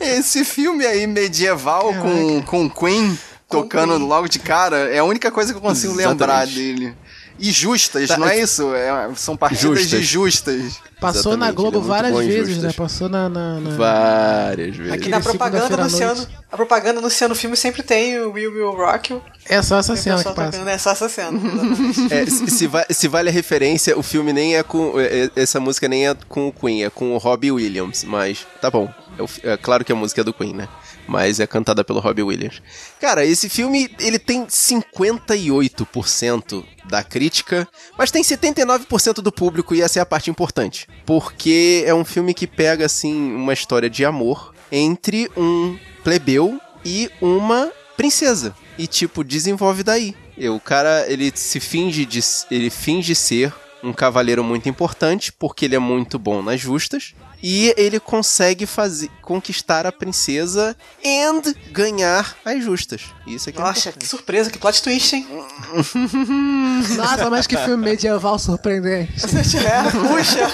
Esse 0.00 0.44
filme 0.44 0.84
aí 0.86 1.06
medieval 1.06 1.92
com, 1.94 2.42
com 2.42 2.70
Queen 2.70 3.18
tocando 3.48 3.96
Queen. 3.96 4.06
logo 4.08 4.28
de 4.28 4.38
cara 4.38 4.76
é 4.90 4.98
a 4.98 5.04
única 5.04 5.30
coisa 5.30 5.52
que 5.52 5.58
eu 5.58 5.62
consigo 5.62 5.92
lembrar 5.94 6.46
Exatamente. 6.46 6.54
dele. 6.54 6.94
E 7.38 7.50
justas, 7.50 8.08
Tá, 8.08 8.18
não 8.18 8.28
é 8.28 8.38
é- 8.38 8.42
isso? 8.42 8.74
É- 8.74 9.10
são 9.16 9.36
partidas 9.36 9.88
de 9.88 10.02
justas. 10.02 10.80
Passou 11.01 11.36
na 11.36 11.46
Exatamente, 11.46 11.55
Globo 11.57 11.78
ele 11.78 11.84
é 11.84 11.88
várias 11.88 12.26
vezes, 12.26 12.59
né? 12.62 12.72
Passou 12.72 13.09
na. 13.09 13.28
na, 13.28 13.59
na- 13.61 13.70
Várias 13.76 14.76
vezes. 14.76 14.92
Aqui- 14.92 15.09
Na 15.09 15.20
propaganda 15.20 15.74
anunciando, 15.74 16.28
a 16.53 16.57
propaganda 16.57 16.98
anunciando 17.01 17.32
o 17.32 17.36
filme 17.36 17.57
sempre 17.57 17.82
tem 17.82 18.18
o 18.20 18.32
Will 18.32 18.53
Will 18.53 18.72
Rock 18.72 19.12
You. 19.12 19.22
É 19.48 19.62
só 19.62 19.78
essa 19.78 19.96
cena 19.96 20.18
que 20.18 20.24
passa. 20.24 20.51
tocando, 20.53 20.68
É 20.68 20.78
só 20.78 20.90
essa 20.90 21.09
cena. 21.09 21.38
É, 22.11 22.26
se, 22.26 22.46
se 22.51 22.66
va- 22.66 22.86
se 22.90 23.09
vale 23.09 23.28
a 23.30 23.32
referência, 23.32 23.98
o 23.98 24.03
filme 24.03 24.32
nem 24.32 24.57
é 24.57 24.62
com. 24.62 25.01
é- 25.01 25.24
é- 25.24 25.30
Essa 25.36 25.59
música 25.59 25.88
nem 25.88 26.07
é 26.09 26.14
com 26.28 26.48
o 26.48 26.53
Queen, 26.53 26.84
é 26.84 26.90
com 26.90 27.14
o 27.14 27.18
Robbie 27.18 27.51
Williams. 27.51 28.05
Mas 28.05 28.46
tá 28.61 28.70
bom. 28.70 28.92
É, 29.18 29.22
o 29.22 29.28
é 29.53 29.57
claro 29.57 29.84
que 29.84 29.92
a 29.92 29.96
música 29.96 30.20
é 30.20 30.24
do 30.24 30.32
Queen, 30.34 30.53
né? 30.55 30.68
Mas 31.11 31.40
é 31.40 31.46
cantada 31.46 31.82
pelo 31.82 31.98
Robbie 31.98 32.22
Williams. 32.22 32.62
Cara, 33.00 33.24
esse 33.24 33.48
filme 33.48 33.90
ele 33.98 34.16
tem 34.16 34.46
58% 34.46 36.64
da 36.84 37.02
crítica, 37.02 37.66
mas 37.98 38.12
tem 38.12 38.22
79% 38.22 39.14
do 39.14 39.32
público 39.32 39.74
e 39.74 39.82
essa 39.82 39.98
é 39.98 40.02
a 40.02 40.06
parte 40.06 40.30
importante. 40.30 40.86
Porque 41.04 41.82
é 41.84 41.92
um 41.92 42.04
filme 42.04 42.32
que 42.32 42.46
pega 42.46 42.86
assim 42.86 43.34
uma 43.34 43.52
história 43.52 43.90
de 43.90 44.04
amor 44.04 44.54
entre 44.70 45.28
um 45.36 45.76
plebeu 46.04 46.61
e 46.84 47.11
uma 47.20 47.72
princesa. 47.96 48.54
E 48.78 48.86
tipo, 48.86 49.24
desenvolve 49.24 49.82
daí. 49.82 50.14
E 50.38 50.48
o 50.48 50.61
cara, 50.61 51.11
ele 51.11 51.32
se 51.34 51.58
finge 51.58 52.06
de 52.06 52.20
ele 52.52 52.70
finge 52.70 53.16
ser 53.16 53.52
um 53.82 53.92
cavaleiro 53.92 54.44
muito 54.44 54.68
importante 54.68 55.32
porque 55.32 55.64
ele 55.64 55.74
é 55.74 55.80
muito 55.80 56.20
bom 56.20 56.40
nas 56.40 56.61
justas 56.61 57.14
e 57.43 57.74
ele 57.76 57.99
consegue 57.99 58.66
fazer 58.66 59.11
conquistar 59.22 59.86
a 59.86 59.93
princesa 59.93 60.76
and 61.05 61.55
ganhar 61.70 62.36
as 62.45 62.62
justas. 62.62 63.03
Isso 63.26 63.49
é 63.49 63.53
que 63.53 63.59
é 63.59 63.62
Nossa, 63.62 63.74
que 63.74 63.88
importante. 63.88 64.09
surpresa, 64.09 64.51
que 64.51 64.59
plot 64.59 64.82
twist, 64.82 65.14
hein? 65.14 65.26
Nossa, 66.97 67.30
mas 67.30 67.47
que 67.47 67.57
filme 67.57 67.84
medieval 67.91 68.38
surpreendente. 68.38 69.12
é, 69.57 69.91
puxa. 69.91 70.51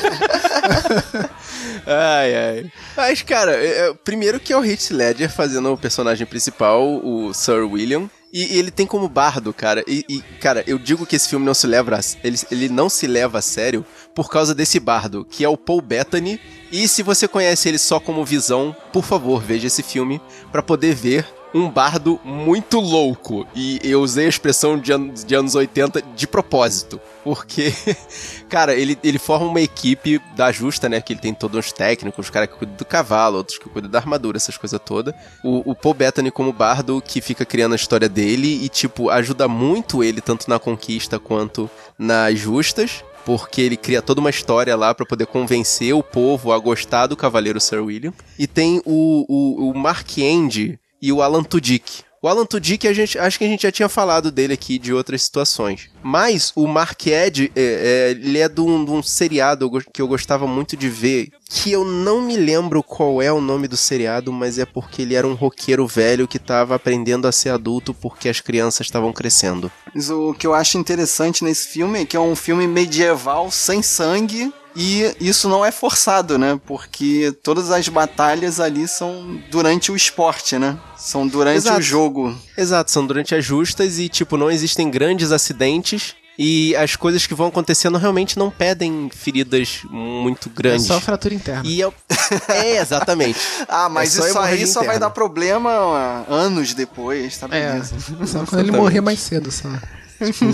Ai, 1.86 2.34
ai. 2.34 2.72
Mas, 2.96 3.22
cara, 3.22 3.52
é, 3.52 3.88
é, 3.88 3.94
primeiro 3.94 4.40
que 4.40 4.52
é 4.52 4.56
o 4.56 4.64
Heath 4.64 4.90
Ledger 4.90 5.30
fazendo 5.30 5.72
o 5.72 5.78
personagem 5.78 6.26
principal, 6.26 6.82
o 6.84 7.32
Sir 7.32 7.64
William. 7.64 8.10
E, 8.32 8.56
e 8.56 8.58
ele 8.58 8.72
tem 8.72 8.86
como 8.86 9.08
bardo, 9.08 9.52
cara. 9.52 9.84
E, 9.86 10.04
e, 10.08 10.20
cara, 10.40 10.64
eu 10.66 10.78
digo 10.78 11.06
que 11.06 11.14
esse 11.14 11.28
filme 11.28 11.46
não 11.46 11.54
se 11.54 11.66
leva 11.66 11.96
a, 11.96 12.00
ele, 12.24 12.38
ele 12.50 12.68
não 12.68 12.88
se 12.88 13.06
leva 13.06 13.38
a 13.38 13.42
sério 13.42 13.84
por 14.16 14.30
causa 14.30 14.54
desse 14.54 14.80
bardo, 14.80 15.26
que 15.28 15.44
é 15.44 15.48
o 15.48 15.58
Paul 15.58 15.82
Bettany. 15.82 16.40
E 16.72 16.88
se 16.88 17.02
você 17.02 17.28
conhece 17.28 17.68
ele 17.68 17.78
só 17.78 18.00
como 18.00 18.24
visão, 18.24 18.74
por 18.90 19.04
favor, 19.04 19.42
veja 19.42 19.66
esse 19.66 19.82
filme 19.82 20.20
pra 20.50 20.62
poder 20.62 20.94
ver 20.94 21.26
um 21.52 21.70
bardo 21.70 22.18
muito 22.24 22.80
louco. 22.80 23.46
E 23.54 23.78
eu 23.84 24.00
usei 24.00 24.24
a 24.24 24.28
expressão 24.28 24.78
de, 24.78 24.90
an 24.90 25.08
de 25.08 25.34
anos 25.34 25.54
80 25.54 26.00
de 26.00 26.26
propósito. 26.26 26.98
Porque, 27.22 27.74
cara, 28.48 28.74
ele, 28.74 28.98
ele 29.04 29.18
forma 29.18 29.46
uma 29.46 29.60
equipe 29.60 30.18
da 30.34 30.50
justa, 30.50 30.88
né? 30.88 30.98
Que 31.02 31.12
ele 31.12 31.20
tem 31.20 31.34
todos 31.34 31.66
os 31.66 31.70
técnicos, 31.70 32.26
os 32.26 32.30
caras 32.30 32.48
que 32.48 32.56
cuidam 32.56 32.76
do 32.76 32.84
cavalo, 32.86 33.36
outros 33.36 33.58
que 33.58 33.68
cuidam 33.68 33.90
da 33.90 33.98
armadura, 33.98 34.38
essas 34.38 34.56
coisas 34.56 34.80
todas. 34.82 35.14
O, 35.44 35.70
o 35.70 35.74
Paul 35.74 35.94
Bettany 35.94 36.30
como 36.30 36.54
bardo 36.54 37.02
que 37.02 37.20
fica 37.20 37.44
criando 37.44 37.74
a 37.74 37.76
história 37.76 38.08
dele 38.08 38.64
e, 38.64 38.68
tipo, 38.70 39.10
ajuda 39.10 39.46
muito 39.46 40.02
ele, 40.02 40.22
tanto 40.22 40.48
na 40.48 40.58
conquista 40.58 41.18
quanto 41.18 41.68
nas 41.98 42.38
justas 42.38 43.04
porque 43.26 43.60
ele 43.60 43.76
cria 43.76 44.00
toda 44.00 44.20
uma 44.20 44.30
história 44.30 44.76
lá 44.76 44.94
pra 44.94 45.04
poder 45.04 45.26
convencer 45.26 45.92
o 45.92 46.00
povo 46.00 46.52
a 46.52 46.58
gostar 46.60 47.08
do 47.08 47.16
Cavaleiro 47.16 47.60
Sir 47.60 47.82
William. 47.82 48.12
E 48.38 48.46
tem 48.46 48.80
o, 48.84 49.26
o, 49.28 49.70
o 49.70 49.74
Mark 49.76 50.16
End 50.16 50.78
e 51.02 51.12
o 51.12 51.20
Alan 51.20 51.42
Tudyk. 51.42 52.04
O 52.22 52.28
Alan 52.28 52.46
Tudyk, 52.46 52.86
a 52.86 52.92
gente, 52.92 53.18
acho 53.18 53.36
que 53.36 53.44
a 53.44 53.48
gente 53.48 53.64
já 53.64 53.72
tinha 53.72 53.88
falado 53.88 54.30
dele 54.30 54.54
aqui 54.54 54.78
de 54.78 54.92
outras 54.92 55.24
situações. 55.24 55.90
Mas 56.08 56.52
o 56.54 56.68
Mark 56.68 57.04
Ed, 57.04 57.50
é, 57.56 57.60
é, 57.60 58.10
ele 58.12 58.38
é 58.38 58.48
de 58.48 58.60
um, 58.60 58.84
de 58.84 58.92
um 58.92 59.02
seriado 59.02 59.68
que 59.92 60.00
eu 60.00 60.06
gostava 60.06 60.46
muito 60.46 60.76
de 60.76 60.88
ver, 60.88 61.32
que 61.50 61.72
eu 61.72 61.84
não 61.84 62.22
me 62.22 62.36
lembro 62.36 62.80
qual 62.80 63.20
é 63.20 63.32
o 63.32 63.40
nome 63.40 63.66
do 63.66 63.76
seriado, 63.76 64.32
mas 64.32 64.56
é 64.56 64.64
porque 64.64 65.02
ele 65.02 65.16
era 65.16 65.26
um 65.26 65.34
roqueiro 65.34 65.84
velho 65.84 66.28
que 66.28 66.38
tava 66.38 66.76
aprendendo 66.76 67.26
a 67.26 67.32
ser 67.32 67.48
adulto 67.48 67.92
porque 67.92 68.28
as 68.28 68.38
crianças 68.38 68.86
estavam 68.86 69.12
crescendo. 69.12 69.68
Mas 69.92 70.08
o 70.08 70.32
que 70.32 70.46
eu 70.46 70.54
acho 70.54 70.78
interessante 70.78 71.42
nesse 71.42 71.66
filme 71.66 72.02
é 72.02 72.04
que 72.04 72.16
é 72.16 72.20
um 72.20 72.36
filme 72.36 72.68
medieval 72.68 73.50
sem 73.50 73.82
sangue. 73.82 74.54
E 74.76 75.12
isso 75.20 75.48
não 75.48 75.64
é 75.64 75.72
forçado, 75.72 76.38
né? 76.38 76.60
Porque 76.66 77.34
todas 77.42 77.70
as 77.70 77.88
batalhas 77.88 78.60
ali 78.60 78.86
são 78.86 79.40
durante 79.50 79.90
o 79.90 79.96
esporte, 79.96 80.56
né? 80.56 80.78
São 80.96 81.26
durante 81.26 81.56
Exato. 81.56 81.78
o 81.78 81.82
jogo. 81.82 82.36
Exato, 82.56 82.90
são 82.90 83.06
durante 83.06 83.34
as 83.34 83.44
justas 83.44 83.98
e, 83.98 84.08
tipo, 84.08 84.36
não 84.36 84.50
existem 84.50 84.90
grandes 84.90 85.32
acidentes. 85.32 86.14
E 86.38 86.76
as 86.76 86.94
coisas 86.96 87.26
que 87.26 87.34
vão 87.34 87.46
acontecendo 87.46 87.96
realmente 87.96 88.38
não 88.38 88.50
pedem 88.50 89.08
feridas 89.10 89.80
muito 89.90 90.50
É 90.50 90.52
grandes. 90.54 90.86
só 90.86 91.00
fratura 91.00 91.32
interna. 91.34 91.62
E 91.66 91.82
é, 91.82 91.88
é, 92.48 92.80
exatamente. 92.80 93.38
Ah, 93.66 93.88
mas 93.88 94.18
É 94.18 94.20
só 94.20 94.28
isso 94.28 94.38
aí 94.38 94.66
só 94.66 94.82
vai 94.84 94.98
dar 94.98 95.08
problema 95.08 95.70
ah, 95.70 96.24
anos 96.28 96.74
depois, 96.74 97.38
tá 97.38 97.48
É, 97.50 97.70
beleza. 97.72 97.94
só 98.26 98.44
quando 98.44 98.60
ele 98.60 98.72
morrer 98.72 99.00
mais 99.00 99.18
cedo, 99.20 99.50
só. 99.50 99.68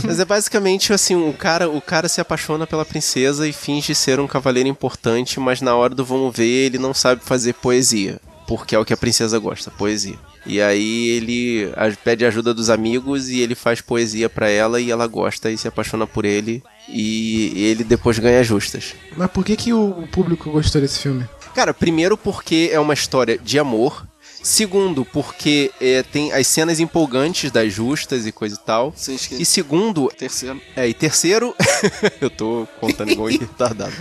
Mas 0.04 0.20
é 0.20 0.24
basicamente 0.24 0.92
assim, 0.92 1.14
o 1.16 1.32
cara, 1.32 1.68
o 1.68 1.80
cara 1.80 2.08
se 2.08 2.20
apaixona 2.20 2.64
pela 2.66 2.84
princesa 2.84 3.46
e 3.48 3.52
finge 3.52 3.92
ser 3.94 4.20
um 4.20 4.26
cavaleiro 4.28 4.68
importante, 4.68 5.40
mas 5.40 5.60
na 5.60 5.74
hora 5.74 5.94
do 5.94 6.04
vamos 6.04 6.36
ver, 6.36 6.66
ele 6.66 6.78
não 6.78 6.94
sabe 6.94 7.22
fazer 7.24 7.54
poesia. 7.54 8.20
Porque 8.46 8.74
é 8.74 8.78
o 8.78 8.84
que 8.84 8.92
a 8.92 8.96
princesa 8.96 9.38
gosta, 9.38 9.70
poesia. 9.70 10.16
E 10.44 10.60
aí 10.60 11.08
ele 11.08 11.72
pede 12.04 12.24
ajuda 12.24 12.52
dos 12.52 12.68
amigos 12.70 13.28
e 13.28 13.40
ele 13.40 13.54
faz 13.54 13.80
poesia 13.80 14.28
pra 14.28 14.48
ela 14.48 14.80
e 14.80 14.90
ela 14.90 15.06
gosta 15.06 15.50
e 15.50 15.56
se 15.58 15.68
apaixona 15.68 16.06
por 16.06 16.24
ele. 16.24 16.62
E 16.88 17.52
ele 17.56 17.84
depois 17.84 18.18
ganha 18.18 18.42
justas. 18.42 18.94
Mas 19.16 19.30
por 19.30 19.44
que, 19.44 19.56
que 19.56 19.72
o 19.72 20.06
público 20.10 20.50
gostou 20.50 20.80
desse 20.80 20.98
filme? 20.98 21.26
Cara, 21.54 21.72
primeiro 21.72 22.16
porque 22.16 22.70
é 22.72 22.80
uma 22.80 22.94
história 22.94 23.38
de 23.38 23.58
amor. 23.58 24.06
Segundo, 24.42 25.04
porque 25.04 25.70
é, 25.80 26.02
tem 26.02 26.32
as 26.32 26.48
cenas 26.48 26.80
empolgantes 26.80 27.52
das 27.52 27.72
justas 27.72 28.26
e 28.26 28.32
coisa 28.32 28.56
e 28.60 28.66
tal. 28.66 28.92
Esqueceu. 28.96 29.38
E 29.38 29.44
segundo, 29.44 30.08
Terceiro. 30.18 30.60
é, 30.74 30.88
e 30.88 30.92
terceiro, 30.92 31.54
eu 32.20 32.28
tô 32.28 32.66
contando 32.80 33.12
igual 33.12 33.28
retardado. 33.30 33.92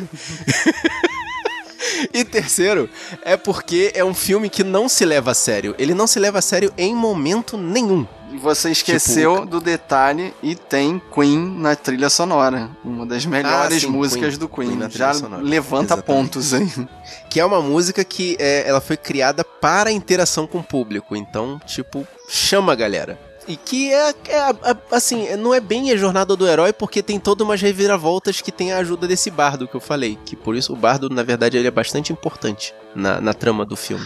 e 2.13 2.23
terceiro, 2.25 2.89
é 3.23 3.35
porque 3.37 3.91
é 3.95 4.03
um 4.03 4.13
filme 4.13 4.49
que 4.49 4.63
não 4.63 4.87
se 4.89 5.05
leva 5.05 5.31
a 5.31 5.33
sério. 5.33 5.75
Ele 5.77 5.93
não 5.93 6.07
se 6.07 6.19
leva 6.19 6.39
a 6.39 6.41
sério 6.41 6.73
em 6.77 6.95
momento 6.95 7.57
nenhum. 7.57 8.05
E 8.31 8.37
você 8.37 8.71
esqueceu 8.71 9.33
Tipo, 9.35 9.45
do 9.45 9.59
detalhe 9.59 10.33
e 10.41 10.55
tem 10.55 11.01
Queen 11.13 11.37
na 11.59 11.75
trilha 11.75 12.09
sonora. 12.09 12.69
Uma 12.83 13.05
das 13.05 13.25
melhores 13.25 13.77
Ah, 13.77 13.79
sim, 13.81 13.87
músicas 13.87 14.29
Queen. 14.29 14.39
do 14.39 14.47
Queen. 14.47 14.67
Queen 14.69 14.79
na 14.79 14.87
trilha 14.87 15.07
Já 15.07 15.13
sonora. 15.13 15.43
levanta 15.43 15.95
Exatamente. 15.95 16.05
pontos 16.05 16.53
aí. 16.53 16.87
Que 17.29 17.41
é 17.41 17.45
uma 17.45 17.61
música 17.61 18.05
que 18.05 18.37
é, 18.39 18.67
ela 18.67 18.79
foi 18.79 18.95
criada 18.95 19.43
para 19.43 19.91
interação 19.91 20.47
com 20.47 20.59
o 20.59 20.63
público. 20.63 21.13
Então, 21.13 21.59
tipo, 21.65 22.07
chama 22.29 22.71
a 22.71 22.75
galera. 22.75 23.19
E 23.47 23.57
que 23.57 23.91
é, 23.91 24.13
é, 24.27 24.39
a- 24.39 24.77
assim, 24.91 25.35
não 25.37 25.53
é 25.53 25.59
bem 25.59 25.91
a 25.91 25.97
jornada 25.97 26.35
do 26.35 26.47
herói, 26.47 26.71
porque 26.71 27.01
tem 27.01 27.19
todas 27.19 27.45
umas 27.45 27.61
reviravoltas 27.61 28.39
que 28.39 28.51
tem 28.51 28.71
a 28.71 28.77
ajuda 28.77 29.07
desse 29.07 29.31
bardo 29.31 29.67
que 29.67 29.75
eu 29.75 29.81
falei. 29.81 30.17
Que 30.25 30.35
por 30.35 30.55
isso 30.55 30.73
o 30.73 30.75
bardo, 30.75 31.09
na 31.09 31.23
verdade, 31.23 31.57
ele 31.57 31.67
é 31.67 31.71
bastante 31.71 32.13
importante 32.13 32.73
na, 32.95 33.21
na 33.21 33.33
trama 33.33 33.65
do 33.65 33.75
filme. 33.75 34.05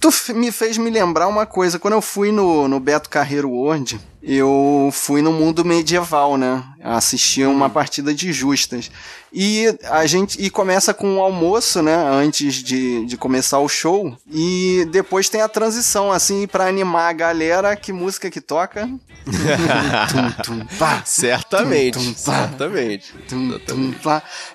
Tu 0.00 0.10
me 0.34 0.50
fez 0.52 0.78
me 0.78 0.90
lembrar 0.90 1.28
uma 1.28 1.46
coisa. 1.46 1.78
Quando 1.78 1.94
eu 1.94 2.02
fui 2.02 2.32
no, 2.32 2.68
no 2.68 2.80
Beto 2.80 3.08
Carreiro 3.08 3.50
World, 3.50 4.00
eu 4.22 4.90
fui 4.92 5.22
no 5.22 5.32
mundo 5.32 5.64
medieval, 5.64 6.36
né? 6.36 6.62
Assisti 6.82 7.44
uma 7.44 7.70
partida 7.70 8.12
de 8.12 8.32
justas. 8.32 8.90
E 9.32 9.66
a 9.84 10.06
gente 10.06 10.40
e 10.42 10.48
começa 10.48 10.94
com 10.94 11.16
um 11.16 11.20
almoço, 11.20 11.82
né? 11.82 11.94
Antes 11.94 12.56
de, 12.56 13.04
de 13.06 13.16
começar 13.16 13.58
o 13.58 13.68
show. 13.68 14.16
E 14.30 14.86
depois 14.90 15.28
tem 15.28 15.40
a 15.40 15.48
transição, 15.48 16.10
assim, 16.10 16.46
pra 16.46 16.66
animar 16.66 17.10
a 17.10 17.12
galera. 17.12 17.76
Que 17.76 17.92
música 17.92 18.30
que 18.30 18.40
toca? 18.40 18.88
tum, 20.42 20.42
tum, 20.42 20.66
pá. 20.78 21.02
Certamente, 21.04 21.98
Tum, 21.98 22.12
pá. 22.14 22.20
certamente. 22.48 23.12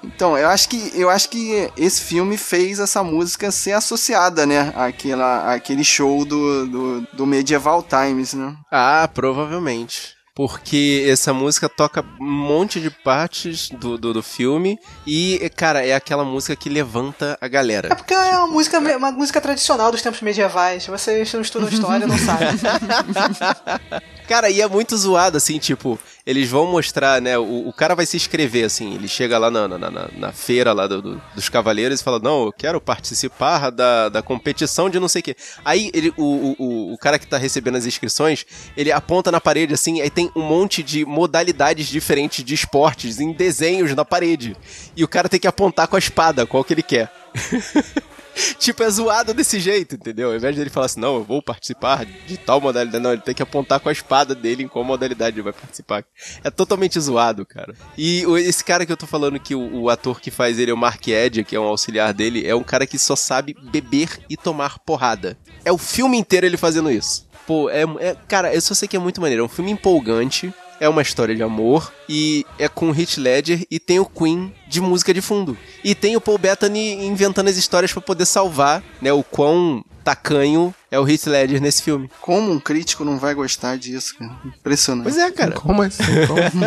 Então, 0.03 0.37
eu 0.37 0.49
acho 0.49 0.69
que 0.69 0.91
eu 0.95 1.09
acho 1.09 1.29
que 1.29 1.69
esse 1.77 2.01
filme 2.01 2.37
fez 2.37 2.79
essa 2.79 3.03
música 3.03 3.51
ser 3.53 3.71
associada, 3.73 4.45
né? 4.45 4.73
Àquela, 4.75 5.53
àquele 5.53 5.83
show 5.83 6.25
do, 6.25 6.67
do, 6.67 7.07
do 7.13 7.25
Medieval 7.25 7.81
Times, 7.83 8.33
né? 8.33 8.55
Ah, 8.71 9.09
provavelmente. 9.13 10.13
Porque 10.35 11.05
essa 11.07 11.31
música 11.31 11.69
toca 11.69 12.03
um 12.19 12.25
monte 12.25 12.81
de 12.81 12.89
partes 12.89 13.69
do, 13.69 13.99
do, 13.99 14.13
do 14.13 14.23
filme 14.23 14.79
e, 15.05 15.39
cara, 15.55 15.85
é 15.85 15.93
aquela 15.93 16.25
música 16.25 16.55
que 16.55 16.69
levanta 16.69 17.37
a 17.39 17.45
É 17.45 17.49
galera. 17.49 17.95
porque 17.95 18.15
é 18.15 18.35
uma 18.39 18.47
música, 18.47 18.79
uma 18.79 19.11
música 19.11 19.39
tradicional 19.39 19.91
dos 19.91 20.01
tempos 20.01 20.21
medievais. 20.21 20.87
Vocês 20.87 21.31
não 21.33 21.41
estudam 21.41 21.69
história, 21.69 22.07
não 22.07 22.17
sabem. 22.17 22.47
Cara, 24.27 24.49
e 24.49 24.59
é 24.61 24.67
muito 24.67 24.97
zoado, 24.97 25.37
assim, 25.37 25.59
tipo, 25.59 25.99
eles 26.25 26.49
vão 26.49 26.65
mostrar, 26.71 27.21
né? 27.21 27.37
O, 27.37 27.67
o 27.67 27.73
cara 27.73 27.95
vai 27.95 28.05
se 28.05 28.15
inscrever, 28.15 28.65
assim, 28.65 28.93
ele 28.95 29.07
chega 29.07 29.37
lá 29.37 29.51
na, 29.51 29.67
na, 29.67 29.77
na- 29.77 30.09
na 30.15 30.31
feira 30.31 30.71
lá 30.71 30.87
do- 30.87 31.01
do- 31.01 31.21
dos 31.35 31.49
cavaleiros 31.49 31.99
e 31.99 32.03
fala, 32.03 32.19
não, 32.19 32.45
eu 32.45 32.53
quero 32.53 32.79
participar 32.79 33.69
da, 33.69 34.07
da 34.09 34.21
competição 34.21 34.89
de 34.89 34.99
não 34.99 35.07
sei 35.09 35.19
o 35.19 35.23
quê. 35.23 35.35
Aí 35.65 35.91
ele, 35.93 36.13
o, 36.17 36.55
o, 36.57 36.93
o- 36.93 36.97
cara 36.97 37.19
que 37.19 37.27
tá 37.27 37.37
recebendo 37.37 37.75
as 37.75 37.85
inscrições, 37.85 38.45
ele 38.77 38.91
aponta 38.91 39.31
na 39.31 39.41
parede, 39.41 39.73
assim, 39.73 39.99
aí 39.99 40.09
tem 40.09 40.31
um 40.35 40.41
monte 40.41 40.81
de 40.81 41.03
modalidades 41.05 41.87
diferentes 41.87 42.43
de 42.45 42.53
esportes 42.53 43.19
em 43.19 43.33
desenhos 43.33 43.93
na 43.93 44.05
parede. 44.05 44.55
E 44.95 45.03
o 45.03 45.07
cara 45.07 45.27
tem 45.27 45.39
que 45.39 45.47
apontar 45.47 45.87
com 45.89 45.97
a 45.97 45.99
espada 45.99 46.45
qual 46.45 46.63
que 46.63 46.73
ele 46.73 46.83
quer. 46.83 47.11
Tipo, 48.59 48.83
é 48.83 48.89
zoado 48.89 49.33
desse 49.33 49.59
jeito, 49.59 49.95
entendeu? 49.95 50.29
Ao 50.29 50.35
invés 50.35 50.55
dele 50.55 50.69
falar 50.69 50.85
assim, 50.85 50.99
não, 50.99 51.15
eu 51.15 51.23
vou 51.23 51.41
participar 51.41 52.05
de 52.05 52.37
tal 52.37 52.61
modalidade, 52.61 53.03
não, 53.03 53.11
ele 53.13 53.21
tem 53.21 53.33
que 53.35 53.43
apontar 53.43 53.79
com 53.79 53.89
a 53.89 53.91
espada 53.91 54.33
dele 54.33 54.63
em 54.63 54.67
qual 54.67 54.83
modalidade 54.83 55.35
ele 55.35 55.43
vai 55.43 55.53
participar. 55.53 56.05
É 56.43 56.49
totalmente 56.49 56.99
zoado, 56.99 57.45
cara. 57.45 57.73
E 57.97 58.23
esse 58.39 58.63
cara 58.63 58.85
que 58.85 58.91
eu 58.91 58.97
tô 58.97 59.05
falando 59.05 59.39
que 59.39 59.53
o, 59.55 59.81
o 59.81 59.89
ator 59.89 60.19
que 60.19 60.31
faz 60.31 60.57
ele 60.59 60.71
é 60.71 60.73
o 60.73 60.77
Mark 60.77 61.07
Edge, 61.07 61.43
que 61.43 61.55
é 61.55 61.59
um 61.59 61.63
auxiliar 61.63 62.13
dele, 62.13 62.47
é 62.47 62.55
um 62.55 62.63
cara 62.63 62.87
que 62.87 62.97
só 62.97 63.15
sabe 63.15 63.55
beber 63.71 64.19
e 64.29 64.37
tomar 64.37 64.79
porrada. 64.79 65.37
É 65.65 65.71
o 65.71 65.77
filme 65.77 66.17
inteiro 66.17 66.45
ele 66.45 66.57
fazendo 66.57 66.89
isso. 66.89 67.27
Pô, 67.45 67.69
é, 67.69 67.83
é- 67.99 68.15
cara, 68.27 68.53
eu 68.53 68.61
só 68.61 68.73
sei 68.73 68.87
que 68.87 68.95
é 68.95 68.99
muito 68.99 69.19
maneiro. 69.19 69.43
É 69.43 69.45
um 69.45 69.49
filme 69.49 69.71
empolgante. 69.71 70.53
É 70.83 70.89
uma 70.89 71.01
história 71.01 71.33
de 71.33 71.41
amor 71.41 71.93
e 72.09 72.45
é 72.59 72.67
com 72.67 72.91
o 72.91 72.93
Heath 72.93 73.15
Ledger 73.17 73.65
e 73.71 73.79
tem 73.79 73.99
o 73.99 74.05
Queen 74.05 74.53
de 74.67 74.81
música 74.81 75.13
de 75.13 75.21
fundo. 75.21 75.57
E 75.81 75.95
tem 75.95 76.17
o 76.17 76.21
Paul 76.21 76.37
Bettany 76.37 77.05
inventando 77.05 77.47
as 77.47 77.55
histórias 77.55 77.93
pra 77.93 78.01
poder 78.01 78.25
salvar, 78.25 78.83
né, 79.01 79.13
o 79.13 79.23
quão 79.23 79.81
tacanho 80.03 80.75
é 80.91 80.99
o 80.99 81.07
Heath 81.07 81.27
Ledger 81.27 81.61
nesse 81.61 81.81
filme. 81.81 82.11
Como 82.19 82.51
um 82.51 82.59
crítico 82.59 83.05
não 83.05 83.17
vai 83.17 83.33
gostar 83.33 83.77
disso, 83.77 84.17
cara? 84.19 84.35
Impressionante. 84.45 85.03
Pois 85.03 85.17
é, 85.17 85.31
cara. 85.31 85.51
Como 85.53 85.81
assim? 85.81 86.03
Como? 86.27 86.65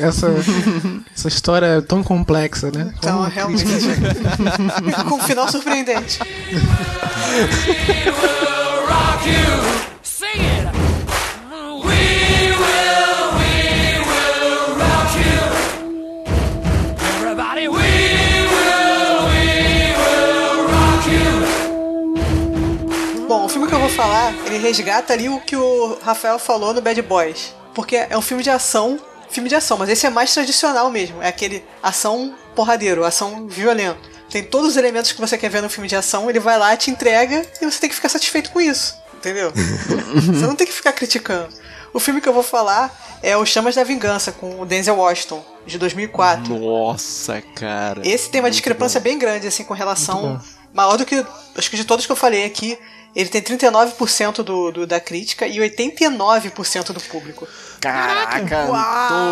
essa, 0.00 0.28
essa 1.12 1.26
história 1.26 1.66
é 1.66 1.80
tão 1.80 2.04
complexa, 2.04 2.70
né? 2.70 2.94
Então, 2.96 3.16
Como 3.16 3.28
realmente. 3.28 3.64
com 5.08 5.16
um 5.16 5.22
final 5.22 5.50
surpreendente. 5.50 6.20
Sing 10.04 10.40
it. 10.40 10.75
Ele 24.56 24.66
resgata 24.66 25.12
ali 25.12 25.28
o 25.28 25.40
que 25.40 25.56
o 25.56 25.98
Rafael 26.02 26.38
falou 26.38 26.72
no 26.74 26.80
Bad 26.80 27.00
Boys. 27.02 27.54
Porque 27.74 27.96
é 27.96 28.16
um 28.16 28.22
filme 28.22 28.42
de 28.42 28.50
ação, 28.50 28.98
filme 29.30 29.48
de 29.48 29.54
ação, 29.54 29.76
mas 29.76 29.88
esse 29.88 30.06
é 30.06 30.10
mais 30.10 30.32
tradicional 30.32 30.90
mesmo. 30.90 31.22
É 31.22 31.28
aquele 31.28 31.62
ação 31.82 32.34
porradeiro, 32.54 33.04
ação 33.04 33.46
violento. 33.46 34.16
Tem 34.30 34.42
todos 34.42 34.70
os 34.70 34.76
elementos 34.76 35.12
que 35.12 35.20
você 35.20 35.38
quer 35.38 35.50
ver 35.50 35.62
no 35.62 35.68
filme 35.68 35.88
de 35.88 35.94
ação, 35.94 36.28
ele 36.28 36.40
vai 36.40 36.58
lá, 36.58 36.76
te 36.76 36.90
entrega 36.90 37.46
e 37.60 37.64
você 37.64 37.78
tem 37.78 37.88
que 37.88 37.94
ficar 37.94 38.08
satisfeito 38.08 38.50
com 38.50 38.60
isso. 38.60 38.96
Entendeu? 39.14 39.52
você 39.54 40.46
não 40.46 40.56
tem 40.56 40.66
que 40.66 40.72
ficar 40.72 40.92
criticando. 40.92 41.48
O 41.92 42.00
filme 42.00 42.20
que 42.20 42.28
eu 42.28 42.32
vou 42.32 42.42
falar 42.42 42.94
é 43.22 43.36
O 43.36 43.46
Chamas 43.46 43.74
da 43.74 43.84
Vingança, 43.84 44.32
com 44.32 44.60
o 44.60 44.66
Denzel 44.66 44.96
Washington, 44.96 45.44
de 45.66 45.78
2004. 45.78 46.58
Nossa, 46.58 47.42
cara. 47.54 48.02
Esse 48.04 48.28
tem 48.30 48.40
uma 48.40 48.50
discrepância 48.50 49.00
bem 49.00 49.18
grande, 49.18 49.46
assim, 49.46 49.64
com 49.64 49.74
relação. 49.74 50.40
Maior 50.72 50.96
do 50.96 51.06
que. 51.06 51.24
Acho 51.54 51.70
que 51.70 51.76
de 51.76 51.84
todos 51.84 52.04
que 52.04 52.12
eu 52.12 52.16
falei 52.16 52.44
aqui, 52.44 52.78
ele 53.16 53.30
tem 53.30 53.40
39% 53.40 54.42
do, 54.42 54.70
do, 54.70 54.86
da 54.86 55.00
crítica 55.00 55.46
e 55.46 55.56
89% 55.56 56.92
do 56.92 57.00
público. 57.00 57.48
Caraca, 57.80 58.66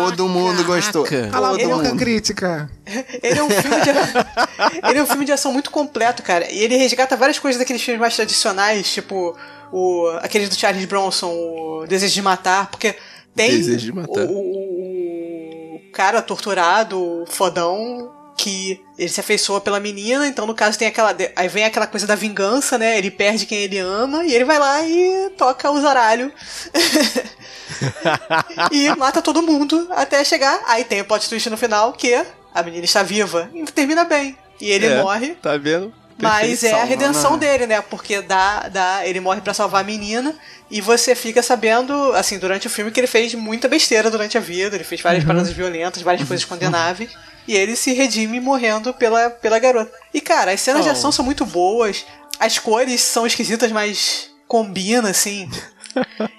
todo 0.09 0.27
mundo 0.27 0.63
gostou. 0.63 1.03
Caraca. 1.03 1.29
Cala 1.31 1.47
a 1.47 1.51
Todo 1.51 1.61
Ele 1.61 1.87
é 1.87 1.95
crítica. 1.95 2.69
Ele 3.21 3.39
é 3.39 3.43
um 3.43 3.49
filme 3.49 3.81
de. 3.81 3.89
ele 4.89 4.99
é 4.99 5.03
um 5.03 5.05
filme 5.07 5.25
de 5.25 5.31
ação 5.31 5.51
muito 5.53 5.69
completo, 5.71 6.21
cara. 6.23 6.49
E 6.51 6.59
ele 6.63 6.75
resgata 6.77 7.15
várias 7.17 7.39
coisas 7.39 7.59
daqueles 7.59 7.81
filmes 7.81 7.99
mais 8.01 8.15
tradicionais, 8.15 8.91
tipo 8.91 9.35
o, 9.71 10.07
aqueles 10.21 10.49
do 10.49 10.55
Charles 10.55 10.85
Bronson, 10.85 11.31
o 11.31 11.85
Desejo 11.87 12.13
de 12.13 12.21
Matar, 12.21 12.69
porque 12.69 12.95
tem 13.35 13.49
Desejo 13.51 13.85
de 13.85 13.91
Matar. 13.93 14.25
O, 14.25 14.31
o- 14.31 15.75
o 15.75 15.91
cara 15.91 16.21
torturado, 16.21 16.99
o 17.01 17.25
fodão, 17.27 18.11
que 18.37 18.83
ele 18.97 19.09
se 19.09 19.19
afeiçoa 19.19 19.61
pela 19.61 19.79
menina, 19.79 20.27
então 20.27 20.45
no 20.45 20.53
caso 20.53 20.77
tem 20.77 20.87
aquela. 20.87 21.15
Aí 21.35 21.47
vem 21.47 21.63
aquela 21.63 21.87
coisa 21.87 22.05
da 22.05 22.15
vingança, 22.15 22.77
né? 22.77 22.97
Ele 22.97 23.09
perde 23.09 23.45
quem 23.45 23.59
ele 23.59 23.77
ama 23.79 24.25
e 24.25 24.33
ele 24.33 24.43
vai 24.43 24.59
lá 24.59 24.85
e 24.85 25.29
toca 25.37 25.71
o 25.71 25.79
zaralho. 25.79 26.31
e 28.71 28.89
mata 28.95 29.21
todo 29.21 29.41
mundo 29.41 29.87
até 29.91 30.23
chegar. 30.23 30.59
Aí 30.67 30.83
tem 30.83 31.01
o 31.01 31.05
plot 31.05 31.27
twist 31.29 31.49
no 31.49 31.57
final 31.57 31.93
que 31.93 32.13
a 32.53 32.63
menina 32.63 32.85
está 32.85 33.03
viva. 33.03 33.49
E 33.53 33.63
termina 33.65 34.03
bem. 34.03 34.37
E 34.59 34.69
ele 34.69 34.85
É, 34.87 35.01
morre. 35.01 35.35
Tá 35.41 35.57
vendo? 35.57 35.93
Mas 36.17 36.63
é 36.63 36.79
a 36.79 36.85
redenção 36.85 37.33
a- 37.33 37.37
dele, 37.37 37.67
né? 37.67 37.81
Porque 37.81 38.21
dá, 38.21 38.69
dá, 38.69 39.05
ele 39.05 39.19
morre 39.19 39.41
pra 39.41 39.53
salvar 39.53 39.81
a 39.81 39.83
menina 39.83 40.33
e 40.71 40.79
você 40.79 41.13
fica 41.13 41.43
sabendo, 41.43 42.13
assim, 42.13 42.37
durante 42.39 42.67
o 42.67 42.69
filme 42.69 42.89
que 42.89 42.99
ele 42.99 43.07
fez 43.07 43.33
muita 43.33 43.67
besteira 43.67 44.09
durante 44.09 44.37
a 44.37 44.41
vida, 44.41 44.75
ele 44.77 44.85
fez 44.85 45.01
várias 45.01 45.25
paradas 45.25 45.51
violentas, 45.51 46.01
várias 46.01 46.25
coisas 46.25 46.45
condenáveis, 46.45 47.11
e 47.47 47.55
ele 47.55 47.75
se 47.75 47.93
redime 47.93 48.39
morrendo 48.39 48.93
pela, 48.93 49.29
pela 49.29 49.59
garota. 49.59 49.91
E 50.13 50.19
cara, 50.21 50.51
as 50.51 50.61
cenas 50.61 50.83
de 50.83 50.89
ação 50.89 51.11
são 51.11 51.23
muito 51.25 51.45
boas, 51.45 52.05
as 52.39 52.57
cores 52.59 53.01
são 53.01 53.25
esquisitas, 53.25 53.71
mas 53.71 54.29
combina, 54.47 55.09
assim. 55.09 55.49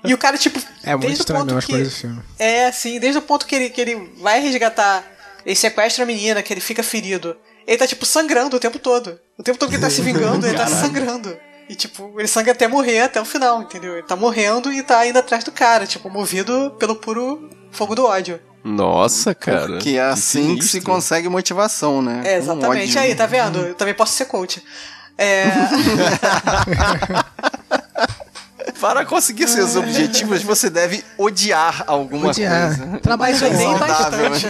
E 0.05 0.13
o 0.13 0.19
cara, 0.19 0.37
tipo, 0.37 0.59
É 0.85 0.91
muito 0.91 1.03
desde 1.07 1.21
o 1.21 1.23
estranho 1.23 1.47
ponto 1.47 1.67
que- 1.67 1.73
coisas 1.73 1.93
do 1.93 1.97
filme. 2.01 2.23
é, 2.39 2.67
assim, 2.67 2.99
desde 3.01 3.19
o 3.19 3.23
ponto 3.23 3.47
que 3.47 3.55
ele, 3.55 3.71
que 3.71 3.81
ele 3.81 4.13
vai 4.19 4.41
resgatar, 4.41 5.03
ele 5.45 5.57
sequestra 5.57 6.05
a 6.05 6.07
menina, 6.07 6.43
que 6.43 6.53
ele 6.53 6.61
fica 6.61 6.83
ferido. 6.83 7.37
Ele 7.67 7.77
tá, 7.79 7.87
tipo, 7.87 8.05
sangrando 8.07 8.57
o 8.57 8.61
tempo 8.61 8.79
todo. 8.79 9.19
O 9.39 9.43
tempo 9.43 9.59
todo 9.59 9.69
que 9.71 9.75
ele 9.77 9.83
tá 9.83 9.91
se 9.91 10.01
vingando, 10.03 10.47
ele 10.47 10.57
tá 10.57 10.67
sangrando. 10.69 11.37
E, 11.69 11.75
tipo, 11.75 12.15
ele 12.19 12.29
sangra 12.29 12.53
até 12.53 12.69
morrer, 12.69 13.01
até 13.01 13.21
o 13.21 13.25
final, 13.25 13.61
entendeu? 13.63 13.95
Ele 13.95 14.07
tá 14.07 14.15
morrendo 14.15 14.73
e 14.73 14.83
tá 14.85 15.05
indo 15.07 15.19
atrás 15.19 15.43
do 15.43 15.51
cara, 15.51 15.85
tipo, 15.87 16.09
movido 16.09 16.77
pelo 16.79 16.95
puro 16.95 17.51
fogo 17.73 17.95
do 17.97 18.05
ódio. 18.05 18.41
Nossa, 18.67 19.33
cara. 19.35 19.79
Que 19.79 19.97
é 19.97 20.03
assim 20.03 20.57
que 20.57 20.63
se 20.63 20.71
sinistro. 20.71 20.93
consegue 20.93 21.29
motivação, 21.29 22.03
né? 22.03 22.23
É, 22.25 22.37
exatamente. 22.39 22.91
ódio. 22.91 23.01
Aí, 23.01 23.15
tá 23.15 23.25
vendo? 23.27 23.61
Eu 23.61 23.75
também 23.75 23.95
posso 23.95 24.13
ser 24.15 24.25
coach. 24.25 24.63
É. 25.17 25.45
Para 28.81 29.07
conseguir 29.07 29.49
seus 29.49 29.75
objetivos, 29.77 30.43
você 30.43 30.69
deve 30.69 31.03
odiar 31.17 31.85
alguma 31.87 32.29
Odiar. 32.29 32.77
coisa. 32.77 32.99
Trabalho 32.99 33.37
saudável, 33.39 33.79
bastante. 33.79 34.47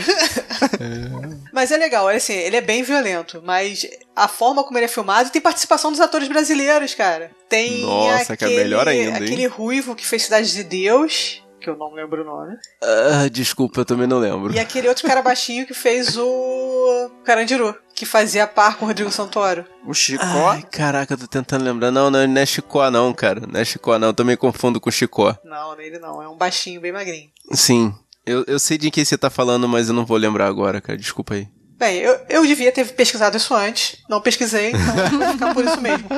Mas 1.52 1.70
é 1.70 1.76
legal, 1.76 2.06
olha 2.06 2.16
assim, 2.16 2.32
ele 2.32 2.56
é 2.56 2.60
bem 2.60 2.82
violento, 2.82 3.40
mas 3.44 3.86
a 4.16 4.26
forma 4.26 4.64
como 4.64 4.76
ele 4.78 4.86
é 4.86 4.88
filmado 4.88 5.30
tem 5.30 5.40
participação 5.40 5.92
dos 5.92 6.00
atores 6.00 6.28
brasileiros, 6.28 6.94
cara. 6.94 7.30
Tem 7.48 7.82
Nossa, 7.82 8.36
que 8.36 8.44
é 8.44 8.48
aquele, 8.48 8.62
melhor 8.64 8.88
ainda, 8.88 9.18
hein? 9.18 9.24
aquele 9.24 9.46
ruivo 9.46 9.94
que 9.94 10.04
fez 10.06 10.24
Cidade 10.24 10.52
de 10.52 10.64
Deus, 10.64 11.42
que 11.66 11.70
eu 11.70 11.76
não 11.76 11.92
lembro 11.92 12.22
o 12.22 12.24
nome, 12.24 12.56
Ah, 12.80 13.28
desculpa, 13.28 13.80
eu 13.80 13.84
também 13.84 14.06
não 14.06 14.18
lembro. 14.20 14.54
e 14.54 14.58
aquele 14.60 14.88
outro 14.88 15.04
cara 15.04 15.20
baixinho 15.20 15.66
que 15.66 15.74
fez 15.74 16.16
o 16.16 17.10
Carandiru, 17.24 17.74
que 17.92 18.06
fazia 18.06 18.46
par 18.46 18.76
com 18.76 18.84
o 18.84 18.88
Rodrigo 18.88 19.10
Santoro. 19.10 19.64
O 19.84 19.92
Chicó. 19.92 20.50
Ai, 20.50 20.62
caraca, 20.70 21.14
eu 21.14 21.18
tô 21.18 21.26
tentando 21.26 21.64
lembrar. 21.64 21.90
Não, 21.90 22.08
não, 22.08 22.24
não 22.24 22.40
é 22.40 22.46
Chicó 22.46 22.88
não, 22.88 23.12
cara. 23.12 23.40
Não 23.48 23.58
é 23.58 23.64
Chicó 23.64 23.98
não, 23.98 24.08
eu 24.08 24.14
também 24.14 24.36
confundo 24.36 24.80
com 24.80 24.90
Chicó. 24.92 25.36
Não, 25.44 25.74
nele 25.76 25.98
não, 25.98 26.22
é 26.22 26.28
um 26.28 26.36
baixinho 26.36 26.80
bem 26.80 26.92
magrinho. 26.92 27.30
Sim, 27.52 27.92
eu, 28.24 28.44
eu 28.46 28.60
sei 28.60 28.78
de 28.78 28.88
quem 28.92 29.04
você 29.04 29.18
tá 29.18 29.28
falando, 29.28 29.66
mas 29.68 29.88
eu 29.88 29.94
não 29.94 30.06
vou 30.06 30.16
lembrar 30.16 30.46
agora, 30.46 30.80
cara. 30.80 30.96
Desculpa 30.96 31.34
aí. 31.34 31.48
Bem, 31.78 31.98
eu, 31.98 32.18
eu 32.30 32.46
devia 32.46 32.72
ter 32.72 32.86
pesquisado 32.86 33.36
isso 33.36 33.52
antes. 33.54 33.98
Não 34.08 34.18
pesquisei, 34.20 34.70
então 34.70 34.94
vai 35.18 35.32
ficar 35.32 35.52
por 35.52 35.62
isso 35.64 35.80
mesmo. 35.80 36.08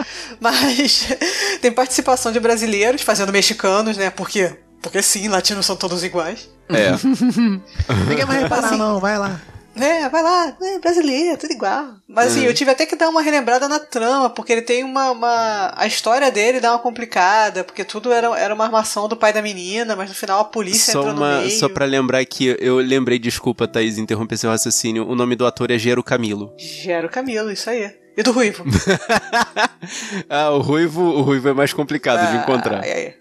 Mas 0.40 1.08
tem 1.60 1.72
participação 1.72 2.30
de 2.30 2.38
brasileiros 2.38 3.02
fazendo 3.02 3.32
mexicanos, 3.32 3.96
né? 3.96 4.08
Por 4.10 4.28
quê? 4.28 4.56
Porque 4.82 5.02
sim, 5.02 5.28
latinos 5.28 5.66
são 5.66 5.76
todos 5.76 6.02
iguais. 6.04 6.48
É. 6.68 6.92
Ninguém 8.08 8.24
vai 8.24 8.42
reparar, 8.42 8.66
Assim, 8.68 8.78
não, 8.78 9.00
vai 9.00 9.18
lá. 9.18 9.40
É, 9.80 10.08
vai 10.08 10.22
lá, 10.24 10.56
é 10.60 10.78
brasileiro, 10.80 11.38
tudo 11.38 11.52
igual. 11.52 11.94
Mas 12.08 12.32
assim, 12.32 12.44
eu 12.44 12.52
tive 12.52 12.70
até 12.72 12.84
que 12.84 12.96
dar 12.96 13.08
uma 13.08 13.22
relembrada 13.22 13.68
na 13.68 13.78
trama, 13.78 14.28
porque 14.28 14.52
ele 14.52 14.62
tem 14.62 14.82
uma. 14.82 15.12
uma- 15.12 15.72
a 15.76 15.86
história 15.86 16.32
dele 16.32 16.58
dá 16.58 16.72
uma 16.72 16.80
complicada, 16.80 17.62
porque 17.62 17.84
tudo 17.84 18.12
era, 18.12 18.26
era 18.36 18.52
uma 18.52 18.64
armação 18.64 19.06
do 19.08 19.16
pai 19.16 19.32
da 19.32 19.40
menina, 19.40 19.94
mas 19.94 20.08
no 20.08 20.16
final 20.16 20.40
a 20.40 20.44
polícia 20.44 20.92
Só, 20.92 20.98
entrou 21.00 21.14
no 21.14 21.20
uma, 21.22 21.38
meio. 21.42 21.50
só 21.60 21.68
pra 21.68 21.84
lembrar 21.84 22.24
que 22.24 22.56
eu 22.58 22.78
lembrei, 22.78 23.20
desculpa, 23.20 23.68
Thaís, 23.68 23.98
interromper 23.98 24.36
seu 24.36 24.50
raciocínio. 24.50 25.06
O 25.08 25.14
nome 25.14 25.36
do 25.36 25.46
ator 25.46 25.70
é 25.70 25.78
Gero 25.78 26.02
Camilo. 26.02 26.52
Gera 26.58 27.06
o 27.06 27.10
Camilo, 27.10 27.52
isso 27.52 27.70
aí. 27.70 27.88
E 28.18 28.22
do 28.24 28.32
Ruivo. 28.32 28.64
ah, 30.28 30.50
o 30.50 30.58
Ruivo, 30.60 31.02
o 31.02 31.22
Ruivo 31.22 31.48
é 31.50 31.52
mais 31.52 31.72
complicado 31.72 32.28
de 32.32 32.36
encontrar. 32.38 32.82
Ah, 32.82 32.86
é. 32.88 33.14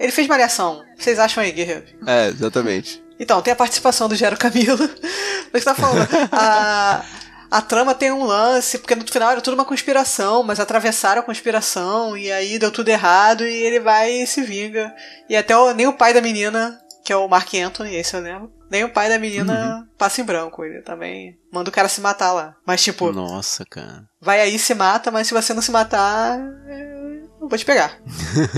Ele 0.00 0.10
fez 0.10 0.26
malhação. 0.26 0.82
Vocês 0.98 1.18
acham 1.18 1.42
aí, 1.42 1.52
guerreiro? 1.52 1.84
É, 2.06 2.28
exatamente. 2.28 3.02
Então, 3.20 3.42
tem 3.42 3.52
a 3.52 3.56
participação 3.56 4.08
do 4.08 4.16
Gero 4.16 4.38
Camilo. 4.38 4.88
Mas 5.52 5.64
tá 5.64 5.74
falando. 5.74 6.08
A, 6.32 7.04
a 7.50 7.60
trama 7.60 7.94
tem 7.94 8.10
um 8.10 8.24
lance, 8.24 8.78
porque 8.78 8.94
no 8.94 9.06
final 9.06 9.32
era 9.32 9.40
tudo 9.42 9.52
uma 9.54 9.64
conspiração, 9.66 10.42
mas 10.42 10.58
atravessaram 10.60 11.20
a 11.20 11.24
conspiração 11.24 12.16
e 12.16 12.30
aí 12.32 12.58
deu 12.58 12.70
tudo 12.70 12.88
errado 12.88 13.46
e 13.46 13.52
ele 13.54 13.80
vai 13.80 14.10
e 14.12 14.26
se 14.26 14.42
vinga. 14.42 14.94
E 15.28 15.36
até 15.36 15.56
o- 15.56 15.72
nem 15.74 15.86
o 15.86 15.92
pai 15.94 16.12
da 16.14 16.20
menina, 16.20 16.78
que 17.04 17.12
é 17.12 17.16
o 17.16 17.26
Mark 17.28 17.52
Anthony, 17.54 17.94
esse 17.96 18.14
eu 18.14 18.20
lembro, 18.20 18.52
nem 18.70 18.84
o 18.84 18.92
pai 18.92 19.08
da 19.08 19.18
menina 19.18 19.86
passa 19.96 20.20
em 20.20 20.24
branco. 20.24 20.64
Ele 20.64 20.82
também 20.82 21.36
manda 21.52 21.70
o 21.70 21.72
cara 21.72 21.88
se 21.88 22.00
matar 22.00 22.32
lá. 22.32 22.54
Mas 22.66 22.82
tipo, 22.82 23.12
Nossa, 23.12 23.64
cara. 23.64 24.04
vai 24.20 24.40
aí 24.40 24.54
e 24.54 24.58
se 24.58 24.74
mata, 24.74 25.10
mas 25.10 25.26
se 25.26 25.34
você 25.34 25.52
não 25.54 25.62
se 25.62 25.70
matar, 25.70 26.38
eu 27.40 27.48
vou 27.48 27.58
te 27.58 27.64
pegar. 27.64 27.98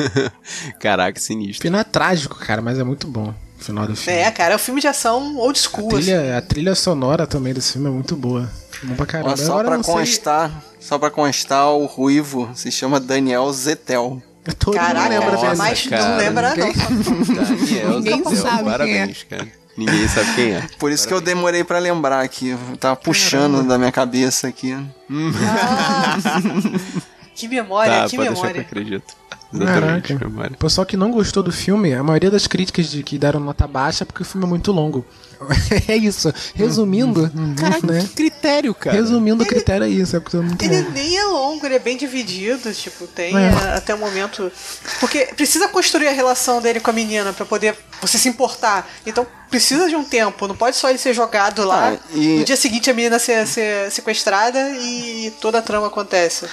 Caraca, 0.80 1.18
O 1.18 1.22
sinistro. 1.22 1.62
final 1.62 1.80
é 1.80 1.84
trágico, 1.84 2.36
cara, 2.36 2.60
mas 2.62 2.78
é 2.78 2.84
muito 2.84 3.06
bom. 3.06 3.34
O 3.58 3.62
final 3.62 3.86
do 3.86 3.94
filme. 3.94 4.18
É, 4.18 4.30
cara, 4.30 4.54
é 4.54 4.56
um 4.56 4.58
filme 4.60 4.80
de 4.80 4.88
ação 4.88 5.36
old 5.36 5.58
a, 5.58 5.62
school. 5.62 5.88
assim. 5.88 6.02
trilha, 6.04 6.38
a 6.38 6.42
trilha 6.42 6.74
sonora 6.74 7.26
também 7.26 7.52
desse 7.52 7.74
filme 7.74 7.88
é 7.88 7.90
muito 7.90 8.16
boa. 8.16 8.50
Bom 8.82 8.94
pra 8.94 9.04
caramba. 9.04 9.32
Ó, 9.32 9.36
só 9.36 9.52
Agora 9.52 9.68
pra 9.68 9.76
não 9.76 9.84
sei- 9.84 9.94
constar, 9.94 10.64
só 10.80 10.98
pra 10.98 11.10
constar, 11.10 11.68
o 11.72 11.84
Ruivo 11.84 12.50
se 12.54 12.72
chama 12.72 12.98
Daniel 12.98 13.52
Zetel. 13.52 14.22
Todo 14.58 14.72
mundo 14.74 14.82
Caraca, 14.82 15.08
lembra 15.10 15.32
nossa, 15.32 15.54
mas 15.54 15.86
cara. 15.86 16.08
não 16.08 16.16
lembra 16.16 16.54
não. 16.56 16.72
Daniel 17.36 17.90
Ninguém 18.00 18.24
Zazel, 18.24 18.36
sabe 18.42 18.56
quem 18.56 18.64
Parabéns, 18.64 19.22
cara. 19.24 19.48
Ninguém 19.80 20.06
sabe 20.08 20.34
quem 20.34 20.52
é. 20.52 20.68
Por 20.78 20.92
isso 20.92 21.08
que 21.08 21.14
eu 21.14 21.22
demorei 21.22 21.64
pra 21.64 21.78
lembrar 21.78 22.20
aqui. 22.20 22.50
Eu 22.50 22.76
tava 22.76 22.96
puxando 22.96 23.66
da 23.66 23.78
minha 23.78 23.90
cabeça 23.90 24.46
aqui. 24.46 24.76
Que 27.34 27.48
memória, 27.48 28.02
tá, 28.02 28.06
que 28.06 28.16
pode 28.16 28.28
deixar 28.28 28.28
que 28.28 28.28
eu 28.28 28.32
memória. 28.32 28.60
acredito. 28.60 29.14
Exatamente, 29.52 30.14
Caraca. 30.16 30.56
pessoal 30.58 30.86
que 30.86 30.96
não 30.96 31.10
gostou 31.10 31.42
do 31.42 31.50
filme, 31.50 31.92
a 31.92 32.02
maioria 32.04 32.30
das 32.30 32.46
críticas 32.46 32.90
de 32.90 33.02
que 33.02 33.18
deram 33.18 33.40
nota 33.40 33.66
baixa 33.66 34.04
é 34.04 34.06
porque 34.06 34.22
o 34.22 34.24
filme 34.24 34.46
é 34.46 34.48
muito 34.48 34.70
longo. 34.70 35.04
é 35.88 35.96
isso. 35.96 36.32
Resumindo, 36.54 37.30
Caraca, 37.58 37.86
né? 37.86 38.00
que 38.02 38.08
critério, 38.14 38.74
cara. 38.74 38.94
Resumindo, 38.96 39.42
o 39.42 39.46
critério 39.46 39.84
é 39.86 39.88
isso, 39.88 40.14
é 40.14 40.20
porque 40.20 40.36
é 40.36 40.40
muito 40.40 40.62
Ele 40.62 40.76
longo. 40.82 40.90
nem 40.92 41.16
é 41.18 41.24
longo, 41.24 41.64
ele 41.66 41.74
é 41.76 41.78
bem 41.78 41.96
dividido, 41.96 42.72
tipo, 42.74 43.06
tem 43.06 43.34
É. 43.36 43.40
é, 43.48 43.76
até 43.76 43.94
o 43.94 43.98
momento. 43.98 44.52
Porque 45.00 45.26
precisa 45.34 45.66
construir 45.68 46.08
a 46.08 46.12
relação 46.12 46.60
dele 46.60 46.78
com 46.78 46.90
a 46.90 46.92
menina 46.92 47.32
pra 47.32 47.46
poder 47.46 47.74
você 48.02 48.18
se 48.18 48.28
importar. 48.28 48.86
Então 49.06 49.26
precisa 49.50 49.88
de 49.88 49.96
um 49.96 50.04
tempo, 50.04 50.46
não 50.46 50.54
pode 50.54 50.76
só 50.76 50.90
ele 50.90 50.98
ser 50.98 51.14
jogado 51.14 51.64
lá. 51.64 51.94
Ah, 51.94 51.98
e- 52.14 52.38
No 52.38 52.44
dia 52.44 52.56
seguinte 52.56 52.90
a 52.90 52.94
menina 52.94 53.18
ser, 53.18 53.46
ser 53.46 53.90
sequestrada 53.90 54.60
e 54.78 55.32
toda 55.40 55.58
a 55.58 55.62
trama 55.62 55.86
acontece. 55.88 56.46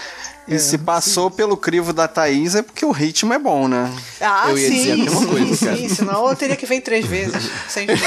E 0.47 0.57
se 0.59 0.77
passou 0.77 1.29
pelo 1.29 1.57
crivo 1.57 1.91
da 1.91 2.07
Thaís 2.07 2.55
é 2.55 2.61
porque 2.61 2.85
o 2.85 2.91
ritmo 2.91 3.33
é 3.33 3.39
bom, 3.39 3.67
né? 3.67 3.91
Ah, 4.21 4.45
Eu 4.49 4.57
ia 4.57 4.67
sim, 4.69 4.75
dizer 4.75 4.91
a 4.93 4.97
mesma 4.97 5.19
sim, 5.21 5.27
coisa, 5.27 5.55
sim, 5.55 5.65
cara. 5.65 5.89
senão 5.89 6.29
eu 6.29 6.35
teria 6.35 6.55
que 6.55 6.65
vir 6.65 6.79
três 6.81 7.05
vezes. 7.05 7.49
Sem. 7.67 7.87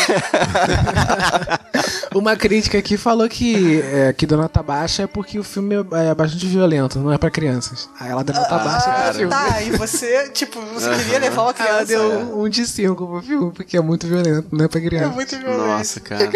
Uma 2.15 2.35
crítica 2.37 2.77
aqui 2.79 2.97
falou 2.97 3.29
que, 3.29 3.81
é, 3.83 4.13
que 4.13 4.27
deu 4.27 4.37
nota 4.37 4.63
baixa 4.63 5.05
é 5.05 5.07
porque 5.07 5.39
o 5.39 5.45
filme 5.45 5.77
é 5.77 6.15
bastante 6.15 6.47
violento, 6.47 6.99
não 6.99 7.13
é 7.13 7.19
pra 7.19 7.31
crianças. 7.31 7.89
Aí 7.99 8.11
ela 8.11 8.25
deu 8.25 8.35
nota 8.35 8.59
baixa 8.59 8.91
pro 8.91 9.15
filme. 9.15 9.31
tá, 9.31 9.63
e 9.63 9.71
você, 9.71 10.29
tipo, 10.31 10.61
você 10.75 10.91
queria 10.97 11.19
levar 11.21 11.43
uma 11.43 11.55
Ela 11.59 11.85
criança. 11.85 11.87
deu 11.87 12.39
um 12.41 12.49
de 12.49 12.67
5 12.67 13.07
pro 13.07 13.23
filme, 13.23 13.53
porque 13.53 13.77
é 13.77 13.81
muito 13.81 14.07
violento, 14.07 14.49
não 14.51 14.65
é 14.65 14.69
pra 14.69 14.81
É 14.81 14.85
criança. 14.85 15.09
muito 15.11 15.37
violento. 15.39 15.59
Nossa, 15.67 16.01
cara. 16.01 16.29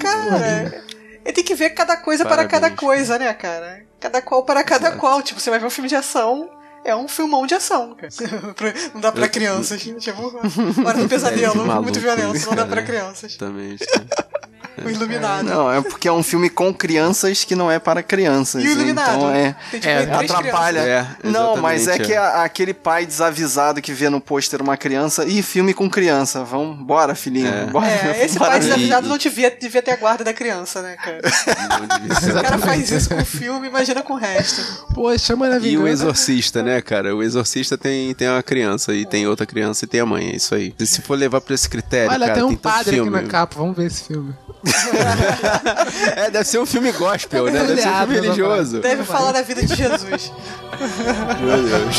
Cara, 0.00 0.82
ele 1.24 1.32
tem 1.32 1.44
que 1.44 1.54
ver 1.54 1.70
cada 1.70 1.96
coisa 1.96 2.24
para 2.24 2.36
Parabéns, 2.46 2.50
cada 2.50 2.70
coisa, 2.76 3.18
né, 3.18 3.32
cara? 3.34 3.84
Cada 4.00 4.20
qual 4.20 4.44
para 4.44 4.62
cada 4.62 4.92
qual. 4.92 5.22
Tipo, 5.22 5.40
você 5.40 5.50
vai 5.50 5.58
ver 5.58 5.66
um 5.66 5.70
filme 5.70 5.88
de 5.88 5.96
ação, 5.96 6.50
é 6.84 6.94
um 6.94 7.08
filmão 7.08 7.46
de 7.46 7.54
ação, 7.54 7.94
cara. 7.94 8.08
Pra- 8.54 8.74
não 8.92 9.00
dá 9.00 9.10
pra 9.10 9.28
crianças. 9.28 9.80
Tipo, 9.82 10.32
Hora 10.86 10.98
do 10.98 11.08
Pesadelo, 11.08 11.62
É 11.70 11.80
muito 11.80 11.98
violento, 12.00 12.46
não 12.46 12.54
dá 12.54 12.66
pra 12.66 12.82
crianças. 12.82 13.30
Exatamente. 13.32 13.84
O 14.82 14.90
Iluminado. 14.90 15.44
Não, 15.44 15.72
é 15.72 15.80
porque 15.82 16.08
é 16.08 16.12
um 16.12 16.22
filme 16.22 16.48
com 16.50 16.72
crianças 16.74 17.44
que 17.44 17.54
não 17.54 17.70
é 17.70 17.78
para 17.78 18.02
crianças. 18.02 18.62
E 18.64 18.66
o 18.68 18.70
Iluminado? 18.72 19.14
Então 19.16 19.30
é. 19.30 19.56
Tipo, 19.70 19.86
É, 19.88 20.02
Atrapalha. 20.14 20.82
crianças. 20.82 21.14
É, 21.24 21.28
não, 21.28 21.56
mas 21.56 21.86
é 21.88 21.98
que 21.98 22.12
é. 22.12 22.16
a- 22.18 22.42
aquele 22.44 22.74
pai 22.74 23.06
desavisado 23.06 23.80
que 23.80 23.92
vê 23.92 24.08
no 24.08 24.20
pôster 24.20 24.60
uma 24.62 24.76
criança. 24.76 25.24
Ih, 25.24 25.42
filme 25.42 25.72
com 25.74 25.88
criança. 25.88 26.42
Vamos, 26.44 26.76
bora, 26.84 27.14
filhinho. 27.14 27.46
É. 27.48 27.66
Bora, 27.66 27.86
É, 27.86 28.24
esse 28.24 28.38
bora 28.38 28.52
pai 28.52 28.60
desavisado 28.60 29.06
E- 29.06 29.10
não 29.10 29.18
devia, 29.18 29.50
devia 29.50 29.82
ter 29.82 29.92
a 29.92 29.96
guarda 29.96 30.24
da 30.24 30.32
criança, 30.32 30.82
né, 30.82 30.96
cara? 30.96 31.20
Ser. 31.30 32.30
O 32.36 32.42
cara 32.42 32.58
faz 32.58 32.90
isso 32.90 33.08
com 33.08 33.20
o 33.20 33.24
filme, 33.24 33.68
imagina 33.68 34.02
com 34.02 34.14
o 34.14 34.16
resto. 34.16 34.62
Pô, 34.94 35.16
chama 35.18 35.48
na 35.48 35.58
E 35.58 35.76
o. 35.78 35.86
Exorcista, 35.86 36.62
né, 36.62 36.80
cara? 36.80 37.14
O 37.14 37.22
Exorcista 37.22 37.78
tem, 37.78 38.12
tem 38.14 38.28
uma 38.28 38.42
criança 38.42 38.92
e 38.94 39.06
tem 39.06 39.26
outra 39.26 39.46
criança 39.46 39.84
e 39.84 39.88
tem 39.88 40.00
a 40.00 40.06
mãe, 40.06 40.30
é 40.30 40.36
isso 40.36 40.54
aí. 40.54 40.74
E 40.78 40.86
se 40.86 41.00
for 41.02 41.16
levar 41.16 41.40
pra 41.40 41.54
esse 41.54 41.68
critério, 41.68 42.10
Olha, 42.10 42.26
cara, 42.26 42.34
tem 42.34 42.42
um 42.44 42.48
tem 42.48 42.56
padre 42.56 42.94
filme. 42.96 43.16
aqui 43.16 43.24
na 43.26 43.30
capa, 43.30 43.54
vamos 43.56 43.76
ver 43.76 43.86
esse 43.86 44.04
filme. 44.04 44.34
É, 46.16 46.30
deve 46.30 46.44
ser 46.44 46.58
um 46.58 46.66
filme 46.66 46.92
gospel, 46.92 47.46
né? 47.46 47.64
Deve 47.64 47.82
ser 47.82 47.88
um 47.88 47.98
filme 47.98 48.14
religioso. 48.14 48.80
Deve 48.80 49.04
falar 49.04 49.32
da 49.32 49.42
vida 49.42 49.64
de 49.64 49.74
Jesus. 49.74 50.32
Meu 51.40 51.62
Deus. 51.62 51.96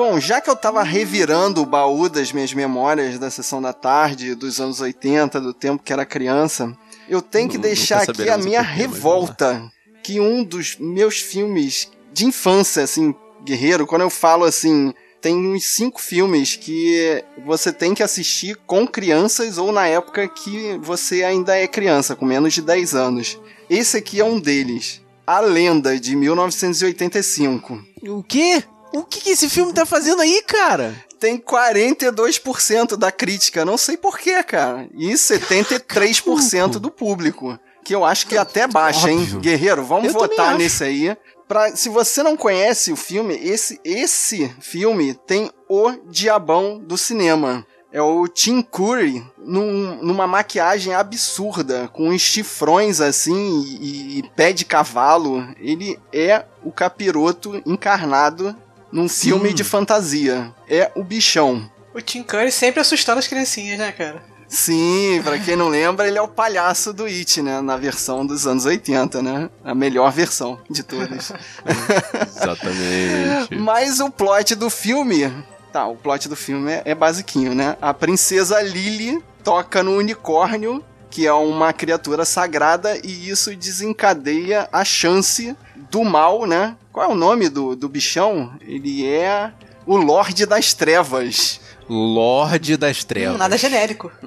Bom, 0.00 0.18
já 0.18 0.40
que 0.40 0.48
eu 0.48 0.56
tava 0.56 0.82
revirando 0.82 1.60
o 1.60 1.66
baú 1.66 2.08
das 2.08 2.32
minhas 2.32 2.54
memórias 2.54 3.18
da 3.18 3.30
sessão 3.30 3.60
da 3.60 3.74
tarde, 3.74 4.34
dos 4.34 4.58
anos 4.58 4.80
80, 4.80 5.38
do 5.40 5.52
tempo 5.52 5.82
que 5.82 5.92
era 5.92 6.06
criança, 6.06 6.74
eu 7.10 7.20
tenho 7.20 7.48
que 7.48 7.56
Nu- 7.56 7.62
deixar 7.62 8.02
aqui 8.02 8.28
a 8.30 8.38
minha 8.38 8.62
revolta. 8.62 9.70
Que 10.02 10.18
um 10.20 10.42
dos 10.42 10.76
meus 10.80 11.20
filmes 11.20 11.90
de 12.12 12.24
infância, 12.24 12.82
assim, 12.82 13.14
guerreiro, 13.44 13.86
quando 13.86 14.02
eu 14.02 14.10
falo 14.10 14.44
assim, 14.44 14.94
tem 15.20 15.36
uns 15.36 15.64
cinco 15.66 16.00
filmes 16.00 16.56
que 16.56 17.22
você 17.44 17.70
tem 17.70 17.92
que 17.94 18.02
assistir 18.02 18.56
com 18.66 18.86
crianças 18.86 19.58
ou 19.58 19.70
na 19.70 19.86
época 19.86 20.26
que 20.26 20.78
você 20.80 21.22
ainda 21.22 21.54
é 21.56 21.66
criança, 21.66 22.16
com 22.16 22.24
menos 22.24 22.54
de 22.54 22.62
10 22.62 22.94
anos. 22.94 23.38
Esse 23.68 23.98
aqui 23.98 24.18
é 24.20 24.24
um 24.24 24.40
deles. 24.40 25.02
A 25.26 25.38
Lenda, 25.40 26.00
de 26.00 26.16
1985. 26.16 27.78
O 28.08 28.22
quê? 28.22 28.62
O 28.92 29.04
que, 29.04 29.20
que 29.20 29.30
esse 29.30 29.48
filme 29.48 29.72
tá 29.72 29.86
fazendo 29.86 30.20
aí, 30.22 30.42
cara? 30.46 30.94
Tem 31.20 31.36
42% 31.38 32.96
da 32.96 33.12
crítica. 33.12 33.64
Não 33.64 33.76
sei 33.76 33.96
porquê, 33.96 34.42
cara. 34.42 34.88
E 34.96 35.12
73% 35.12 36.72
do 36.78 36.90
público. 36.90 37.58
Que 37.84 37.94
eu 37.94 38.04
acho 38.04 38.26
que 38.26 38.36
é 38.36 38.38
até 38.38 38.66
baixa, 38.66 39.10
hein? 39.10 39.24
Guerreiro, 39.40 39.84
vamos 39.84 40.06
Eu 40.08 40.12
votar 40.12 40.56
nesse 40.56 40.82
aí. 40.84 41.16
Pra, 41.46 41.74
se 41.74 41.88
você 41.88 42.22
não 42.22 42.36
conhece 42.36 42.92
o 42.92 42.96
filme, 42.96 43.34
esse, 43.34 43.80
esse 43.84 44.48
filme 44.60 45.14
tem 45.14 45.50
o 45.68 45.92
diabão 46.08 46.78
do 46.78 46.96
cinema. 46.96 47.66
É 47.92 48.00
o 48.00 48.28
Tim 48.28 48.62
Curry 48.62 49.20
num- 49.36 49.96
numa 50.00 50.24
maquiagem 50.26 50.94
absurda, 50.94 51.88
com 51.92 52.10
uns 52.10 52.20
chifrões 52.20 53.00
assim 53.00 53.64
e, 53.80 54.18
e 54.18 54.22
pé 54.36 54.52
de 54.52 54.64
cavalo. 54.64 55.44
Ele 55.58 55.98
é 56.12 56.44
o 56.62 56.70
capiroto 56.70 57.60
encarnado 57.66 58.54
num 58.92 59.08
filme 59.08 59.52
de 59.52 59.64
fantasia. 59.64 60.52
É 60.68 60.90
o 60.94 61.02
bichão. 61.02 61.70
O 61.94 62.00
Tim 62.00 62.22
Curry 62.22 62.52
sempre 62.52 62.80
assustando 62.80 63.18
as 63.18 63.26
criancinhas, 63.26 63.78
né, 63.78 63.92
cara? 63.92 64.22
Sim, 64.50 65.20
pra 65.22 65.38
quem 65.38 65.54
não 65.54 65.68
lembra, 65.68 66.08
ele 66.08 66.18
é 66.18 66.22
o 66.22 66.26
palhaço 66.26 66.92
do 66.92 67.04
It, 67.04 67.40
né? 67.40 67.60
Na 67.60 67.76
versão 67.76 68.26
dos 68.26 68.48
anos 68.48 68.64
80, 68.64 69.22
né? 69.22 69.48
A 69.64 69.76
melhor 69.76 70.10
versão 70.10 70.60
de 70.68 70.82
todas. 70.82 71.32
Exatamente. 72.36 73.54
Mas 73.54 74.00
o 74.00 74.10
plot 74.10 74.56
do 74.56 74.68
filme. 74.68 75.32
Tá, 75.72 75.86
o 75.86 75.94
plot 75.94 76.28
do 76.28 76.34
filme 76.34 76.72
é, 76.72 76.82
é 76.84 76.94
basiquinho, 76.96 77.54
né? 77.54 77.76
A 77.80 77.94
princesa 77.94 78.60
Lily 78.60 79.22
toca 79.44 79.84
no 79.84 79.96
unicórnio, 79.96 80.84
que 81.08 81.28
é 81.28 81.32
uma 81.32 81.72
criatura 81.72 82.24
sagrada, 82.24 82.98
e 83.04 83.30
isso 83.30 83.54
desencadeia 83.54 84.68
a 84.72 84.84
chance 84.84 85.56
do 85.90 86.04
mal, 86.04 86.46
né? 86.46 86.76
Qual 86.92 87.08
é 87.08 87.12
o 87.12 87.16
nome 87.16 87.48
do, 87.48 87.74
do 87.74 87.88
bichão? 87.88 88.52
Ele 88.60 89.06
é 89.06 89.52
o 89.86 89.96
Lorde 89.96 90.46
das 90.46 90.72
Trevas. 90.72 91.60
Lorde 91.88 92.76
das 92.76 93.02
Trevas. 93.02 93.34
Hum, 93.34 93.38
nada 93.38 93.58
genérico. 93.58 94.12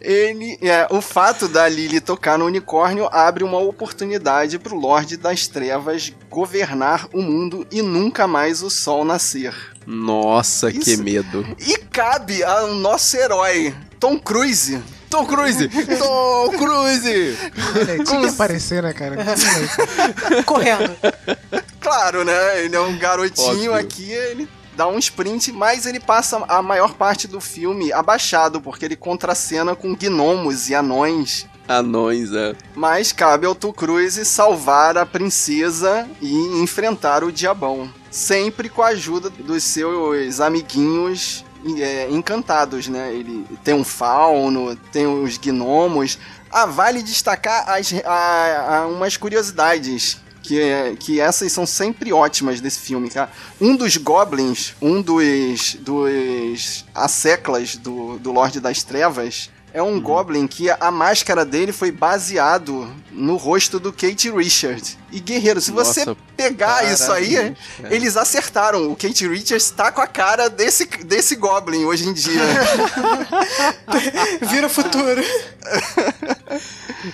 Ele, 0.00 0.58
é, 0.62 0.86
o 0.90 1.02
fato 1.02 1.46
da 1.46 1.68
Lily 1.68 2.00
tocar 2.00 2.38
no 2.38 2.46
unicórnio 2.46 3.06
abre 3.12 3.44
uma 3.44 3.58
oportunidade 3.58 4.58
pro 4.58 4.74
Lorde 4.74 5.18
das 5.18 5.46
Trevas 5.46 6.12
governar 6.30 7.06
o 7.12 7.20
mundo 7.20 7.66
e 7.70 7.82
nunca 7.82 8.26
mais 8.26 8.62
o 8.62 8.70
sol 8.70 9.04
nascer. 9.04 9.54
Nossa, 9.86 10.72
que 10.72 10.92
Isso. 10.92 11.02
medo. 11.02 11.46
E 11.58 11.76
cabe 11.76 12.42
ao 12.42 12.74
nosso 12.74 13.16
herói, 13.16 13.74
Tom 14.00 14.18
Cruise. 14.18 14.82
Tom 15.10 15.24
Cruise! 15.26 15.68
Tom 15.98 16.50
Cruise! 16.56 17.38
Olha, 17.74 18.04
tinha 18.04 18.20
que 18.20 18.26
aparecer, 18.26 18.82
né, 18.82 18.92
cara? 18.92 19.16
Correndo. 20.44 20.96
Claro, 21.80 22.24
né? 22.24 22.64
Ele 22.64 22.76
é 22.76 22.80
um 22.80 22.98
garotinho 22.98 23.72
Óbvio. 23.72 23.74
aqui, 23.74 24.10
ele 24.10 24.48
dá 24.76 24.86
um 24.86 24.98
sprint, 24.98 25.50
mas 25.52 25.86
ele 25.86 25.98
passa 25.98 26.44
a 26.48 26.62
maior 26.62 26.94
parte 26.94 27.26
do 27.26 27.40
filme 27.40 27.92
abaixado, 27.92 28.60
porque 28.60 28.84
ele 28.84 28.96
contracena 28.96 29.74
com 29.74 29.94
gnomos 29.94 30.68
e 30.68 30.74
anões. 30.74 31.46
Anões, 31.66 32.32
é. 32.32 32.54
Mas 32.74 33.12
cabe 33.12 33.46
ao 33.46 33.54
Tom 33.54 33.72
Cruise 33.72 34.24
salvar 34.24 34.96
a 34.96 35.04
princesa 35.04 36.08
e 36.20 36.32
enfrentar 36.62 37.24
o 37.24 37.32
diabão. 37.32 37.92
Sempre 38.10 38.68
com 38.68 38.80
a 38.82 38.88
ajuda 38.88 39.28
dos 39.28 39.64
seus 39.64 40.40
amiguinhos 40.40 41.44
é, 41.80 42.08
encantados, 42.10 42.88
né? 42.88 43.12
Ele 43.12 43.44
tem 43.64 43.74
um 43.74 43.84
fauno, 43.84 44.76
tem 44.92 45.06
os 45.06 45.36
gnomos. 45.38 46.18
Ah, 46.50 46.66
vale 46.66 47.02
destacar 47.02 47.68
as, 47.68 47.92
a- 48.04 48.76
a- 48.82 48.86
umas 48.86 49.16
curiosidades. 49.16 50.18
Que, 50.40 50.58
é- 50.62 50.94
que 50.98 51.20
essas 51.20 51.52
são 51.52 51.66
sempre 51.66 52.10
ótimas 52.10 52.58
desse 52.58 52.78
filme, 52.78 53.10
cara. 53.10 53.30
Um 53.60 53.76
dos 53.76 53.98
goblins, 53.98 54.72
um 54.80 55.02
dos, 55.02 55.74
dos 55.74 56.86
asseclas 56.94 57.76
do, 57.76 58.18
do 58.18 58.32
Lorde 58.32 58.58
das 58.58 58.82
Trevas, 58.82 59.50
é 59.74 59.82
um 59.82 60.00
goblin 60.00 60.46
que 60.46 60.70
a 60.70 60.90
máscara 60.90 61.44
dele 61.44 61.70
foi 61.72 61.92
baseado 61.92 62.90
no 63.12 63.36
rosto 63.36 63.78
do 63.78 63.92
Kate 63.92 64.30
Richard. 64.30 64.96
E 65.10 65.20
guerreiro, 65.20 65.60
se 65.60 65.70
você 65.70 66.04
Nossa, 66.04 66.16
pegar 66.36 66.84
isso 66.92 67.10
aí, 67.10 67.34
cara. 67.34 67.94
eles 67.94 68.16
acertaram. 68.16 68.90
O 68.90 68.96
Kate 68.96 69.26
Richards 69.26 69.70
tá 69.70 69.90
com 69.90 70.00
a 70.00 70.06
cara 70.06 70.50
desse, 70.50 70.84
desse 71.04 71.34
goblin 71.36 71.84
hoje 71.84 72.08
em 72.08 72.12
dia. 72.12 72.42
Vira 74.42 74.66
o 74.66 74.70
futuro. 74.70 75.22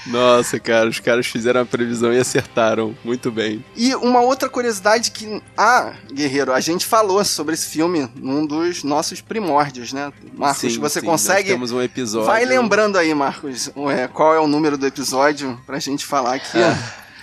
Nossa, 0.07 0.59
cara, 0.59 0.89
os 0.89 0.99
caras 0.99 1.27
fizeram 1.27 1.61
a 1.61 1.65
previsão 1.67 2.13
e 2.13 2.19
acertaram. 2.19 2.97
Muito 3.05 3.31
bem. 3.31 3.65
E 3.77 3.95
uma 3.95 4.21
outra 4.21 4.49
curiosidade 4.49 5.11
que, 5.11 5.41
ah, 5.57 5.93
Guerreiro, 6.13 6.53
a 6.53 6.61
gente 6.61 6.87
falou 6.87 7.25
sobre 7.25 7.55
esse 7.55 7.67
filme 7.67 8.11
num 8.17 8.45
dos 8.47 8.83
nossos 8.83 9.21
primórdios, 9.21 9.93
né? 9.93 10.13
Marcos, 10.35 10.73
Sim, 10.73 10.81
você 10.81 11.01
sim, 11.01 11.07
nós 11.07 11.23
consegue. 11.23 11.51
temos 11.51 11.71
um 11.71 11.81
episódio. 11.81 12.27
Vai 12.27 12.45
lembrando 12.45 12.99
aí, 12.99 13.15
Marcos, 13.15 13.71
é, 13.91 14.09
qual 14.09 14.35
é 14.35 14.41
o 14.41 14.47
número 14.47 14.77
do 14.77 14.87
episódio 14.87 15.61
pra 15.67 15.79
gente 15.79 16.05
falar 16.05 16.35
aqui. 16.35 16.59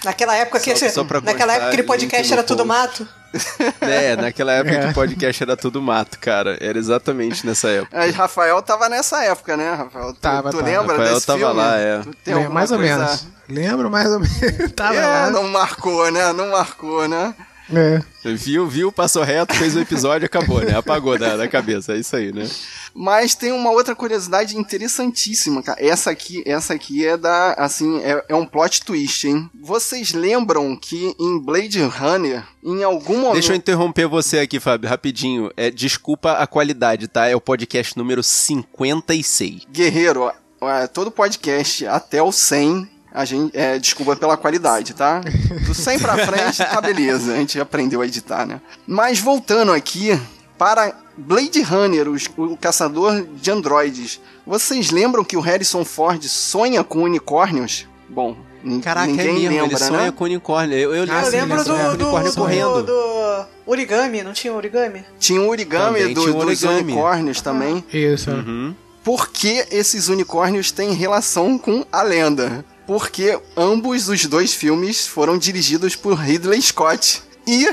Naquela 0.04 0.36
época 0.36 0.60
que 0.60 0.76
Só- 0.76 0.90
só 0.90 1.04
naquela 1.24 1.54
época 1.54 1.68
aquele 1.68 1.84
podcast 1.84 2.34
era 2.34 2.44
tudo 2.44 2.66
mato. 2.66 3.08
É, 3.80 4.16
naquela 4.18 4.52
época 4.52 4.76
É. 4.76 4.80
que 4.84 4.88
o 4.88 4.94
podcast 4.94 5.42
era 5.44 5.56
tudo 5.56 5.82
mato, 5.82 6.20
cara. 6.20 6.58
Era 6.60 6.78
exatamente 6.78 7.46
nessa 7.46 7.70
época. 7.70 7.98
Mas 7.98 8.14
Rafael 8.14 8.62
tava 8.62 8.90
nessa 8.90 9.24
época, 9.24 9.56
né, 9.56 9.74
Rafael? 9.74 10.14
Tu, 10.14 10.20
Tava, 10.20 10.50
tu 10.50 10.58
tava. 10.58 10.70
lembra 10.70 10.98
Rafael 10.98 11.14
desse 11.16 11.26
tava 11.28 11.40
filme? 11.40 11.54
lá, 11.56 11.78
é. 11.80 12.02
É, 12.28 12.48
mais 12.50 12.72
ou 12.72 12.78
coisa- 12.78 12.98
menos. 12.98 13.28
Lembro 13.48 13.90
mais 13.90 14.08
ou 14.10 14.20
menos. 14.20 14.72
Tava 14.76 14.96
É, 14.96 15.06
lá. 15.06 15.30
não 15.30 15.44
marcou, 15.48 16.12
né? 16.12 16.34
Não 16.34 16.50
marcou, 16.52 17.08
né? 17.08 17.34
É. 17.74 18.02
Viu, 18.36 18.68
viu, 18.68 18.92
passou 18.92 19.24
reto, 19.24 19.56
fez 19.56 19.76
o 19.76 19.80
episódio, 19.80 20.26
acabou, 20.26 20.62
né? 20.62 20.76
Apagou 20.76 21.18
da, 21.18 21.38
da 21.38 21.48
cabeça, 21.48 21.94
é 21.94 21.98
isso 21.98 22.16
aí, 22.16 22.32
né? 22.32 22.48
Mas 22.94 23.34
tem 23.34 23.52
uma 23.52 23.72
outra 23.72 23.96
curiosidade 23.96 24.58
interessantíssima, 24.58 25.64
cara. 25.64 25.84
Essa 25.84 26.12
aqui, 26.12 26.44
essa 26.46 26.74
aqui 26.74 27.06
é 27.06 27.18
da, 27.18 27.54
assim, 27.54 28.00
é, 28.04 28.24
é 28.30 28.36
um 28.36 28.46
plot 28.46 28.84
twist, 28.84 29.28
hein? 29.28 29.50
Vocês 29.60 30.14
lembram 30.14 30.76
que 30.76 31.16
em 31.20 31.40
Blade 31.40 31.82
Runner, 31.82 32.44
em 32.64 32.84
algum 32.84 33.18
momento... 33.18 33.34
Deixa 33.34 33.54
eu 33.54 33.58
interromper 33.58 34.08
você 34.08 34.40
aqui, 34.40 34.60
Fábio, 34.60 34.90
rapidinho. 34.90 35.50
É, 35.56 35.72
desculpa 35.72 36.34
a 36.34 36.46
qualidade, 36.46 37.08
tá? 37.08 37.28
É 37.28 37.36
o 37.36 37.42
podcast 37.42 37.98
número 37.98 38.22
56. 38.22 39.68
Guerreiro, 39.72 40.32
ó, 40.60 40.88
todo 40.88 41.10
podcast 41.10 41.88
até 41.88 42.22
o 42.22 42.32
100, 42.32 42.88
a 43.14 43.26
gente, 43.26 43.56
é, 43.58 43.78
desculpa 43.78 44.16
pela 44.16 44.38
qualidade, 44.38 44.94
tá? 44.94 45.22
Do 45.66 45.74
100 45.74 46.00
pra 46.00 46.18
frente, 46.26 46.58
tá 46.58 46.80
beleza, 46.82 47.34
a 47.34 47.38
gente 47.38 47.60
aprendeu 47.60 48.02
a 48.02 48.06
editar, 48.06 48.46
né? 48.46 48.62
Mas 48.88 49.20
voltando 49.20 49.72
aqui 49.72 50.20
para 50.58 50.94
Blade 51.18 51.62
Runner, 51.62 52.08
os- 52.10 52.30
o 52.38 52.56
caçador 52.56 53.24
de 53.36 53.52
androides. 53.52 54.22
Vocês 54.46 54.92
lembram 54.92 55.24
que 55.24 55.36
o 55.36 55.42
Harrison 55.42 55.84
Ford 55.84 56.24
sonha 56.24 56.84
com 56.84 57.04
unicórnios? 57.04 57.88
Bom, 58.08 58.36
Caraca, 58.84 59.08
ninguém 59.08 59.28
é 59.46 59.50
mesmo, 59.50 59.50
lembra, 59.50 59.66
ele 59.66 59.78
sonha 59.78 60.02
né? 60.04 60.12
com 60.12 60.24
unicórnio. 60.26 60.78
Eu, 60.78 60.94
eu, 60.96 61.06
Ah, 61.12 61.24
eu 61.24 61.32
lembro 61.32 61.58
do, 61.64 61.64
do, 61.64 61.74
unicórnio 62.06 62.32
do, 62.32 62.38
correndo. 62.38 62.84
do 62.84 63.46
origami, 63.66 64.22
não 64.22 64.34
tinha 64.34 64.54
origami? 64.54 65.04
Tinha 65.20 65.42
o 65.42 65.48
origami, 65.50 66.00
Também 66.00 66.14
do- 66.14 66.22
tinha 66.22 66.34
dos 66.34 66.44
origami. 66.64 66.84
unicórnios 66.94 67.42
também. 67.42 67.84
Isso. 67.92 68.30
Uhum. 68.30 68.76
Por 69.04 69.30
que 69.32 69.66
esses 69.72 70.10
unicórnios 70.10 70.72
têm 70.72 70.94
relação 70.94 71.58
com 71.58 71.84
a 71.92 72.04
lenda? 72.04 72.64
Porque 72.92 73.40
ambos 73.56 74.10
os 74.10 74.26
dois 74.26 74.54
filmes 74.54 75.08
foram 75.08 75.38
dirigidos 75.38 75.96
por 75.96 76.16
Ridley 76.16 76.62
Scott. 76.62 77.24
E 77.48 77.66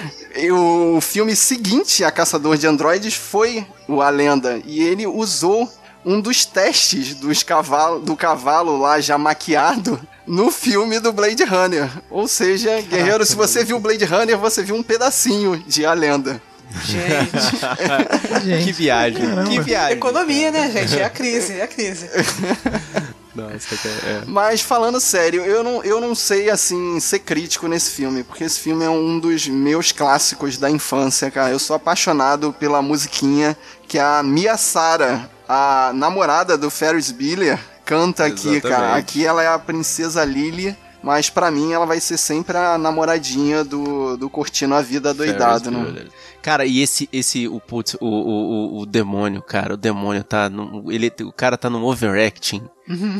o 0.49 1.01
filme 1.01 1.35
seguinte, 1.35 2.05
A 2.05 2.11
Caçador 2.13 2.57
de 2.57 2.69
Androides, 2.69 3.15
foi 3.15 3.67
o 3.89 4.01
A 4.01 4.11
Lenda. 4.11 4.63
E 4.65 4.81
ele 4.81 5.09
usou 5.09 5.69
um 6.07 6.21
dos 6.21 6.45
testes 6.45 7.15
dos 7.17 7.43
cavalo, 7.43 7.99
do 7.99 8.15
cavalo 8.15 8.79
lá 8.79 9.01
já 9.01 9.19
maquiado 9.19 10.01
no 10.25 10.53
filme 10.53 11.01
do 11.01 11.13
Blade 11.13 11.43
Runner. 11.43 11.91
Ou 12.09 12.29
seja, 12.29 12.81
Guerreiro, 12.83 13.27
se 13.27 13.35
você 13.35 13.65
viu 13.65 13.81
Blade 13.81 14.05
Runner, 14.05 14.39
você 14.39 14.63
viu 14.63 14.77
um 14.77 14.85
pedacinho 14.85 15.61
de 15.67 15.85
A 15.85 15.95
Lenda. 15.95 16.41
Gente, 16.85 18.45
Gente. 18.45 18.65
Que 18.67 18.73
viagem, 18.73 19.27
Caramba. 19.27 19.51
que 19.51 19.61
viagem. 19.61 19.97
economia, 19.97 20.51
né, 20.53 20.71
gente? 20.71 20.99
É 20.99 21.05
a 21.05 21.11
crise, 21.11 21.55
é 21.55 21.63
a 21.63 21.67
crise. 21.67 22.09
Cara, 23.43 23.59
é. 24.07 24.23
Mas 24.27 24.61
falando 24.61 25.01
sério, 25.01 25.45
eu 25.45 25.63
não, 25.63 25.83
eu 25.85 26.01
não 26.01 26.15
sei 26.15 26.51
assim 26.51 26.99
ser 27.01 27.21
crítico 27.21 27.69
nesse 27.69 27.91
filme, 27.91 28.25
porque 28.25 28.45
esse 28.45 28.61
filme 28.61 28.85
é 28.85 28.91
um 28.91 29.19
dos 29.19 29.47
meus 29.49 29.93
clássicos 29.93 30.59
da 30.59 30.71
infância, 30.71 31.31
cara. 31.31 31.51
Eu 31.51 31.59
sou 31.59 31.77
apaixonado 31.77 32.53
pela 32.53 32.83
musiquinha 32.83 33.57
que 33.87 33.99
a 33.99 34.23
Mia 34.23 34.57
Sara, 34.57 35.31
a 35.49 35.93
namorada 35.95 36.57
do 36.57 36.71
Ferris 36.71 37.11
Bueller, 37.11 37.59
canta 37.85 38.27
aqui, 38.27 38.61
cara. 38.61 38.75
Exatamente. 38.75 38.99
Aqui 38.99 39.27
ela 39.27 39.43
é 39.43 39.49
a 39.49 39.59
princesa 39.59 40.25
Lily. 40.25 40.77
Mas 41.01 41.31
pra 41.31 41.49
mim 41.49 41.73
ela 41.73 41.87
vai 41.87 42.01
ser 42.01 42.19
sempre 42.19 42.57
a 42.57 42.77
namoradinha 42.77 43.63
do, 43.63 44.17
do 44.17 44.29
Curtindo 44.29 44.75
a 44.75 44.83
Vida 44.83 45.15
doidado, 45.15 45.71
Ferris 45.71 45.79
né? 45.79 45.85
Bueller. 45.85 46.09
Cara, 46.41 46.65
e 46.65 46.81
esse, 46.81 47.09
esse 47.13 47.47
o, 47.49 47.61
putz, 47.61 47.95
o, 48.01 48.07
o, 48.07 48.79
o, 48.81 48.87
demônio, 48.87 49.43
cara, 49.43 49.75
o 49.75 49.77
demônio 49.77 50.23
tá. 50.25 50.49
num- 50.49 50.91
ele, 50.91 51.13
o 51.23 51.33
cara 51.33 51.59
tá 51.59 51.69
num 51.69 51.85
overacting. 51.85 52.63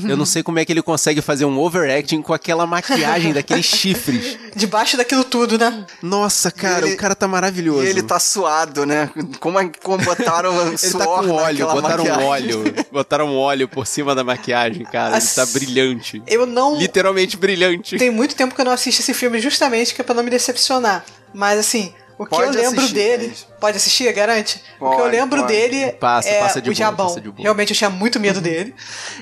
Eu 0.09 0.17
não 0.17 0.25
sei 0.25 0.43
como 0.43 0.59
é 0.59 0.65
que 0.65 0.73
ele 0.73 0.81
consegue 0.81 1.21
fazer 1.21 1.45
um 1.45 1.59
overacting 1.59 2.23
com 2.23 2.33
aquela 2.33 2.67
maquiagem 2.67 3.35
daqueles 3.35 3.67
chifres. 3.69 4.39
Debaixo 4.57 4.97
daquilo 4.97 5.25
tudo, 5.25 5.59
né? 5.59 5.85
Nossa, 6.03 6.51
cara, 6.51 6.87
ele- 6.87 6.95
o 6.95 6.97
cara 6.97 7.15
tá 7.15 7.29
maravilhoso. 7.29 7.83
Ele 7.87 8.03
tá 8.03 8.19
suado, 8.19 8.87
né? 8.87 9.11
Como, 9.41 9.59
é- 9.61 9.71
como 9.83 10.03
botaram 10.03 10.55
Ele 10.69 10.79
suor 10.79 11.03
tá 11.03 11.07
com 11.27 11.31
óleo, 11.33 11.67
botaram 11.67 12.05
maquiagem. 12.05 12.25
óleo. 12.27 12.75
Botaram 12.91 13.37
óleo 13.37 13.69
por 13.69 13.87
cima 13.87 14.15
da 14.15 14.25
maquiagem, 14.25 14.85
cara. 14.87 15.19
Ele 15.19 15.27
tá 15.27 15.43
As- 15.43 15.53
brilhante. 15.53 16.23
Eu 16.27 16.47
não. 16.47 16.79
Literalmente 16.79 17.37
brilhante. 17.37 17.99
Tem 17.99 18.11
muito 18.11 18.35
tempo 18.35 18.55
que 18.55 18.61
eu 18.61 18.65
não 18.65 18.73
assisto 18.73 19.03
esse 19.03 19.13
filme, 19.13 19.39
justamente 19.39 19.95
que 19.95 20.01
é 20.01 20.05
pra 20.05 20.15
não 20.15 20.23
me 20.23 20.31
decepcionar. 20.31 21.05
Mas 21.35 21.59
assim, 21.59 21.93
o 22.19 22.25
que 22.25 22.31
Pode 22.31 22.57
eu 22.57 22.63
lembro 22.63 22.81
assistir, 22.81 22.95
dele. 22.95 23.27
Thaís. 23.29 23.47
Pode 23.61 23.77
assistir, 23.77 24.13
garante? 24.13 24.63
o 24.81 24.89
que 24.91 24.95
eu 24.95 24.99
Pode, 24.99 25.17
lembro 25.17 25.41
pode. 25.41 25.53
dele 25.53 25.93
Passa, 25.93 26.29
é 26.29 26.41
passa 26.41 26.61
de 26.61 26.69
o 26.69 26.73
boa, 26.73 26.79
Jabão. 26.79 27.07
passa 27.07 27.21
de 27.21 27.31
boa. 27.31 27.43
Realmente 27.43 27.71
eu 27.73 27.77
tinha 27.77 27.91
muito 27.91 28.19
medo 28.21 28.41
dele. 28.41 28.75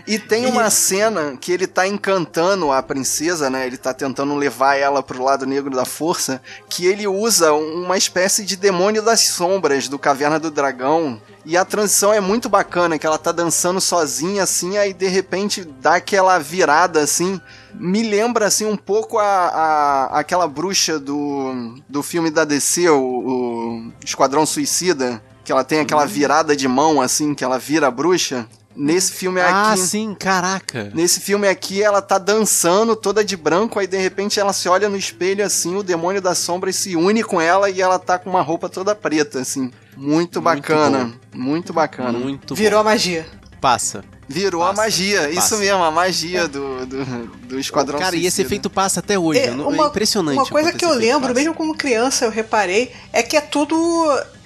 E 0.07 0.19
tem 0.19 0.47
uma 0.47 0.71
cena 0.71 1.37
que 1.39 1.53
ele 1.53 1.67
tá 1.67 1.87
encantando 1.87 2.73
a 2.73 2.83
princesa, 2.83 3.51
né? 3.51 3.67
Ele 3.67 3.77
tá 3.77 3.93
tentando 3.93 4.35
levar 4.35 4.77
ela 4.77 5.03
pro 5.03 5.23
lado 5.23 5.45
negro 5.47 5.75
da 5.77 5.85
força, 5.85 6.41
que 6.69 6.87
ele 6.87 7.07
usa 7.07 7.53
uma 7.53 7.97
espécie 7.99 8.45
de 8.45 8.57
demônio 8.57 9.03
das 9.03 9.21
sombras 9.21 9.89
do 9.89 9.99
Caverna 9.99 10.39
do 10.39 10.51
Dragão. 10.51 11.21
E 11.45 11.57
a 11.57 11.65
transição 11.65 12.13
é 12.13 12.21
muito 12.21 12.49
bacana, 12.49 12.99
que 12.99 13.07
ela 13.07 13.19
tá 13.19 13.31
dançando 13.31 13.81
sozinha 13.81 14.43
assim, 14.43 14.79
aí 14.79 14.93
de 14.93 15.07
repente 15.07 15.65
dá 15.65 15.97
aquela 15.97 16.39
virada 16.39 17.01
assim. 17.01 17.41
Me 17.79 18.03
lembra 18.03 18.47
assim 18.47 18.65
um 18.67 18.77
pouco 18.77 19.19
a, 19.19 19.25
a- 19.25 20.19
aquela 20.21 20.47
bruxa 20.49 20.99
do, 20.99 21.75
do 21.89 22.03
filme 22.03 22.31
da 22.31 22.45
DC, 22.45 22.89
o, 22.91 22.99
o 22.99 23.93
Esquadrão 24.05 24.47
Suicida, 24.47 25.23
que 25.45 25.53
ela 25.53 25.63
tem 25.65 25.81
aquela 25.81 26.07
virada 26.07 26.57
de 26.57 26.67
mão 26.67 27.01
assim, 27.01 27.35
que 27.35 27.45
ela 27.45 27.59
vira 27.59 27.87
a 27.89 27.91
bruxa. 27.91 28.47
Nesse 28.79 29.13
filme 29.13 29.41
Ah, 29.41 29.73
aqui. 29.73 29.81
sim, 29.81 30.15
caraca. 30.15 30.91
Nesse 30.95 31.19
filme 31.21 31.49
aqui, 31.49 31.83
ela 31.83 32.03
tá 32.03 32.19
dançando 32.19 32.95
toda 32.95 33.25
de 33.25 33.35
branco, 33.35 33.79
aí 33.79 33.87
de 33.87 33.97
repente 33.97 34.39
ela 34.39 34.53
se 34.53 34.69
olha 34.69 34.87
no 34.87 34.99
espelho 34.99 35.43
assim, 35.45 35.77
o 35.77 35.83
demônio 35.83 36.21
das 36.21 36.37
sombras 36.37 36.77
se 36.77 36.95
une 36.95 37.23
com 37.23 37.41
ela 37.41 37.71
e 37.71 37.81
ela 37.81 37.99
tá 37.99 38.19
com 38.19 38.29
uma 38.29 38.43
roupa 38.43 38.69
toda 38.69 38.95
preta, 38.95 39.41
assim. 39.41 39.71
Muito 39.97 40.43
bacana, 40.43 41.11
muito 41.35 41.73
bacana. 41.73 42.19
Muito 42.19 42.55
Virou 42.55 42.81
a 42.81 42.85
magia. 42.85 43.25
bom. 43.33 43.49
Passa. 43.63 44.05
Virou 44.29 44.63
a 44.63 44.69
Passa, 44.71 44.83
magia, 44.83 45.29
isso 45.31 45.37
passa. 45.37 45.57
mesmo, 45.59 45.85
a 45.85 45.91
magia 45.91 46.49
do, 46.49 46.85
do, 46.85 47.05
do 47.49 47.61
Esquadrão 47.61 47.99
Cara, 47.99 48.17
e 48.17 48.21
esse 48.21 48.37
Suicida. 48.37 48.47
efeito 48.49 48.69
passa 48.69 48.99
até 49.01 49.17
hoje. 49.17 49.39
É, 49.39 49.47
é 49.47 49.53
uma, 49.53 49.87
impressionante. 49.87 50.37
Uma 50.39 50.47
coisa 50.47 50.73
que 50.73 50.85
eu 50.85 50.91
lembro, 50.95 51.29
passa. 51.29 51.35
mesmo 51.35 51.55
como 51.55 51.77
criança, 51.77 52.25
eu 52.25 52.31
reparei, 52.31 52.93
é 53.13 53.23
que 53.23 53.37
é 53.37 53.41
tudo. 53.41 53.77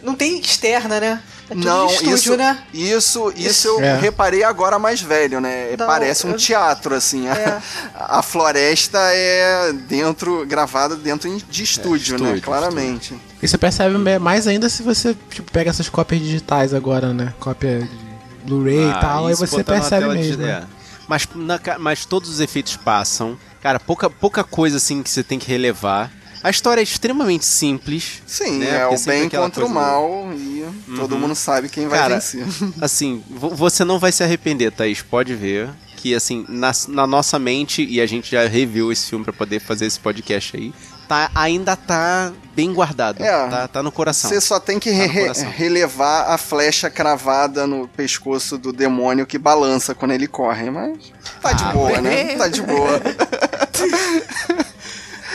Não 0.02 0.14
tem 0.14 0.38
externa, 0.38 1.00
né? 1.00 1.22
É 1.48 1.54
tudo 1.54 1.64
Não, 1.66 1.86
de 1.86 1.94
estúdio, 1.94 2.14
isso, 2.14 2.36
né? 2.36 2.62
isso, 2.72 3.32
isso 3.36 3.68
eu 3.68 3.80
É. 3.80 3.98
reparei 3.98 4.44
agora 4.44 4.78
mais 4.78 5.00
velho, 5.00 5.40
né? 5.40 5.74
Não, 5.76 5.86
Parece 5.86 6.26
um 6.26 6.30
eu- 6.32 6.36
teatro, 6.36 6.94
assim. 6.94 7.26
A- 7.28 7.34
É. 7.34 7.60
A, 7.96 8.22
floresta 8.22 8.98
é 9.00 9.72
dentro, 9.72 10.44
gravada 10.46 10.94
dentro 10.94 11.28
de 11.48 11.62
estúdio, 11.64 12.18
né? 12.18 12.26
estúdio, 12.26 12.42
Claramente. 12.42 13.14
E 13.42 13.48
você 13.48 13.56
percebe 13.58 13.96
mais 14.20 14.46
ainda 14.46 14.68
se 14.68 14.82
você 14.82 15.16
tipo, 15.30 15.50
pega 15.50 15.70
essas 15.70 15.88
cópias 15.88 16.20
digitais 16.20 16.72
agora, 16.74 17.12
né? 17.12 17.32
Cópia 17.40 17.80
de 17.80 18.09
Blu-ray 18.44 18.84
Ah, 18.84 18.96
e 18.96 19.00
tal, 19.00 19.26
aí 19.26 19.34
você 19.34 19.62
percebe 19.64 20.02
tela 20.02 20.16
de- 20.16 20.22
mesmo. 20.22 20.44
é. 20.46 20.64
Mas, 21.08 21.26
na 21.34 21.58
mas 21.78 22.04
todos 22.04 22.28
os 22.30 22.40
efeitos 22.40 22.76
passam. 22.76 23.36
Cara, 23.60 23.80
pouca, 23.80 24.08
pouca 24.08 24.44
coisa 24.44 24.76
assim 24.76 25.02
que 25.02 25.10
você 25.10 25.22
tem 25.24 25.38
que 25.38 25.48
relevar. 25.48 26.10
A 26.42 26.48
história 26.48 26.80
é 26.80 26.84
extremamente 26.84 27.44
simples. 27.44 28.22
Sim, 28.26 28.60
né? 28.60 28.78
é 28.78 28.86
o 28.86 28.98
bem 29.04 29.28
contra 29.28 29.66
o 29.66 29.68
mal 29.68 30.30
e 30.32 30.64
todo 30.96 31.18
mundo 31.18 31.34
sabe 31.34 31.68
quem 31.68 31.86
vai 31.86 31.98
Cara, 31.98 32.14
vencer. 32.14 32.46
Assim, 32.80 33.22
vo- 33.28 33.50
você 33.50 33.84
não 33.84 33.98
vai 33.98 34.10
se 34.12 34.22
arrepender, 34.22 34.70
Thaís, 34.72 35.02
pode 35.02 35.34
ver. 35.34 35.68
Que, 35.98 36.14
assim, 36.14 36.46
na, 36.48 36.72
na 36.88 37.06
nossa 37.06 37.38
mente, 37.38 37.84
e 37.84 38.00
a 38.00 38.06
gente 38.06 38.30
já 38.30 38.46
reviu 38.48 38.90
esse 38.90 39.06
filme 39.08 39.22
pra 39.22 39.34
poder 39.34 39.60
fazer 39.60 39.84
esse 39.84 40.00
podcast 40.00 40.56
aí, 40.56 40.72
tá, 41.10 41.28
ainda 41.34 41.74
tá 41.74 42.30
bem 42.54 42.72
guardado. 42.72 43.20
É. 43.20 43.48
tá, 43.48 43.66
tá 43.66 43.82
no 43.82 43.90
coração. 43.90 44.30
Você 44.30 44.40
só 44.40 44.60
tem 44.60 44.78
que 44.78 44.90
Tá 44.92 44.96
re- 45.06 45.20
coração. 45.22 45.50
relevar 45.50 46.30
a 46.30 46.38
flecha 46.38 46.88
cravada 46.88 47.66
no 47.66 47.88
pescoço 47.88 48.56
do 48.56 48.72
demônio 48.72 49.26
que 49.26 49.36
balança 49.36 49.92
quando 49.92 50.12
ele 50.12 50.28
corre, 50.28 50.70
mas 50.70 51.12
tá 51.42 51.52
de 51.52 51.64
Ah, 51.64 51.72
boa, 51.72 52.00
né? 52.00 52.36
Tá 52.36 52.46
de 52.46 52.62
boa. 52.62 53.00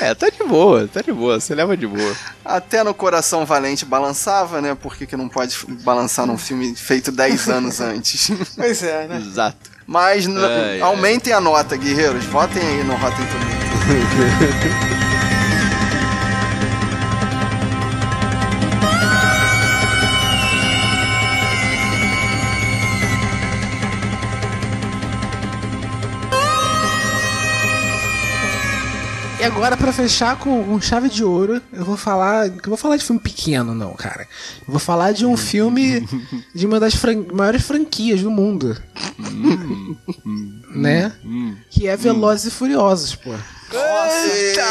É, 0.01 0.13
tá 0.13 0.29
de 0.29 0.43
boa, 0.43 0.89
tá 0.93 1.01
de 1.01 1.11
boa, 1.13 1.39
você 1.39 1.55
leva 1.55 1.75
de 1.77 1.87
boa. 1.87 2.15
Até 2.43 2.83
no 2.83 2.93
Coração 2.93 3.45
Valente 3.45 3.85
balançava, 3.85 4.61
né? 4.61 4.75
Por 4.75 4.93
que, 4.97 5.05
que 5.07 5.15
não 5.15 5.29
pode 5.29 5.55
balançar 5.85 6.25
num 6.27 6.37
filme 6.37 6.75
feito 6.75 7.13
10 7.13 7.47
anos 7.47 7.79
antes? 7.79 8.29
Pois 8.57 8.83
é, 8.83 9.07
né? 9.07 9.17
Exato. 9.25 9.71
Mas 9.87 10.27
Ai, 10.27 10.33
ai. 10.73 10.81
aumentem 10.81 11.31
a 11.31 11.39
nota, 11.39 11.77
guerreiros. 11.77 12.25
Votem 12.25 12.61
aí 12.61 12.83
no 12.83 12.93
Rotten 12.95 13.25
Tomatoes. 13.25 14.85
agora, 29.45 29.77
pra 29.77 29.91
fechar 29.93 30.37
com 30.39 30.61
um 30.61 30.81
chave 30.81 31.09
de 31.09 31.23
ouro, 31.23 31.61
eu 31.71 31.85
vou 31.85 31.95
falar. 31.97 32.47
Eu 32.47 32.53
vou 32.65 32.77
falar 32.77 32.97
de 32.97 33.03
filme 33.03 33.19
pequeno, 33.21 33.73
não, 33.73 33.93
cara. 33.93 34.27
Eu 34.67 34.71
vou 34.71 34.79
falar 34.79 35.11
de 35.11 35.25
um 35.25 35.37
filme 35.37 36.07
de 36.53 36.65
uma 36.65 36.79
das 36.79 36.95
fran- 36.95 37.25
maiores 37.33 37.63
franquias 37.63 38.21
do 38.21 38.29
mundo. 38.31 38.75
né? 40.75 41.13
Que 41.69 41.87
é 41.87 41.95
Velozes 41.95 42.45
e 42.45 42.51
Furiosos, 42.51 43.15
pô. 43.15 43.31
Eita, 43.71 44.63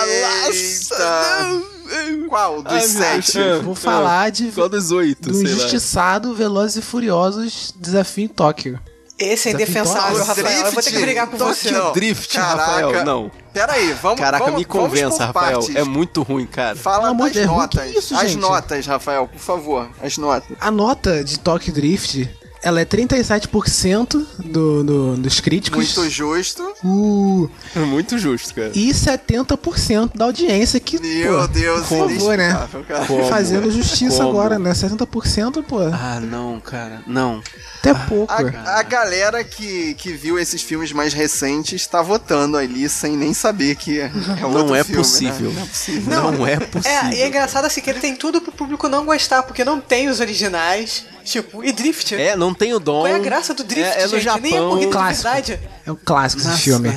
Qual 2.29 2.63
dos 2.63 2.73
Ai, 2.73 2.81
sete? 2.89 3.39
Eu 3.39 3.63
vou 3.63 3.75
falar 3.75 4.31
de, 4.31 4.51
Qual 4.53 4.69
dos 4.69 4.91
oito, 4.91 5.29
do 5.31 5.35
sei 5.35 5.45
lá. 5.47 5.51
injustiçado 5.53 6.35
Velozes 6.35 6.77
e 6.77 6.83
Furiosos 6.83 7.75
Desafio 7.77 8.25
em 8.25 8.29
Tóquio. 8.29 8.79
Esse 9.19 9.49
é 9.49 9.53
indefensável. 9.53 10.25
Rafael. 10.25 10.67
Eu 10.67 10.73
vou 10.73 10.83
ter 10.83 10.91
que 10.91 10.99
brigar 11.01 11.27
com 11.29 11.37
você. 11.37 11.73
Tóquio 11.73 11.93
Drift, 11.93 12.35
Caraca. 12.35 12.65
Rafael, 12.87 13.05
não. 13.05 13.31
Pera 13.55 13.73
aí, 13.75 13.93
vamos 13.93 14.19
Caraca, 14.19 14.45
vamos, 14.47 14.59
me 14.59 14.65
convença, 14.65 15.27
Rafael. 15.27 15.61
partes. 15.61 15.77
É 15.77 15.85
muito 15.85 16.23
ruim, 16.25 16.45
cara. 16.45 16.75
Fala 16.75 17.11
amor 17.11 17.31
das 17.31 17.47
notas. 17.47 17.93
que 17.93 17.99
isso, 17.99 18.15
as 18.17 18.31
gente? 18.31 18.41
notas, 18.41 18.85
Rafael, 18.85 19.29
por 19.29 19.39
favor. 19.39 19.89
As 20.03 20.19
notas. 20.19 20.57
A 20.61 20.73
nota 20.73 21.23
de 21.23 21.39
Tokyo 21.39 21.73
Drift, 21.73 22.29
ela 22.65 22.81
é 22.81 22.85
37% 22.85 24.24
do, 24.39 24.82
do, 24.82 25.16
dos 25.16 25.39
críticos. 25.41 25.95
Muito 25.95 26.11
justo. 26.11 26.62
Uh, 26.82 27.51
É 27.77 27.81
muito 27.81 28.16
justo, 28.19 28.55
cara. 28.55 28.73
e 28.74 28.91
70% 28.91 30.16
da 30.16 30.24
audiência 30.24 30.81
que, 30.81 30.99
Meu 31.01 31.41
pô, 31.41 31.47
Deus, 31.49 31.86
por 31.86 32.09
favor, 32.11 32.39
né? 32.39 32.69
Como? 33.07 33.28
Fazendo 33.28 33.70
justiça 33.70 34.19
Como? 34.24 34.31
agora, 34.31 34.59
né? 34.59 34.73
70%, 34.73 35.62
pô, 35.62 35.78
Ah, 35.81 36.20
não, 36.20 36.59
cara. 36.61 37.03
Não. 37.07 37.43
até 37.78 37.93
pouco. 37.93 38.32
A, 38.32 38.78
a 38.78 38.82
galera 38.82 39.45
que, 39.45 39.95
que 39.95 40.12
viu 40.12 40.39
esses 40.39 40.62
filmes 40.62 40.91
mais 40.93 41.12
recentes 41.12 41.86
tá 41.86 42.01
votando 42.03 42.57
ali 42.57 42.89
sem 42.89 43.16
nem 43.16 43.35
saber 43.35 43.77
que 43.77 44.01
é 44.01 44.11
Não 44.41 44.53
outro 44.53 44.74
é 44.74 44.82
filme, 44.82 44.99
possível. 44.99 45.51
Né? 45.51 45.55
Não 45.57 45.62
é 45.62 45.66
possível. 45.66 46.11
Não, 46.11 46.47
é 46.47 46.57
possível. 46.61 46.99
É, 46.99 47.15
e 47.15 47.23
é 47.23 47.28
engraçado 47.28 47.66
assim 47.66 47.81
que 47.81 47.91
ele 47.91 48.01
tem 48.01 48.16
tudo 48.16 48.41
pro 48.41 48.53
público 48.53 48.89
não 48.89 49.05
gostar, 49.05 49.43
porque 49.43 49.65
não 49.65 49.81
tem 49.81 50.09
os 50.09 50.20
originais. 50.20 51.05
Tipo, 51.25 51.65
e 51.65 51.73
Drift? 51.73 52.15
É, 52.15 52.37
não 52.37 52.53
tem 52.53 52.75
o 52.75 52.79
dom. 52.79 53.01
Qual 53.01 53.07
é 53.07 53.15
a 53.15 53.19
graça 53.19 53.55
do 53.55 53.65
Drift, 53.65 53.91
É, 53.97 54.03
é 54.03 54.07
no 54.07 54.19
gente? 54.21 54.41
Nem 54.43 54.53
é 54.53 54.55
Japão. 54.57 54.69
corrida 54.71 54.87
de 54.87 54.93
Clássico. 54.93 55.23
verdade. 55.25 55.61
É 55.87 55.93
um 55.93 55.97
clássico 56.05 56.43
esse 56.43 56.59
filme. 56.59 56.89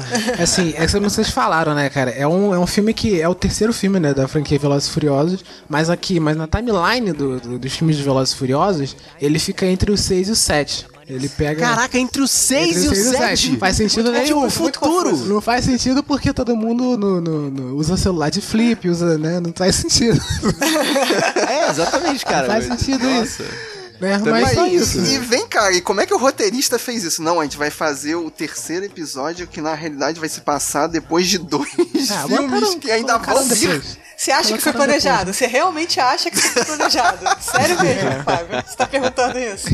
Assim, 0.41 0.73
é 0.77 0.87
como 0.87 1.09
vocês 1.09 1.29
falaram, 1.29 1.73
né, 1.73 1.89
cara? 1.89 2.11
É 2.11 2.27
um, 2.27 2.53
é 2.53 2.59
um 2.59 2.67
filme 2.67 2.93
que 2.93 3.19
é 3.21 3.27
o 3.27 3.33
terceiro 3.35 3.73
filme, 3.73 3.99
né, 3.99 4.13
da 4.13 4.27
franquia 4.27 4.59
Velozes 4.59 4.87
e 4.89 4.91
Furiosos, 4.91 5.43
mas 5.69 5.89
aqui, 5.89 6.19
mas 6.19 6.35
na 6.37 6.47
timeline 6.47 7.11
do, 7.13 7.39
do- 7.39 7.59
dos 7.59 7.73
filmes 7.73 7.95
de 7.97 8.03
Velozes 8.03 8.33
e 8.33 8.37
Furiosos, 8.37 8.95
ele 9.21 9.39
fica 9.39 9.65
entre 9.65 9.91
o 9.91 9.97
6 9.97 10.27
e 10.27 10.31
o 10.31 10.35
7. 10.35 10.85
Ele 11.09 11.29
pega... 11.29 11.61
Caraca, 11.61 11.97
entre 11.97 12.21
o 12.21 12.25
entre 12.25 12.35
6 12.35 12.83
e 12.83 12.87
o 12.89 12.95
7. 12.95 13.57
Faz 13.57 13.77
sentido 13.77 14.09
É 14.09 14.23
nenhum. 14.23 14.45
tipo, 14.47 14.61
muito 14.61 14.77
confuso. 14.79 15.25
Não 15.33 15.39
faz 15.39 15.63
sentido 15.63 16.03
porque 16.03 16.33
todo 16.33 16.53
mundo 16.53 16.97
no- 16.97 17.21
no- 17.21 17.49
no- 17.49 17.75
usa 17.77 17.95
celular 17.95 18.29
de 18.29 18.41
flip, 18.41 18.89
usa, 18.89 19.17
né? 19.17 19.39
Não 19.39 19.53
faz 19.55 19.75
sentido. 19.75 20.19
É, 21.49 21.69
exatamente, 21.69 22.25
cara. 22.25 22.47
faz 22.47 22.65
sentido 22.65 23.05
Nossa. 23.07 23.43
isso. 23.43 23.76
Né? 23.99 24.19
Também 24.19 24.43
Mas 24.43 24.53
só 24.53 24.61
Mas, 24.61 24.73
isso. 24.73 24.99
e 24.99 25.17
vem 25.17 25.47
cá, 25.47 25.71
e 25.71 25.81
como 25.81 25.99
é 26.01 26.05
que 26.05 26.13
o 26.13 26.17
roteirista 26.17 26.77
fez 26.77 27.03
isso? 27.03 27.21
Não, 27.23 27.39
a 27.39 27.43
gente 27.43 27.57
vai 27.57 27.71
fazer 27.71 28.15
o 28.15 28.29
terceiro 28.29 28.85
episódio 28.85 29.47
que 29.47 29.59
na 29.61 29.73
realidade 29.73 30.19
vai 30.19 30.29
se 30.29 30.41
passar 30.41 30.85
depois 30.87 31.27
de 31.27 31.37
dois 31.39 31.67
Ah, 32.11 32.27
filmes 32.27 32.51
botaram- 32.51 32.79
que 32.79 32.91
ainda 32.91 33.17
vão 33.17 33.43
vir. 33.47 33.67
depois. 33.69 33.97
Você 34.17 34.31
acha 34.31 34.55
que 34.55 34.63
foi 34.63 34.73
planejado? 34.73 35.31
Você 35.31 35.45
realmente 35.45 35.99
acha 35.99 36.31
que 36.31 36.37
foi 36.41 36.65
planejado? 36.65 37.19
Sério 37.39 37.79
mesmo, 37.79 38.23
Fábio? 38.23 38.63
Você 38.65 38.75
tá 38.75 38.87
perguntando 38.87 39.37
isso? 39.37 39.67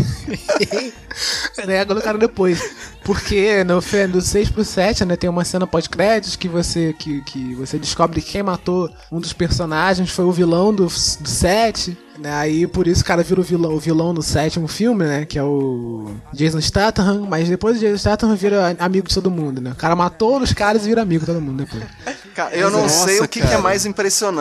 né, 1.66 1.86
colocaram 1.86 2.20
depois. 2.20 2.62
Porque 3.06 3.64
no, 3.64 3.80
do 4.12 4.22
6 4.22 4.50
pro 4.50 4.66
7, 4.66 5.06
né, 5.06 5.16
tem 5.16 5.30
uma 5.30 5.46
cena 5.46 5.66
pós-créditos 5.66 6.36
que 6.36 6.50
você, 6.50 6.94
que, 7.00 7.22
que 7.22 7.56
você 7.56 7.80
descobre 7.80 8.22
que 8.22 8.34
quem 8.34 8.44
matou 8.44 8.90
um 9.10 9.22
dos 9.22 9.32
personagens 9.32 10.10
foi 10.10 10.26
o 10.26 10.32
vilão 10.32 10.74
do, 10.74 10.88
do 10.88 10.90
7. 11.30 11.98
Né, 12.20 12.32
aí 12.32 12.68
por 12.68 12.88
isso 12.88 13.02
o 13.02 13.06
cara 13.06 13.24
vira 13.24 13.40
o 13.40 13.44
vilão, 13.44 13.74
o 13.74 13.80
vilão 13.80 14.14
no 14.14 14.22
sétimo 14.22 14.68
filme, 14.68 15.04
né? 15.04 15.26
Que 15.26 15.40
é 15.40 15.44
o 15.44 16.14
Jason 16.32 16.62
Statham, 16.62 17.26
mas 17.28 17.50
depois 17.50 17.78
o 17.78 17.80
Jason 17.80 17.98
Statham 17.98 18.36
vira 18.36 18.76
amigo 18.78 19.08
de 19.08 19.16
todo 19.16 19.32
mundo, 19.32 19.60
né? 19.60 19.72
O 19.72 19.76
cara 19.76 19.96
matou 19.96 20.40
os 20.40 20.54
caras 20.54 20.84
e 20.84 20.90
vira 20.90 21.02
amigo 21.02 21.22
de 21.22 21.26
todo 21.26 21.42
mundo 21.42 21.66
depois. 21.66 21.84
Cara, 22.36 22.56
eu 22.56 22.70
não 22.72 22.84
Nossa, 22.84 23.06
sei 23.06 23.20
o 23.20 23.28
que, 23.28 23.42
que 23.42 23.54
é 23.54 23.58
mais 23.58 23.86
impressionante, 23.86 24.33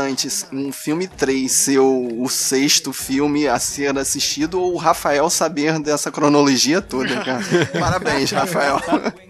um 0.52 0.72
filme 0.72 1.06
3 1.06 1.50
ser 1.50 1.78
o, 1.78 2.22
o 2.22 2.28
sexto 2.28 2.92
filme 2.92 3.46
a 3.48 3.58
ser 3.58 3.96
assistido 3.98 4.60
ou 4.60 4.74
o 4.74 4.76
Rafael 4.76 5.28
saber 5.30 5.78
dessa 5.80 6.10
cronologia 6.10 6.80
toda, 6.80 7.16
cara. 7.24 7.42
Parabéns, 7.78 8.30
Rafael. 8.30 8.80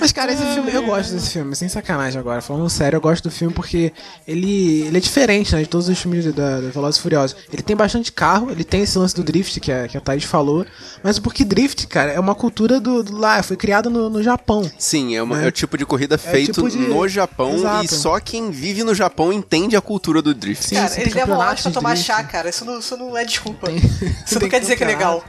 Mas, 0.00 0.10
cara, 0.10 0.32
esse 0.32 0.42
filme, 0.54 0.72
eu 0.72 0.82
gosto 0.84 1.12
desse 1.12 1.30
filme, 1.30 1.54
sem 1.54 1.68
sacanagem 1.68 2.18
agora. 2.18 2.40
Falando 2.40 2.68
sério, 2.68 2.96
eu 2.96 3.00
gosto 3.00 3.22
do 3.24 3.30
filme 3.30 3.54
porque 3.54 3.92
ele, 4.26 4.82
ele 4.82 4.96
é 4.96 5.00
diferente, 5.00 5.54
né, 5.54 5.60
de 5.62 5.68
todos 5.68 5.88
os 5.88 5.98
filmes 5.98 6.24
da, 6.34 6.60
da 6.60 6.70
Velozes 6.70 6.98
e 6.98 7.02
Furiosos. 7.02 7.36
Ele 7.52 7.62
tem 7.62 7.76
bastante 7.76 8.10
carro, 8.10 8.50
ele 8.50 8.64
tem 8.64 8.82
esse 8.82 8.98
lance 8.98 9.14
do 9.14 9.22
drift 9.22 9.60
que 9.60 9.70
a, 9.70 9.86
que 9.86 9.96
a 9.96 10.00
Thaís 10.00 10.24
falou, 10.24 10.66
mas 11.04 11.18
porque 11.20 11.44
drift, 11.44 11.86
cara, 11.86 12.10
é 12.12 12.18
uma 12.18 12.34
cultura 12.34 12.80
do, 12.80 13.02
do 13.04 13.16
lá, 13.16 13.42
foi 13.44 13.56
criado 13.56 13.88
no, 13.90 14.10
no 14.10 14.22
Japão. 14.22 14.68
Sim, 14.76 15.14
é, 15.14 15.22
uma- 15.22 15.36
Né? 15.38 15.44
é 15.44 15.48
o 15.48 15.52
tipo 15.52 15.78
de 15.78 15.86
corrida 15.86 16.18
feito 16.18 16.52
tipo 16.54 16.68
de- 16.68 16.78
no 16.78 17.06
Japão 17.08 17.54
Exato. 17.54 17.84
e 17.84 17.88
só 17.88 18.18
quem 18.18 18.50
vive 18.50 18.82
no 18.82 18.94
Japão 18.94 19.32
entende 19.32 19.76
a 19.76 19.80
cultura 19.80 19.91
do 20.00 20.34
drift. 20.34 20.64
Sim, 20.64 20.74
Cara, 20.76 20.88
sim, 20.88 21.00
eles 21.02 21.14
levam 21.14 21.38
horas 21.38 21.60
pra 21.60 21.70
tomar 21.70 21.90
drift. 21.94 22.06
chá, 22.06 22.22
cara. 22.24 22.48
Isso 22.48 22.64
não, 22.64 22.78
isso 22.78 22.96
não 22.96 23.16
é 23.16 23.24
desculpa. 23.24 23.66
Tem- 23.66 23.76
isso 24.26 24.38
não 24.40 24.48
quer 24.48 24.60
dizer 24.60 24.76
que 24.76 24.84
é 24.84 24.86
legal. 24.86 25.24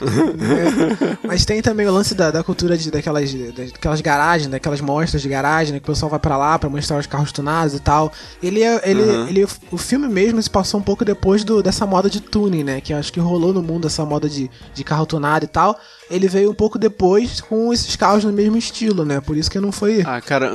Mas 1.22 1.44
tem 1.44 1.60
também 1.62 1.86
o 1.86 1.92
lance 1.92 2.14
da, 2.14 2.30
da 2.30 2.42
cultura 2.42 2.76
de, 2.76 2.90
daquelas, 2.90 3.32
daquelas 3.32 4.00
garagens, 4.00 4.48
daquelas 4.50 4.80
mostras 4.80 5.22
de 5.22 5.28
garagem, 5.28 5.72
né, 5.74 5.80
que 5.80 5.88
o 5.88 5.92
pessoal 5.92 6.10
vai 6.10 6.18
pra 6.18 6.36
lá 6.36 6.58
pra 6.58 6.68
mostrar 6.68 6.98
os 6.98 7.06
carros 7.06 7.32
tunados 7.32 7.74
e 7.74 7.80
tal. 7.80 8.12
Ele, 8.42 8.62
é- 8.62 8.80
ele, 8.88 9.02
ele, 9.28 9.46
o 9.70 9.76
filme 9.78 10.08
mesmo 10.08 10.40
se 10.42 10.50
passou 10.50 10.80
um 10.80 10.82
pouco 10.82 11.04
depois 11.04 11.44
do, 11.44 11.62
dessa 11.62 11.86
moda 11.86 12.08
de 12.10 12.20
tuning, 12.20 12.64
né? 12.64 12.80
Que 12.80 12.92
eu 12.92 12.98
acho 12.98 13.12
que 13.12 13.20
rolou 13.20 13.52
no 13.52 13.62
mundo 13.62 13.86
essa 13.86 14.04
moda 14.04 14.28
de, 14.28 14.50
de 14.74 14.84
carro 14.84 15.06
tunado 15.06 15.44
e 15.44 15.48
tal. 15.48 15.78
Ele 16.10 16.28
veio 16.28 16.50
um 16.50 16.54
pouco 16.54 16.78
depois 16.78 17.40
com 17.40 17.72
esses 17.72 17.96
carros 17.96 18.24
no 18.24 18.32
mesmo 18.32 18.56
estilo, 18.56 19.04
né? 19.04 19.20
Por 19.20 19.36
isso 19.36 19.50
que 19.50 19.58
não 19.58 19.72
foi. 19.72 20.02
Ah, 20.06 20.20
cara, 20.20 20.52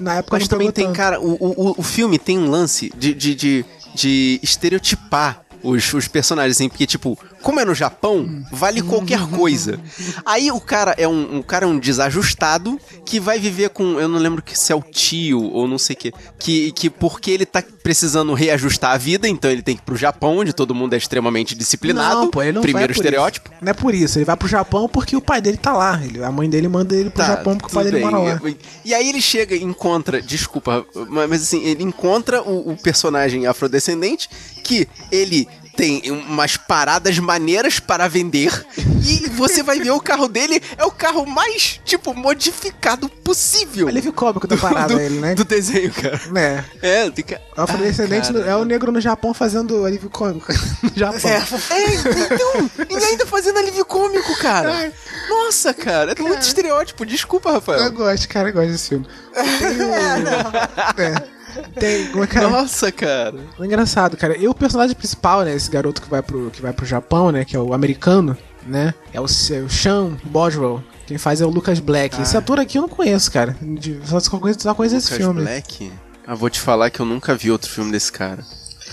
na 0.00 0.16
época 0.16 0.38
mas 0.38 0.48
também 0.48 0.70
tem, 0.70 0.86
tanto. 0.86 0.96
cara, 0.96 1.20
o, 1.20 1.36
o, 1.40 1.74
o 1.78 1.82
filme 1.82 2.18
tem 2.18 2.38
um 2.38 2.48
lance 2.48 2.92
de, 2.96 3.12
de, 3.12 3.34
de, 3.34 3.64
de 3.94 4.40
estereotipar 4.42 5.44
os, 5.64 5.92
os 5.94 6.06
personagens, 6.06 6.56
assim, 6.56 6.68
porque, 6.68 6.86
tipo, 6.86 7.18
como 7.44 7.60
é 7.60 7.64
no 7.64 7.74
Japão, 7.74 8.42
vale 8.50 8.80
qualquer 8.80 9.20
coisa. 9.28 9.78
Aí 10.24 10.50
o 10.50 10.58
cara 10.58 10.94
é 10.96 11.06
um, 11.06 11.36
um 11.36 11.42
cara 11.42 11.66
é 11.66 11.68
um 11.68 11.78
desajustado 11.78 12.80
que 13.04 13.20
vai 13.20 13.38
viver 13.38 13.68
com, 13.68 14.00
eu 14.00 14.08
não 14.08 14.18
lembro 14.18 14.42
que 14.42 14.58
se 14.58 14.72
é 14.72 14.74
o 14.74 14.80
tio 14.82 15.42
ou 15.42 15.68
não 15.68 15.76
sei 15.76 15.94
o 15.94 15.96
que, 15.98 16.12
que, 16.38 16.72
que 16.72 16.88
porque 16.90 17.30
ele 17.30 17.44
tá 17.44 17.62
precisando 17.82 18.32
reajustar 18.32 18.92
a 18.92 18.96
vida, 18.96 19.28
então 19.28 19.50
ele 19.50 19.60
tem 19.60 19.76
que 19.76 19.82
ir 19.82 19.84
pro 19.84 19.94
Japão, 19.94 20.38
onde 20.38 20.54
todo 20.54 20.74
mundo 20.74 20.94
é 20.94 20.96
extremamente 20.96 21.54
disciplinado. 21.54 22.22
Não, 22.22 22.30
pô, 22.30 22.42
ele 22.42 22.52
não 22.52 22.62
Primeiro 22.62 22.92
estereótipo. 22.92 23.50
Isso. 23.50 23.58
Não 23.62 23.70
é 23.70 23.74
por 23.74 23.94
isso, 23.94 24.18
ele 24.18 24.24
vai 24.24 24.36
pro 24.36 24.48
Japão 24.48 24.88
porque 24.88 25.14
o 25.14 25.20
pai 25.20 25.42
dele 25.42 25.58
tá 25.58 25.74
lá. 25.74 26.00
Ele, 26.02 26.24
a 26.24 26.32
mãe 26.32 26.48
dele 26.48 26.66
manda 26.66 26.96
ele 26.96 27.10
pro 27.10 27.22
Tá, 27.22 27.26
Japão 27.28 27.58
porque 27.58 27.70
o 27.70 27.74
pai 27.74 27.84
tudo 27.84 27.92
dele 27.92 28.04
bem. 28.04 28.14
mora 28.14 28.34
lá. 28.34 28.40
E, 28.84 28.94
aí 28.94 29.06
ele 29.06 29.20
chega 29.20 29.54
e 29.54 29.62
encontra, 29.62 30.22
desculpa, 30.22 30.84
mas 31.10 31.28
mas 31.28 31.42
assim, 31.42 31.62
ele 31.64 31.82
encontra 31.82 32.42
o, 32.42 32.70
o 32.72 32.76
personagem 32.76 33.46
afrodescendente 33.46 34.30
que 34.62 34.88
ele 35.12 35.46
tem 35.76 36.10
umas 36.10 36.56
paradas 36.56 37.18
maneiras 37.18 37.78
para 37.80 38.08
vender 38.08 38.64
e 39.04 39.28
você 39.30 39.62
vai 39.62 39.78
ver 39.80 39.90
o 39.90 40.00
carro 40.00 40.28
dele 40.28 40.62
é 40.76 40.84
o 40.84 40.90
carro 40.90 41.26
mais, 41.26 41.80
tipo, 41.84 42.14
modificado 42.14 43.08
possível. 43.08 43.88
Alívio 43.88 44.12
cômico 44.12 44.46
da 44.46 44.56
parada 44.56 44.94
do, 44.94 45.00
ele, 45.00 45.18
né? 45.18 45.34
do 45.34 45.44
desenho, 45.44 45.92
cara. 45.92 46.20
É. 46.36 46.64
É, 47.04 47.10
fica... 47.10 47.40
O 47.56 47.60
afrodescendente 47.62 48.30
Ah, 48.30 48.32
cara. 48.34 48.50
é 48.50 48.56
o 48.56 48.64
negro 48.64 48.90
no 48.92 49.00
Japão 49.00 49.34
fazendo 49.34 49.84
alívio 49.84 50.08
cômico. 50.10 50.46
no 50.82 50.90
Japão. 50.94 51.30
É, 51.30 51.94
então, 51.94 52.70
e 52.88 53.04
ainda 53.04 53.26
fazendo 53.26 53.58
alívio 53.58 53.84
cômico, 53.84 54.36
cara. 54.38 54.92
Nossa, 55.28 55.74
cara, 55.74 56.12
é 56.16 56.22
muito 56.22 56.42
estereótipo. 56.42 57.04
Desculpa, 57.04 57.50
Eu 57.50 57.54
Rafael. 57.54 57.92
gosto, 57.92 58.28
cara, 58.28 58.48
eu 58.48 58.52
gosto 58.52 58.70
desse 58.72 58.88
filme. 58.90 59.06
Tem 59.34 59.80
o... 59.82 59.94
é. 61.02 61.34
Tem, 61.78 62.08
como 62.08 62.24
é 62.24 62.26
que 62.26 62.38
é? 62.38 62.40
Nossa, 62.42 62.90
cara. 62.90 63.36
É 63.58 63.64
engraçado, 63.64 64.16
cara. 64.16 64.36
E 64.36 64.46
o 64.48 64.54
personagem 64.54 64.94
principal, 64.94 65.42
né? 65.42 65.54
Esse 65.54 65.70
garoto 65.70 66.02
que 66.02 66.08
vai 66.08 66.22
pro, 66.22 66.50
que 66.50 66.62
vai 66.62 66.72
pro 66.72 66.86
Japão, 66.86 67.30
né? 67.30 67.44
Que 67.44 67.56
é 67.56 67.58
o 67.58 67.74
americano, 67.74 68.36
né? 68.66 68.94
É 69.12 69.20
o, 69.20 69.24
é 69.24 69.60
o 69.60 69.68
Sean 69.68 70.16
Boswell. 70.24 70.82
Quem 71.06 71.18
faz 71.18 71.40
é 71.40 71.46
o 71.46 71.50
Lucas 71.50 71.80
Black. 71.80 72.20
Esse 72.20 72.36
ator 72.36 72.58
aqui 72.58 72.78
eu 72.78 72.82
não 72.82 72.88
conheço, 72.88 73.30
cara. 73.30 73.56
Só, 74.04 74.38
conheço, 74.38 74.60
só 74.62 74.74
conheço 74.74 74.96
esse 74.96 75.12
Lucas 75.12 75.26
filme. 75.26 75.42
Black? 75.42 75.92
Ah, 76.26 76.34
vou 76.34 76.48
te 76.48 76.58
falar 76.58 76.88
que 76.90 77.00
eu 77.00 77.06
nunca 77.06 77.34
vi 77.34 77.50
outro 77.50 77.70
filme 77.70 77.92
desse 77.92 78.10
cara. 78.10 78.42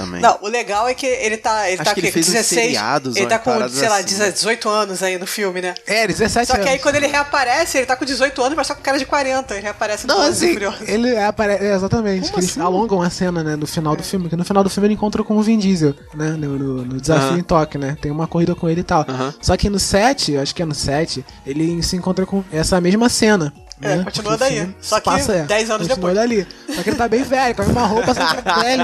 Também. 0.02 0.22
Não, 0.22 0.38
o 0.42 0.48
legal 0.48 0.88
é 0.88 0.94
que 0.94 1.06
ele 1.06 1.38
tá, 1.38 1.68
ele 1.70 1.76
Acho 1.82 1.84
tá 1.86 1.94
que 1.94 2.00
ele 2.00 2.08
com 2.08 2.14
fez 2.14 2.28
uns 2.28 2.34
16, 2.34 2.62
seriados, 2.66 3.16
ele 3.16 3.28
tá 3.28 3.40
com, 3.40 3.70
sei 3.70 3.90
lá, 3.90 3.98
assim. 3.98 4.32
18 4.32 4.70
anos 4.70 5.04
aí 5.04 5.18
no 5.18 5.28
filme, 5.28 5.62
né? 5.62 5.74
É, 5.86 6.08
17 6.08 6.48
Só 6.48 6.54
que 6.56 6.62
aí 6.62 6.70
anos. 6.70 6.82
quando 6.84 6.96
ele 6.96 7.08
reaparece, 7.08 7.78
ele 7.78 7.86
tá 7.86 7.96
com 7.96 8.06
18 8.06 8.42
anos, 8.42 8.56
mas 8.56 8.68
só 8.68 8.76
com 8.76 8.82
cara 8.82 8.98
de 8.98 9.06
40. 9.06 9.54
Ele 9.54 9.62
reaparece 9.64 10.08
no 10.08 10.14
Não, 10.14 10.22
assim, 10.22 10.58
ele 10.88 11.18
aparece. 11.18 11.64
É, 11.64 11.74
exatamente. 11.74 12.32
que 12.32 12.40
eles 12.40 12.58
alongam 12.58 13.02
a 13.02 13.10
cena, 13.10 13.44
né, 13.44 13.56
no 13.56 13.68
final 13.68 13.96
do 13.96 14.04
filme. 14.04 14.30
Que 14.30 14.36
no 14.36 14.44
final 14.46 14.64
do 14.64 14.70
filme 14.70 14.88
ele 14.88 14.94
encontra 14.96 15.24
com 15.24 15.38
o 15.38 15.42
Vin 15.42 15.58
Diesel, 15.58 15.94
né? 16.14 16.30
No, 16.32 16.58
no- 16.58 16.86
no 16.86 17.00
desafio 17.02 17.30
Aham. 17.30 17.38
em 17.40 17.44
Tóquio, 17.44 17.80
né? 17.80 17.98
Tem 18.02 18.12
uma 18.12 18.28
corrida 18.28 18.56
com 18.56 18.68
ele 18.70 18.82
e 18.82 18.84
tal. 18.84 19.06
Aham. 19.08 19.34
Só 19.42 19.56
que 19.58 19.70
no 19.70 19.80
7, 19.80 20.38
acho 20.38 20.54
que 20.56 20.62
é 20.62 20.66
no 20.66 20.74
7, 20.76 21.24
ele 21.46 21.82
se 21.84 21.96
encontra 21.96 22.26
com 22.26 22.44
essa 22.52 22.80
mesma 22.82 23.10
cena. 23.10 23.54
É, 23.82 23.98
né? 23.98 24.04
continua 24.04 24.38
Porque 24.38 24.50
daí. 24.50 24.76
Só 24.80 25.00
que 25.00 25.06
passa, 25.06 25.34
é, 25.34 25.44
10 25.44 25.70
anos 25.72 25.88
continua 25.88 26.14
depois. 26.14 26.16
dali. 26.16 26.48
Só 26.76 26.84
que 26.84 26.90
ele 26.90 26.98
tá 26.98 27.08
bem 27.08 27.24
velho, 27.24 27.56
com 27.56 27.62
a 27.62 27.66
mesma 27.66 27.86
roupa, 27.86 28.14
só 28.14 28.26
que 28.36 28.42
tá 28.42 28.60
velho 28.60 28.84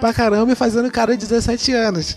pra 0.00 0.12
caramba 0.12 0.52
e 0.52 0.54
fazendo 0.54 0.90
cara 0.90 1.16
de 1.16 1.26
17 1.26 1.72
anos. 1.72 2.16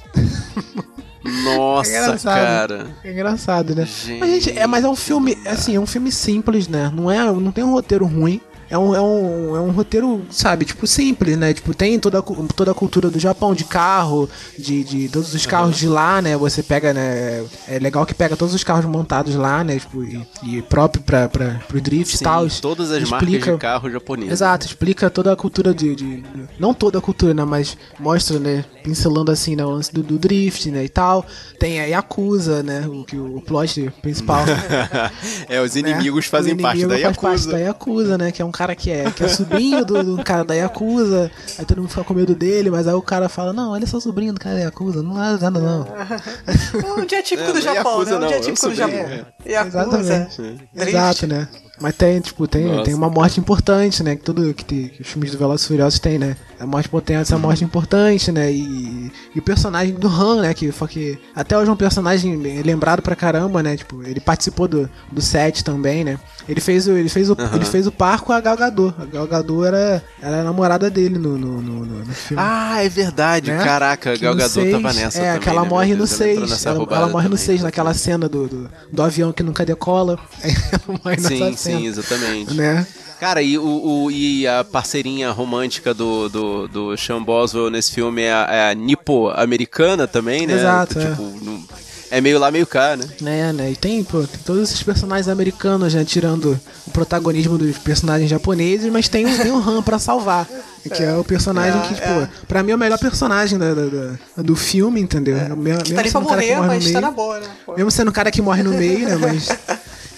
Nossa, 1.44 1.92
É 1.92 2.18
cara. 2.20 2.88
É 3.04 3.12
engraçado, 3.12 3.76
né? 3.76 3.88
Mas, 4.20 4.30
gente, 4.44 4.58
é, 4.58 4.68
mas 4.68 4.84
é 4.84 4.88
um 4.88 4.96
filme, 4.96 5.38
assim, 5.46 5.76
é 5.76 5.80
um 5.80 5.86
filme 5.88 6.12
simples, 6.12 6.68
né? 6.68 6.92
Não, 6.94 7.10
é, 7.10 7.20
não 7.24 7.52
tem 7.52 7.64
um 7.64 7.72
roteiro 7.72 8.06
ruim. 8.06 8.40
É 8.70 8.78
um, 8.78 8.96
é, 8.96 9.02
um, 9.02 9.56
é 9.56 9.60
um 9.62 9.72
roteiro, 9.72 10.26
sabe, 10.32 10.66
tipo, 10.66 10.88
simples, 10.88 11.38
né? 11.38 11.54
Tipo, 11.54 11.74
tem 11.74 12.00
toda, 12.00 12.22
toda 12.56 12.72
a 12.72 12.74
cultura 12.74 13.10
do 13.12 13.20
Japão, 13.20 13.54
de 13.54 13.64
carro, 13.64 14.28
de, 14.58 14.84
de 14.84 15.10
todos 15.10 15.34
os 15.34 15.46
carros 15.46 15.78
de 15.78 15.88
lá, 15.88 16.22
né? 16.22 16.36
Você 16.36 16.64
pega, 16.64 16.94
né? 16.94 17.46
É 17.68 17.78
legal 17.80 18.06
que 18.06 18.14
pega 18.14 18.36
todos 18.36 18.56
os 18.56 18.64
carros 18.64 18.86
montados 18.86 19.36
lá, 19.36 19.64
né? 19.64 19.78
Tipo, 19.80 20.04
e, 20.04 20.28
e 20.44 20.62
próprio 20.64 21.04
pra, 21.04 21.30
pra, 21.30 21.62
pro 21.68 21.80
drift 21.80 22.16
e 22.16 22.20
tal. 22.24 22.48
todas 22.62 22.92
as 22.92 23.08
marcas 23.08 23.30
Explica- 23.30 23.52
de 23.54 23.58
carro 23.60 23.90
japoneses. 23.92 24.32
Exato, 24.34 24.66
explica 24.66 25.10
toda 25.10 25.32
a 25.32 25.36
cultura 25.36 25.74
de, 25.74 25.96
de- 25.96 26.24
Não 26.60 26.74
toda 26.74 26.98
a 26.98 27.02
cultura, 27.02 27.34
né? 27.34 27.46
Mas 27.46 27.78
mostra, 28.00 28.40
né? 28.40 28.66
Pincelando 28.84 29.32
assim, 29.32 29.56
né? 29.56 29.64
O 29.66 29.70
lance 29.70 29.94
do, 29.94 30.02
do 30.02 30.18
drift, 30.18 30.70
né? 30.72 30.84
E 30.84 30.90
tal. 30.90 31.26
Tem 31.60 31.80
a 31.80 31.86
Yakuza, 31.86 32.64
né? 32.64 32.88
O, 32.88 33.04
que, 33.04 33.16
o 33.18 33.42
plot 33.42 33.92
principal. 34.02 34.44
é, 35.48 35.62
os 35.62 35.76
né? 35.76 35.82
inimigos 35.82 36.26
fazem 36.26 36.54
O 36.54 36.58
parte 36.58 36.80
inimigo 36.80 37.00
da 37.00 37.14
faz 37.14 37.18
parte 37.18 37.48
da 37.48 37.58
Yakuza. 37.60 37.76
Yakuza, 37.76 38.18
né? 38.18 38.32
Que 38.32 38.42
é 38.42 38.46
um 38.46 38.52
cara 38.56 38.76
que 38.76 38.90
é, 38.90 39.12
que 39.12 39.24
é 39.24 39.28
sobrinho 39.28 39.84
do, 39.84 40.04
do 40.18 40.24
cara 40.24 40.44
da 40.44 40.54
Yakuza. 40.54 41.30
Aí 41.60 41.66
todo 41.66 41.80
mundo 41.82 41.90
fica 41.90 42.04
com 42.04 42.14
medo 42.14 42.34
dele, 42.34 42.70
mas 42.70 42.88
aí 42.88 42.94
o 42.94 43.02
cara 43.02 43.28
fala: 43.28 43.52
Não, 43.52 43.76
ele 43.76 43.86
é 43.86 43.88
só 43.88 44.00
sobrinho 44.00 44.34
do 44.34 44.40
cara 44.40 44.56
da 44.56 44.62
Yakuza, 44.62 45.04
não 45.04 45.22
é 45.22 45.38
nada, 45.38 45.60
não. 45.60 45.86
É 46.86 46.92
um 47.02 47.06
dia 47.06 47.22
típico 47.22 47.50
É, 47.50 47.54
do 47.54 47.60
é 47.60 47.62
Japão, 47.62 48.00
Yakuza, 48.00 48.20
né? 48.20 48.26
Um 48.26 48.28
dia 48.30 48.38
é 48.38 48.40
típico 48.40 48.70
do 48.70 48.76
Japão. 48.76 48.96
é. 48.96 49.26
Yakuza, 49.46 49.80
Exatamente. 49.82 50.70
Exato, 50.76 51.28
né? 51.28 51.48
Mas 51.80 51.94
tem, 51.96 52.20
tipo, 52.22 52.48
tem, 52.48 52.66
Nossa. 52.68 52.84
tem 52.84 52.94
uma 52.94 53.10
morte 53.10 53.40
importante, 53.40 54.02
né? 54.02 54.16
Que 54.16 54.24
tudo 54.24 54.54
que, 54.54 54.64
que 54.90 55.02
os 55.02 55.08
filmes 55.08 55.32
do 55.32 55.38
Velozes 55.38 55.66
e 55.66 55.68
Furiosos 55.68 56.00
tem, 56.00 56.18
né? 56.18 56.38
A 56.60 56.66
morte 56.66 56.88
potente, 56.88 57.20
essa 57.20 57.38
morte 57.38 57.64
importante, 57.66 58.32
né? 58.32 58.50
E, 58.52 59.12
e 59.36 59.40
o 59.40 59.42
personagem 59.42 59.94
do 59.94 60.08
Han, 60.08 60.42
né? 60.42 60.54
Que 60.54 60.72
que 60.88 61.18
até 61.36 61.58
hoje 61.58 61.70
é 61.70 61.74
um 61.74 61.76
personagem 61.76 62.36
lembrado 62.64 63.02
pra 63.02 63.16
caramba, 63.16 63.62
né? 63.62 63.76
Tipo, 63.76 64.02
ele 64.04 64.20
participou 64.22 64.68
do, 64.68 64.90
do 65.12 65.22
set 65.22 65.64
também, 65.66 66.04
né? 66.06 66.18
Ele 66.48 66.62
fez, 66.62 66.88
o- 66.88 66.92
ele 66.94 67.10
fez, 67.10 67.30
o, 67.30 67.36
ele 67.54 67.66
fez 67.66 67.86
o 67.88 67.92
par 67.92 68.22
com 68.22 68.32
a 68.32 68.40
Gal 68.40 68.56
Gadot. 68.56 68.94
A 68.98 69.06
Gal 69.06 69.28
Gadot 69.28 69.66
era, 69.66 70.02
era 70.22 70.40
a 70.42 70.44
namorada 70.44 70.90
dele 70.90 71.18
no, 71.20 71.38
no, 71.38 71.62
no, 71.62 71.86
no- 71.86 72.06
filme. 72.14 72.42
Ah, 72.42 72.82
é 72.84 72.88
verdade. 72.88 73.52
né? 73.52 73.62
Caraca, 73.64 74.14
Que 74.14 74.20
Gal 74.24 74.36
Gadot 74.36 74.54
seis- 74.54 74.72
tava 74.72 74.94
nessa 74.94 75.20
É, 75.20 75.26
também, 75.28 75.42
que 75.42 75.50
ela 75.50 75.64
né, 75.64 75.68
morre 75.70 75.92
no 75.94 75.98
Deus, 76.06 76.22
ela 76.22 76.30
entrou 76.32 76.48
6. 76.48 76.52
nessa 76.52 76.70
Ela, 76.70 76.88
ela 76.90 77.08
morre 77.10 77.28
no 77.28 77.36
também. 77.36 77.46
6, 77.46 77.64
naquela 77.64 77.94
cena 77.94 78.30
do, 78.30 78.48
do, 78.48 78.70
do 78.92 79.04
avião 79.04 79.34
que 79.34 79.44
nunca 79.44 79.66
decola. 79.66 80.18
Ela 80.42 81.00
morre 81.04 81.16
nessa 81.18 81.58
Sim, 81.58 81.65
cena. 81.66 81.80
sim, 81.80 81.88
exatamente. 81.88 82.54
Né? 82.54 82.86
Cara, 83.20 83.42
e, 83.42 83.58
o, 83.58 83.64
o- 83.66 84.12
e 84.12 84.46
a 84.46 84.64
parceirinha 84.64 85.32
romântica 85.32 85.94
do, 85.94 86.28
do, 86.30 86.68
do 86.68 86.98
Sean 86.98 87.24
Boswell 87.24 87.70
nesse 87.70 87.92
filme 87.94 88.22
é 88.24 88.34
a, 88.34 88.48
é 88.52 88.72
a 88.72 88.74
nipo-americana 88.74 90.08
também, 90.08 90.46
né? 90.46 90.54
Exato, 90.56 91.00
é. 91.00 91.10
Tipo, 91.10 91.24
não- 91.42 91.64
é 92.12 92.22
meio 92.22 92.40
lá, 92.40 92.52
meio 92.52 92.66
cá, 92.68 92.96
né? 92.96 93.06
Né, 93.22 93.54
né? 93.54 93.72
E 93.72 93.76
tem, 93.76 94.04
pô, 94.04 94.20
tem 94.22 94.40
todos 94.46 94.64
esses 94.70 94.82
personagens 94.84 95.28
americanos, 95.28 95.94
né? 95.94 96.04
Tirando 96.06 96.60
o 96.88 96.92
protagonismo 96.92 97.58
dos 97.58 97.78
personagens 97.78 98.30
japoneses, 98.30 98.92
mas 98.92 99.08
tem, 99.08 99.26
o- 99.26 99.38
tem 99.38 99.52
o 99.52 99.58
Han 99.58 99.82
pra 99.82 100.00
salvar. 100.00 100.48
Que 100.94 101.02
é 101.02 101.16
o 101.16 101.24
personagem 101.24 101.82
que, 101.82 101.96
tipo, 101.96 102.28
pra 102.48 102.62
mim 102.62 102.72
é 102.72 102.76
o 102.76 102.78
melhor 102.78 103.00
personagem 103.00 103.58
da, 103.58 103.74
da- 103.74 103.86
da- 103.88 104.44
do 104.44 104.56
filme, 104.56 105.02
entendeu? 105.02 105.36
Mesmo, 105.36 105.56
mesmo 105.58 105.80
Tá 105.80 105.86
ali 106.02 106.12
pra 106.12 106.12
sendo 106.12 106.26
o 106.26 106.30
cara 106.30 106.42
que 106.42 106.48
morrer, 106.48 106.56
morre 106.58 106.68
no 106.68 106.74
mas 106.76 106.84
tá 106.84 106.90
meio. 106.92 107.02
na 107.02 107.12
boa, 107.12 107.40
né? 107.40 107.48
Pô. 107.66 107.74
Mesmo 107.76 107.90
sendo 107.92 108.10
o 108.10 108.12
cara 108.12 108.30
que 108.32 108.42
morre 108.42 108.62
no 108.62 108.70
meio, 108.72 109.08
né? 109.10 109.16
Mas 109.16 109.50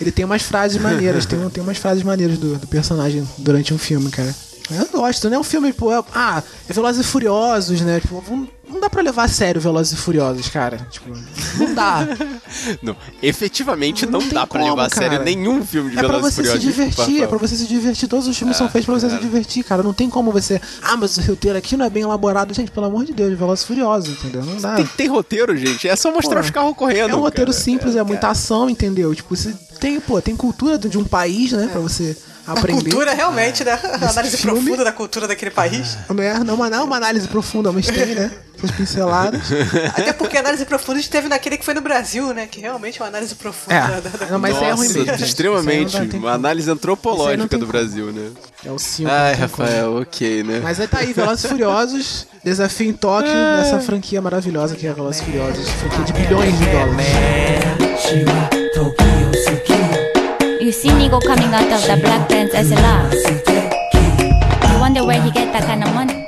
ele 0.01 0.11
tem 0.11 0.25
umas 0.25 0.41
frases 0.41 0.79
maneiras, 0.81 1.25
tem, 1.25 1.49
tem 1.49 1.63
umas 1.63 1.77
frases 1.77 2.03
maneiras 2.03 2.37
do, 2.37 2.55
do 2.57 2.67
personagem 2.67 3.25
durante 3.37 3.73
um 3.73 3.77
filme, 3.77 4.09
cara. 4.11 4.35
Eu 4.71 4.87
gosto, 4.91 5.29
né? 5.29 5.37
Um 5.37 5.43
filme, 5.43 5.71
pô, 5.73 5.91
é- 5.93 6.03
ah, 6.13 6.43
é 6.69 6.73
Velozes 6.73 7.05
e 7.05 7.09
Furiosos, 7.09 7.79
né? 7.81 7.99
Tipo, 8.01 8.23
não, 8.29 8.47
não 8.69 8.79
dá 8.81 8.89
pra 8.89 9.01
levar 9.01 9.23
a 9.23 9.27
sério 9.27 9.61
Velozes 9.61 9.93
e 9.93 9.95
Furiosos, 9.95 10.49
cara. 10.49 10.85
Tipo, 10.91 11.09
não 11.57 11.73
dá. 11.73 12.05
Não, 12.81 12.95
efetivamente 13.21 14.05
não, 14.05 14.19
Não 14.21 14.29
dá 14.29 14.47
pra 14.47 14.59
como, 14.59 14.71
levar 14.71 14.85
a 14.87 14.89
sério 14.89 15.11
cara. 15.19 15.23
nenhum 15.23 15.63
filme 15.65 15.91
de 15.91 15.97
É 15.97 15.99
pra 15.99 16.07
Velozes 16.17 16.33
e 16.33 16.35
você 16.35 16.43
se 16.43 16.47
Furiosos. 16.57 16.75
divertir, 16.75 17.23
é 17.23 17.27
pra 17.27 17.37
você 17.37 17.55
se 17.55 17.67
divertir. 17.67 18.07
Todos 18.09 18.27
os 18.27 18.37
filmes 18.37 18.55
são 18.57 18.69
feitos 18.69 18.85
pra 18.85 18.95
você 18.95 19.09
se 19.09 19.19
divertir, 19.21 19.63
cara. 19.63 19.83
Não 19.83 19.93
tem 19.93 20.09
como 20.09 20.31
você. 20.31 20.61
Ah, 20.81 20.95
mas 20.97 21.17
o 21.17 21.21
roteiro 21.21 21.57
aqui 21.57 21.75
não 21.77 21.85
é 21.85 21.89
bem 21.89 22.03
elaborado. 22.03 22.53
Gente, 22.53 22.71
pelo 22.71 22.85
amor 22.85 23.05
de 23.05 23.13
Deus, 23.13 23.37
Velozes 23.37 23.63
e 23.63 23.67
Furiosos, 23.67 24.09
entendeu? 24.17 24.43
Não 24.45 24.57
dá. 24.57 24.75
Tem, 24.75 24.85
tem 24.85 25.07
roteiro, 25.07 25.55
gente. 25.57 25.87
É 25.87 25.95
só 25.95 26.11
mostrar 26.11 26.35
Pô, 26.39 26.45
os 26.45 26.49
carros 26.51 26.75
correndo. 26.75 27.11
É 27.11 27.15
um 27.15 27.19
roteiro 27.19 27.51
cara. 27.51 27.63
simples, 27.63 27.95
é, 27.95 28.03
muita 28.03 28.29
ação, 28.29 28.69
entendeu? 28.69 29.13
Tipo, 29.13 29.35
você 29.35 29.53
tem, 29.79 29.99
pô, 29.99 30.21
tem 30.21 30.35
cultura 30.35 30.77
de 30.77 30.97
um 30.97 31.03
país, 31.03 31.51
né, 31.51 31.67
pra 31.71 31.79
você 31.81 32.15
A 32.47 32.53
aprender. 32.53 32.81
cultura, 32.83 33.13
realmente, 33.13 33.63
né? 33.63 33.71
A 34.01 34.09
análise 34.09 34.37
filme- 34.37 34.61
profunda 34.61 34.83
da 34.83 34.91
cultura 34.91 35.27
daquele 35.27 35.51
país. 35.51 35.97
Não 36.09 36.23
é, 36.23 36.39
não, 36.39 36.55
mas 36.57 36.71
não 36.71 36.79
é 36.79 36.83
uma 36.83 36.95
análise 36.97 37.27
profunda, 37.27 37.71
mas 37.71 37.85
tem, 37.87 38.15
né? 38.15 38.31
Essas 38.57 38.71
pinceladas. 38.71 39.41
Até 39.95 40.13
porque 40.13 40.35
a 40.35 40.39
análise 40.39 40.65
profunda 40.65 40.97
a 40.97 41.01
gente 41.01 41.11
teve 41.11 41.27
naquele 41.29 41.57
que 41.57 41.65
foi 41.65 41.75
no 41.75 41.81
Brasil, 41.81 42.33
né? 42.33 42.47
Que 42.49 42.59
realmente 42.59 42.99
é 42.99 43.03
uma 43.03 43.09
análise 43.09 43.35
profunda 43.35 43.75
É, 43.75 44.01
da, 44.01 44.09
da- 44.09 44.25
não, 44.31 44.39
mas 44.39 44.57
aí 44.57 44.63
é 44.63 44.71
ruim 44.71 44.87
Nossa, 44.87 44.97
mesmo. 44.99 45.13
gente. 45.13 45.23
extremamente. 45.27 45.97
Uma 46.17 46.31
análise 46.31 46.67
antropológica 46.71 47.43
do 47.43 47.49
como. 47.59 47.65
Brasil, 47.71 48.05
né? 48.11 48.31
É 48.65 48.71
o 48.71 48.79
cinco, 48.79 49.11
Ai, 49.11 49.31
não 49.33 49.39
tem 49.39 49.49
como. 49.49 49.63
Rafael, 49.67 49.95
ok, 50.01 50.43
né? 50.43 50.59
Mas 50.63 50.79
aí 50.79 50.87
tá 50.87 50.97
aí, 50.99 51.13
Velozes 51.13 51.43
e 51.45 51.47
Furiosos, 51.49 52.27
desafio 52.43 52.89
em 52.89 52.93
Tóquio, 52.93 53.31
nessa 53.31 53.79
franquia 53.79 54.19
maravilhosa 54.21 54.75
que 54.75 54.87
é 54.87 54.89
a 54.89 54.93
Velozes 54.93 55.21
e 55.21 55.25
Furiosos, 55.25 55.69
franquia 55.69 56.03
de 56.05 56.13
bilhões 56.13 56.57
de 56.57 56.65
dólares. 56.65 58.56
You 60.67 60.73
see 60.73 60.89
Nigo 60.89 61.23
coming 61.23 61.53
out 61.53 61.71
of 61.71 61.81
the 61.87 61.95
black 62.03 62.27
pants 62.27 62.53
as 62.53 62.73
a 62.73 62.75
laugh. 62.75 63.13
You 64.69 64.79
wonder 64.81 65.05
where 65.05 65.21
he 65.21 65.31
get 65.31 65.53
that 65.53 65.63
kind 65.63 65.81
of 65.81 65.93
money. 65.93 66.26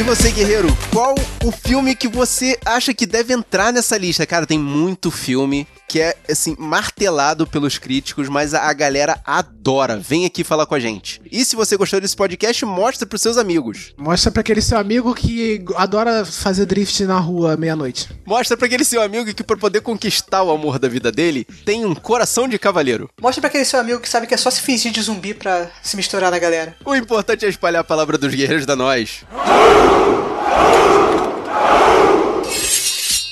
E 0.00 0.02
você, 0.02 0.30
guerreiro, 0.30 0.74
qual 0.90 1.14
o 1.44 1.52
filme 1.52 1.94
que 1.94 2.08
você 2.08 2.58
acha 2.64 2.94
que 2.94 3.04
deve 3.04 3.34
entrar 3.34 3.70
nessa 3.70 3.98
lista? 3.98 4.24
Cara, 4.24 4.46
tem 4.46 4.58
muito 4.58 5.10
filme 5.10 5.68
que 5.86 6.00
é, 6.00 6.16
assim, 6.30 6.56
martelado 6.58 7.46
pelos 7.46 7.76
críticos, 7.76 8.28
mas 8.28 8.54
a, 8.54 8.72
galera 8.72 9.20
adora. 9.26 9.98
Vem 9.98 10.24
aqui 10.24 10.42
falar 10.42 10.64
com 10.64 10.74
a 10.74 10.80
gente. 10.80 11.20
E 11.30 11.44
se 11.44 11.54
você 11.54 11.76
gostou 11.76 12.00
desse 12.00 12.16
podcast, 12.16 12.64
mostra 12.64 13.06
pros 13.06 13.20
seus 13.20 13.36
amigos. 13.36 13.92
Mostra 13.98 14.30
pra 14.30 14.40
aquele 14.40 14.62
seu 14.62 14.78
amigo 14.78 15.12
que 15.14 15.62
adora 15.74 16.24
fazer 16.24 16.64
drift 16.64 17.04
na 17.04 17.18
rua 17.18 17.56
meia-noite. 17.56 18.08
Mostra 18.24 18.56
pra 18.56 18.66
aquele 18.66 18.84
seu 18.84 19.02
amigo 19.02 19.34
que, 19.34 19.42
pra 19.42 19.56
poder 19.56 19.82
conquistar 19.82 20.42
o 20.44 20.50
amor 20.50 20.78
da 20.78 20.88
vida 20.88 21.12
dele, 21.12 21.44
tem 21.66 21.84
um 21.84 21.94
coração 21.94 22.48
de 22.48 22.58
cavaleiro. 22.58 23.10
Mostra 23.20 23.42
pra 23.42 23.48
aquele 23.48 23.64
seu 23.66 23.80
amigo 23.80 24.00
que 24.00 24.08
sabe 24.08 24.26
que 24.26 24.32
é 24.32 24.38
só 24.38 24.48
se 24.48 24.62
fingir 24.62 24.92
de 24.92 25.02
zumbi 25.02 25.34
pra 25.34 25.70
se 25.82 25.96
misturar 25.96 26.30
na 26.30 26.38
galera. 26.38 26.74
O 26.86 26.94
importante 26.94 27.44
é 27.44 27.48
espalhar 27.48 27.80
a 27.80 27.84
palavra 27.84 28.16
dos 28.16 28.32
guerreiros 28.32 28.64
da 28.64 28.76
nós. 28.76 29.24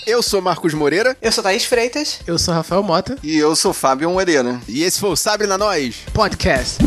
Eu 0.06 0.22
sou 0.22 0.40
Marcos 0.40 0.72
Moreira 0.74 1.16
Eu 1.20 1.30
sou 1.30 1.42
Thaís 1.44 1.64
Freitas. 1.64 2.20
Eu 2.26 2.38
sou 2.38 2.54
Rafael 2.54 2.82
Mota, 2.82 3.16
E 3.22 3.36
eu 3.36 3.54
sou 3.54 3.72
Fábio 3.72 4.10
Moreira. 4.10 4.58
e 4.66 4.82
esse 4.82 4.98
foi 4.98 5.10
o 5.10 5.16
Sabre 5.16 5.46
na 5.46 5.58
Nós. 5.58 5.96
podcast. 6.12 6.78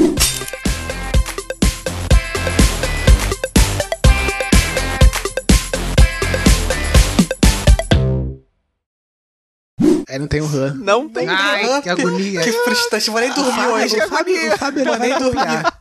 Aí 10.09 10.19
não 10.19 10.27
tem 10.27 10.41
o 10.41 10.45
Han. 10.45 10.73
Não 10.75 11.07
tem 11.07 11.27
Ai, 11.27 11.81
que 11.81 11.89
agonia. 11.89 12.41
Que 12.41 12.51
frustrante, 12.51 13.09
vou 13.09 13.21
nem 13.21 13.31
dormir 13.33 13.51
Fábio, 13.53 13.73
hoje. 13.75 14.07
Fábio, 14.07 14.57
Fábio 14.57 14.85
Vou 14.85 14.97
nem 14.97 15.17
dormir. 15.17 15.33
copiar. 15.33 15.79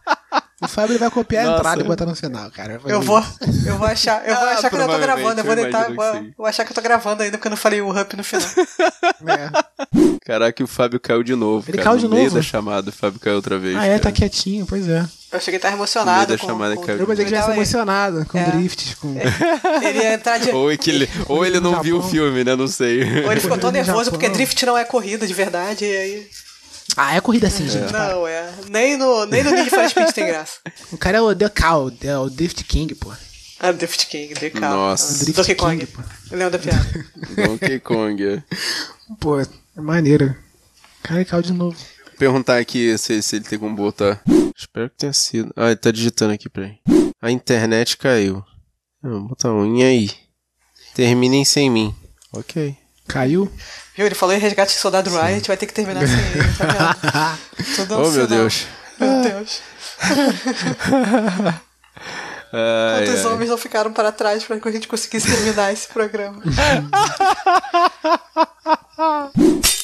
O 0.63 0.69
Fábio 0.69 0.93
ele 0.93 0.99
vai 0.99 1.11
copiar 1.11 1.45
a 1.45 1.47
Nossa. 1.49 1.61
entrada 1.61 1.81
e 1.81 1.85
botar 1.85 2.05
no 2.05 2.15
final, 2.15 2.51
cara. 2.51 2.79
Eu 2.85 3.01
vou, 3.01 3.25
eu 3.67 3.79
vou 3.79 3.87
achar, 3.87 4.23
eu 4.29 4.35
vou 4.35 4.45
Ah, 4.45 4.51
achar 4.53 4.69
que 4.69 4.77
eu 4.77 4.81
não 4.81 4.89
tô 4.89 4.99
gravando, 4.99 5.41
eu 5.41 5.45
vou 5.45 5.57
deitar, 5.57 5.87
que 5.87 5.95
vou, 5.95 6.27
vou 6.37 6.47
achar 6.47 6.65
que 6.67 6.73
eu 6.73 6.75
tô 6.75 6.83
gravando 6.83 7.23
ainda 7.23 7.39
porque 7.39 7.49
eu 7.49 7.51
não 7.51 7.57
falei 7.57 7.81
o 7.81 7.91
Hump 7.91 8.13
no 8.15 8.25
final. 8.25 8.49
É. 9.27 9.51
Caraca, 10.25 10.63
o 10.65 10.67
Fábio 10.67 10.99
caiu 10.99 11.23
de 11.23 11.35
novo. 11.35 11.65
Ele 11.69 11.79
cara. 11.79 11.91
caiu 11.91 11.99
de 11.99 12.05
no 12.05 12.11
meio 12.15 12.25
novo? 12.25 12.37
da 12.37 12.43
chamada, 12.43 12.91
o 12.91 12.93
Fábio 12.93 13.21
caiu 13.21 13.37
outra 13.37 13.59
vez. 13.59 13.77
Ah, 13.77 13.87
é, 13.87 13.99
tá 13.99 14.11
quietinho, 14.11 14.67
pois 14.67 14.89
é. 14.89 15.05
Eu 15.33 15.41
cheguei 15.41 15.57
a 15.57 15.59
estar 15.59 15.71
No 15.71 15.77
emocionado 15.77 16.17
meio 16.17 16.29
da 16.29 16.39
com, 16.39 16.47
chamada 16.47 16.77
com, 16.77 16.83
caiu. 16.83 16.99
Eu 16.99 17.07
pensei 17.07 17.25
que 17.25 17.35
hein? 17.35 17.43
emocionado 17.53 18.27
com 18.27 18.39
É. 18.39 18.45
drifts, 18.51 18.95
com. 18.95 19.15
Ele 19.83 19.99
ia 19.99 20.15
entrar 20.15 20.39
de... 20.39 20.51
Ou, 20.53 20.71
é 20.73 20.77
que 20.77 20.91
ele, 20.91 21.09
ou 21.29 21.45
ele 21.47 21.61
não 21.61 21.81
viu 21.83 21.99
o 21.99 22.03
filme, 22.03 22.43
né? 22.43 22.57
Não 22.57 22.67
sei. 22.67 23.25
Ou 23.25 23.33
ele 23.33 23.41
ficou 23.41 23.59
tão 23.59 23.71
nervoso 23.73 24.11
porque 24.11 24.29
drift 24.29 24.65
não 24.67 24.77
é 24.77 24.85
corrida 24.85 25.27
de 25.27 25.35
verdade, 25.35 25.85
e 25.85 25.97
aí... 25.97 26.29
Ah, 26.97 27.15
é 27.15 27.21
corrida 27.21 27.47
assim, 27.47 27.69
gente. 27.69 27.91
para. 27.91 28.15
Não, 28.15 28.27
é. 28.27 28.53
Nem 28.69 28.97
no, 28.97 29.25
nem 29.27 29.43
no 29.43 29.51
Need 29.51 29.71
for 29.71 29.89
Speed 29.89 30.11
tem 30.13 30.27
graça. 30.27 30.59
O 30.93 30.99
cara 30.99 31.19
é 31.19 31.21
o 31.21 31.35
The 31.35 31.49
Cow, 31.49 31.91
é 32.03 32.19
o 32.19 32.29
Drift 32.31 32.65
King, 32.65 32.95
pô. 32.95 33.13
Ah, 33.59 33.73
Drift 33.73 34.07
King, 34.09 34.35
The 34.35 34.51
Cow. 34.51 34.61
Nossa. 34.61 35.15
Ah, 35.15 35.25
Drift 35.25 35.37
Donkey 35.37 35.55
Kong. 35.55 35.79
King, 35.79 35.93
pô. 35.93 36.03
Eu 36.31 36.39
lembro 36.39 36.53
da 36.53 36.59
piada. 36.59 37.07
Donkey 37.47 37.81
Kong. 37.81 38.25
é. 38.25 38.43
Pô, 39.19 39.41
é 39.41 39.47
maneiro. 39.77 40.35
Cara, 41.03 41.25
caiu 41.25 41.43
de 41.43 41.53
novo. 41.53 41.77
Perguntar 42.19 42.59
aqui 42.59 42.97
se, 42.97 43.21
se 43.23 43.37
ele 43.37 43.45
tem 43.45 43.59
como 43.59 43.75
botar. 43.75 44.23
Espero 44.57 44.89
que 44.91 44.97
tenha 44.97 45.13
sido. 45.13 45.53
Ah, 45.57 45.67
ele 45.67 45.77
tá 45.77 45.91
digitando 45.91 46.33
aqui, 46.33 46.49
peraí. 46.49 46.79
A 47.21 47.31
internet 47.31 47.97
caiu. 47.97 48.45
Vou 49.03 49.23
botar 49.29 49.53
um 49.53 49.77
e 49.77 49.83
aí. 49.83 50.11
Terminem 50.95 51.45
sem 51.45 51.71
mim. 51.71 51.95
Ok. 52.33 52.77
Caiu? 53.13 53.51
Viu? 53.97 54.07
Ele 54.07 54.15
falou 54.15 54.35
em 54.35 54.39
resgate 54.39 54.73
de 54.73 54.79
soldado 54.79 55.11
Ryan, 55.11 55.25
a 55.25 55.33
gente 55.33 55.49
vai 55.49 55.57
ter 55.57 55.67
que 55.67 55.75
terminar 55.75 56.07
sem 56.07 56.17
assim, 56.17 56.39
ele, 56.39 56.55
tá 56.57 57.37
vendo? 57.77 57.99
oh, 57.99 58.11
meu 58.11 58.27
Deus. 58.27 58.67
Meu 58.99 59.23
Deus. 59.23 59.61
Ai, 62.53 63.07
Quantos 63.07 63.27
ai. 63.27 63.33
homens 63.33 63.49
não 63.49 63.57
ficaram 63.57 63.93
para 63.93 64.11
trás 64.11 64.43
para 64.43 64.59
que 64.59 64.69
a 64.69 64.73
gente 64.73 64.89
conseguisse 64.89 65.31
terminar 65.31 65.73
esse 65.73 65.87
programa? 65.87 66.43